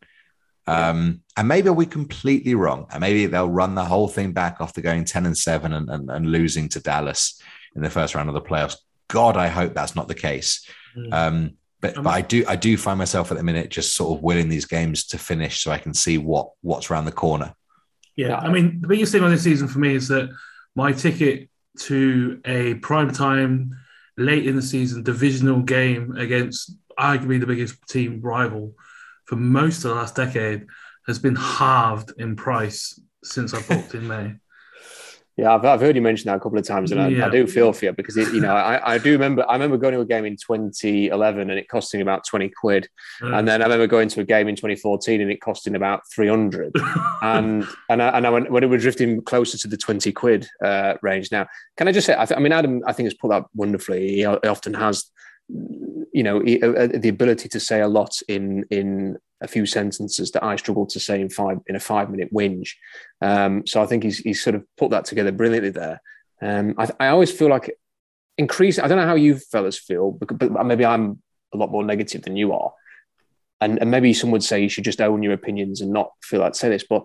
Um, 0.66 1.22
and 1.36 1.48
maybe 1.48 1.70
we're 1.70 1.86
completely 1.86 2.55
wrong. 2.55 2.86
And 2.90 3.00
maybe 3.00 3.26
they'll 3.26 3.48
run 3.48 3.74
the 3.74 3.84
whole 3.84 4.09
thing 4.09 4.32
back 4.32 4.57
after 4.61 4.80
going 4.80 5.05
10 5.05 5.26
and 5.26 5.36
7 5.36 5.72
and, 5.72 5.88
and, 5.90 6.11
and 6.11 6.26
losing 6.30 6.68
to 6.70 6.80
Dallas 6.80 7.40
in 7.74 7.82
the 7.82 7.90
first 7.90 8.14
round 8.14 8.28
of 8.28 8.34
the 8.34 8.40
playoffs. 8.40 8.76
God, 9.09 9.36
I 9.36 9.48
hope 9.48 9.74
that's 9.74 9.96
not 9.96 10.09
the 10.09 10.14
case. 10.14 10.66
Mm. 10.96 11.12
Um, 11.12 11.50
but, 11.80 11.96
but 11.96 12.11
I 12.11 12.20
do 12.20 12.44
I 12.46 12.55
do 12.55 12.76
find 12.76 12.96
myself 12.96 13.32
at 13.32 13.36
the 13.36 13.42
minute 13.42 13.68
just 13.68 13.96
sort 13.96 14.16
of 14.16 14.22
willing 14.22 14.48
these 14.48 14.66
games 14.66 15.05
to 15.09 15.18
finish 15.18 15.64
so 15.64 15.72
I 15.72 15.78
can 15.78 15.92
see 15.92 16.16
what 16.16 16.50
what's 16.61 16.90
around 16.90 17.07
the 17.07 17.12
corner. 17.12 17.55
Yeah, 18.14 18.36
I 18.36 18.50
mean 18.50 18.80
the 18.80 18.86
biggest 18.86 19.11
thing 19.11 19.24
on 19.24 19.32
this 19.32 19.42
season 19.42 19.66
for 19.66 19.80
me 19.80 19.96
is 19.96 20.07
that 20.09 20.30
my 20.76 20.92
ticket 20.92 21.48
to 21.80 22.40
a 22.44 22.74
prime 22.74 23.11
time 23.11 23.76
late 24.16 24.46
in 24.46 24.56
the 24.56 24.62
season 24.62 25.02
divisional 25.02 25.60
game 25.60 26.16
against 26.16 26.76
arguably 26.98 27.40
the 27.40 27.46
biggest 27.46 27.76
team 27.88 28.20
rival 28.20 28.74
for 29.24 29.36
most 29.36 29.78
of 29.78 29.90
the 29.90 29.94
last 29.94 30.14
decade 30.14 30.66
has 31.06 31.18
been 31.18 31.36
halved 31.36 32.12
in 32.18 32.36
price 32.36 33.00
since 33.24 33.54
I 33.54 33.62
booked 33.62 33.94
in 33.94 34.06
May. 34.06 34.34
Yeah, 35.36 35.54
I've, 35.54 35.64
I've 35.64 35.80
heard 35.80 35.96
you 35.96 36.02
mention 36.02 36.28
that 36.28 36.36
a 36.36 36.40
couple 36.40 36.58
of 36.58 36.66
times, 36.66 36.92
and 36.92 37.00
I, 37.00 37.08
Yeah. 37.08 37.26
I 37.26 37.30
do 37.30 37.46
feel 37.46 37.72
for 37.72 37.86
you 37.86 37.92
because 37.92 38.16
it, 38.18 38.32
you 38.34 38.40
know 38.40 38.54
I, 38.54 38.94
I 38.94 38.98
do 38.98 39.12
remember 39.12 39.48
I 39.48 39.54
remember 39.54 39.78
going 39.78 39.94
to 39.94 40.00
a 40.00 40.04
game 40.04 40.26
in 40.26 40.36
2011 40.36 41.48
and 41.48 41.58
it 41.58 41.68
costing 41.68 42.02
about 42.02 42.26
20 42.26 42.50
quid, 42.50 42.88
and 43.20 43.48
then 43.48 43.62
I 43.62 43.64
remember 43.64 43.86
going 43.86 44.08
to 44.10 44.20
a 44.20 44.24
game 44.24 44.46
in 44.48 44.56
2014 44.56 45.20
and 45.22 45.30
it 45.30 45.40
costing 45.40 45.74
about 45.74 46.02
300, 46.14 46.72
and 47.22 47.66
and 47.88 48.02
I, 48.02 48.08
and 48.08 48.26
I 48.26 48.30
went, 48.30 48.50
when 48.50 48.62
it 48.62 48.66
was 48.66 48.82
drifting 48.82 49.22
closer 49.22 49.56
to 49.58 49.68
the 49.68 49.76
20 49.76 50.12
quid 50.12 50.48
uh, 50.62 50.94
range. 51.02 51.32
Now, 51.32 51.46
can 51.78 51.88
I 51.88 51.92
just 51.92 52.06
say, 52.06 52.14
I, 52.18 52.26
th- 52.26 52.36
I 52.36 52.40
mean, 52.40 52.52
Adam, 52.52 52.82
I 52.86 52.92
think 52.92 53.06
has 53.06 53.14
put 53.14 53.28
that 53.30 53.44
wonderfully. 53.54 54.08
He, 54.08 54.16
he 54.16 54.24
often 54.26 54.74
has, 54.74 55.10
you 56.12 56.22
know, 56.22 56.40
he, 56.40 56.60
uh, 56.62 56.88
the 56.88 57.08
ability 57.08 57.48
to 57.48 57.60
say 57.60 57.80
a 57.80 57.88
lot 57.88 58.12
in 58.28 58.64
in 58.70 59.16
a 59.43 59.49
few 59.49 59.66
sentences 59.66 60.30
that 60.30 60.45
I 60.45 60.57
struggled 60.57 60.90
to 60.90 61.01
say 61.01 61.20
in 61.20 61.28
five 61.28 61.59
in 61.66 61.76
a 61.76 61.80
five 61.80 62.11
minute 62.11 62.32
whinge. 62.32 62.70
Um, 63.20 63.66
so 63.66 63.82
I 63.82 63.86
think 63.86 64.05
he's 64.05 64.18
he's 64.18 64.43
sort 64.43 64.57
of 64.57 64.64
put 64.76 64.90
that 64.90 65.05
together 65.05 65.32
brilliantly 65.32 65.70
there. 65.70 66.01
Um, 66.40 66.74
I, 66.78 66.88
I 66.99 67.09
always 67.09 67.30
feel 67.30 67.49
like 67.49 67.76
increase. 68.38 68.78
I 68.78 68.88
don't 68.88 68.99
know 68.99 69.07
how 69.07 69.14
you 69.14 69.38
fellas 69.38 69.78
feel, 69.78 70.12
but, 70.12 70.38
but 70.38 70.66
maybe 70.66 70.84
I'm 70.84 71.22
a 71.53 71.57
lot 71.57 71.70
more 71.70 71.84
negative 71.84 72.22
than 72.22 72.36
you 72.36 72.53
are. 72.53 72.72
And, 73.61 73.78
and 73.80 73.90
maybe 73.90 74.12
some 74.12 74.32
would 74.32 74.43
say 74.43 74.61
you 74.61 74.68
should 74.68 74.84
just 74.84 75.01
own 75.01 75.22
your 75.22 75.34
opinions 75.34 75.80
and 75.80 75.93
not 75.93 76.11
feel 76.22 76.40
like 76.40 76.55
say 76.55 76.68
this. 76.68 76.84
But 76.88 77.05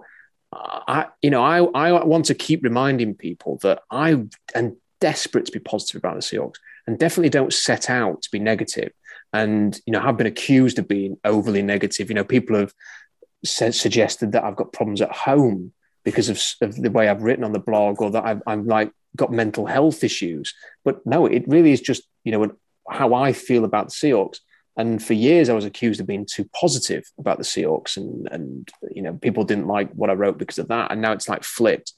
I, 0.51 1.07
you 1.21 1.29
know, 1.29 1.43
I, 1.43 1.59
I 1.59 2.03
want 2.03 2.25
to 2.25 2.33
keep 2.33 2.63
reminding 2.63 3.15
people 3.15 3.59
that 3.61 3.81
I 3.91 4.23
am 4.55 4.77
desperate 4.99 5.45
to 5.45 5.51
be 5.51 5.59
positive 5.59 5.99
about 5.99 6.15
the 6.15 6.21
Seahawks 6.21 6.55
and 6.87 6.97
definitely 6.97 7.29
don't 7.29 7.53
set 7.53 7.89
out 7.89 8.23
to 8.23 8.31
be 8.31 8.39
negative. 8.39 8.91
And, 9.33 9.79
you 9.85 9.93
know, 9.93 10.01
I've 10.01 10.17
been 10.17 10.27
accused 10.27 10.79
of 10.79 10.87
being 10.87 11.17
overly 11.23 11.61
negative. 11.61 12.09
You 12.09 12.15
know, 12.15 12.23
people 12.23 12.55
have 12.55 12.73
said, 13.43 13.75
suggested 13.75 14.31
that 14.31 14.43
I've 14.43 14.55
got 14.55 14.73
problems 14.73 15.01
at 15.01 15.11
home 15.11 15.73
because 16.03 16.29
of, 16.29 16.41
of 16.61 16.75
the 16.75 16.91
way 16.91 17.09
I've 17.09 17.23
written 17.23 17.43
on 17.43 17.51
the 17.51 17.59
blog 17.59 18.01
or 18.01 18.11
that 18.11 18.25
I've, 18.25 18.41
I'm 18.47 18.65
like 18.65 18.91
got 19.15 19.31
mental 19.31 19.65
health 19.65 20.03
issues. 20.03 20.53
But 20.85 21.05
no, 21.05 21.25
it 21.25 21.47
really 21.47 21.71
is 21.71 21.81
just, 21.81 22.03
you 22.23 22.31
know, 22.31 22.51
how 22.89 23.13
I 23.13 23.33
feel 23.33 23.65
about 23.65 23.89
the 23.89 23.93
Seahawks. 23.93 24.39
And 24.77 25.03
for 25.03 25.13
years, 25.13 25.49
I 25.49 25.53
was 25.53 25.65
accused 25.65 25.99
of 25.99 26.07
being 26.07 26.25
too 26.25 26.47
positive 26.55 27.03
about 27.17 27.39
the 27.39 27.43
Seahawks, 27.43 27.97
and 27.97 28.27
and 28.31 28.69
you 28.91 29.01
know 29.01 29.13
people 29.13 29.43
didn't 29.43 29.65
like 29.65 29.91
what 29.93 30.11
I 30.11 30.13
wrote 30.13 30.37
because 30.37 30.59
of 30.59 30.67
that. 30.67 30.91
And 30.91 31.01
now 31.01 31.13
it's 31.13 31.27
like 31.27 31.43
flipped. 31.43 31.93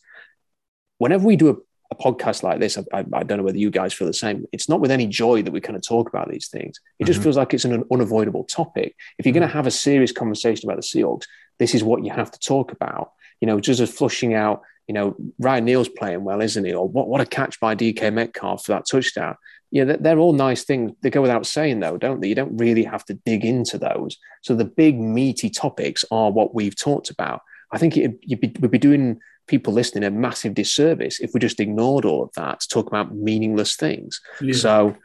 Whenever 0.97 1.25
we 1.25 1.35
do 1.35 1.49
a, 1.91 1.95
podcast 1.95 2.43
like 2.43 2.59
this, 2.59 2.77
I, 2.77 3.05
I, 3.13 3.23
don't 3.23 3.37
know 3.37 3.43
whether 3.43 3.57
you 3.57 3.69
guys 3.69 3.93
feel 3.93 4.07
the 4.07 4.13
same. 4.13 4.45
It's 4.51 4.69
not 4.69 4.79
with 4.79 4.91
any 4.91 5.07
joy 5.07 5.41
that 5.43 5.51
we 5.51 5.61
kind 5.61 5.75
of 5.75 5.85
talk 5.85 6.09
about 6.09 6.29
these 6.29 6.47
things. 6.47 6.79
It 6.99 7.05
just 7.05 7.17
mm-hmm. 7.17 7.23
feels 7.23 7.37
like 7.37 7.53
it's 7.53 7.65
an 7.65 7.83
unavoidable 7.91 8.45
topic. 8.45 8.95
If 9.17 9.25
you're 9.25 9.33
going 9.33 9.47
to 9.47 9.53
have 9.53 9.67
a 9.67 9.71
serious 9.71 10.11
conversation 10.11 10.69
about 10.69 10.81
the 10.81 10.87
Seahawks, 10.87 11.25
this 11.57 11.75
is 11.75 11.83
what 11.83 12.03
you 12.03 12.11
have 12.11 12.31
to 12.31 12.39
talk 12.39 12.71
about. 12.71 13.11
You 13.41 13.47
know, 13.47 13.59
just 13.59 13.79
as 13.79 13.91
flushing 13.91 14.33
out. 14.33 14.61
You 14.87 14.93
know, 14.93 15.15
Ryan 15.37 15.65
Neal's 15.65 15.87
playing 15.87 16.23
well, 16.23 16.41
isn't 16.41 16.65
he? 16.65 16.73
Or 16.73 16.87
what? 16.87 17.07
What 17.07 17.21
a 17.21 17.25
catch 17.25 17.59
by 17.59 17.75
DK 17.75 18.11
Metcalf 18.11 18.65
for 18.65 18.71
that 18.71 18.87
touchdown 18.89 19.35
yeah, 19.71 19.95
they're 19.99 20.19
all 20.19 20.33
nice 20.33 20.63
things. 20.63 20.93
They 21.01 21.09
go 21.09 21.21
without 21.21 21.45
saying, 21.45 21.79
though, 21.79 21.97
don't 21.97 22.21
they? 22.21 22.29
You 22.29 22.35
don't 22.35 22.57
really 22.57 22.83
have 22.83 23.05
to 23.05 23.13
dig 23.13 23.45
into 23.45 23.77
those. 23.77 24.17
So 24.41 24.55
the 24.55 24.65
big 24.65 24.99
meaty 24.99 25.49
topics 25.49 26.03
are 26.09 26.31
what 26.31 26.55
we've 26.55 26.75
talked 26.75 27.11
about. 27.11 27.41
I 27.71 27.77
think 27.77 27.97
it, 27.97 28.19
you'd 28.21 28.41
be, 28.41 28.55
we'd 28.59 28.71
be 28.71 28.77
doing 28.77 29.19
people 29.47 29.73
listening 29.73 30.03
a 30.03 30.11
massive 30.11 30.53
disservice 30.53 31.19
if 31.19 31.31
we 31.33 31.39
just 31.39 31.59
ignored 31.59 32.05
all 32.05 32.23
of 32.23 32.31
that 32.35 32.61
to 32.61 32.67
talk 32.67 32.87
about 32.87 33.15
meaningless 33.15 33.75
things. 33.75 34.21
Yeah. 34.41 34.53
So, 34.53 34.97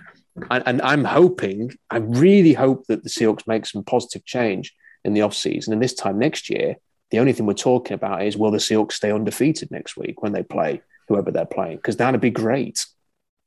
and, 0.51 0.63
and, 0.67 0.83
I'm 0.83 1.05
hoping, 1.05 1.73
I 1.91 1.99
really 1.99 2.53
hope 2.53 2.87
that 2.89 3.03
the 3.03 3.09
Seahawks 3.09 3.47
make 3.47 3.67
some 3.67 3.85
positive 3.85 4.25
change 4.25 4.75
in 5.05 5.15
the 5.15 5.21
offseason. 5.21 5.69
And 5.69 5.83
this 5.83 5.95
time 5.95 6.19
next 6.19 6.51
year, 6.51 6.77
the 7.11 7.19
only 7.19 7.33
thing 7.33 7.47
we're 7.47 7.55
talking 7.55 7.95
about 7.95 8.23
is 8.23 8.37
will 8.37 8.51
the 8.51 8.59
Seahawks 8.59 8.93
stay 8.93 9.13
undefeated 9.13 9.71
next 9.71 9.97
week 9.97 10.23
when 10.23 10.33
they 10.33 10.43
play 10.43 10.83
whoever 11.09 11.31
they're 11.31 11.45
playing? 11.45 11.77
Because 11.77 11.97
that'd 11.97 12.21
be 12.21 12.31
great. 12.31 12.85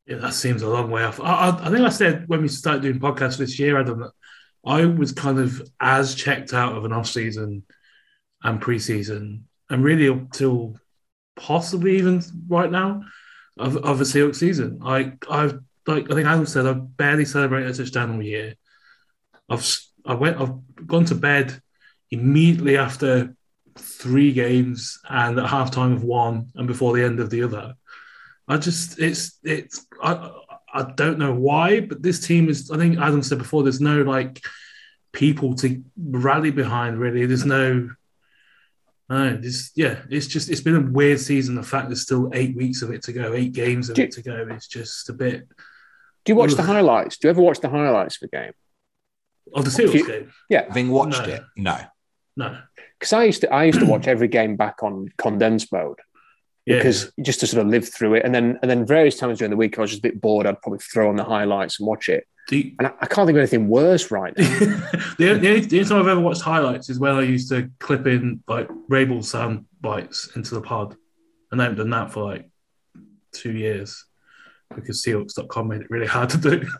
Yeah, 0.06 0.18
that 0.18 0.34
seems 0.34 0.62
a 0.62 0.70
long 0.70 0.90
way 0.90 1.04
off. 1.04 1.20
I, 1.20 1.50
I, 1.50 1.68
I, 1.68 1.70
think 1.70 1.82
I 1.82 1.90
said 1.90 2.24
when 2.28 2.42
we 2.42 2.48
started 2.48 2.82
doing 2.82 3.00
podcasts 3.00 3.38
this 3.38 3.60
year, 3.60 3.78
Adam, 3.80 4.00
that 4.00 4.12
I 4.66 4.86
was 4.86 5.12
kind 5.12 5.38
of 5.38 5.62
as 5.82 6.16
checked 6.16 6.54
out 6.54 6.78
of 6.78 6.86
an 6.86 6.94
off 6.94 7.08
season 7.08 7.64
and 8.44 8.62
preseason, 8.62 9.42
and 9.70 9.84
really 9.84 10.10
up 10.10 10.32
till 10.32 10.80
possibly 11.36 11.98
even 11.98 12.22
right 12.48 12.72
now 12.72 13.04
of, 13.58 13.78
of 13.78 14.02
a 14.02 14.04
Seahawks 14.04 14.36
season. 14.36 14.80
I 14.84 15.14
I've 15.30 15.60
like 15.86 16.12
I 16.12 16.16
think 16.16 16.28
Adam 16.28 16.46
said, 16.46 16.66
I've 16.66 16.98
barely 16.98 17.26
celebrated 17.26 17.70
a 17.70 17.74
touchdown 17.74 18.16
all 18.16 18.22
year. 18.22 18.56
I've 19.50 19.66
I 20.06 20.14
went 20.14 20.40
I've 20.40 20.56
gone 20.86 21.06
to 21.06 21.16
bed 21.16 21.62
immediately 22.12 22.78
after 22.78 23.36
three 23.78 24.34
games 24.34 25.00
and 25.10 25.40
at 25.40 25.46
halftime 25.46 25.94
of 25.94 26.04
one 26.04 26.52
and 26.56 26.68
before 26.68 26.94
the 26.94 27.04
end 27.04 27.20
of 27.20 27.30
the 27.30 27.44
other. 27.44 27.76
I 28.48 28.58
just 28.58 29.00
it's 29.00 29.40
it's 29.44 29.86
I 30.02 30.32
I 30.74 30.84
don't 30.96 31.18
know 31.18 31.34
why, 31.34 31.82
but 31.82 32.02
this 32.02 32.26
team 32.26 32.50
is. 32.50 32.72
I 32.72 32.78
think 32.78 33.00
Adam 33.00 33.24
said 33.24 33.38
before. 33.38 33.64
There's 33.64 33.82
no 33.82 34.04
like 34.04 34.44
people 35.12 35.56
to 35.56 35.84
rally 35.98 36.52
behind. 36.52 37.00
Really, 37.00 37.26
there's 37.26 37.46
no. 37.46 37.90
Uh, 39.10 39.24
no, 39.30 39.38
this 39.38 39.72
yeah, 39.76 40.00
it's 40.10 40.28
just 40.28 40.50
it's 40.50 40.62
been 40.62 40.76
a 40.76 40.92
weird 40.92 41.20
season. 41.20 41.56
The 41.56 41.64
fact 41.64 41.88
there's 41.88 42.02
still 42.02 42.30
eight 42.34 42.56
weeks 42.56 42.82
of 42.82 42.92
it 42.92 43.02
to 43.04 43.14
go, 43.14 43.34
eight 43.34 43.54
games 43.54 43.90
of 43.90 43.96
do, 43.96 44.04
it 44.04 44.12
to 44.14 44.22
go. 44.22 44.48
It's 44.52 44.68
just 44.68 45.10
a 45.10 45.14
bit. 45.14 45.48
Do 46.26 46.34
you 46.34 46.36
watch 46.36 46.52
ugh. 46.52 46.58
the 46.58 46.64
highlights? 46.64 47.18
Do 47.18 47.28
you 47.28 47.30
ever 47.30 47.42
watch 47.42 47.60
the 47.62 47.70
highlights 47.70 48.22
of 48.22 48.30
the 48.30 48.38
game? 48.38 48.52
Of 49.54 49.64
the 49.64 49.72
Seahawks 49.72 49.94
you, 49.94 50.08
game? 50.08 50.34
Yeah, 50.50 50.66
having 50.68 50.90
watched 50.90 51.26
no. 51.26 51.34
it, 51.34 51.44
no, 51.56 51.80
no. 52.36 52.58
Because 53.00 53.14
I 53.14 53.24
used 53.24 53.42
to 53.42 53.54
I 53.54 53.64
used 53.64 53.80
to 53.80 53.86
watch 53.86 54.08
every 54.08 54.28
game 54.28 54.58
back 54.58 54.84
on 54.84 55.10
condensed 55.18 55.72
mode 55.72 56.00
because 56.66 57.12
yeah. 57.16 57.24
just 57.24 57.40
to 57.40 57.48
sort 57.48 57.66
of 57.66 57.72
live 57.72 57.88
through 57.88 58.16
it. 58.16 58.26
And 58.26 58.36
then 58.36 58.60
and 58.62 58.70
then 58.70 58.86
various 58.86 59.18
times 59.18 59.38
during 59.38 59.52
the 59.52 59.58
week, 59.58 59.78
I 59.78 59.82
was 59.82 59.92
just 59.92 60.00
a 60.00 60.10
bit 60.10 60.20
bored. 60.20 60.46
I'd 60.46 60.62
probably 60.62 60.80
throw 60.80 61.08
on 61.08 61.16
the 61.16 61.24
highlights 61.24 61.80
and 61.80 61.88
watch 61.88 62.10
it. 62.10 62.28
You, 62.50 62.74
and 62.80 62.88
I, 62.88 62.94
I, 63.02 63.06
can't 63.08 63.28
think 63.28 63.36
of 63.36 63.38
anything 63.38 63.68
worse 63.68 64.10
right 64.10 64.34
now. 64.38 64.44
the, 65.18 65.18
the, 65.18 65.30
only, 65.32 65.60
the, 65.60 65.78
only, 65.80 65.84
time 65.84 66.00
I've 66.00 66.08
ever 66.08 66.20
watched 66.22 66.42
highlights 66.42 66.90
is 66.90 67.00
when 67.00 67.12
I 67.12 67.22
used 67.22 67.50
to 67.50 67.70
clip 67.80 68.08
in 68.08 68.42
like 68.48 68.70
Rabel 68.88 69.22
sound 69.22 69.66
bites 69.82 70.30
into 70.36 70.56
the 70.56 70.62
pod. 70.62 70.96
And 71.52 71.62
I 71.62 71.66
haven't 71.66 71.80
done 71.80 71.90
that 71.90 72.12
for 72.12 72.24
like 72.24 72.50
two 73.34 73.52
years 73.52 74.06
because 74.76 75.04
Seahawks.com 75.04 75.68
made 75.68 75.82
it 75.82 75.90
really 75.90 76.08
hard 76.08 76.30
to 76.30 76.38
do. 76.38 76.68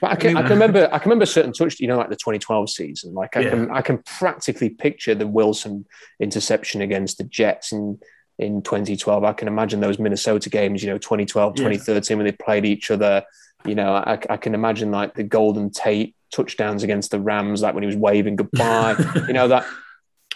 but 0.00 0.10
I 0.10 0.16
can, 0.16 0.36
I 0.36 0.42
can 0.42 0.52
remember 0.52 0.88
I 0.92 0.98
can 0.98 1.10
remember 1.10 1.26
certain 1.26 1.52
touch, 1.52 1.80
you 1.80 1.88
know, 1.88 1.96
like 1.96 2.10
the 2.10 2.16
2012 2.16 2.70
season. 2.70 3.14
Like 3.14 3.36
I 3.36 3.40
yeah. 3.40 3.50
can 3.50 3.70
I 3.70 3.80
can 3.80 3.98
practically 3.98 4.70
picture 4.70 5.14
the 5.14 5.26
Wilson 5.26 5.86
interception 6.20 6.82
against 6.82 7.18
the 7.18 7.24
Jets 7.24 7.72
and 7.72 8.02
in 8.38 8.62
2012. 8.62 9.24
I 9.24 9.32
can 9.32 9.48
imagine 9.48 9.80
those 9.80 9.98
Minnesota 9.98 10.50
games, 10.50 10.82
you 10.82 10.90
know, 10.90 10.98
2012, 10.98 11.54
2013, 11.54 12.14
yeah. 12.14 12.16
when 12.16 12.26
they 12.26 12.44
played 12.44 12.64
each 12.64 12.90
other. 12.90 13.22
You 13.64 13.74
know, 13.74 13.94
I, 13.94 14.18
I, 14.28 14.36
can 14.36 14.54
imagine 14.54 14.90
like 14.90 15.14
the 15.14 15.22
Golden 15.22 15.70
Tate 15.70 16.16
touchdowns 16.32 16.82
against 16.82 17.10
the 17.10 17.20
Rams, 17.20 17.62
like 17.62 17.74
when 17.74 17.82
he 17.82 17.86
was 17.86 17.96
waving 17.96 18.36
goodbye. 18.36 18.96
you 19.26 19.32
know 19.32 19.48
that 19.48 19.66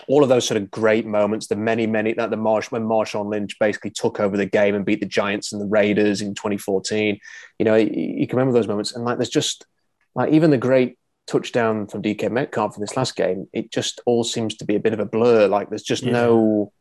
all 0.09 0.22
of 0.22 0.29
those 0.29 0.47
sort 0.47 0.61
of 0.61 0.70
great 0.70 1.07
moments. 1.07 1.47
The 1.47 1.57
many, 1.57 1.87
many 1.87 2.12
that 2.14 2.31
the 2.31 2.37
Marsh 2.37 2.70
when 2.70 2.85
Marshawn 2.85 3.29
Lynch 3.31 3.59
basically 3.59 3.91
took 3.91 4.20
over 4.20 4.37
the 4.37 4.47
game 4.47 4.74
and 4.74 4.85
beat 4.85 5.01
the 5.01 5.07
Giants 5.07 5.53
and 5.53 5.61
the 5.61 5.66
Raiders 5.66 6.20
in 6.20 6.35
2014. 6.35 7.18
You 7.59 7.64
know, 7.64 7.74
you, 7.74 7.91
you 7.93 8.27
can 8.27 8.39
remember 8.39 8.57
those 8.57 8.68
moments, 8.68 8.95
and 8.95 9.05
like 9.05 9.18
there's 9.18 9.29
just 9.29 9.66
like 10.14 10.33
even 10.33 10.51
the 10.51 10.59
great 10.59 10.99
touchdown 11.27 11.87
from 11.87 12.03
DK 12.03 12.31
Metcalf 12.31 12.77
in 12.77 12.81
this 12.81 12.97
last 12.97 13.16
game. 13.16 13.49
It 13.53 13.72
just 13.72 14.01
all 14.07 14.24
seems 14.24 14.57
to 14.57 14.64
be 14.64 14.77
a 14.77 14.81
bit 14.81 14.93
of 14.93 15.01
a 15.01 15.07
blur. 15.07 15.49
Like 15.49 15.68
there's 15.68 15.83
just 15.83 16.03
yeah. 16.03 16.12
no 16.12 16.72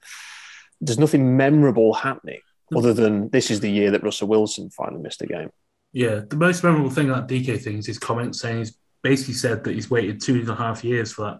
there's 0.82 1.00
nothing 1.00 1.38
memorable 1.38 1.94
happening 1.94 2.42
other 2.76 2.94
than 2.94 3.30
this 3.30 3.50
is 3.52 3.60
the 3.60 3.72
year 3.72 3.92
that 3.92 4.04
Russell 4.04 4.28
Wilson 4.28 4.70
finally 4.70 5.02
missed 5.02 5.22
a 5.22 5.28
game. 5.28 5.50
Yeah, 5.96 6.20
the 6.28 6.36
most 6.36 6.62
memorable 6.62 6.90
thing 6.90 7.10
about 7.10 7.30
DK 7.30 7.62
thing 7.62 7.78
is 7.78 7.86
his 7.86 7.98
comment 7.98 8.36
saying 8.36 8.58
he's 8.58 8.78
basically 9.02 9.36
said 9.36 9.64
that 9.64 9.76
he's 9.76 9.90
waited 9.90 10.20
two 10.20 10.36
and 10.36 10.50
a 10.50 10.54
half 10.54 10.84
years 10.84 11.14
for 11.14 11.22
that 11.22 11.40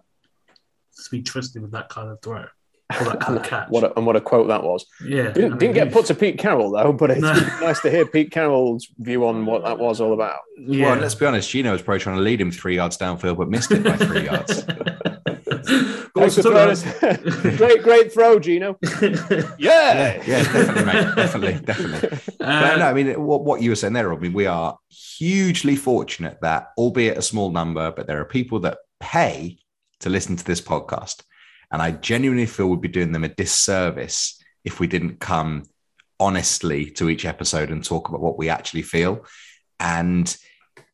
to 0.96 1.10
be 1.10 1.20
trusted 1.20 1.60
with 1.60 1.72
that 1.72 1.90
kind 1.90 2.08
of 2.08 2.22
throw. 2.22 2.46
Or 2.98 3.04
that 3.04 3.20
kind 3.20 3.38
of 3.38 3.42
catch. 3.46 3.68
what 3.68 3.84
a, 3.84 3.94
and 3.98 4.06
what 4.06 4.16
a 4.16 4.20
quote 4.22 4.48
that 4.48 4.62
was. 4.62 4.86
Yeah. 5.04 5.24
Didn't, 5.24 5.44
I 5.44 5.48
mean, 5.48 5.58
didn't 5.58 5.74
get 5.74 5.92
put 5.92 6.06
to 6.06 6.14
Pete 6.14 6.38
Carroll, 6.38 6.70
though, 6.70 6.94
but 6.94 7.10
it's 7.10 7.20
no. 7.20 7.34
nice 7.34 7.80
to 7.80 7.90
hear 7.90 8.06
Pete 8.06 8.30
Carroll's 8.30 8.88
view 8.96 9.26
on 9.26 9.44
what 9.44 9.62
that 9.64 9.78
was 9.78 10.00
all 10.00 10.14
about. 10.14 10.38
Yeah. 10.56 10.92
Well, 10.92 11.00
let's 11.00 11.14
be 11.14 11.26
honest, 11.26 11.50
Geno 11.50 11.72
was 11.72 11.82
probably 11.82 12.00
trying 12.00 12.16
to 12.16 12.22
lead 12.22 12.40
him 12.40 12.50
three 12.50 12.76
yards 12.76 12.96
downfield, 12.96 13.36
but 13.36 13.50
missed 13.50 13.72
it 13.72 13.84
by 13.84 13.98
three 13.98 14.24
yards. 14.24 14.64
great, 17.56 17.82
great 17.82 18.12
throw, 18.12 18.38
Geno. 18.38 18.78
yeah. 19.02 19.52
yeah, 19.58 20.22
yeah, 20.26 20.42
definitely, 20.42 20.84
mate. 20.84 21.14
Definitely, 21.16 21.64
definitely. 21.64 22.18
Uh, 22.40 22.76
no, 22.76 22.86
I 22.86 22.92
mean, 22.92 23.24
what, 23.24 23.44
what 23.44 23.62
you 23.62 23.70
were 23.70 23.76
saying 23.76 23.92
there, 23.92 24.08
Robin, 24.08 24.32
we 24.32 24.46
are 24.46 24.78
hugely 24.88 25.76
fortunate 25.76 26.38
that, 26.42 26.68
albeit 26.78 27.18
a 27.18 27.22
small 27.22 27.50
number, 27.50 27.90
but 27.92 28.06
there 28.06 28.20
are 28.20 28.24
people 28.24 28.60
that 28.60 28.78
pay 29.00 29.58
to 30.00 30.10
listen 30.10 30.36
to 30.36 30.44
this 30.44 30.60
podcast. 30.60 31.22
And 31.70 31.82
I 31.82 31.92
genuinely 31.92 32.46
feel 32.46 32.68
we'd 32.68 32.80
be 32.80 32.88
doing 32.88 33.12
them 33.12 33.24
a 33.24 33.28
disservice 33.28 34.40
if 34.64 34.80
we 34.80 34.86
didn't 34.86 35.20
come 35.20 35.64
honestly 36.18 36.90
to 36.90 37.10
each 37.10 37.24
episode 37.24 37.70
and 37.70 37.84
talk 37.84 38.08
about 38.08 38.20
what 38.20 38.38
we 38.38 38.48
actually 38.48 38.82
feel. 38.82 39.26
And 39.78 40.34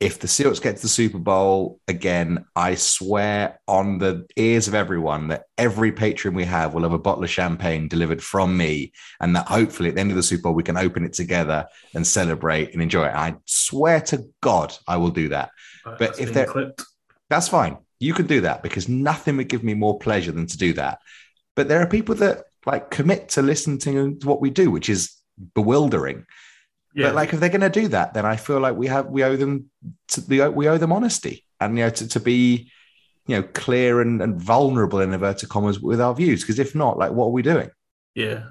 if 0.03 0.19
the 0.19 0.27
Seahawks 0.27 0.61
get 0.61 0.77
to 0.77 0.83
the 0.83 0.89
Super 0.89 1.19
Bowl 1.19 1.79
again, 1.87 2.45
I 2.57 2.75
swear 2.75 3.61
on 3.69 3.99
the 3.99 4.27
ears 4.37 4.67
of 4.67 4.75
everyone 4.75 5.29
that 5.29 5.45
every 5.57 5.93
patron 5.93 6.35
we 6.35 6.45
have 6.45 6.75
will 6.75 6.83
have 6.83 6.93
a 6.93 6.99
bottle 6.99 7.23
of 7.23 7.31
champagne 7.31 7.87
delivered 7.87 8.23
from 8.23 8.57
me, 8.57 8.93
and 9.21 9.37
that 9.37 9.47
hopefully 9.47 9.91
at 9.91 9.95
the 9.95 10.01
end 10.01 10.11
of 10.11 10.17
the 10.17 10.23
Super 10.23 10.43
Bowl 10.43 10.55
we 10.55 10.65
can 10.65 10.77
open 10.77 11.05
it 11.05 11.13
together 11.13 11.67
and 11.95 12.05
celebrate 12.05 12.73
and 12.73 12.83
enjoy 12.83 13.07
it. 13.07 13.15
I 13.15 13.37
swear 13.47 14.01
to 14.03 14.25
God, 14.41 14.77
I 14.89 14.97
will 14.97 15.11
do 15.11 15.29
that. 15.29 15.51
But 15.85 15.99
that's 15.99 16.19
if 16.19 16.33
they're- 16.33 16.47
clipped. 16.47 16.83
That's 17.31 17.49
fine. 17.49 17.79
You 18.01 18.13
can 18.13 18.27
do 18.27 18.41
that 18.43 18.63
because 18.63 18.89
nothing 18.89 19.37
would 19.37 19.49
give 19.49 19.63
me 19.63 19.75
more 19.75 19.99
pleasure 19.99 20.33
than 20.33 20.47
to 20.47 20.59
do 20.59 20.73
that. 20.75 20.99
But 21.55 21.69
there 21.69 21.81
are 21.81 21.87
people 21.87 22.17
that 22.17 22.45
like 22.67 22.91
commit 22.91 23.31
to 23.31 23.43
listening 23.43 23.79
to 23.79 24.27
what 24.27 24.41
we 24.41 24.51
do, 24.51 24.71
which 24.71 24.89
is 24.89 25.13
bewildering. 25.55 26.27
Yeah, 26.95 27.07
But 27.09 27.15
like, 27.15 27.33
if 27.33 27.41
they're 27.41 27.49
going 27.49 27.61
to 27.63 27.71
do 27.71 27.89
that, 27.89 28.15
then 28.15 28.27
I 28.27 28.37
feel 28.37 28.61
like 28.61 28.77
we 28.77 28.87
have 28.89 29.07
we 29.07 29.23
owe 29.25 29.37
them 29.37 29.71
to, 30.09 30.23
we 30.29 30.43
owe, 30.43 30.51
we 30.51 30.69
owe 30.69 30.79
them 30.79 30.93
honesty 30.93 31.45
and 31.61 31.77
you 31.79 31.85
know 31.85 31.91
to, 31.91 32.09
to 32.09 32.21
be 32.21 32.71
you 33.27 33.37
know 33.37 33.43
clear 33.55 34.01
and, 34.01 34.21
and 34.21 34.41
vulnerable 34.41 35.01
in 35.01 35.13
inverted 35.15 35.49
commas 35.49 35.81
with 35.81 36.01
our 36.01 36.15
views. 36.15 36.43
Because 36.43 36.59
if 36.59 36.75
not, 36.75 36.99
like, 36.99 37.13
what 37.13 37.27
are 37.27 37.31
we 37.31 37.43
doing? 37.43 37.71
Yeah. 38.15 38.45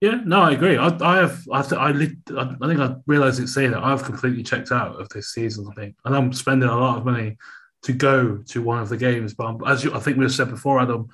Yeah, 0.00 0.20
no, 0.24 0.42
I 0.42 0.52
agree. 0.52 0.76
I, 0.76 0.96
I 1.00 1.16
have, 1.16 1.42
I, 1.52 1.60
I, 1.74 1.90
lit- 1.90 2.12
I 2.36 2.54
I 2.62 2.68
think 2.68 2.78
I 2.78 2.94
realized 3.08 3.40
it 3.40 3.48
saying 3.48 3.72
that 3.72 3.82
I've 3.82 4.04
completely 4.04 4.44
checked 4.44 4.70
out 4.70 5.00
of 5.00 5.08
this 5.08 5.32
season. 5.34 5.66
I 5.68 5.74
think, 5.74 5.96
and 6.04 6.14
I'm 6.14 6.32
spending 6.32 6.68
a 6.68 6.78
lot 6.78 6.98
of 6.98 7.04
money 7.04 7.36
to 7.82 7.92
go 7.92 8.36
to 8.46 8.62
one 8.62 8.78
of 8.80 8.88
the 8.88 8.96
games. 8.96 9.34
But 9.34 9.46
I'm- 9.46 9.58
as 9.66 9.82
you, 9.82 9.92
I 9.92 9.98
think 9.98 10.16
we've 10.16 10.30
said 10.32 10.50
before, 10.50 10.78
Adam, 10.80 11.08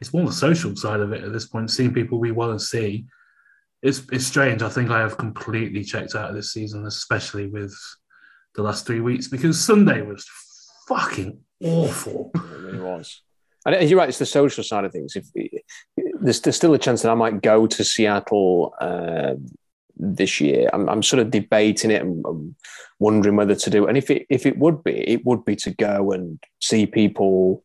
it's 0.00 0.14
more 0.14 0.24
the 0.24 0.32
social 0.32 0.76
side 0.76 1.00
of 1.00 1.12
it 1.12 1.24
at 1.24 1.32
this 1.32 1.46
point. 1.46 1.72
Seeing 1.72 1.92
people 1.92 2.20
we 2.20 2.30
want 2.30 2.56
to 2.58 2.64
see, 2.64 3.06
it's 3.82 4.02
it's 4.10 4.26
strange. 4.26 4.62
I 4.62 4.68
think 4.68 4.90
I 4.90 5.00
have 5.00 5.16
completely 5.16 5.84
checked 5.84 6.14
out 6.14 6.30
of 6.30 6.36
this 6.36 6.52
season, 6.52 6.86
especially 6.86 7.46
with 7.46 7.76
the 8.54 8.62
last 8.62 8.86
three 8.86 9.00
weeks, 9.00 9.28
because 9.28 9.60
Sunday 9.60 10.02
was 10.02 10.26
fucking 10.88 11.38
awful. 11.62 12.30
It 12.34 12.40
really 12.40 12.80
was. 12.80 13.22
And 13.66 13.88
you're 13.88 13.98
right, 13.98 14.08
it's 14.08 14.18
the 14.18 14.26
social 14.26 14.64
side 14.64 14.84
of 14.84 14.92
things. 14.92 15.14
If 15.14 15.26
there's, 16.20 16.40
there's 16.40 16.56
still 16.56 16.74
a 16.74 16.78
chance 16.78 17.02
that 17.02 17.10
I 17.10 17.14
might 17.14 17.42
go 17.42 17.66
to 17.66 17.84
Seattle 17.84 18.74
um 18.80 19.46
this 20.00 20.40
year, 20.40 20.70
I'm, 20.72 20.88
I'm 20.88 21.02
sort 21.02 21.20
of 21.20 21.30
debating 21.30 21.90
it 21.90 22.02
and 22.02 22.24
I'm 22.24 22.54
wondering 23.00 23.34
whether 23.34 23.56
to 23.56 23.70
do. 23.70 23.86
And 23.86 23.98
if 23.98 24.10
it 24.10 24.26
if 24.30 24.46
it 24.46 24.58
would 24.58 24.84
be, 24.84 24.96
it 25.08 25.26
would 25.26 25.44
be 25.44 25.56
to 25.56 25.70
go 25.72 26.12
and 26.12 26.38
see 26.60 26.86
people. 26.86 27.64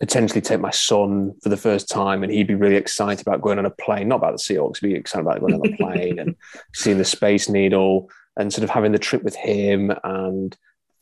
Potentially 0.00 0.40
take 0.40 0.60
my 0.60 0.70
son 0.70 1.34
for 1.42 1.48
the 1.48 1.56
first 1.56 1.88
time, 1.88 2.22
and 2.22 2.30
he'd 2.30 2.46
be 2.46 2.54
really 2.54 2.76
excited 2.76 3.26
about 3.26 3.40
going 3.40 3.58
on 3.58 3.66
a 3.66 3.70
plane. 3.70 4.08
Not 4.08 4.16
about 4.16 4.32
the 4.32 4.38
Seahawks, 4.38 4.78
he'd 4.78 4.88
be 4.88 4.94
excited 4.94 5.26
about 5.26 5.40
going 5.40 5.54
on 5.54 5.72
a 5.72 5.76
plane 5.76 6.18
and 6.18 6.36
seeing 6.74 6.98
the 6.98 7.04
Space 7.04 7.48
Needle 7.48 8.10
and 8.36 8.52
sort 8.52 8.64
of 8.64 8.70
having 8.70 8.92
the 8.92 8.98
trip 8.98 9.22
with 9.22 9.34
him. 9.34 9.92
And 10.04 10.56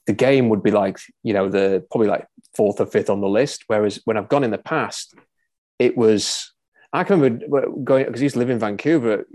the 0.07 0.13
game 0.13 0.49
would 0.49 0.63
be 0.63 0.71
like, 0.71 0.99
you 1.23 1.33
know, 1.33 1.49
the 1.49 1.85
probably 1.91 2.09
like 2.09 2.27
fourth 2.55 2.81
or 2.81 2.87
fifth 2.87 3.11
on 3.11 3.21
the 3.21 3.29
list. 3.29 3.65
Whereas 3.67 4.01
when 4.05 4.17
I've 4.17 4.29
gone 4.29 4.45
in 4.45 4.51
the 4.51 4.59
past, 4.59 5.15
it 5.79 5.97
was. 5.97 6.51
I 6.93 7.03
can 7.03 7.21
remember 7.21 7.67
going 7.83 8.05
because 8.05 8.21
I 8.21 8.23
used 8.23 8.35
to 8.35 8.39
live 8.39 8.51
in 8.51 8.61
Vancouver. 8.61 9.27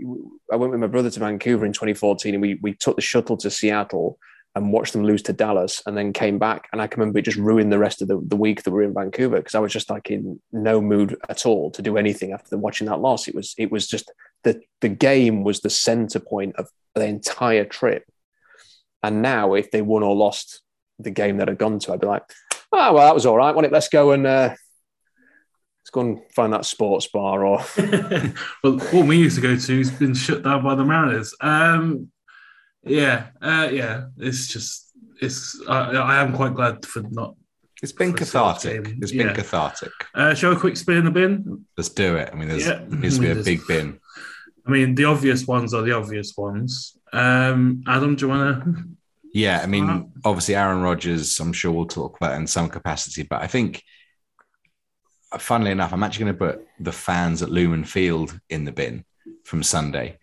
I 0.50 0.56
went 0.56 0.72
with 0.72 0.80
my 0.80 0.86
brother 0.86 1.10
to 1.10 1.20
Vancouver 1.20 1.66
in 1.66 1.74
2014, 1.74 2.32
and 2.32 2.40
we 2.40 2.58
we 2.62 2.72
took 2.72 2.96
the 2.96 3.02
shuttle 3.02 3.36
to 3.36 3.50
Seattle 3.50 4.18
and 4.54 4.72
watched 4.72 4.92
them 4.92 5.04
lose 5.04 5.22
to 5.22 5.32
Dallas, 5.32 5.82
and 5.86 5.96
then 5.96 6.12
came 6.12 6.38
back. 6.38 6.68
And 6.72 6.82
I 6.82 6.86
can 6.86 7.00
remember 7.00 7.18
it 7.18 7.24
just 7.24 7.38
ruined 7.38 7.72
the 7.72 7.78
rest 7.78 8.02
of 8.02 8.08
the, 8.08 8.20
the 8.26 8.36
week 8.36 8.62
that 8.62 8.70
we 8.70 8.78
were 8.78 8.82
in 8.82 8.94
Vancouver 8.94 9.36
because 9.36 9.54
I 9.54 9.60
was 9.60 9.72
just 9.72 9.90
like 9.90 10.10
in 10.10 10.40
no 10.52 10.80
mood 10.80 11.16
at 11.28 11.46
all 11.46 11.70
to 11.72 11.82
do 11.82 11.96
anything 11.96 12.32
after 12.32 12.58
watching 12.58 12.88
that 12.88 13.00
loss. 13.00 13.28
It 13.28 13.34
was 13.34 13.54
it 13.58 13.70
was 13.70 13.86
just 13.86 14.10
the 14.42 14.60
the 14.80 14.88
game 14.88 15.44
was 15.44 15.60
the 15.60 15.70
center 15.70 16.20
point 16.20 16.56
of 16.56 16.68
the 16.94 17.06
entire 17.06 17.64
trip. 17.64 18.04
And 19.02 19.22
now, 19.22 19.54
if 19.54 19.70
they 19.70 19.82
won 19.82 20.02
or 20.02 20.14
lost 20.14 20.60
the 20.98 21.10
game 21.10 21.38
that 21.38 21.48
I'd 21.48 21.58
gone 21.58 21.78
to, 21.78 21.92
I'd 21.92 22.00
be 22.00 22.06
like, 22.06 22.22
oh, 22.72 22.94
well, 22.94 23.06
that 23.06 23.14
was 23.14 23.26
all 23.26 23.36
right. 23.36 23.54
Well, 23.54 23.68
let's 23.70 23.88
go 23.88 24.12
and 24.12 24.26
uh, 24.26 24.54
let's 25.80 25.90
go 25.90 26.00
and 26.00 26.20
find 26.34 26.52
that 26.52 26.64
sports 26.64 27.06
bar 27.06 27.44
or 27.44 27.64
well, 28.62 28.78
what 28.78 29.06
we 29.06 29.18
used 29.18 29.36
to 29.36 29.42
go 29.42 29.56
to 29.56 29.78
has 29.78 29.90
been 29.90 30.14
shut 30.14 30.42
down 30.42 30.62
by 30.62 30.74
the 30.74 30.84
Mariners. 30.84 31.34
Um, 31.40 32.10
yeah, 32.84 33.28
uh, 33.40 33.68
yeah, 33.72 34.06
it's 34.18 34.48
just 34.48 34.92
it's. 35.20 35.60
I, 35.68 35.92
I 35.92 36.22
am 36.22 36.34
quite 36.34 36.54
glad 36.54 36.84
for 36.84 37.02
not. 37.02 37.34
It's 37.82 37.92
been 37.92 38.12
For 38.12 38.24
a 38.24 38.26
Seahawks 38.26 38.62
cathartic. 38.62 38.94
It's 39.00 39.12
been 39.12 39.28
yeah. 39.28 39.32
cathartic. 39.34 39.92
Uh, 40.14 40.34
show 40.34 40.52
a 40.52 40.58
quick 40.58 40.76
spin 40.76 40.98
in 40.98 41.04
the 41.06 41.10
bin. 41.10 41.64
Let's 41.78 41.88
do 41.88 42.16
it. 42.16 42.28
I 42.30 42.36
mean, 42.36 42.48
there's 42.48 42.66
Yeah. 42.66 42.84
needs 42.88 43.16
to 43.16 43.20
be 43.22 43.28
I 43.28 43.30
a 43.30 43.34
mean, 43.36 43.44
big 43.44 43.60
bin. 43.66 43.98
I 44.66 44.70
mean, 44.70 44.94
the 44.94 45.06
obvious 45.06 45.46
ones 45.46 45.72
are 45.72 45.82
the 45.82 45.96
obvious 45.96 46.36
ones. 46.36 46.96
Um, 47.12 47.82
Adam, 47.86 48.16
do 48.16 48.26
you 48.26 48.28
want 48.30 48.64
to? 48.64 48.84
Yeah, 49.32 49.60
I 49.62 49.66
mean, 49.66 50.12
obviously 50.24 50.56
Aaron 50.56 50.82
Rodgers, 50.82 51.38
I'm 51.40 51.52
sure 51.52 51.72
we'll 51.72 51.86
talk 51.86 52.16
about 52.16 52.36
in 52.36 52.46
some 52.46 52.68
capacity, 52.68 53.22
but 53.22 53.40
I 53.40 53.46
think, 53.46 53.82
uh, 55.32 55.38
funnily 55.38 55.70
enough, 55.70 55.92
I'm 55.92 56.02
actually 56.02 56.24
going 56.26 56.34
to 56.36 56.46
put 56.46 56.66
the 56.80 56.92
fans 56.92 57.40
at 57.40 57.48
Lumen 57.48 57.84
Field 57.84 58.38
in 58.50 58.64
the 58.64 58.72
bin 58.72 59.04
from 59.44 59.62
Sunday 59.62 60.18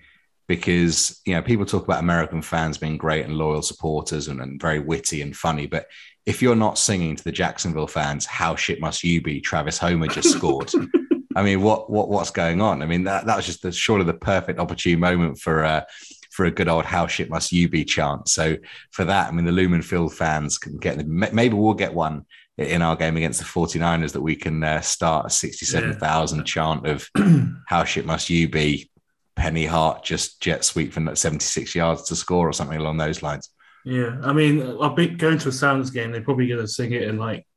because, 0.47 1.21
you 1.25 1.33
know, 1.33 1.41
people 1.41 1.65
talk 1.65 1.83
about 1.83 1.99
American 1.99 2.41
fans 2.41 2.77
being 2.77 2.97
great 2.97 3.25
and 3.25 3.35
loyal 3.35 3.61
supporters 3.61 4.27
and, 4.27 4.41
and 4.41 4.61
very 4.61 4.79
witty 4.79 5.21
and 5.21 5.35
funny, 5.35 5.67
but 5.67 5.87
if 6.25 6.41
you're 6.41 6.55
not 6.55 6.77
singing 6.77 7.15
to 7.15 7.23
the 7.23 7.31
Jacksonville 7.31 7.87
fans, 7.87 8.25
how 8.25 8.55
shit 8.55 8.81
must 8.81 9.03
you 9.03 9.21
be? 9.21 9.39
Travis 9.39 9.77
Homer 9.77 10.07
just 10.07 10.31
scored. 10.31 10.71
I 11.37 11.43
mean, 11.43 11.61
what 11.61 11.89
what 11.89 12.09
what's 12.09 12.31
going 12.31 12.61
on? 12.61 12.81
I 12.81 12.87
mean, 12.87 13.03
that, 13.03 13.27
that 13.27 13.37
was 13.37 13.45
just 13.45 13.61
the, 13.61 13.71
surely 13.71 14.03
the 14.03 14.13
perfect 14.13 14.59
opportune 14.59 14.99
moment 14.99 15.39
for 15.39 15.63
uh, 15.63 15.83
for 16.31 16.45
a 16.45 16.51
good 16.51 16.67
old 16.67 16.83
"How 16.83 17.07
shit 17.07 17.29
must 17.29 17.51
you 17.51 17.69
be" 17.69 17.85
chant. 17.85 18.27
So 18.27 18.57
for 18.91 19.05
that, 19.05 19.27
I 19.27 19.31
mean, 19.31 19.45
the 19.45 19.51
Lumen 19.51 19.83
Field 19.83 20.15
fans 20.15 20.57
can 20.57 20.77
get 20.77 21.07
maybe 21.07 21.53
we'll 21.53 21.75
get 21.75 21.93
one 21.93 22.25
in 22.57 22.81
our 22.81 22.95
game 22.95 23.15
against 23.17 23.39
the 23.39 23.45
49ers 23.45 24.13
that 24.13 24.21
we 24.21 24.35
can 24.35 24.63
uh, 24.63 24.81
start 24.81 25.27
a 25.27 25.29
67,000 25.29 26.43
chant 26.43 26.87
of 26.87 27.07
"How 27.67 27.83
shit 27.83 28.05
must 28.05 28.29
you 28.29 28.49
be." 28.49 28.89
Penny 29.37 29.65
Hart 29.65 30.03
just 30.03 30.41
jet 30.41 30.65
sweep 30.65 30.91
for 30.91 31.15
76 31.15 31.75
yards 31.75 32.03
to 32.03 32.15
score 32.15 32.49
or 32.49 32.53
something 32.53 32.79
along 32.79 32.97
those 32.97 33.21
lines. 33.21 33.49
Yeah, 33.85 34.17
I 34.23 34.33
mean, 34.33 34.61
I'll 34.81 34.95
be 34.95 35.07
going 35.07 35.37
to 35.37 35.49
a 35.49 35.51
Sounds 35.51 35.91
game. 35.91 36.11
They're 36.11 36.21
probably 36.21 36.47
going 36.47 36.59
to 36.59 36.67
sing 36.67 36.91
it 36.91 37.03
in 37.03 37.17
like 37.17 37.47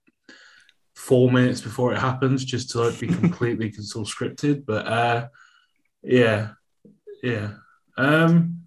four 0.94 1.32
minutes 1.32 1.62
before 1.62 1.92
it 1.92 1.98
happens, 1.98 2.44
just 2.44 2.70
to 2.70 2.82
like 2.82 3.00
be 3.00 3.06
completely 3.22 3.68
of 3.68 4.06
scripted. 4.06 4.64
But 4.66 4.86
uh, 4.86 5.28
yeah, 6.02 6.50
yeah. 7.22 7.54
Um, 7.96 8.60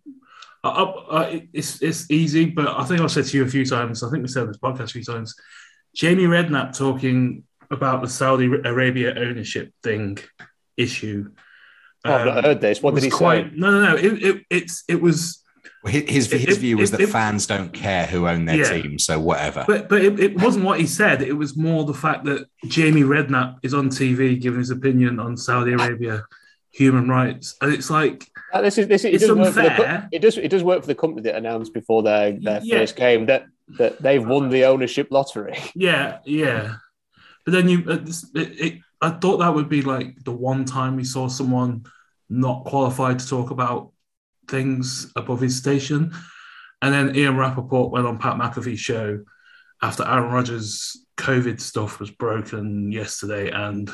I, 0.64 0.70
I, 0.70 1.22
I, 1.22 1.48
it's 1.54 1.82
it's 1.82 2.10
easy, 2.10 2.46
but 2.46 2.68
I 2.68 2.84
think 2.84 3.00
I've 3.00 3.12
said 3.12 3.26
to 3.26 3.38
you 3.38 3.44
a 3.46 3.50
few 3.50 3.66
times. 3.66 4.04
I 4.04 4.10
think 4.10 4.24
we 4.24 4.28
said 4.28 4.50
this 4.50 4.58
podcast 4.58 4.86
a 4.86 4.88
few 4.88 5.04
times. 5.04 5.36
Jamie 5.96 6.26
Redknapp 6.26 6.76
talking 6.76 7.44
about 7.70 8.02
the 8.02 8.10
Saudi 8.10 8.46
Arabia 8.46 9.14
ownership 9.16 9.72
thing 9.84 10.18
issue. 10.76 11.32
Oh, 12.06 12.14
I've 12.14 12.26
not 12.26 12.44
heard 12.44 12.62
this. 12.62 12.82
What 12.84 12.94
was 12.94 13.04
did 13.04 13.12
he 13.12 13.18
quite, 13.18 13.46
say? 13.46 13.52
No, 13.56 13.72
no, 13.72 13.82
no. 13.92 13.96
It, 13.96 14.24
it, 14.24 14.46
it's 14.50 14.84
it 14.90 15.02
was 15.02 15.42
His, 15.86 16.10
his, 16.10 16.34
If- 16.34 16.60
view 16.60 16.78
was 16.78 16.92
if- 16.92 16.98
that 16.98 17.04
if- 17.04 17.12
fans 17.12 17.46
don't 17.48 17.72
care 17.74 18.06
who 18.06 18.28
own 18.28 18.46
their 18.46 18.58
Yeah. 18.58 18.82
team, 18.82 19.00
so 19.00 19.20
whatever. 19.20 19.64
But 19.68 19.90
but 19.90 20.02
it, 20.04 20.20
it 20.20 20.42
wasn't 20.42 20.66
what 20.66 20.80
he 20.80 20.88
said. 20.88 21.22
It 21.22 21.34
was 21.34 21.56
more 21.58 21.86
the 21.86 21.94
fact 21.94 22.26
that 22.26 22.46
Jamie 22.68 23.04
Redknapp 23.04 23.58
is 23.64 23.74
on 23.74 23.90
TV 23.90 24.40
giving 24.40 24.60
his 24.60 24.70
opinion 24.70 25.20
on 25.20 25.38
Saudi 25.38 25.74
Arabia 25.74 26.24
human 26.72 27.08
rights, 27.08 27.56
and 27.62 27.72
it's 27.74 27.90
like 27.90 28.28
Uh, 28.52 28.62
this 28.62 28.78
is 28.78 28.88
this. 28.88 29.02
Is, 29.02 29.06
it, 29.06 29.14
It's 29.16 29.28
does 29.28 29.38
work 29.38 29.48
for 29.54 29.62
the, 29.62 29.70
unfair. 29.72 30.10
it 30.12 30.20
does 30.22 30.38
it 30.38 30.50
does 30.50 30.64
work 30.64 30.82
for 30.82 30.88
the 30.88 30.96
company 30.96 31.22
that 31.24 31.36
announced 31.36 31.74
before 31.74 32.04
their 32.04 32.32
their 32.40 32.60
Yeah. 32.64 32.80
first 32.80 32.96
game 32.96 33.26
that 33.28 33.46
that 33.78 34.02
they've 34.02 34.26
won 34.26 34.50
the 34.50 34.66
ownership 34.66 35.08
lottery. 35.12 35.56
yeah, 35.76 36.18
yeah. 36.26 36.76
But 37.46 37.52
then 37.54 37.68
you, 37.70 37.84
uh, 37.88 38.00
it, 38.36 38.60
it, 38.66 38.74
I 39.02 39.10
thought 39.12 39.38
that 39.38 39.54
would 39.54 39.68
be 39.70 39.82
like 39.82 40.16
the 40.24 40.32
one 40.32 40.64
time 40.66 40.96
we 40.96 41.04
saw 41.04 41.28
someone 41.28 41.84
not 42.30 42.66
qualified 42.66 43.20
to 43.20 43.28
talk 43.28 43.52
about 43.52 43.92
things 44.48 45.12
above 45.16 45.42
his 45.42 45.56
station, 45.56 46.14
and 46.82 46.94
then 46.94 47.16
Ian 47.16 47.38
Rapoport 47.38 47.92
went 47.92 48.08
on 48.08 48.18
Pat 48.18 48.38
McAfee's 48.38 48.80
show 48.80 49.24
after 49.82 50.06
Aaron 50.06 50.32
Rodgers' 50.32 51.06
COVID 51.18 51.60
stuff 51.60 52.00
was 52.00 52.12
broken 52.12 52.92
yesterday, 52.92 53.52
and 53.52 53.90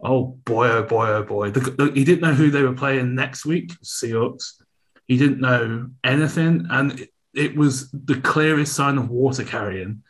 oh 0.00 0.38
boy, 0.44 0.68
oh 0.68 0.82
boy, 0.82 1.08
oh 1.08 1.22
boy, 1.22 1.50
the, 1.50 1.60
the, 1.60 1.92
he 1.92 2.04
didn't 2.04 2.22
know 2.22 2.34
who 2.34 2.50
they 2.50 2.62
were 2.62 2.74
playing 2.74 3.14
next 3.14 3.44
week, 3.44 3.72
Seahawks. 3.82 4.62
He 5.08 5.16
didn't 5.18 5.40
know 5.40 5.90
anything, 6.04 6.66
and 6.70 7.00
it, 7.00 7.10
it 7.34 7.56
was 7.56 7.90
the 7.90 8.20
clearest 8.20 8.74
sign 8.74 8.98
of 8.98 9.10
water 9.10 9.44
carrying 9.44 10.02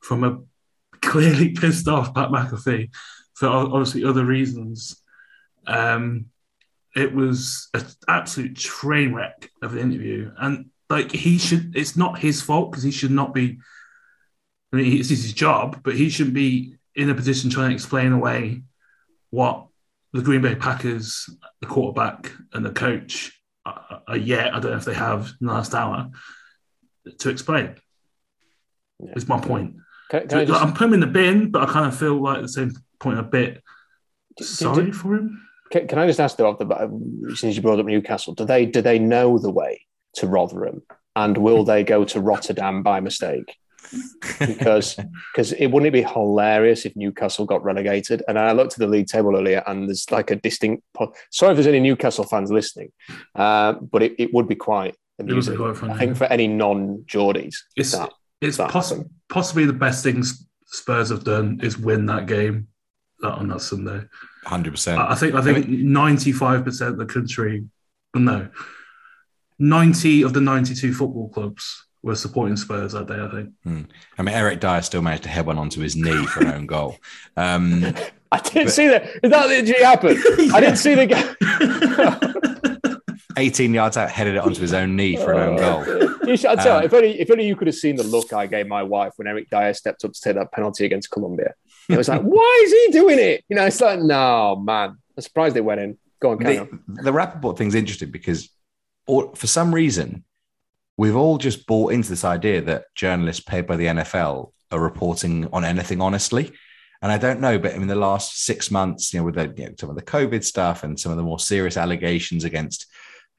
from 0.00 0.24
a 0.24 0.38
clearly 1.00 1.50
pissed 1.50 1.88
off 1.88 2.14
Pat 2.14 2.30
McAfee 2.30 2.90
for 3.34 3.48
obviously 3.48 4.04
other 4.04 4.24
reasons. 4.24 5.02
Um, 5.66 6.26
it 6.96 7.14
was 7.14 7.68
an 7.74 7.84
absolute 8.08 8.56
train 8.56 9.14
wreck 9.14 9.50
of 9.62 9.72
an 9.72 9.78
interview, 9.78 10.32
and 10.38 10.70
like 10.90 11.12
he 11.12 11.38
should, 11.38 11.76
it's 11.76 11.96
not 11.96 12.18
his 12.18 12.40
fault 12.40 12.70
because 12.70 12.84
he 12.84 12.90
should 12.90 13.10
not 13.10 13.34
be. 13.34 13.58
I 14.72 14.76
mean, 14.76 14.98
it's 14.98 15.08
his 15.08 15.32
job, 15.32 15.80
but 15.82 15.94
he 15.94 16.10
shouldn't 16.10 16.34
be 16.34 16.76
in 16.94 17.08
a 17.08 17.14
position 17.14 17.50
trying 17.50 17.70
to 17.70 17.74
explain 17.74 18.12
away 18.12 18.62
what 19.30 19.66
the 20.12 20.22
Green 20.22 20.42
Bay 20.42 20.54
Packers, 20.54 21.28
the 21.60 21.66
quarterback, 21.66 22.32
and 22.52 22.64
the 22.64 22.72
coach 22.72 23.32
are, 23.64 24.02
are 24.06 24.16
yet. 24.16 24.54
I 24.54 24.60
don't 24.60 24.72
know 24.72 24.76
if 24.76 24.84
they 24.84 24.94
have 24.94 25.32
in 25.40 25.46
the 25.46 25.52
last 25.52 25.74
hour 25.74 26.10
to 27.18 27.30
explain. 27.30 27.76
Yeah. 29.00 29.12
Is 29.14 29.28
my 29.28 29.40
point. 29.40 29.76
Can, 30.10 30.28
can 30.28 30.46
just... 30.46 30.62
I'm 30.62 30.72
putting 30.72 30.88
him 30.88 30.94
in 30.94 31.00
the 31.00 31.06
bin, 31.06 31.50
but 31.50 31.68
I 31.68 31.72
kind 31.72 31.86
of 31.86 31.96
feel 31.96 32.20
like 32.20 32.38
at 32.38 32.42
the 32.42 32.48
same 32.48 32.72
point 32.98 33.18
a 33.18 33.22
bit 33.22 33.62
sorry 34.40 34.86
do, 34.86 34.92
for 34.92 35.14
him. 35.14 35.47
Can, 35.70 35.86
can, 35.88 35.98
I 35.98 36.06
just 36.06 36.20
ask 36.20 36.36
though, 36.36 36.56
since 37.34 37.56
you 37.56 37.62
brought 37.62 37.78
up 37.78 37.86
Newcastle, 37.86 38.34
do 38.34 38.44
they 38.44 38.66
do 38.66 38.80
they 38.80 38.98
know 38.98 39.38
the 39.38 39.50
way 39.50 39.82
to 40.14 40.26
Rotherham, 40.26 40.82
and 41.14 41.38
will 41.38 41.64
they 41.64 41.84
go 41.84 42.04
to 42.04 42.20
Rotterdam 42.20 42.82
by 42.82 43.00
mistake? 43.00 43.56
because 44.40 44.96
because 45.32 45.52
it 45.52 45.68
wouldn't 45.68 45.88
it 45.88 45.92
be 45.92 46.02
hilarious 46.02 46.84
if 46.84 46.94
Newcastle 46.96 47.46
got 47.46 47.62
relegated? 47.62 48.22
And 48.28 48.38
I 48.38 48.52
looked 48.52 48.74
at 48.74 48.78
the 48.78 48.86
league 48.86 49.06
table 49.06 49.36
earlier, 49.36 49.62
and 49.66 49.88
there's 49.88 50.10
like 50.10 50.30
a 50.30 50.36
distinct. 50.36 50.82
Sorry 51.30 51.52
if 51.52 51.56
there's 51.56 51.66
any 51.66 51.80
Newcastle 51.80 52.24
fans 52.24 52.50
listening, 52.50 52.92
uh, 53.34 53.74
but 53.74 54.02
it, 54.02 54.14
it 54.18 54.34
would 54.34 54.48
be 54.48 54.56
quite 54.56 54.96
amusing. 55.18 55.54
Be 55.54 55.58
quite 55.58 55.90
I 55.90 55.98
think 55.98 56.16
for 56.16 56.24
any 56.24 56.46
non-Geordies, 56.46 57.54
it's 57.76 57.92
that, 57.92 58.12
it's 58.40 58.56
that 58.58 58.70
poss- 58.70 58.94
possibly 59.28 59.64
the 59.64 59.72
best 59.72 60.02
things 60.02 60.46
Spurs 60.66 61.08
have 61.10 61.24
done 61.24 61.60
is 61.62 61.78
win 61.78 62.06
that 62.06 62.26
game 62.26 62.68
that 63.20 63.32
on 63.32 63.48
that 63.48 63.60
Sunday. 63.60 64.02
Hundred 64.44 64.72
percent. 64.72 65.00
I 65.00 65.14
think 65.14 65.34
I 65.34 65.42
think 65.42 65.68
ninety 65.68 66.32
five 66.32 66.64
percent 66.64 66.92
of 66.92 66.98
the 66.98 67.06
country, 67.06 67.64
no, 68.14 68.48
ninety 69.58 70.22
of 70.22 70.32
the 70.32 70.40
ninety 70.40 70.74
two 70.74 70.94
football 70.94 71.28
clubs 71.28 71.86
were 72.02 72.14
supporting 72.14 72.56
Spurs 72.56 72.92
that 72.92 73.06
day. 73.06 73.20
I 73.20 73.28
think. 73.28 73.52
Hmm. 73.64 73.82
I 74.16 74.22
mean, 74.22 74.34
Eric 74.34 74.60
Dier 74.60 74.82
still 74.82 75.02
managed 75.02 75.24
to 75.24 75.28
head 75.28 75.46
one 75.46 75.58
onto 75.58 75.80
his 75.80 75.96
knee 75.96 76.26
for 76.26 76.40
an 76.40 76.52
own 76.52 76.66
goal. 76.66 76.96
Um, 77.36 77.84
I 78.32 78.40
didn't 78.40 78.64
but, 78.64 78.72
see 78.72 78.88
that. 78.88 79.04
Is 79.22 79.30
that 79.30 79.48
literally 79.48 79.82
happened? 79.82 80.18
yeah. 80.38 80.54
I 80.54 80.60
didn't 80.60 80.76
see 80.76 80.94
the 80.94 81.06
game. 81.06 82.34
18 83.38 83.72
yards 83.72 83.96
out, 83.96 84.10
headed 84.10 84.34
it 84.34 84.38
onto 84.38 84.60
his 84.60 84.74
own 84.74 84.96
knee 84.96 85.16
for 85.16 85.32
an 85.32 85.38
own 85.38 85.60
oh, 85.60 85.84
goal. 85.84 86.28
You 86.28 86.36
should, 86.36 86.50
I'd 86.50 86.66
um, 86.66 86.82
if 86.82 86.92
only 86.92 87.20
if 87.20 87.30
only 87.30 87.46
you 87.46 87.54
could 87.56 87.68
have 87.68 87.76
seen 87.76 87.96
the 87.96 88.02
look 88.02 88.32
I 88.32 88.46
gave 88.46 88.66
my 88.66 88.82
wife 88.82 89.12
when 89.16 89.28
Eric 89.28 89.48
Dier 89.48 89.72
stepped 89.74 90.04
up 90.04 90.12
to 90.12 90.20
take 90.20 90.34
that 90.34 90.52
penalty 90.52 90.84
against 90.84 91.10
Colombia. 91.10 91.54
It 91.88 91.96
was 91.96 92.08
like, 92.08 92.22
why 92.22 92.62
is 92.64 92.72
he 92.72 92.88
doing 92.92 93.18
it? 93.18 93.44
You 93.48 93.56
know, 93.56 93.64
it's 93.64 93.80
like, 93.80 94.00
no, 94.00 94.56
man. 94.56 94.98
I'm 95.16 95.22
surprised 95.22 95.56
they 95.56 95.60
went 95.60 95.80
in. 95.80 95.98
Go 96.20 96.32
on, 96.32 96.38
the, 96.38 96.60
on. 96.60 96.82
the 96.86 97.12
Rapoport 97.12 97.56
thing's 97.56 97.74
interesting 97.74 98.10
because, 98.10 98.50
or, 99.06 99.34
for 99.34 99.46
some 99.46 99.74
reason, 99.74 100.24
we've 100.96 101.16
all 101.16 101.38
just 101.38 101.66
bought 101.66 101.92
into 101.92 102.10
this 102.10 102.24
idea 102.24 102.60
that 102.62 102.94
journalists 102.94 103.42
paid 103.42 103.66
by 103.66 103.76
the 103.76 103.86
NFL 103.86 104.52
are 104.70 104.80
reporting 104.80 105.48
on 105.52 105.64
anything 105.64 106.00
honestly. 106.00 106.52
And 107.00 107.12
I 107.12 107.18
don't 107.18 107.40
know, 107.40 107.58
but 107.58 107.72
in 107.72 107.86
the 107.86 107.94
last 107.94 108.44
six 108.44 108.70
months, 108.70 109.14
you 109.14 109.20
know, 109.20 109.24
with 109.24 109.36
the, 109.36 109.54
you 109.56 109.68
know, 109.68 109.74
some 109.78 109.90
of 109.90 109.96
the 109.96 110.02
COVID 110.02 110.44
stuff 110.44 110.82
and 110.82 110.98
some 110.98 111.12
of 111.12 111.16
the 111.16 111.22
more 111.22 111.38
serious 111.38 111.76
allegations 111.76 112.44
against 112.44 112.86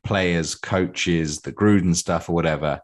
players, 0.03 0.55
coaches, 0.55 1.41
the 1.41 1.51
Gruden 1.51 1.95
stuff 1.95 2.29
or 2.29 2.33
whatever, 2.33 2.79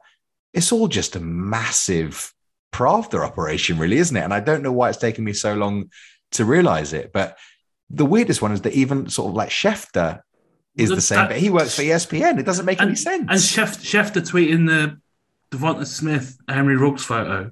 it's 0.53 0.71
all 0.73 0.89
just 0.89 1.15
a 1.15 1.19
massive 1.21 2.33
Pravda 2.75 3.23
operation, 3.23 3.77
really, 3.77 3.97
isn't 3.99 4.17
it? 4.17 4.23
And 4.23 4.33
I 4.33 4.41
don't 4.41 4.61
know 4.61 4.71
why 4.73 4.89
it's 4.89 4.97
taken 4.97 5.23
me 5.23 5.31
so 5.31 5.53
long 5.53 5.89
to 6.31 6.43
realize 6.43 6.91
it. 6.91 7.13
But 7.13 7.37
the 7.89 8.05
weirdest 8.05 8.41
one 8.41 8.51
is 8.51 8.61
that 8.61 8.73
even 8.73 9.07
sort 9.07 9.29
of 9.29 9.35
like 9.35 9.49
Schefter 9.49 10.19
is 10.75 10.89
the, 10.89 10.95
the 10.95 11.01
same, 11.01 11.19
that, 11.19 11.29
but 11.29 11.37
he 11.37 11.49
works 11.49 11.73
for 11.75 11.83
ESPN. 11.83 12.37
It 12.37 12.45
doesn't 12.45 12.65
make 12.65 12.81
and, 12.81 12.89
any 12.89 12.97
sense. 12.97 13.27
And 13.29 13.39
Schefter, 13.39 13.79
Schefter 13.81 14.29
tweeting 14.29 14.67
the 14.67 14.99
Devonta 15.55 15.87
Smith 15.87 16.37
Henry 16.49 16.75
Ruggs 16.75 17.05
photo. 17.05 17.51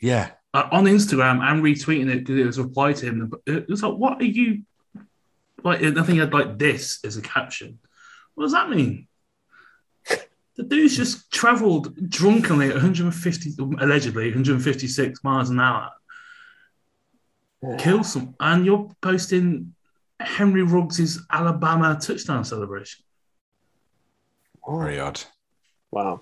Yeah. 0.00 0.30
Uh, 0.52 0.68
on 0.70 0.84
Instagram 0.84 1.40
and 1.42 1.60
retweeting 1.60 2.08
it 2.08 2.20
because 2.20 2.38
it 2.38 2.46
was 2.46 2.58
reply 2.60 2.92
to 2.92 3.06
him. 3.06 3.32
It 3.46 3.68
was 3.68 3.82
like, 3.82 3.94
what 3.94 4.22
are 4.22 4.24
you 4.24 4.62
like? 5.64 5.80
Nothing 5.80 6.16
had 6.16 6.32
like 6.32 6.58
this 6.58 7.00
as 7.04 7.16
a 7.16 7.22
caption. 7.22 7.80
What 8.36 8.44
does 8.44 8.52
that 8.52 8.70
mean? 8.70 9.08
The 10.56 10.62
dude's 10.62 10.96
just 10.96 11.30
travelled 11.32 12.08
drunkenly 12.08 12.68
at 12.68 12.74
150, 12.74 13.54
allegedly 13.80 14.26
156 14.26 15.24
miles 15.24 15.50
an 15.50 15.58
hour. 15.58 15.90
Yeah. 17.62 17.76
Kill 17.76 18.04
some, 18.04 18.34
and 18.38 18.64
you're 18.64 18.90
posting 19.00 19.74
Henry 20.20 20.62
Ruggs' 20.62 21.20
Alabama 21.30 21.98
touchdown 22.00 22.44
celebration. 22.44 23.04
Very 24.68 25.00
odd. 25.00 25.20
Wow. 25.90 26.20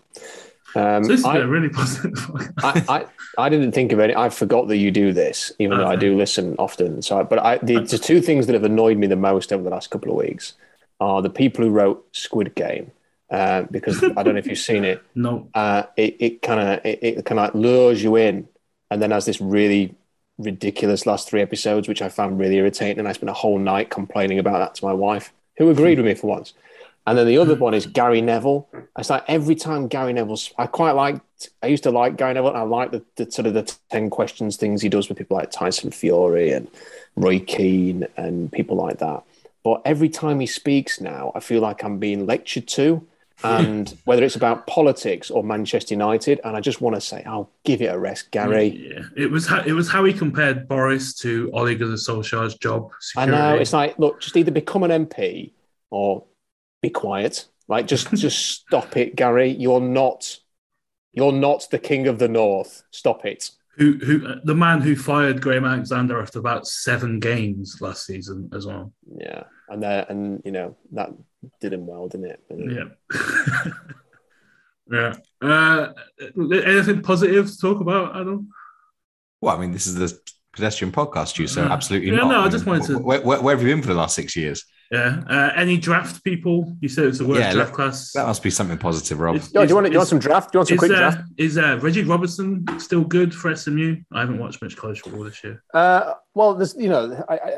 Um, 0.74 1.04
so 1.04 1.10
this 1.10 1.20
is 1.20 1.26
I, 1.26 1.38
really 1.38 1.68
positive. 1.68 2.30
I, 2.62 2.84
I, 2.88 3.06
I, 3.44 3.48
didn't 3.50 3.72
think 3.72 3.92
of 3.92 4.00
any. 4.00 4.14
I 4.14 4.30
forgot 4.30 4.68
that 4.68 4.78
you 4.78 4.90
do 4.90 5.12
this, 5.12 5.52
even 5.58 5.74
okay. 5.74 5.84
though 5.84 5.90
I 5.90 5.96
do 5.96 6.16
listen 6.16 6.56
often. 6.58 7.02
So, 7.02 7.22
but 7.24 7.38
I, 7.38 7.58
the, 7.58 7.80
the 7.80 7.98
two 7.98 8.22
things 8.22 8.46
that 8.46 8.54
have 8.54 8.64
annoyed 8.64 8.96
me 8.96 9.06
the 9.06 9.16
most 9.16 9.52
over 9.52 9.62
the 9.62 9.70
last 9.70 9.90
couple 9.90 10.10
of 10.10 10.16
weeks 10.16 10.54
are 11.00 11.20
the 11.20 11.30
people 11.30 11.64
who 11.64 11.70
wrote 11.70 12.06
Squid 12.12 12.54
Game 12.54 12.90
uh, 13.32 13.62
because 13.70 14.04
I 14.04 14.22
don't 14.22 14.34
know 14.34 14.38
if 14.38 14.46
you've 14.46 14.58
seen 14.70 14.84
it. 14.84 15.02
No. 15.14 15.48
Uh, 15.54 15.84
it 15.96 16.16
it 16.20 16.42
kind 16.42 16.60
of 16.60 16.86
it, 16.86 16.98
it 17.02 17.24
kind 17.24 17.40
of 17.40 17.54
lures 17.54 18.02
you 18.02 18.16
in, 18.16 18.46
and 18.90 19.00
then 19.00 19.10
has 19.10 19.24
this 19.24 19.40
really 19.40 19.94
ridiculous 20.38 21.06
last 21.06 21.28
three 21.28 21.40
episodes, 21.40 21.88
which 21.88 22.02
I 22.02 22.08
found 22.08 22.38
really 22.38 22.56
irritating, 22.56 22.98
and 22.98 23.08
I 23.08 23.12
spent 23.12 23.30
a 23.30 23.34
whole 23.34 23.58
night 23.58 23.90
complaining 23.90 24.38
about 24.38 24.58
that 24.58 24.74
to 24.76 24.84
my 24.84 24.92
wife, 24.92 25.32
who 25.56 25.70
agreed 25.70 25.98
with 25.98 26.06
me 26.06 26.14
for 26.14 26.26
once. 26.26 26.52
And 27.06 27.18
then 27.18 27.26
the 27.26 27.38
other 27.38 27.56
one 27.56 27.74
is 27.74 27.86
Gary 27.86 28.20
Neville. 28.20 28.68
It's 28.96 29.10
like 29.10 29.24
every 29.26 29.56
time 29.56 29.88
Gary 29.88 30.12
Neville, 30.12 30.38
I 30.56 30.66
quite 30.66 30.92
liked. 30.92 31.48
I 31.60 31.66
used 31.66 31.82
to 31.82 31.90
like 31.90 32.16
Gary 32.16 32.34
Neville. 32.34 32.50
And 32.50 32.58
I 32.58 32.62
like 32.62 32.92
the, 32.92 33.02
the, 33.16 33.28
sort 33.28 33.46
of 33.46 33.54
the 33.54 33.74
ten 33.90 34.08
questions 34.08 34.56
things 34.56 34.82
he 34.82 34.88
does 34.88 35.08
with 35.08 35.18
people 35.18 35.36
like 35.36 35.50
Tyson 35.50 35.90
Fury 35.90 36.52
and 36.52 36.68
Roy 37.16 37.40
Keane 37.40 38.06
and 38.16 38.52
people 38.52 38.76
like 38.76 38.98
that. 38.98 39.24
But 39.64 39.82
every 39.84 40.08
time 40.08 40.38
he 40.38 40.46
speaks 40.46 41.00
now, 41.00 41.32
I 41.34 41.40
feel 41.40 41.60
like 41.60 41.82
I'm 41.82 41.98
being 41.98 42.24
lectured 42.24 42.68
to 42.68 43.04
and 43.44 43.96
whether 44.04 44.24
it's 44.24 44.36
about 44.36 44.66
politics 44.66 45.30
or 45.30 45.42
Manchester 45.42 45.94
United. 45.94 46.40
And 46.44 46.56
I 46.56 46.60
just 46.60 46.80
want 46.80 46.96
to 46.96 47.00
say, 47.00 47.22
I'll 47.24 47.50
give 47.64 47.82
it 47.82 47.86
a 47.86 47.98
rest, 47.98 48.30
Gary. 48.30 48.70
Mm, 48.70 48.90
yeah, 48.90 49.24
it 49.24 49.30
was 49.30 49.46
how, 49.46 49.62
it 49.62 49.72
was 49.72 49.88
how 49.88 50.04
he 50.04 50.12
compared 50.12 50.68
Boris 50.68 51.14
to 51.16 51.50
Ole 51.52 51.74
Gunnar 51.74 51.94
Solskjaer's 51.94 52.56
job. 52.56 52.90
Security. 53.00 53.32
I 53.32 53.38
know 53.38 53.56
it's 53.56 53.72
like, 53.72 53.98
look, 53.98 54.20
just 54.20 54.36
either 54.36 54.50
become 54.50 54.82
an 54.82 55.06
MP 55.06 55.52
or 55.90 56.24
be 56.80 56.90
quiet. 56.90 57.46
Like, 57.68 57.86
just 57.86 58.10
just 58.14 58.62
stop 58.62 58.96
it, 58.96 59.16
Gary. 59.16 59.50
You're 59.50 59.80
not 59.80 60.38
you're 61.12 61.32
not 61.32 61.68
the 61.70 61.78
king 61.78 62.08
of 62.08 62.18
the 62.18 62.28
north. 62.28 62.82
Stop 62.90 63.24
it. 63.24 63.50
Who 63.76 63.94
who 63.98 64.40
the 64.44 64.54
man 64.54 64.82
who 64.82 64.96
fired 64.96 65.40
Graham 65.40 65.64
Alexander 65.64 66.20
after 66.20 66.38
about 66.38 66.66
seven 66.66 67.20
games 67.20 67.78
last 67.80 68.04
season 68.04 68.50
as 68.52 68.66
well. 68.66 68.92
Yeah, 69.16 69.44
and 69.68 69.82
there 69.82 70.04
and 70.08 70.42
you 70.44 70.52
know 70.52 70.76
that 70.92 71.10
did 71.60 71.72
him 71.72 71.86
well, 71.86 72.08
didn't 72.08 72.26
it? 72.26 72.44
Yeah. 72.50 73.72
yeah. 74.90 75.14
Uh, 75.40 75.92
anything 76.36 77.02
positive 77.02 77.50
to 77.50 77.58
talk 77.58 77.80
about, 77.80 78.16
Adam? 78.16 78.50
Well, 79.40 79.56
I 79.56 79.60
mean, 79.60 79.72
this 79.72 79.86
is 79.86 79.94
the 79.94 80.18
pedestrian 80.52 80.92
podcast, 80.92 81.38
you 81.38 81.46
so 81.46 81.62
absolutely 81.62 82.10
yeah, 82.10 82.16
not. 82.18 82.28
No, 82.28 82.40
I, 82.40 82.46
I 82.46 82.48
just 82.48 82.66
wanted 82.66 82.86
to. 82.86 82.98
Where, 82.98 83.20
where, 83.20 83.40
where, 83.40 83.56
have 83.56 83.66
you 83.66 83.74
been 83.74 83.82
for 83.82 83.88
the 83.88 83.94
last 83.94 84.14
six 84.14 84.36
years? 84.36 84.64
Yeah. 84.92 85.22
Uh, 85.26 85.50
any 85.56 85.78
draft 85.78 86.22
people? 86.22 86.76
You 86.80 86.88
said 86.90 87.06
it's 87.06 87.20
a 87.20 87.24
worst 87.24 87.40
yeah, 87.40 87.52
draft 87.54 87.72
class. 87.72 88.12
That 88.12 88.26
must 88.26 88.42
be 88.42 88.50
something 88.50 88.76
positive, 88.76 89.18
Rob. 89.20 89.36
Is, 89.36 89.54
no, 89.54 89.62
do 89.62 89.70
you 89.70 89.74
want, 89.74 89.86
do 89.86 89.92
you 89.92 89.98
want 89.98 90.10
some 90.10 90.18
draft? 90.18 90.52
Do 90.52 90.56
you 90.56 90.60
want 90.60 90.68
some 90.68 90.76
quick 90.76 90.92
uh, 90.92 90.96
draft? 90.98 91.30
Is 91.38 91.56
uh, 91.56 91.78
Reggie 91.80 92.02
Roberson 92.02 92.66
still 92.78 93.02
good 93.02 93.34
for 93.34 93.56
SMU? 93.56 93.96
I 94.12 94.20
haven't 94.20 94.38
watched 94.38 94.60
much 94.60 94.76
college 94.76 95.00
football 95.00 95.24
this 95.24 95.42
year. 95.42 95.62
Uh, 95.72 96.12
well, 96.34 96.54
there's, 96.54 96.74
you 96.76 96.90
know, 96.90 97.24
I, 97.30 97.34
I, 97.34 97.48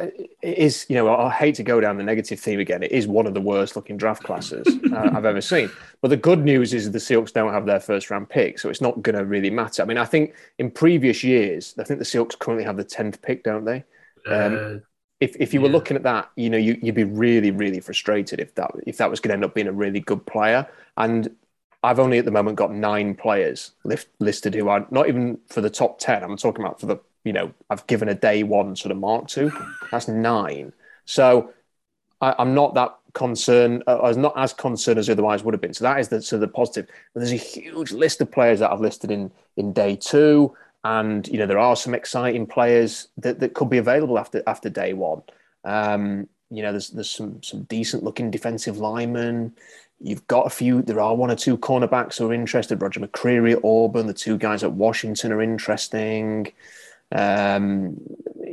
it 0.43 0.59
is, 0.59 0.87
you 0.89 0.95
know, 0.95 1.13
I 1.13 1.29
hate 1.29 1.57
to 1.57 1.65
go 1.65 1.81
down 1.81 1.97
the 1.97 2.05
negative 2.05 2.39
theme 2.39 2.61
again. 2.61 2.85
It 2.85 2.93
is 2.93 3.09
one 3.09 3.27
of 3.27 3.35
the 3.35 3.41
worst 3.41 3.75
looking 3.75 3.97
draft 3.97 4.23
classes 4.23 4.65
uh, 4.93 5.11
I've 5.13 5.25
ever 5.25 5.41
seen. 5.41 5.71
But 6.03 6.09
the 6.09 6.17
good 6.17 6.45
news 6.45 6.73
is 6.73 6.89
the 6.93 6.99
Seahawks 6.99 7.33
don't 7.33 7.53
have 7.53 7.67
their 7.67 7.81
first 7.81 8.11
round 8.11 8.29
pick, 8.29 8.61
so 8.61 8.69
it's 8.69 8.81
not 8.81 9.03
going 9.03 9.17
to 9.17 9.25
really 9.25 9.51
matter. 9.51 9.83
I 9.83 9.87
mean, 9.87 9.99
I 9.99 10.05
think 10.05 10.35
in 10.61 10.71
previous 10.71 11.25
years, 11.25 11.75
I 11.81 11.83
think 11.83 11.99
the 11.99 12.05
Seahawks 12.05 12.39
currently 12.39 12.65
have 12.65 12.77
the 12.77 12.85
10th 12.85 13.21
pick, 13.23 13.43
don't 13.43 13.65
they? 13.65 13.83
Um, 14.29 14.57
uh, 14.57 14.79
if, 15.21 15.37
if 15.39 15.55
you 15.55 15.61
were 15.61 15.69
yeah. 15.69 15.73
looking 15.73 15.97
at 15.97 16.03
that, 16.03 16.31
you 16.37 16.51
know, 16.51 16.59
you, 16.59 16.79
would 16.83 16.95
be 16.95 17.05
really, 17.05 17.51
really 17.51 17.81
frustrated 17.81 18.41
if 18.41 18.55
that 18.57 18.73
if 18.87 18.99
that 18.99 19.11
was 19.11 19.21
going 19.21 19.31
to 19.31 19.35
end 19.35 19.45
up 19.45 19.55
being 19.55 19.69
a 19.69 19.73
really 19.73 20.01
good 20.01 20.25
player. 20.27 20.67
And 20.97 21.35
I've 21.83 21.99
only 21.99 22.19
at 22.19 22.25
the 22.25 22.31
moment 22.31 22.57
got 22.57 22.73
nine 22.73 23.15
players 23.15 23.73
lift, 23.85 24.09
listed 24.19 24.55
who 24.55 24.69
are 24.69 24.87
not 24.91 25.09
even 25.09 25.39
for 25.49 25.61
the 25.61 25.71
top 25.71 25.99
ten. 25.99 26.23
I'm 26.23 26.37
talking 26.37 26.65
about 26.65 26.81
for 26.81 26.87
the 26.87 26.99
you 27.25 27.33
know 27.33 27.53
I've 27.71 27.87
given 27.87 28.09
a 28.09 28.15
day 28.15 28.43
one 28.43 28.75
sort 28.77 28.91
of 28.91 28.99
mark 28.99 29.29
to. 29.29 29.53
That's 29.91 30.09
nine. 30.09 30.73
So 31.05 31.53
I, 32.21 32.35
am 32.39 32.55
not 32.55 32.75
that 32.75 32.97
concerned. 33.13 33.85
Uh, 33.87 33.99
I 33.99 34.09
was 34.09 34.17
not 34.17 34.33
as 34.37 34.53
concerned 34.53 34.99
as 34.99 35.09
otherwise 35.09 35.45
would 35.45 35.55
have 35.55 35.61
been. 35.61 35.75
So 35.75 35.85
that 35.85 36.01
is 36.01 36.09
the 36.09 36.23
so 36.23 36.39
the 36.39 36.49
positive. 36.49 36.87
But 37.13 37.21
there's 37.21 37.33
a 37.33 37.37
huge 37.37 37.93
list 37.93 38.21
of 38.21 38.31
players 38.33 38.61
that 38.61 38.73
I've 38.73 38.81
listed 38.81 39.11
in 39.11 39.31
in 39.57 39.73
day 39.73 39.97
two. 39.97 40.55
And 40.85 41.27
you 41.29 41.39
know 41.39 41.47
there 41.47 41.59
are 41.59 41.77
some 41.77 41.95
exciting 41.95 42.47
players 42.47 43.09
that, 43.17 43.41
that 43.41 43.55
could 43.55 43.71
be 43.71 43.79
available 43.79 44.19
after 44.19 44.43
after 44.47 44.69
day 44.69 44.93
one. 44.93 45.23
Um, 45.65 46.29
you 46.51 46.63
know 46.63 46.73
there's 46.73 46.91
there's 46.91 47.11
some 47.11 47.43
some 47.43 47.63
decent 47.63 48.03
looking 48.03 48.31
defensive 48.31 48.79
linemen. 48.79 49.55
You've 50.01 50.27
got 50.27 50.47
a 50.47 50.51
few. 50.51 50.83
There 50.83 51.01
are 51.01 51.15
one 51.15 51.31
or 51.31 51.37
two 51.37 51.57
cornerbacks 51.57 52.19
who 52.19 52.31
are 52.31 52.35
interested. 52.35 52.83
Roger 52.83 53.01
McCreary 53.01 53.59
Auburn. 53.65 54.07
The 54.07 54.13
two 54.13 54.37
guys 54.37 54.63
at 54.63 54.73
Washington 54.73 55.33
are 55.33 55.41
interesting. 55.41 56.53
Um, 57.13 58.01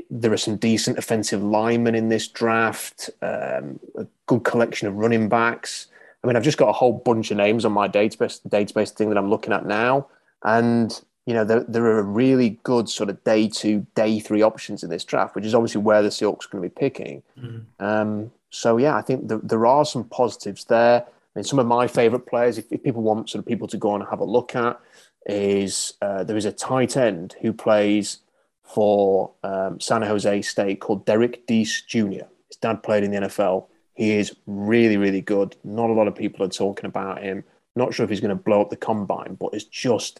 there 0.10 0.32
are 0.32 0.38
some 0.38 0.58
decent 0.58 0.98
offensive 0.98 1.44
linemen 1.44 1.96
in 1.96 2.10
this 2.10 2.28
draft. 2.28 3.10
Um, 3.22 3.80
a 3.98 4.06
good 4.28 4.44
collection 4.44 4.88
of 4.88 4.96
running 4.96 5.28
backs. 5.28 5.88
I 6.24 6.28
mean, 6.28 6.36
I've 6.36 6.44
just 6.44 6.58
got 6.58 6.70
a 6.70 6.74
whole 6.74 6.94
bunch 6.94 7.32
of 7.32 7.38
names 7.38 7.66
on 7.66 7.72
my 7.72 7.88
database 7.88 8.40
database 8.48 8.92
thing 8.92 9.10
that 9.10 9.18
I'm 9.18 9.30
looking 9.30 9.54
at 9.54 9.66
now, 9.66 10.08
and 10.44 11.02
you 11.26 11.34
know, 11.34 11.44
there, 11.44 11.64
there 11.68 11.86
are 11.86 12.04
really 12.04 12.60
good 12.64 12.90
sort 12.90 13.10
of 13.10 13.24
day 13.24 13.48
two, 13.48 13.86
day 13.96 14.20
three 14.20 14.42
options 14.42 14.84
in 14.84 14.90
this 14.90 15.04
draft, 15.04 15.36
which 15.36 15.46
is 15.46 15.54
obviously 15.54 15.82
where 15.82 16.02
the 16.02 16.10
Seahawks 16.10 16.46
are 16.46 16.50
going 16.50 16.64
to 16.64 16.70
be 16.70 16.80
picking. 16.80 17.24
Mm. 17.40 17.66
Um, 17.80 18.32
so, 18.50 18.78
yeah, 18.78 18.96
I 18.96 19.02
think 19.02 19.28
the, 19.28 19.38
there 19.38 19.66
are 19.66 19.86
some 19.86 20.04
positives 20.06 20.66
there. 20.66 21.04
I 21.04 21.40
mean, 21.40 21.44
some 21.44 21.60
of 21.60 21.68
my 21.68 21.88
favorite 21.88 22.26
players, 22.26 22.58
if, 22.58 22.72
if, 22.72 22.84
people 22.84 23.04
want 23.04 23.30
sort 23.30 23.40
of 23.40 23.46
people 23.46 23.68
to 23.68 23.78
go 23.78 23.96
and 23.96 24.04
have 24.10 24.20
a 24.20 24.26
look 24.26 24.56
at, 24.56 24.80
is 25.28 25.94
uh, 26.02 26.24
there 26.24 26.36
is 26.36 26.46
a 26.46 26.52
tight 26.52 26.98
end 26.98 27.36
who 27.42 27.54
plays 27.54 28.18
for 28.64 29.32
um, 29.44 29.80
San 29.80 30.02
Jose 30.02 30.42
State 30.42 30.80
called 30.80 31.06
Derrick 31.06 31.46
Deese 31.46 31.82
Jr. 31.84 32.26
His 32.48 32.58
dad 32.62 32.82
played 32.84 33.04
in 33.04 33.12
the 33.12 33.20
NFL. 33.22 33.68
He 33.94 34.12
is 34.12 34.36
really, 34.48 34.98
really 34.98 35.22
good. 35.22 35.56
Not 35.64 35.90
a 35.90 35.94
lot 35.94 36.08
of 36.08 36.16
people 36.16 36.46
are 36.46 36.50
talking 36.50 36.86
about 36.86 37.22
him. 37.22 37.44
Not 37.76 37.94
sure 37.94 38.04
if 38.04 38.10
he's 38.10 38.20
going 38.20 38.36
to 38.36 38.44
blow 38.44 38.62
up 38.62 38.70
the 38.70 38.76
combine, 38.76 39.36
but 39.40 39.54
it's 39.54 39.64
just 39.64 40.20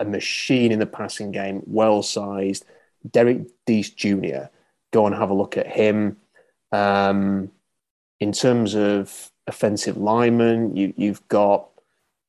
a 0.00 0.04
machine 0.04 0.72
in 0.72 0.78
the 0.78 0.86
passing 0.86 1.30
game, 1.30 1.62
well 1.66 2.02
sized. 2.02 2.64
Derrick 3.10 3.46
Deese 3.66 3.90
Jr. 3.90 4.48
Go 4.92 5.06
and 5.06 5.14
have 5.14 5.30
a 5.30 5.34
look 5.34 5.56
at 5.56 5.66
him. 5.66 6.16
Um, 6.72 7.50
in 8.20 8.32
terms 8.32 8.74
of 8.74 9.30
offensive 9.46 9.96
linemen, 9.96 10.76
you, 10.76 10.94
you've 10.96 11.26
got 11.28 11.68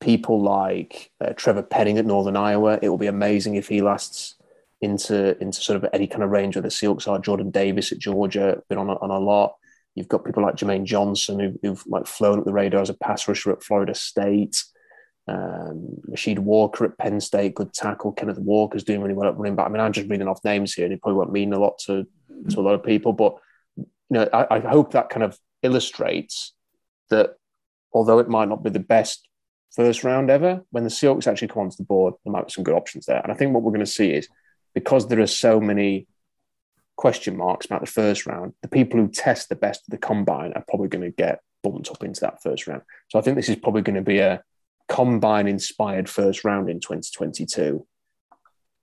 people 0.01 0.41
like 0.41 1.11
uh, 1.21 1.33
Trevor 1.33 1.63
Penning 1.63 1.97
at 1.97 2.05
Northern 2.05 2.35
Iowa. 2.35 2.79
It 2.81 2.89
will 2.89 2.97
be 2.97 3.07
amazing 3.07 3.55
if 3.55 3.67
he 3.67 3.81
lasts 3.81 4.35
into 4.81 5.37
into 5.41 5.61
sort 5.61 5.81
of 5.81 5.89
any 5.93 6.05
kind 6.05 6.23
of 6.23 6.29
range 6.29 6.55
where 6.55 6.61
the 6.61 6.67
Seahawks 6.67 7.07
are. 7.07 7.17
Jordan 7.19 7.49
Davis 7.49 7.91
at 7.91 7.99
Georgia 7.99 8.61
been 8.69 8.77
on 8.77 8.89
a, 8.89 8.97
on 8.99 9.09
a 9.09 9.19
lot. 9.19 9.55
You've 9.95 10.09
got 10.09 10.25
people 10.25 10.43
like 10.43 10.57
Jermaine 10.57 10.83
Johnson 10.83 11.39
who, 11.39 11.59
who've 11.61 11.83
like 11.87 12.05
flown 12.05 12.39
up 12.39 12.45
the 12.45 12.53
radar 12.53 12.81
as 12.81 12.89
a 12.89 12.93
pass 12.93 13.27
rusher 13.27 13.51
at 13.51 13.63
Florida 13.63 13.95
State. 13.95 14.63
Um, 15.27 15.97
Rasheed 16.09 16.39
Walker 16.39 16.85
at 16.85 16.97
Penn 16.97 17.19
State, 17.19 17.55
good 17.55 17.73
tackle. 17.73 18.11
Kenneth 18.11 18.37
Walker's 18.37 18.83
doing 18.83 19.01
really 19.01 19.15
well 19.15 19.29
at 19.29 19.37
running 19.37 19.55
back. 19.55 19.65
I 19.65 19.69
mean, 19.69 19.81
I'm 19.81 19.91
just 19.91 20.09
reading 20.09 20.27
off 20.27 20.43
names 20.43 20.73
here, 20.73 20.85
and 20.85 20.93
it 20.93 21.01
probably 21.01 21.17
won't 21.17 21.31
mean 21.31 21.53
a 21.53 21.59
lot 21.59 21.79
to 21.85 22.05
to 22.49 22.59
a 22.59 22.61
lot 22.61 22.75
of 22.75 22.83
people, 22.83 23.13
but 23.13 23.37
you 23.77 23.85
know, 24.09 24.29
I, 24.33 24.57
I 24.57 24.59
hope 24.59 24.91
that 24.91 25.09
kind 25.09 25.23
of 25.23 25.37
illustrates 25.63 26.53
that 27.09 27.35
although 27.93 28.19
it 28.19 28.29
might 28.29 28.49
not 28.49 28.63
be 28.63 28.69
the 28.69 28.79
best 28.79 29.27
first 29.75 30.03
round 30.03 30.29
ever, 30.29 30.61
when 30.71 30.83
the 30.83 30.89
Seahawks 30.89 31.27
actually 31.27 31.47
come 31.47 31.63
onto 31.63 31.77
the 31.77 31.83
board, 31.83 32.13
there 32.23 32.31
might 32.31 32.45
be 32.45 32.51
some 32.51 32.63
good 32.63 32.75
options 32.75 33.05
there. 33.05 33.21
And 33.21 33.31
I 33.31 33.35
think 33.35 33.53
what 33.53 33.63
we're 33.63 33.71
going 33.71 33.79
to 33.79 33.85
see 33.85 34.11
is 34.11 34.27
because 34.73 35.07
there 35.07 35.21
are 35.21 35.27
so 35.27 35.59
many 35.59 36.07
question 36.97 37.35
marks 37.35 37.65
about 37.65 37.81
the 37.81 37.91
first 37.91 38.25
round, 38.25 38.53
the 38.61 38.67
people 38.67 38.99
who 38.99 39.07
test 39.07 39.49
the 39.49 39.55
best 39.55 39.81
of 39.81 39.91
the 39.91 39.97
combine 39.97 40.53
are 40.53 40.63
probably 40.67 40.87
going 40.87 41.03
to 41.03 41.15
get 41.15 41.41
bumped 41.63 41.89
up 41.89 42.03
into 42.03 42.21
that 42.21 42.41
first 42.41 42.67
round. 42.67 42.83
So 43.09 43.19
I 43.19 43.21
think 43.21 43.35
this 43.35 43.49
is 43.49 43.57
probably 43.57 43.81
going 43.81 43.95
to 43.95 44.01
be 44.01 44.19
a 44.19 44.43
combine 44.87 45.47
inspired 45.47 46.09
first 46.09 46.43
round 46.43 46.69
in 46.69 46.79
2022. 46.79 47.85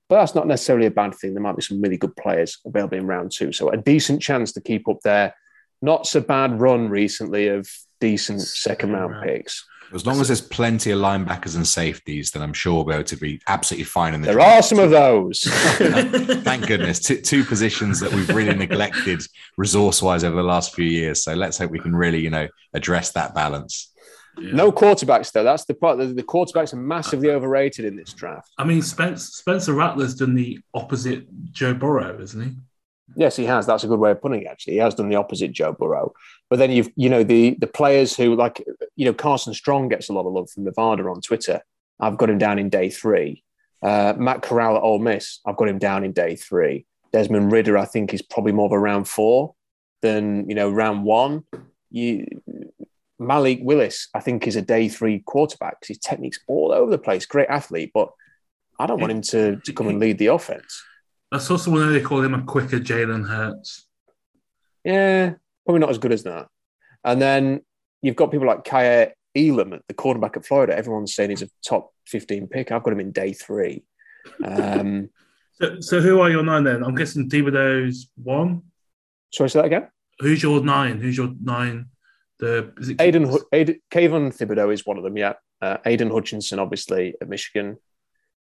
But 0.09 0.16
that's 0.16 0.35
not 0.35 0.47
necessarily 0.47 0.87
a 0.87 0.91
bad 0.91 1.15
thing. 1.15 1.33
There 1.33 1.43
might 1.43 1.57
be 1.57 1.62
some 1.62 1.81
really 1.81 1.97
good 1.97 2.15
players 2.16 2.59
available 2.66 2.99
in 2.99 3.07
round 3.07 3.33
two. 3.33 3.53
So 3.53 3.70
a 3.70 3.77
decent 3.77 4.20
chance 4.20 4.53
to 4.53 4.61
keep 4.61 4.89
up 4.89 5.01
their 5.03 5.35
not 5.81 6.07
so 6.07 6.20
bad 6.20 6.61
run 6.61 6.89
recently 6.89 7.49
of 7.49 7.69
decent 8.01 8.43
second 8.43 8.93
round 8.93 9.23
picks. 9.24 9.65
As 9.95 10.07
long 10.07 10.20
as 10.20 10.29
there's 10.29 10.41
plenty 10.41 10.91
of 10.91 11.01
linebackers 11.01 11.55
and 11.55 11.66
safeties, 11.66 12.31
then 12.31 12.43
I'm 12.43 12.55
sure 12.55 12.77
we'll 12.77 12.85
be 12.85 12.95
able 12.95 13.05
to 13.05 13.16
be 13.16 13.41
absolutely 13.47 13.85
fine 13.85 14.15
in 14.15 14.23
the 14.23 14.27
There 14.27 14.37
draft. 14.37 14.59
are 14.59 14.62
some 14.62 14.79
of 14.79 14.91
those. 14.91 15.43
Thank 16.43 16.66
goodness. 16.66 16.99
Two, 16.99 17.20
two, 17.20 17.45
positions 17.45 18.01
that 18.01 18.11
we've 18.11 18.29
really 18.31 18.55
neglected 18.55 19.23
resource 19.59 20.01
wise 20.01 20.24
over 20.24 20.37
the 20.37 20.43
last 20.43 20.74
few 20.74 20.87
years. 20.87 21.23
So 21.23 21.35
let's 21.35 21.59
hope 21.59 21.70
we 21.70 21.79
can 21.79 21.95
really, 21.95 22.20
you 22.20 22.31
know, 22.31 22.49
address 22.73 23.12
that 23.12 23.35
balance. 23.35 23.91
Yeah. 24.39 24.53
No 24.53 24.73
quarterbacks 24.73 25.33
though. 25.33 25.45
That's 25.45 25.65
the 25.65 25.75
part. 25.75 25.99
The, 25.99 26.07
the, 26.07 26.23
quarterbacks 26.23 26.73
are 26.73 26.79
massively 26.79 27.31
overrated 27.31 27.85
in 27.85 27.97
this 27.97 28.13
draft. 28.13 28.51
I 28.57 28.65
mean, 28.65 28.81
Spence, 28.81 29.35
Spencer 29.35 29.75
Rattler's 29.75 30.15
done 30.15 30.35
the 30.35 30.59
opposite 30.73 31.27
Joe 31.53 31.75
Burrow, 31.75 32.19
isn't 32.21 32.43
he? 32.43 32.57
Yes, 33.15 33.37
he 33.37 33.45
has. 33.45 33.67
That's 33.67 33.85
a 33.85 33.89
good 33.89 33.99
way 33.99 34.11
of 34.11 34.23
putting 34.23 34.43
it. 34.43 34.47
Actually, 34.47 34.75
he 34.75 34.79
has 34.79 34.95
done 34.95 35.11
the 35.11 35.17
opposite 35.17 35.53
Joe 35.53 35.73
Burrow. 35.73 36.13
But 36.49 36.59
then 36.59 36.71
you've, 36.71 36.91
you 36.97 37.11
know, 37.11 37.23
the 37.23 37.57
the 37.61 37.67
players 37.67 38.17
who 38.17 38.35
like, 38.35 38.65
you 38.97 39.05
know, 39.05 39.13
Carson 39.13 39.55
Strong 39.55 39.89
gets 39.89 40.09
a 40.09 40.13
lot 40.13 40.27
of 40.27 40.33
love 40.33 40.51
from 40.51 40.65
Nevada 40.65 41.05
on 41.05 41.21
Twitter. 41.21 41.61
I've 42.01 42.17
got 42.17 42.31
him 42.31 42.39
down 42.39 42.59
in 42.59 42.71
day 42.71 42.89
three. 42.89 43.45
Uh, 43.83 44.15
Matt 44.17 44.43
Corral 44.43 44.77
at 44.77 44.83
Ole 44.83 45.01
Miss, 45.01 45.41
I've 45.45 45.57
got 45.57 45.69
him 45.69 45.79
down 45.79 46.05
in 46.05 46.13
day 46.13 46.37
three. 46.37 46.87
Desmond 47.13 47.53
Ridder, 47.53 47.77
I 47.77 47.85
think, 47.85 48.15
is 48.15 48.23
probably 48.23 48.53
more 48.53 48.67
of 48.67 48.73
a 48.73 48.79
round 48.79 49.09
four 49.09 49.55
than 50.01 50.49
you 50.49 50.55
know 50.55 50.71
round 50.71 51.05
one. 51.05 51.45
You 51.91 52.27
Malik 53.23 53.61
Willis, 53.62 54.09
I 54.15 54.20
think, 54.20 54.47
is 54.47 54.57
a 54.57 54.62
day 54.62 54.89
three 54.89 55.20
quarterback 55.20 55.81
because 55.81 55.97
his 55.97 55.99
technique's 55.99 56.40
all 56.47 56.73
over 56.73 56.90
the 56.90 56.99
place. 56.99 57.27
Great 57.27 57.49
athlete, 57.49 57.90
but 57.94 58.11
I 58.78 58.86
don't 58.86 59.01
want 59.01 59.12
him 59.12 59.23
to, 59.23 59.57
to 59.57 59.73
come 59.73 59.89
and 59.89 60.01
lead 60.01 60.19
the 60.19 60.27
offense. 60.27 60.82
I 61.31 61.39
saw 61.39 61.57
someone 61.57 61.93
they 61.93 62.01
call 62.01 62.23
him 62.23 62.35
a 62.35 62.43
quicker 62.43 62.78
Jalen 62.78 63.28
Hurts. 63.28 63.86
Yeah, 64.85 65.35
probably 65.65 65.81
not 65.81 65.90
as 65.90 65.99
good 65.99 66.12
as 66.12 66.24
that. 66.24 66.49
And 67.05 67.20
then 67.20 67.62
you've 68.03 68.16
got 68.16 68.31
people 68.31 68.47
like 68.47 68.65
Kaiir 68.65 69.12
Elam, 69.35 69.81
the 69.89 69.94
quarterback 69.94 70.36
at 70.36 70.44
Florida. 70.44 70.77
Everyone's 70.77 71.15
saying 71.15 71.31
he's 71.31 71.43
a 71.43 71.49
top 71.66 71.93
15 72.07 72.49
pick. 72.49 72.70
I've 72.70 72.82
got 72.82 72.93
him 72.93 73.01
in 73.01 73.12
day 73.12 73.32
three. 73.32 73.85
Um, 74.44 75.09
so, 75.55 75.81
so 75.81 76.01
who 76.01 76.20
are 76.20 76.31
your 76.31 76.43
nine 76.43 76.65
then? 76.65 76.85
I'm 76.85 76.94
guessing 76.94 77.28
Thibodeaux's 77.28 78.11
one. 78.16 78.62
Sorry, 79.32 79.49
say 79.49 79.61
that 79.61 79.66
again. 79.66 79.89
Who's 80.19 80.43
your 80.43 80.62
nine? 80.62 81.01
Who's 81.01 81.16
your 81.16 81.32
nine? 81.43 81.86
The 82.43 82.73
is 82.77 82.89
it 82.89 82.97
Aiden, 82.98 83.39
Aiden 83.55 83.78
Kayvon 83.89 84.36
Thibodeaux 84.36 84.74
is 84.74 84.85
one 84.85 84.98
of 84.98 85.05
them. 85.05 85.16
Yeah, 85.16 85.35
uh, 85.60 85.77
Aidan 85.86 86.10
Hutchinson, 86.10 86.59
obviously 86.59 87.14
at 87.20 87.28
Michigan. 87.28 87.77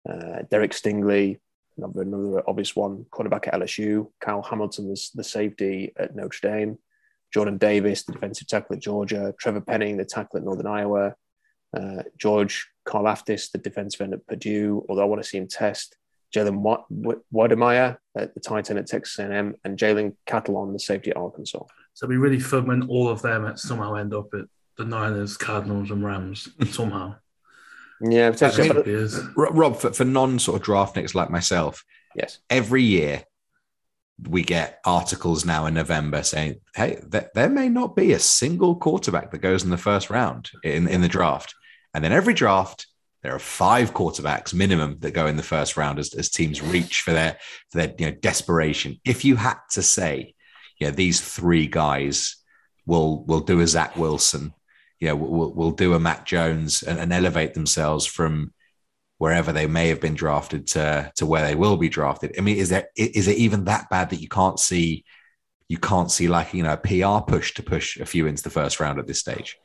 Uh, 0.09 0.41
Derek 0.49 0.71
Stingley, 0.71 1.39
another, 1.77 2.01
another 2.01 2.49
obvious 2.49 2.75
one, 2.75 3.05
quarterback 3.11 3.47
at 3.47 3.53
LSU. 3.53 4.09
Kyle 4.19 4.41
Hamilton, 4.41 4.89
was 4.89 5.11
the 5.13 5.23
safety 5.23 5.93
at 5.97 6.15
Notre 6.15 6.39
Dame. 6.41 6.79
Jordan 7.31 7.59
Davis, 7.59 8.03
the 8.03 8.13
defensive 8.13 8.47
tackle 8.47 8.75
at 8.75 8.81
Georgia. 8.81 9.35
Trevor 9.39 9.61
Penning, 9.61 9.97
the 9.97 10.05
tackle 10.05 10.37
at 10.37 10.43
Northern 10.43 10.65
Iowa. 10.65 11.13
Uh, 11.77 12.01
George 12.17 12.67
Karlaftis, 12.87 13.51
the 13.51 13.59
defensive 13.59 14.01
end 14.01 14.15
at 14.15 14.25
Purdue, 14.25 14.83
although 14.89 15.03
I 15.03 15.05
want 15.05 15.21
to 15.21 15.29
see 15.29 15.37
him 15.37 15.47
test. 15.47 15.95
Jalen 16.33 17.21
Wydermyer, 17.31 17.97
at 18.17 18.33
the 18.33 18.39
tight 18.39 18.71
end 18.71 18.79
at 18.79 18.87
Texas 18.87 19.19
A&M, 19.19 19.55
and 19.63 19.77
Jalen 19.77 20.15
Catalon, 20.27 20.73
the 20.73 20.79
safety 20.79 21.11
at 21.11 21.17
Arkansas. 21.17 21.65
So 21.95 22.05
it'd 22.05 22.13
be 22.13 22.17
really 22.17 22.39
fun 22.39 22.67
when 22.67 22.87
all 22.89 23.07
of 23.07 23.21
them 23.21 23.55
somehow 23.55 23.95
end 23.95 24.13
up 24.13 24.33
at 24.33 24.45
the 24.77 24.83
Niners, 24.83 25.37
Cardinals, 25.37 25.91
and 25.91 26.03
Rams 26.05 26.49
somehow. 26.69 27.15
Yeah, 28.01 28.29
potentially. 28.29 28.69
I 28.69 28.73
mean, 28.73 29.33
Rob, 29.37 29.77
for, 29.77 29.93
for 29.93 30.03
non 30.03 30.37
sort 30.37 30.57
of 30.57 30.65
draft 30.65 30.97
nicks 30.97 31.15
like 31.15 31.29
myself, 31.29 31.85
yes, 32.13 32.39
every 32.49 32.83
year 32.83 33.23
we 34.27 34.43
get 34.43 34.81
articles 34.85 35.45
now 35.45 35.65
in 35.65 35.75
November 35.75 36.21
saying, 36.21 36.59
"Hey, 36.75 36.99
th- 37.09 37.27
there 37.33 37.47
may 37.47 37.69
not 37.69 37.95
be 37.95 38.11
a 38.11 38.19
single 38.19 38.75
quarterback 38.75 39.31
that 39.31 39.37
goes 39.37 39.63
in 39.63 39.69
the 39.69 39.77
first 39.77 40.09
round 40.09 40.51
in 40.61 40.89
in 40.89 40.99
the 40.99 41.07
draft," 41.07 41.55
and 41.93 42.03
then 42.03 42.11
every 42.11 42.33
draft 42.33 42.85
there 43.25 43.33
are 43.33 43.39
five 43.39 43.93
quarterbacks 43.93 44.53
minimum 44.53 44.97
that 44.99 45.15
go 45.15 45.25
in 45.25 45.35
the 45.35 45.41
first 45.41 45.77
round 45.77 45.97
as, 45.97 46.13
as 46.13 46.29
teams 46.29 46.61
reach 46.61 46.99
for 46.99 47.11
their 47.11 47.37
for 47.71 47.77
their 47.77 47.95
you 47.97 48.05
know 48.05 48.17
desperation. 48.21 48.99
If 49.05 49.23
you 49.23 49.37
had 49.37 49.57
to 49.71 49.81
say, 49.81 50.34
yeah, 50.79 50.91
these 50.91 51.21
three 51.21 51.67
guys 51.67 52.37
will 52.85 53.23
will 53.25 53.41
do 53.41 53.59
a 53.61 53.67
Zach 53.67 53.95
Wilson 53.95 54.53
know, 55.05 55.15
will, 55.15 55.53
will 55.53 55.71
do 55.71 55.93
a 55.93 55.99
Mac 55.99 56.25
Jones 56.25 56.83
and, 56.83 56.99
and, 56.99 57.13
elevate 57.13 57.53
themselves 57.53 58.05
from 58.05 58.53
wherever 59.17 59.53
they 59.53 59.67
may 59.67 59.87
have 59.87 60.01
been 60.01 60.15
drafted 60.15 60.67
to 60.67 61.11
to 61.15 61.25
where 61.25 61.45
they 61.45 61.55
will 61.55 61.77
be 61.77 61.89
drafted. 61.89 62.35
I 62.37 62.41
mean, 62.41 62.57
is 62.57 62.69
there 62.69 62.87
is 62.95 63.27
it 63.27 63.37
even 63.37 63.65
that 63.65 63.89
bad 63.89 64.09
that 64.09 64.21
you 64.21 64.27
can't 64.27 64.59
see 64.59 65.05
you 65.69 65.77
can't 65.77 66.11
see 66.11 66.27
like 66.27 66.53
you 66.53 66.63
know 66.63 66.73
a 66.73 66.77
PR 66.77 67.23
push 67.25 67.53
to 67.55 67.63
push 67.63 67.99
a 67.99 68.05
few 68.05 68.27
into 68.27 68.43
the 68.43 68.49
first 68.49 68.79
round 68.79 68.99
at 68.99 69.07
this 69.07 69.19
stage? 69.19 69.57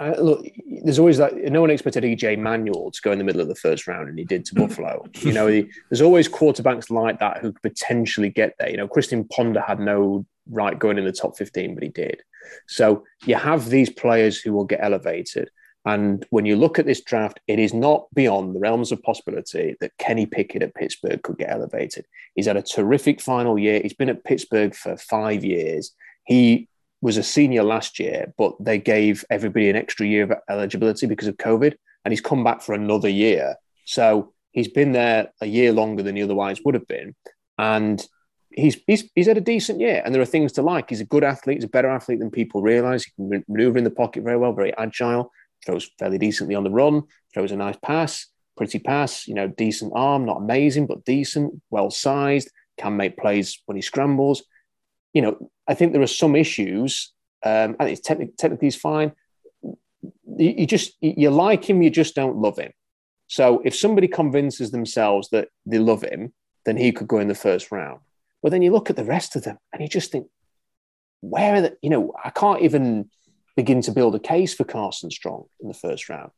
Look, 0.00 0.46
there's 0.82 0.98
always 0.98 1.18
that. 1.18 1.34
No 1.34 1.60
one 1.60 1.70
expected 1.70 2.04
EJ 2.04 2.38
Manuel 2.38 2.90
to 2.90 3.00
go 3.02 3.12
in 3.12 3.18
the 3.18 3.24
middle 3.24 3.42
of 3.42 3.48
the 3.48 3.54
first 3.54 3.86
round, 3.86 4.08
and 4.08 4.18
he 4.18 4.24
did 4.24 4.44
to 4.46 4.54
Buffalo. 4.56 5.04
you 5.20 5.32
know, 5.32 5.46
he, 5.46 5.68
there's 5.90 6.00
always 6.00 6.28
quarterbacks 6.28 6.90
like 6.90 7.18
that 7.20 7.38
who 7.38 7.52
could 7.52 7.62
potentially 7.62 8.30
get 8.30 8.54
there. 8.58 8.70
You 8.70 8.78
know, 8.78 8.88
Christian 8.88 9.24
Ponder 9.24 9.60
had 9.60 9.78
no 9.78 10.24
right 10.48 10.78
going 10.78 10.98
in 10.98 11.04
the 11.04 11.12
top 11.12 11.36
15, 11.36 11.74
but 11.74 11.82
he 11.82 11.90
did. 11.90 12.22
So 12.66 13.04
you 13.26 13.34
have 13.34 13.68
these 13.68 13.90
players 13.90 14.40
who 14.40 14.52
will 14.52 14.64
get 14.64 14.80
elevated. 14.82 15.50
And 15.86 16.26
when 16.30 16.44
you 16.44 16.56
look 16.56 16.78
at 16.78 16.86
this 16.86 17.00
draft, 17.02 17.40
it 17.46 17.58
is 17.58 17.72
not 17.72 18.06
beyond 18.14 18.54
the 18.54 18.60
realms 18.60 18.92
of 18.92 19.02
possibility 19.02 19.76
that 19.80 19.96
Kenny 19.98 20.26
Pickett 20.26 20.62
at 20.62 20.74
Pittsburgh 20.74 21.22
could 21.22 21.38
get 21.38 21.50
elevated. 21.50 22.06
He's 22.34 22.46
had 22.46 22.58
a 22.58 22.62
terrific 22.62 23.20
final 23.20 23.58
year. 23.58 23.80
He's 23.80 23.94
been 23.94 24.10
at 24.10 24.24
Pittsburgh 24.24 24.74
for 24.74 24.96
five 24.96 25.44
years. 25.44 25.92
He 26.24 26.68
was 27.02 27.16
a 27.16 27.22
senior 27.22 27.62
last 27.62 27.98
year, 27.98 28.32
but 28.36 28.54
they 28.60 28.78
gave 28.78 29.24
everybody 29.30 29.70
an 29.70 29.76
extra 29.76 30.06
year 30.06 30.24
of 30.24 30.32
eligibility 30.48 31.06
because 31.06 31.28
of 31.28 31.36
COVID, 31.36 31.74
and 32.04 32.12
he's 32.12 32.20
come 32.20 32.44
back 32.44 32.62
for 32.62 32.74
another 32.74 33.08
year. 33.08 33.56
So 33.84 34.32
he's 34.52 34.68
been 34.68 34.92
there 34.92 35.30
a 35.40 35.46
year 35.46 35.72
longer 35.72 36.02
than 36.02 36.16
he 36.16 36.22
otherwise 36.22 36.60
would 36.64 36.74
have 36.74 36.86
been. 36.86 37.14
And 37.58 38.06
he's, 38.50 38.78
he's 38.86 39.08
he's 39.14 39.26
had 39.26 39.38
a 39.38 39.42
decent 39.42 39.80
year, 39.80 40.02
and 40.04 40.14
there 40.14 40.22
are 40.22 40.26
things 40.26 40.52
to 40.52 40.62
like. 40.62 40.90
He's 40.90 41.00
a 41.00 41.06
good 41.06 41.24
athlete. 41.24 41.58
He's 41.58 41.64
a 41.64 41.68
better 41.68 41.88
athlete 41.88 42.18
than 42.18 42.30
people 42.30 42.62
realize. 42.62 43.04
He 43.04 43.12
can 43.16 43.44
maneuver 43.48 43.78
in 43.78 43.84
the 43.84 43.90
pocket 43.90 44.24
very 44.24 44.36
well, 44.36 44.52
very 44.52 44.76
agile. 44.76 45.30
Throws 45.64 45.90
fairly 45.98 46.18
decently 46.18 46.54
on 46.54 46.64
the 46.64 46.70
run. 46.70 47.02
Throws 47.32 47.52
a 47.52 47.56
nice 47.56 47.76
pass. 47.82 48.26
pretty 48.56 48.78
pass, 48.78 49.26
you 49.26 49.34
know, 49.34 49.48
decent 49.48 49.90
arm, 49.94 50.26
not 50.26 50.36
amazing, 50.36 50.86
but 50.86 51.04
decent, 51.06 51.50
well 51.70 51.90
sized, 51.90 52.50
can 52.76 52.94
make 52.94 53.16
plays 53.16 53.58
when 53.64 53.76
he 53.76 53.80
scrambles. 53.80 54.42
You 55.12 55.22
know, 55.22 55.50
I 55.66 55.74
think 55.74 55.92
there 55.92 56.02
are 56.02 56.06
some 56.06 56.36
issues. 56.36 57.12
Um, 57.44 57.76
I 57.80 57.84
think 57.86 58.02
technically, 58.02 58.34
technically 58.36 58.66
he's 58.66 58.76
fine. 58.76 59.12
You, 59.62 60.54
you 60.58 60.66
just 60.66 60.92
you 61.00 61.30
like 61.30 61.68
him, 61.68 61.82
you 61.82 61.90
just 61.90 62.14
don't 62.14 62.36
love 62.36 62.58
him. 62.58 62.72
So 63.26 63.62
if 63.64 63.76
somebody 63.76 64.08
convinces 64.08 64.70
themselves 64.70 65.28
that 65.30 65.48
they 65.64 65.78
love 65.78 66.02
him, 66.02 66.32
then 66.66 66.76
he 66.76 66.92
could 66.92 67.08
go 67.08 67.18
in 67.18 67.28
the 67.28 67.34
first 67.34 67.70
round. 67.70 68.00
But 68.42 68.50
then 68.50 68.62
you 68.62 68.72
look 68.72 68.90
at 68.90 68.96
the 68.96 69.04
rest 69.04 69.36
of 69.36 69.44
them 69.44 69.58
and 69.72 69.82
you 69.82 69.88
just 69.88 70.10
think, 70.10 70.26
where 71.20 71.54
are 71.54 71.60
the, 71.60 71.76
you 71.82 71.90
know, 71.90 72.12
I 72.24 72.30
can't 72.30 72.62
even 72.62 73.10
begin 73.56 73.82
to 73.82 73.92
build 73.92 74.14
a 74.14 74.18
case 74.18 74.54
for 74.54 74.64
Carson 74.64 75.10
Strong 75.10 75.44
in 75.60 75.68
the 75.68 75.74
first 75.74 76.08
round 76.08 76.30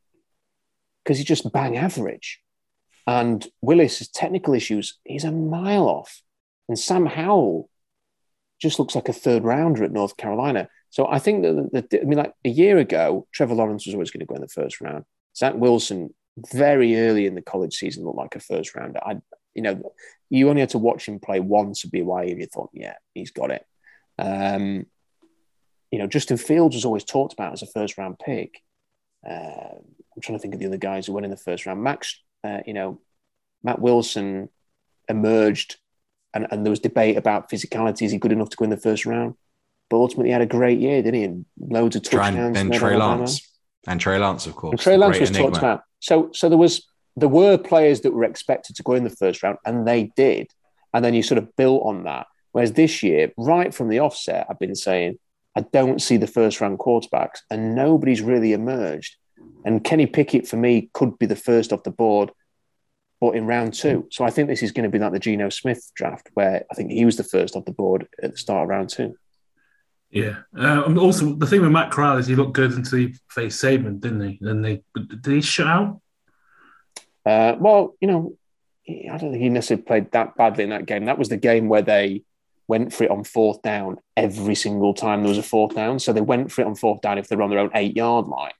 because 1.03 1.17
he's 1.17 1.27
just 1.27 1.51
bang 1.51 1.77
average. 1.77 2.39
And 3.07 3.45
Willis' 3.61 4.07
technical 4.07 4.53
issues, 4.53 4.99
he's 5.03 5.23
a 5.23 5.31
mile 5.31 5.87
off. 5.87 6.21
And 6.69 6.77
Sam 6.77 7.05
Howell 7.05 7.69
just 8.63 8.79
looks 8.79 8.95
like 8.95 9.09
a 9.09 9.13
third 9.13 9.43
rounder 9.43 9.83
at 9.83 9.91
North 9.91 10.17
Carolina. 10.17 10.69
So 10.89 11.07
I 11.07 11.19
think 11.19 11.43
that, 11.43 11.99
I 12.01 12.05
mean, 12.05 12.17
like 12.17 12.33
a 12.45 12.49
year 12.49 12.77
ago, 12.77 13.27
Trevor 13.31 13.55
Lawrence 13.55 13.85
was 13.85 13.93
always 13.93 14.09
going 14.09 14.21
to 14.21 14.25
go 14.25 14.35
in 14.35 14.41
the 14.41 14.47
first 14.47 14.81
round. 14.81 15.05
Zach 15.35 15.53
Wilson, 15.55 16.13
very 16.51 16.97
early 16.97 17.25
in 17.27 17.35
the 17.35 17.41
college 17.41 17.75
season, 17.75 18.05
looked 18.05 18.17
like 18.17 18.35
a 18.35 18.39
first 18.39 18.73
rounder. 18.75 18.99
I, 19.03 19.17
you 19.53 19.61
know, 19.61 19.93
you 20.29 20.49
only 20.49 20.61
had 20.61 20.69
to 20.69 20.77
watch 20.77 21.07
him 21.07 21.19
play 21.19 21.39
once 21.39 21.85
at 21.85 21.91
BYU 21.91 22.31
and 22.31 22.39
you 22.39 22.47
thought, 22.47 22.69
yeah, 22.73 22.95
he's 23.13 23.31
got 23.31 23.51
it. 23.51 23.65
Um, 24.17 24.85
you 25.91 25.99
know, 25.99 26.07
Justin 26.07 26.37
Fields 26.37 26.75
was 26.75 26.85
always 26.85 27.03
talked 27.03 27.33
about 27.33 27.53
as 27.53 27.61
a 27.61 27.67
first 27.67 27.97
round 27.97 28.17
pick. 28.17 28.61
Uh, 29.27 29.75
I'm 29.75 30.21
trying 30.21 30.37
to 30.37 30.41
think 30.41 30.53
of 30.53 30.59
the 30.59 30.67
other 30.67 30.77
guys 30.77 31.05
who 31.05 31.13
went 31.13 31.25
in 31.25 31.31
the 31.31 31.37
first 31.37 31.65
round. 31.65 31.83
Max, 31.83 32.19
uh, 32.43 32.59
you 32.65 32.73
know, 32.73 32.99
Matt 33.63 33.79
Wilson 33.79 34.49
emerged, 35.07 35.77
and, 36.33 36.47
and 36.51 36.65
there 36.65 36.71
was 36.71 36.79
debate 36.79 37.17
about 37.17 37.49
physicality. 37.49 38.03
Is 38.03 38.11
he 38.11 38.17
good 38.17 38.31
enough 38.31 38.49
to 38.49 38.57
go 38.57 38.63
in 38.63 38.69
the 38.69 38.77
first 38.77 39.05
round? 39.05 39.35
But 39.89 39.97
ultimately, 39.97 40.29
he 40.29 40.33
had 40.33 40.41
a 40.41 40.47
great 40.47 40.79
year, 40.79 41.01
didn't 41.01 41.19
he? 41.19 41.23
And 41.23 41.45
loads 41.59 41.95
of 41.95 42.03
touchdowns. 42.03 42.57
And, 42.57 42.71
and 42.71 42.73
Trey 42.73 42.97
Lance, 42.97 43.47
and 43.87 43.99
Trey 43.99 44.17
Lance, 44.17 44.47
of 44.47 44.55
course. 44.55 44.71
And 44.71 44.79
Trey 44.79 44.97
Lance 44.97 45.19
was 45.19 45.29
enigma. 45.29 45.47
talked 45.47 45.57
about. 45.57 45.83
So, 45.99 46.29
so 46.33 46.49
there 46.49 46.57
was 46.57 46.87
there 47.15 47.29
were 47.29 47.57
players 47.57 48.01
that 48.01 48.11
were 48.11 48.23
expected 48.23 48.75
to 48.77 48.83
go 48.83 48.93
in 48.93 49.03
the 49.03 49.09
first 49.09 49.43
round, 49.43 49.57
and 49.65 49.87
they 49.87 50.11
did. 50.15 50.47
And 50.93 51.03
then 51.03 51.13
you 51.13 51.23
sort 51.23 51.37
of 51.37 51.55
built 51.55 51.83
on 51.83 52.03
that. 52.03 52.27
Whereas 52.51 52.73
this 52.73 53.01
year, 53.03 53.31
right 53.37 53.73
from 53.73 53.89
the 53.89 53.99
offset, 53.99 54.45
I've 54.49 54.59
been 54.59 54.75
saying 54.75 55.17
I 55.55 55.61
don't 55.61 56.01
see 56.01 56.17
the 56.17 56.27
first 56.27 56.61
round 56.61 56.79
quarterbacks, 56.79 57.39
and 57.49 57.75
nobody's 57.75 58.21
really 58.21 58.53
emerged. 58.53 59.15
And 59.65 59.83
Kenny 59.83 60.07
Pickett, 60.07 60.47
for 60.47 60.57
me, 60.57 60.89
could 60.93 61.17
be 61.19 61.25
the 61.25 61.35
first 61.35 61.71
off 61.71 61.83
the 61.83 61.91
board, 61.91 62.31
but 63.23 63.37
in 63.37 63.45
round 63.45 63.73
two. 63.73 64.05
So 64.11 64.25
I 64.25 64.29
think 64.31 64.49
this 64.49 64.61
is 64.61 64.73
going 64.73 64.83
to 64.83 64.89
be 64.89 64.99
like 64.99 65.13
the 65.13 65.19
Geno 65.19 65.47
Smith 65.47 65.89
draft, 65.95 66.29
where 66.33 66.65
I 66.69 66.75
think 66.75 66.91
he 66.91 67.05
was 67.05 67.15
the 67.15 67.23
first 67.23 67.55
off 67.55 67.63
the 67.63 67.71
board 67.71 68.05
at 68.21 68.33
the 68.33 68.37
start 68.37 68.63
of 68.63 68.67
round 68.67 68.89
two. 68.89 69.15
Yeah. 70.11 70.39
Uh, 70.53 70.83
and 70.85 70.99
also, 70.99 71.33
the 71.33 71.47
thing 71.47 71.61
with 71.61 71.71
Matt 71.71 71.89
Corral 71.89 72.17
is 72.17 72.27
he 72.27 72.35
looked 72.35 72.51
good 72.51 72.73
until 72.73 72.99
he 72.99 73.15
faced 73.29 73.63
Saban, 73.63 74.01
didn't 74.01 74.27
he? 74.27 74.39
And 74.41 74.65
they 74.65 74.83
did 74.93 75.25
he 75.25 75.39
shut 75.39 75.67
out? 75.67 76.01
Uh, 77.25 77.55
well, 77.57 77.95
you 78.01 78.09
know, 78.09 78.35
I 78.89 79.17
don't 79.17 79.31
think 79.31 79.37
he 79.37 79.47
necessarily 79.47 79.83
played 79.83 80.11
that 80.11 80.35
badly 80.35 80.65
in 80.65 80.71
that 80.71 80.85
game. 80.85 81.05
That 81.05 81.17
was 81.17 81.29
the 81.29 81.37
game 81.37 81.69
where 81.69 81.81
they 81.81 82.25
went 82.67 82.91
for 82.91 83.05
it 83.05 83.09
on 83.09 83.23
fourth 83.23 83.61
down 83.61 83.99
every 84.17 84.55
single 84.55 84.93
time 84.93 85.21
there 85.21 85.29
was 85.29 85.37
a 85.37 85.43
fourth 85.43 85.75
down. 85.75 85.97
So 85.97 86.11
they 86.11 86.19
went 86.19 86.51
for 86.51 86.59
it 86.59 86.67
on 86.67 86.75
fourth 86.75 86.99
down 86.99 87.17
if 87.17 87.29
they 87.29 87.37
were 87.37 87.43
on 87.43 87.51
their 87.51 87.59
own 87.59 87.71
eight 87.73 87.95
yard 87.95 88.27
line. 88.27 88.51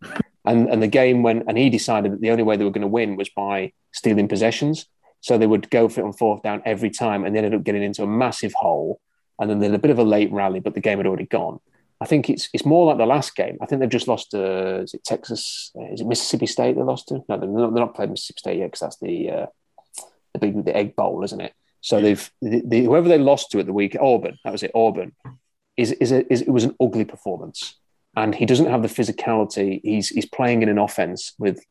And, 0.45 0.69
and 0.69 0.83
the 0.83 0.87
game 0.87 1.23
went, 1.23 1.45
and 1.47 1.57
he 1.57 1.69
decided 1.69 2.11
that 2.11 2.21
the 2.21 2.31
only 2.31 2.43
way 2.43 2.57
they 2.57 2.65
were 2.65 2.71
going 2.71 2.81
to 2.81 2.87
win 2.87 3.15
was 3.15 3.29
by 3.29 3.71
stealing 3.91 4.27
possessions. 4.27 4.85
So 5.21 5.37
they 5.37 5.47
would 5.47 5.69
go 5.69 5.87
for 5.87 6.01
it 6.01 6.05
on 6.05 6.13
fourth 6.13 6.43
down 6.43 6.61
every 6.65 6.89
time 6.89 7.23
and 7.23 7.33
they 7.33 7.39
ended 7.39 7.55
up 7.55 7.63
getting 7.63 7.83
into 7.83 8.03
a 8.03 8.07
massive 8.07 8.53
hole. 8.53 8.99
And 9.39 9.49
then 9.49 9.59
they 9.59 9.67
had 9.67 9.75
a 9.75 9.79
bit 9.79 9.91
of 9.91 9.99
a 9.99 10.03
late 10.03 10.31
rally, 10.31 10.59
but 10.59 10.73
the 10.73 10.81
game 10.81 10.97
had 10.97 11.07
already 11.07 11.25
gone. 11.25 11.59
I 12.01 12.05
think 12.05 12.29
it's 12.29 12.49
it's 12.53 12.65
more 12.65 12.85
like 12.85 12.97
the 12.97 13.05
last 13.05 13.33
game. 13.33 13.57
I 13.61 13.65
think 13.65 13.79
they've 13.79 13.89
just 13.89 14.09
lost 14.09 14.31
to, 14.31 14.81
is 14.81 14.93
it 14.93 15.05
Texas? 15.05 15.71
Is 15.91 16.01
it 16.01 16.07
Mississippi 16.07 16.47
State 16.47 16.75
they 16.75 16.83
lost 16.83 17.07
to? 17.07 17.23
No, 17.29 17.37
they're 17.37 17.47
not, 17.47 17.73
they're 17.73 17.85
not 17.85 17.95
playing 17.95 18.11
Mississippi 18.11 18.39
State 18.39 18.57
yet 18.57 18.65
because 18.65 18.81
that's 18.81 18.97
the, 18.97 19.31
uh, 19.31 19.45
the 20.33 20.39
big 20.39 20.65
the 20.65 20.75
Egg 20.75 20.97
Bowl, 20.97 21.23
isn't 21.23 21.39
it? 21.39 21.53
So 21.79 22.01
they've 22.01 22.31
the, 22.41 22.83
whoever 22.83 23.07
they 23.07 23.17
lost 23.17 23.51
to 23.51 23.59
at 23.59 23.65
the 23.65 23.73
week, 23.73 23.95
Auburn, 23.99 24.37
that 24.43 24.51
was 24.51 24.63
it, 24.63 24.71
Auburn, 24.75 25.13
is 25.77 25.93
is, 25.93 26.11
a, 26.11 26.31
is 26.31 26.41
it 26.41 26.49
was 26.49 26.65
an 26.65 26.75
ugly 26.81 27.05
performance, 27.05 27.75
and 28.15 28.35
he 28.35 28.45
doesn't 28.45 28.69
have 28.69 28.81
the 28.81 28.87
physicality. 28.87 29.81
He's 29.83 30.09
he's 30.09 30.25
playing 30.25 30.61
in 30.61 30.69
an 30.69 30.77
offense 30.77 31.33
with 31.37 31.63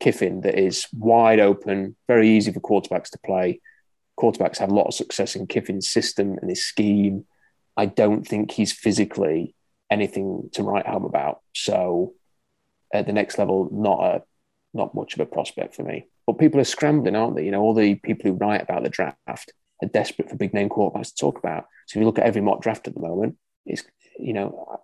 Kiffin 0.00 0.42
that 0.42 0.58
is 0.58 0.86
wide 0.92 1.40
open, 1.40 1.96
very 2.08 2.30
easy 2.30 2.52
for 2.52 2.60
quarterbacks 2.60 3.10
to 3.10 3.18
play. 3.24 3.60
Quarterbacks 4.18 4.58
have 4.58 4.70
a 4.70 4.74
lot 4.74 4.86
of 4.86 4.94
success 4.94 5.34
in 5.34 5.46
Kiffin's 5.46 5.88
system 5.88 6.38
and 6.40 6.48
his 6.48 6.64
scheme. 6.64 7.26
I 7.76 7.86
don't 7.86 8.26
think 8.26 8.50
he's 8.50 8.72
physically 8.72 9.54
anything 9.90 10.50
to 10.52 10.62
write 10.62 10.86
home 10.86 11.04
about. 11.04 11.40
So 11.54 12.14
at 12.92 13.06
the 13.06 13.12
next 13.12 13.38
level, 13.38 13.68
not 13.72 14.04
a 14.04 14.22
not 14.72 14.94
much 14.94 15.14
of 15.14 15.20
a 15.20 15.26
prospect 15.26 15.74
for 15.74 15.82
me. 15.82 16.06
But 16.26 16.38
people 16.38 16.60
are 16.60 16.64
scrambling, 16.64 17.16
aren't 17.16 17.36
they? 17.36 17.44
You 17.44 17.50
know, 17.50 17.60
all 17.60 17.74
the 17.74 17.96
people 17.96 18.30
who 18.30 18.36
write 18.36 18.62
about 18.62 18.84
the 18.84 18.88
draft 18.88 19.18
are 19.82 19.88
desperate 19.92 20.30
for 20.30 20.36
big 20.36 20.54
name 20.54 20.68
quarterbacks 20.68 21.08
to 21.08 21.16
talk 21.16 21.38
about. 21.38 21.66
So 21.86 21.98
if 21.98 22.02
you 22.02 22.06
look 22.06 22.18
at 22.18 22.26
every 22.26 22.40
mock 22.40 22.62
draft 22.62 22.86
at 22.86 22.94
the 22.94 23.00
moment, 23.00 23.36
it's 23.66 23.82
you 24.18 24.32
know 24.32 24.80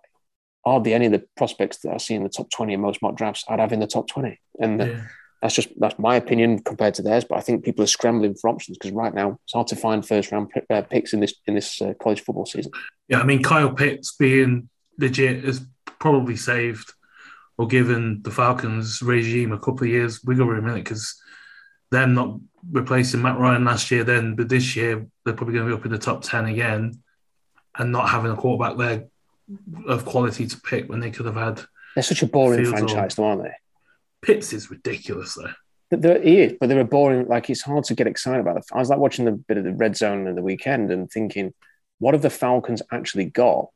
hardly 0.67 0.93
any 0.93 1.05
of 1.05 1.11
the 1.11 1.23
prospects 1.35 1.77
that 1.77 1.93
I 1.93 1.97
see 1.97 2.15
in 2.15 2.23
the 2.23 2.29
top 2.29 2.49
twenty 2.49 2.73
in 2.73 2.81
most 2.81 3.01
mock 3.01 3.15
drafts 3.15 3.45
I'd 3.47 3.59
have 3.59 3.71
in 3.71 3.79
the 3.79 3.87
top 3.87 4.07
twenty, 4.07 4.39
and 4.59 4.79
yeah. 4.79 5.01
that's 5.41 5.55
just 5.55 5.69
that's 5.79 5.97
my 5.97 6.15
opinion 6.15 6.59
compared 6.59 6.93
to 6.95 7.01
theirs. 7.01 7.23
But 7.23 7.37
I 7.37 7.41
think 7.41 7.63
people 7.63 7.83
are 7.83 7.87
scrambling 7.87 8.35
for 8.35 8.49
options 8.49 8.77
because 8.77 8.91
right 8.91 9.13
now 9.13 9.39
it's 9.43 9.53
hard 9.53 9.67
to 9.67 9.75
find 9.75 10.05
first 10.05 10.31
round 10.31 10.51
uh, 10.69 10.81
picks 10.81 11.13
in 11.13 11.19
this 11.19 11.33
in 11.45 11.55
this 11.55 11.81
uh, 11.81 11.93
college 12.01 12.21
football 12.21 12.45
season. 12.45 12.71
Yeah, 13.07 13.19
I 13.19 13.23
mean 13.23 13.43
Kyle 13.43 13.71
Pitts 13.71 14.15
being 14.17 14.69
legit 14.99 15.45
is 15.45 15.61
probably 15.99 16.35
saved 16.35 16.93
or 17.57 17.67
given 17.67 18.21
the 18.21 18.31
Falcons 18.31 19.01
regime 19.01 19.51
a 19.51 19.59
couple 19.59 19.83
of 19.83 19.89
years 19.89 20.23
wiggle 20.23 20.47
room 20.47 20.67
in 20.67 20.75
it 20.75 20.83
because 20.83 21.19
them 21.91 22.13
not 22.13 22.37
replacing 22.71 23.21
Matt 23.21 23.39
Ryan 23.39 23.65
last 23.65 23.89
year, 23.89 24.03
then 24.03 24.35
but 24.35 24.49
this 24.49 24.75
year 24.75 25.07
they're 25.23 25.33
probably 25.33 25.55
going 25.55 25.67
to 25.67 25.75
be 25.75 25.79
up 25.79 25.85
in 25.85 25.91
the 25.91 25.97
top 25.97 26.23
ten 26.23 26.45
again, 26.45 27.01
and 27.77 27.91
not 27.91 28.09
having 28.09 28.31
a 28.31 28.35
quarterback 28.35 28.77
there 28.77 29.07
of 29.87 30.05
quality 30.05 30.47
to 30.47 30.61
pick 30.61 30.89
when 30.89 30.99
they 30.99 31.11
could 31.11 31.25
have 31.25 31.35
had. 31.35 31.61
They're 31.95 32.03
such 32.03 32.21
a 32.21 32.27
boring 32.27 32.65
franchise, 32.65 33.15
though, 33.15 33.25
aren't 33.25 33.43
they? 33.43 33.53
Pitts 34.21 34.53
is 34.53 34.69
ridiculous, 34.69 35.35
though. 35.35 35.51
But 35.89 36.01
they're, 36.01 36.21
he 36.21 36.41
is, 36.41 36.53
but 36.59 36.67
they're 36.67 36.81
a 36.81 36.85
boring. 36.85 37.27
Like 37.27 37.49
it's 37.49 37.61
hard 37.61 37.85
to 37.85 37.95
get 37.95 38.07
excited 38.07 38.41
about. 38.41 38.57
It. 38.57 38.65
I 38.73 38.79
was 38.79 38.89
like 38.89 38.99
watching 38.99 39.25
the 39.25 39.31
bit 39.31 39.57
of 39.57 39.63
the 39.63 39.73
red 39.73 39.95
zone 39.95 40.27
in 40.27 40.35
the 40.35 40.41
weekend 40.41 40.91
and 40.91 41.09
thinking, 41.09 41.53
what 41.99 42.13
have 42.13 42.21
the 42.21 42.29
Falcons 42.29 42.81
actually 42.91 43.25
got 43.25 43.69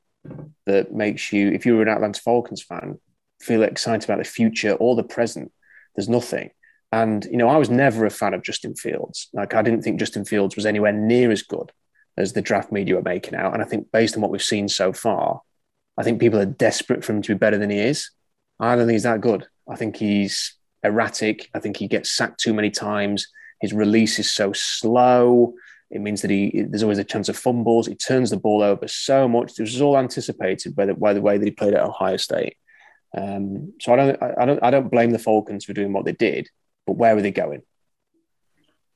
that 0.66 0.94
makes 0.94 1.32
you, 1.32 1.50
if 1.52 1.66
you 1.66 1.76
were 1.76 1.82
an 1.82 1.88
Atlanta 1.88 2.22
Falcons 2.22 2.62
fan, 2.62 3.00
feel 3.40 3.64
excited 3.64 4.04
about 4.04 4.20
the 4.20 4.30
future 4.30 4.74
or 4.74 4.96
the 4.96 5.04
present? 5.04 5.52
There's 5.96 6.10
nothing. 6.10 6.52
And, 6.92 7.24
you 7.26 7.38
know, 7.38 7.48
I 7.48 7.56
was 7.56 7.70
never 7.70 8.06
a 8.06 8.10
fan 8.10 8.34
of 8.34 8.44
Justin 8.44 8.76
Fields. 8.76 9.30
Like, 9.32 9.54
I 9.54 9.62
didn't 9.62 9.82
think 9.82 9.98
Justin 9.98 10.26
Fields 10.26 10.58
was 10.58 10.66
anywhere 10.66 10.92
near 10.92 11.32
as 11.32 11.42
good 11.42 11.72
as 12.18 12.34
the 12.34 12.42
draft 12.42 12.72
media 12.72 12.96
were 12.96 13.02
making 13.02 13.36
out. 13.36 13.54
And 13.54 13.64
I 13.64 13.66
think 13.66 13.90
based 13.94 14.16
on 14.16 14.22
what 14.22 14.32
we've 14.32 14.44
seen 14.44 14.68
so 14.68 14.92
far, 14.92 15.42
I 15.98 16.04
think 16.04 16.20
people 16.20 16.40
are 16.40 16.46
desperate 16.46 17.04
for 17.04 17.14
him 17.14 17.22
to 17.22 17.36
be 17.36 17.38
better 17.38 17.58
than 17.58 17.70
he 17.70 17.80
is. 17.80 18.12
I 18.60 18.76
don't 18.76 18.86
think 18.86 18.96
he's 18.96 19.04
that 19.04 19.22
good. 19.22 19.48
I 19.70 19.76
think 19.76 19.98
he's 19.98 20.56
erratic. 20.84 21.50
I 21.54 21.60
think 21.60 21.78
he 21.78 21.88
gets 21.88 22.12
sacked 22.12 22.40
too 22.40 22.54
many 22.54 22.70
times. 22.70 23.28
His 23.60 23.74
release 23.74 24.20
is 24.20 24.32
so 24.32 24.54
slow. 24.54 25.54
It 25.90 26.02
means 26.02 26.22
that 26.22 26.32
he 26.32 26.64
there's 26.68 26.84
always 26.84 26.98
a 26.98 27.04
chance 27.04 27.28
of 27.30 27.38
fumbles. 27.38 27.88
He 27.88 27.96
turns 27.96 28.30
the 28.30 28.38
ball 28.38 28.62
over 28.62 28.88
so 28.88 29.28
much. 29.28 29.56
This 29.56 29.74
was 29.74 29.82
all 29.82 29.98
anticipated 29.98 30.76
by 30.76 30.86
the, 30.86 30.94
by 30.94 31.14
the 31.14 31.22
way 31.22 31.38
that 31.38 31.46
he 31.46 31.52
played 31.52 31.74
at 31.74 31.84
Ohio 31.84 32.18
State. 32.18 32.56
Um, 33.16 33.74
so 33.82 33.94
I 33.94 33.96
don't 33.98 34.24
I 34.24 34.46
don't 34.46 34.64
I 34.64 34.72
don't 34.72 34.92
blame 34.92 35.12
the 35.12 35.20
Falcons 35.20 35.66
for 35.66 35.74
doing 35.74 35.92
what 35.92 36.06
they 36.06 36.14
did 36.14 36.48
but 36.86 36.98
where 36.98 37.16
are 37.16 37.22
they 37.22 37.32
going? 37.32 37.62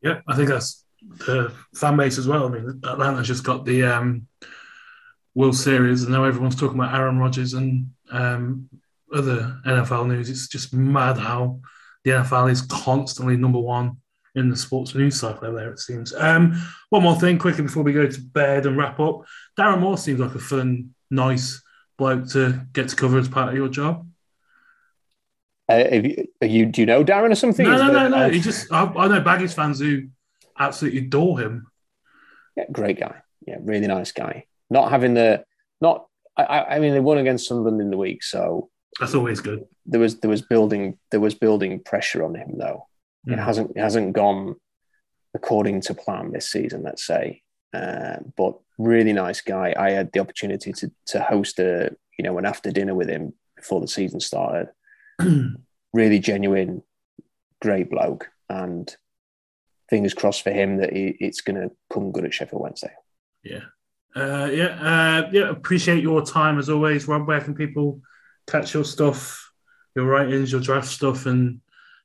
Yeah, 0.02 0.22
I 0.28 0.36
think 0.36 0.50
that's 0.50 0.84
the 1.02 1.54
fan 1.76 1.98
base 1.98 2.18
as 2.18 2.28
well. 2.28 2.46
I 2.46 2.50
mean, 2.50 2.82
Atlanta's 2.84 3.28
just 3.28 3.44
got 3.44 3.66
the 3.66 3.84
um, 3.84 4.28
World 5.36 5.56
Series, 5.56 6.04
and 6.04 6.12
now 6.14 6.24
everyone's 6.24 6.56
talking 6.56 6.80
about 6.80 6.96
Aaron 6.96 7.20
Rodgers 7.20 7.54
and 7.54 7.92
um, 8.10 8.70
other 9.14 9.60
NFL 9.66 10.08
news. 10.08 10.30
It's 10.30 10.48
just 10.48 10.74
mad 10.74 11.18
how 11.18 11.60
the 12.04 12.12
NFL 12.12 12.52
is 12.52 12.62
constantly 12.62 13.36
number 13.36 13.60
one 13.60 13.98
in 14.36 14.50
the 14.50 14.56
sports 14.56 14.96
news 14.96 15.20
cycle 15.20 15.54
there, 15.54 15.72
it 15.72 15.80
seems. 15.80 16.14
Um, 16.14 16.62
one 16.90 17.04
more 17.04 17.20
thing 17.20 17.38
quickly 17.38 17.64
before 17.64 17.84
we 17.84 17.94
go 17.94 18.08
to 18.08 18.22
bed 18.22 18.66
and 18.66 18.78
wrap 18.78 19.00
up. 19.00 19.26
Darren 19.58 19.80
Moore 19.80 19.98
seems 19.98 20.20
like 20.20 20.36
a 20.36 20.40
fun, 20.40 20.94
nice 21.10 21.62
bloke 21.98 22.30
to 22.30 22.66
get 22.74 22.90
to 22.90 22.96
cover 22.96 23.18
as 23.18 23.30
part 23.30 23.50
of 23.50 23.56
your 23.56 23.70
job. 23.70 24.08
Uh, 25.70 25.84
you, 25.92 26.28
you, 26.42 26.66
do 26.68 26.82
you 26.82 26.86
know 26.86 27.04
Darren 27.04 27.32
or 27.32 27.36
something? 27.36 27.66
No, 27.66 27.78
no, 27.78 27.92
no, 27.92 28.08
no. 28.08 28.30
He 28.30 28.40
just 28.40 28.72
I, 28.72 28.84
I 28.84 29.08
know 29.08 29.22
Baggies 29.22 29.54
fans 29.54 29.80
who 29.80 30.10
absolutely 30.58 31.00
adore 31.00 31.40
him. 31.40 31.68
Yeah, 32.56 32.66
great 32.72 33.00
guy. 33.00 33.22
Yeah, 33.48 33.58
really 33.62 33.88
nice 33.88 34.12
guy. 34.12 34.46
Not 34.70 34.90
having 34.92 35.14
the 35.14 35.46
not. 35.82 36.06
I, 36.38 36.76
I 36.76 36.80
mean, 36.80 36.94
they 36.94 37.00
won 37.00 37.18
against 37.18 37.48
Sunderland 37.48 37.80
in 37.80 37.92
the 37.92 37.98
week, 37.98 38.22
so 38.24 38.70
that's 39.00 39.16
always 39.16 39.42
good. 39.42 39.66
There 39.86 40.00
was 40.00 40.20
there 40.20 40.30
was 40.30 40.42
building 40.42 40.98
there 41.12 41.20
was 41.20 41.36
building 41.36 41.80
pressure 41.80 42.24
on 42.24 42.36
him 42.36 42.58
though. 42.58 42.88
Mm. 43.28 43.34
It 43.34 43.40
hasn't 43.40 43.72
it 43.76 43.80
hasn't 43.80 44.14
gone 44.14 44.56
according 45.34 45.82
to 45.82 45.94
plan 45.94 46.32
this 46.32 46.50
season, 46.50 46.84
let's 46.84 47.06
say. 47.06 47.42
Uh, 47.74 48.18
but 48.38 48.58
really 48.78 49.14
nice 49.14 49.42
guy. 49.42 49.74
I 49.78 49.92
had 49.92 50.12
the 50.12 50.20
opportunity 50.20 50.72
to 50.74 50.92
to 51.08 51.22
host 51.22 51.60
a 51.60 51.96
you 52.18 52.24
know 52.24 52.38
an 52.38 52.46
after 52.46 52.72
dinner 52.72 52.96
with 52.96 53.10
him 53.10 53.34
before 53.56 53.82
the 53.82 53.88
season 53.88 54.20
started. 54.20 54.70
really 55.94 56.20
genuine, 56.20 56.84
great 57.62 57.90
bloke, 57.90 58.30
and 58.50 58.96
fingers 59.90 60.14
crossed 60.14 60.44
for 60.44 60.52
him 60.52 60.78
that 60.78 60.94
he, 60.94 61.16
it's 61.20 61.42
going 61.42 61.62
to 61.62 61.76
come 61.92 62.12
good 62.12 62.26
at 62.26 62.34
Sheffield 62.34 62.62
Wednesday. 62.62 62.92
Yeah, 63.44 63.64
uh, 64.16 64.50
yeah, 64.52 64.66
uh, 64.80 65.30
yeah. 65.32 65.50
Appreciate 65.50 66.02
your 66.02 66.26
time 66.26 66.58
as 66.58 66.70
always, 66.70 67.08
Rob. 67.08 67.28
Where 67.28 67.42
can 67.42 67.54
people 67.54 68.02
catch 68.48 68.74
your 68.74 68.86
stuff, 68.86 69.52
your 69.96 70.06
writings, 70.06 70.52
your 70.52 70.62
draft 70.62 70.88
stuff, 70.88 71.26
and 71.26 71.62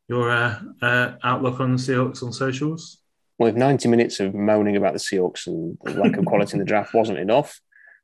your 0.08 0.30
uh, 0.30 0.58
uh 0.82 1.12
outlook 1.22 1.60
on 1.60 1.72
the 1.72 1.78
Seahawks 1.78 2.22
on 2.22 2.32
socials? 2.32 2.98
Well, 3.38 3.48
if 3.48 3.54
90 3.54 3.88
minutes 3.88 4.20
of 4.20 4.34
moaning 4.34 4.76
about 4.76 4.92
the 4.92 4.98
Seahawks 4.98 5.46
and 5.46 5.78
the 5.82 5.94
lack 5.94 6.16
of 6.16 6.26
quality 6.26 6.54
in 6.54 6.58
the 6.58 6.64
draft 6.64 6.92
wasn't 6.92 7.18
enough, 7.18 7.60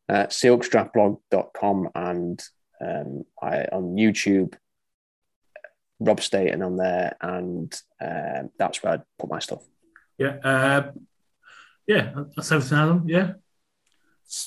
uh, 0.09 0.27
SeahawksDraftBlog.com 0.27 1.91
and 1.95 2.43
um, 2.81 3.25
I, 3.43 3.65
on 3.65 3.97
YouTube, 3.97 4.55
Rob 6.01 6.21
Staton 6.21 6.63
on 6.63 6.77
there, 6.77 7.17
and 7.21 7.75
uh, 8.01 8.45
that's 8.59 8.83
where 8.83 8.95
I 8.95 8.99
put 9.19 9.31
my 9.31 9.41
stuff. 9.41 9.63
Yeah, 10.17 10.37
uh, 10.43 10.93
yeah, 11.87 12.15
that's 12.35 12.53
everything, 12.53 12.79
Adam. 12.79 13.05
Yeah. 13.07 13.33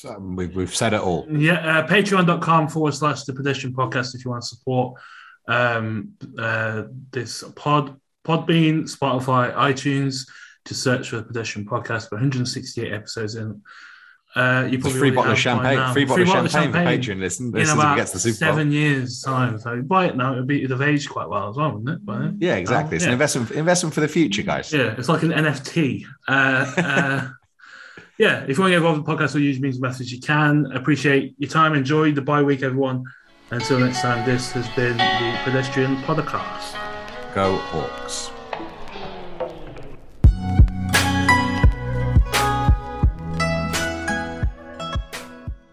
Um, 0.08 0.36
we've, 0.36 0.56
we've 0.56 0.76
said 0.76 0.94
it 0.94 1.02
all. 1.02 1.26
Yeah, 1.30 1.80
uh, 1.80 1.88
patreon.com 1.88 2.70
forward 2.70 2.94
slash 2.94 3.24
the 3.24 3.34
pedestrian 3.34 3.76
podcast 3.76 4.16
if 4.16 4.26
you 4.26 4.32
want 4.32 4.44
to 4.44 4.48
support 4.48 5.00
um, 5.48 6.14
uh, 6.38 6.84
this 7.12 7.44
pod, 7.56 8.00
Podbean, 8.24 8.84
Spotify, 8.84 9.54
iTunes 9.56 10.28
to 10.66 10.74
search 10.74 11.10
for 11.10 11.18
the 11.18 11.24
Pedestrian 11.24 11.68
Podcast. 11.68 12.10
For 12.10 12.16
168 12.16 12.94
episodes 12.94 13.36
in. 13.36 13.62
Uh, 14.36 14.68
you 14.70 14.78
probably 14.78 15.00
free 15.00 15.10
bottle 15.10 15.32
of 15.32 15.40
champagne, 15.40 15.92
free 15.92 16.06
bottle, 16.06 16.22
of 16.22 16.52
champagne, 16.52 16.72
for 16.72 17.12
Patreon 17.12 17.20
listen, 17.20 17.48
in 17.58 17.68
about 17.68 17.96
gets 17.96 18.12
the 18.12 18.20
Super 18.20 18.36
seven 18.36 18.68
Bowl. 18.68 18.78
years 18.78 19.24
time. 19.24 19.58
So 19.58 19.82
buy 19.82 20.06
it 20.06 20.16
now; 20.16 20.34
it'd 20.34 20.46
be 20.46 20.60
it'd 20.60 20.70
have 20.70 20.84
aged 20.84 21.10
quite 21.10 21.28
well 21.28 21.50
as 21.50 21.56
well, 21.56 21.72
wouldn't 21.72 21.90
it? 21.90 22.06
But, 22.06 22.34
yeah, 22.38 22.58
exactly. 22.58 22.90
Um, 22.90 22.94
it's 22.94 23.04
yeah. 23.06 23.10
an 23.10 23.14
investment 23.14 23.52
investment 23.52 23.96
for 23.96 24.02
the 24.02 24.08
future, 24.08 24.44
guys. 24.44 24.72
Yeah, 24.72 24.94
it's 25.00 25.10
like 25.10 25.24
an 25.24 25.32
NFT. 25.32 26.06
Uh, 26.28 26.74
uh, 26.78 27.30
yeah, 28.20 28.44
if 28.48 28.58
you 28.58 28.62
want 28.62 28.72
to 28.72 28.72
get 28.72 28.78
involved 28.78 29.00
in 29.00 29.06
the 29.06 29.12
podcast 29.12 29.34
or 29.34 29.40
use 29.40 29.62
means 29.62 29.80
message, 29.80 30.12
you 30.12 30.20
can. 30.20 30.70
Appreciate 30.74 31.36
your 31.38 31.50
time. 31.50 31.74
Enjoy 31.74 32.12
the 32.12 32.22
bye 32.22 32.44
week, 32.44 32.62
everyone. 32.62 33.06
Until 33.50 33.80
next 33.80 34.02
time, 34.02 34.28
this 34.30 34.52
has 34.52 34.68
been 34.76 34.98
the 34.98 35.40
Pedestrian 35.44 35.96
Podcast. 36.04 36.74
Go 37.34 37.56
Hawks. 37.56 38.39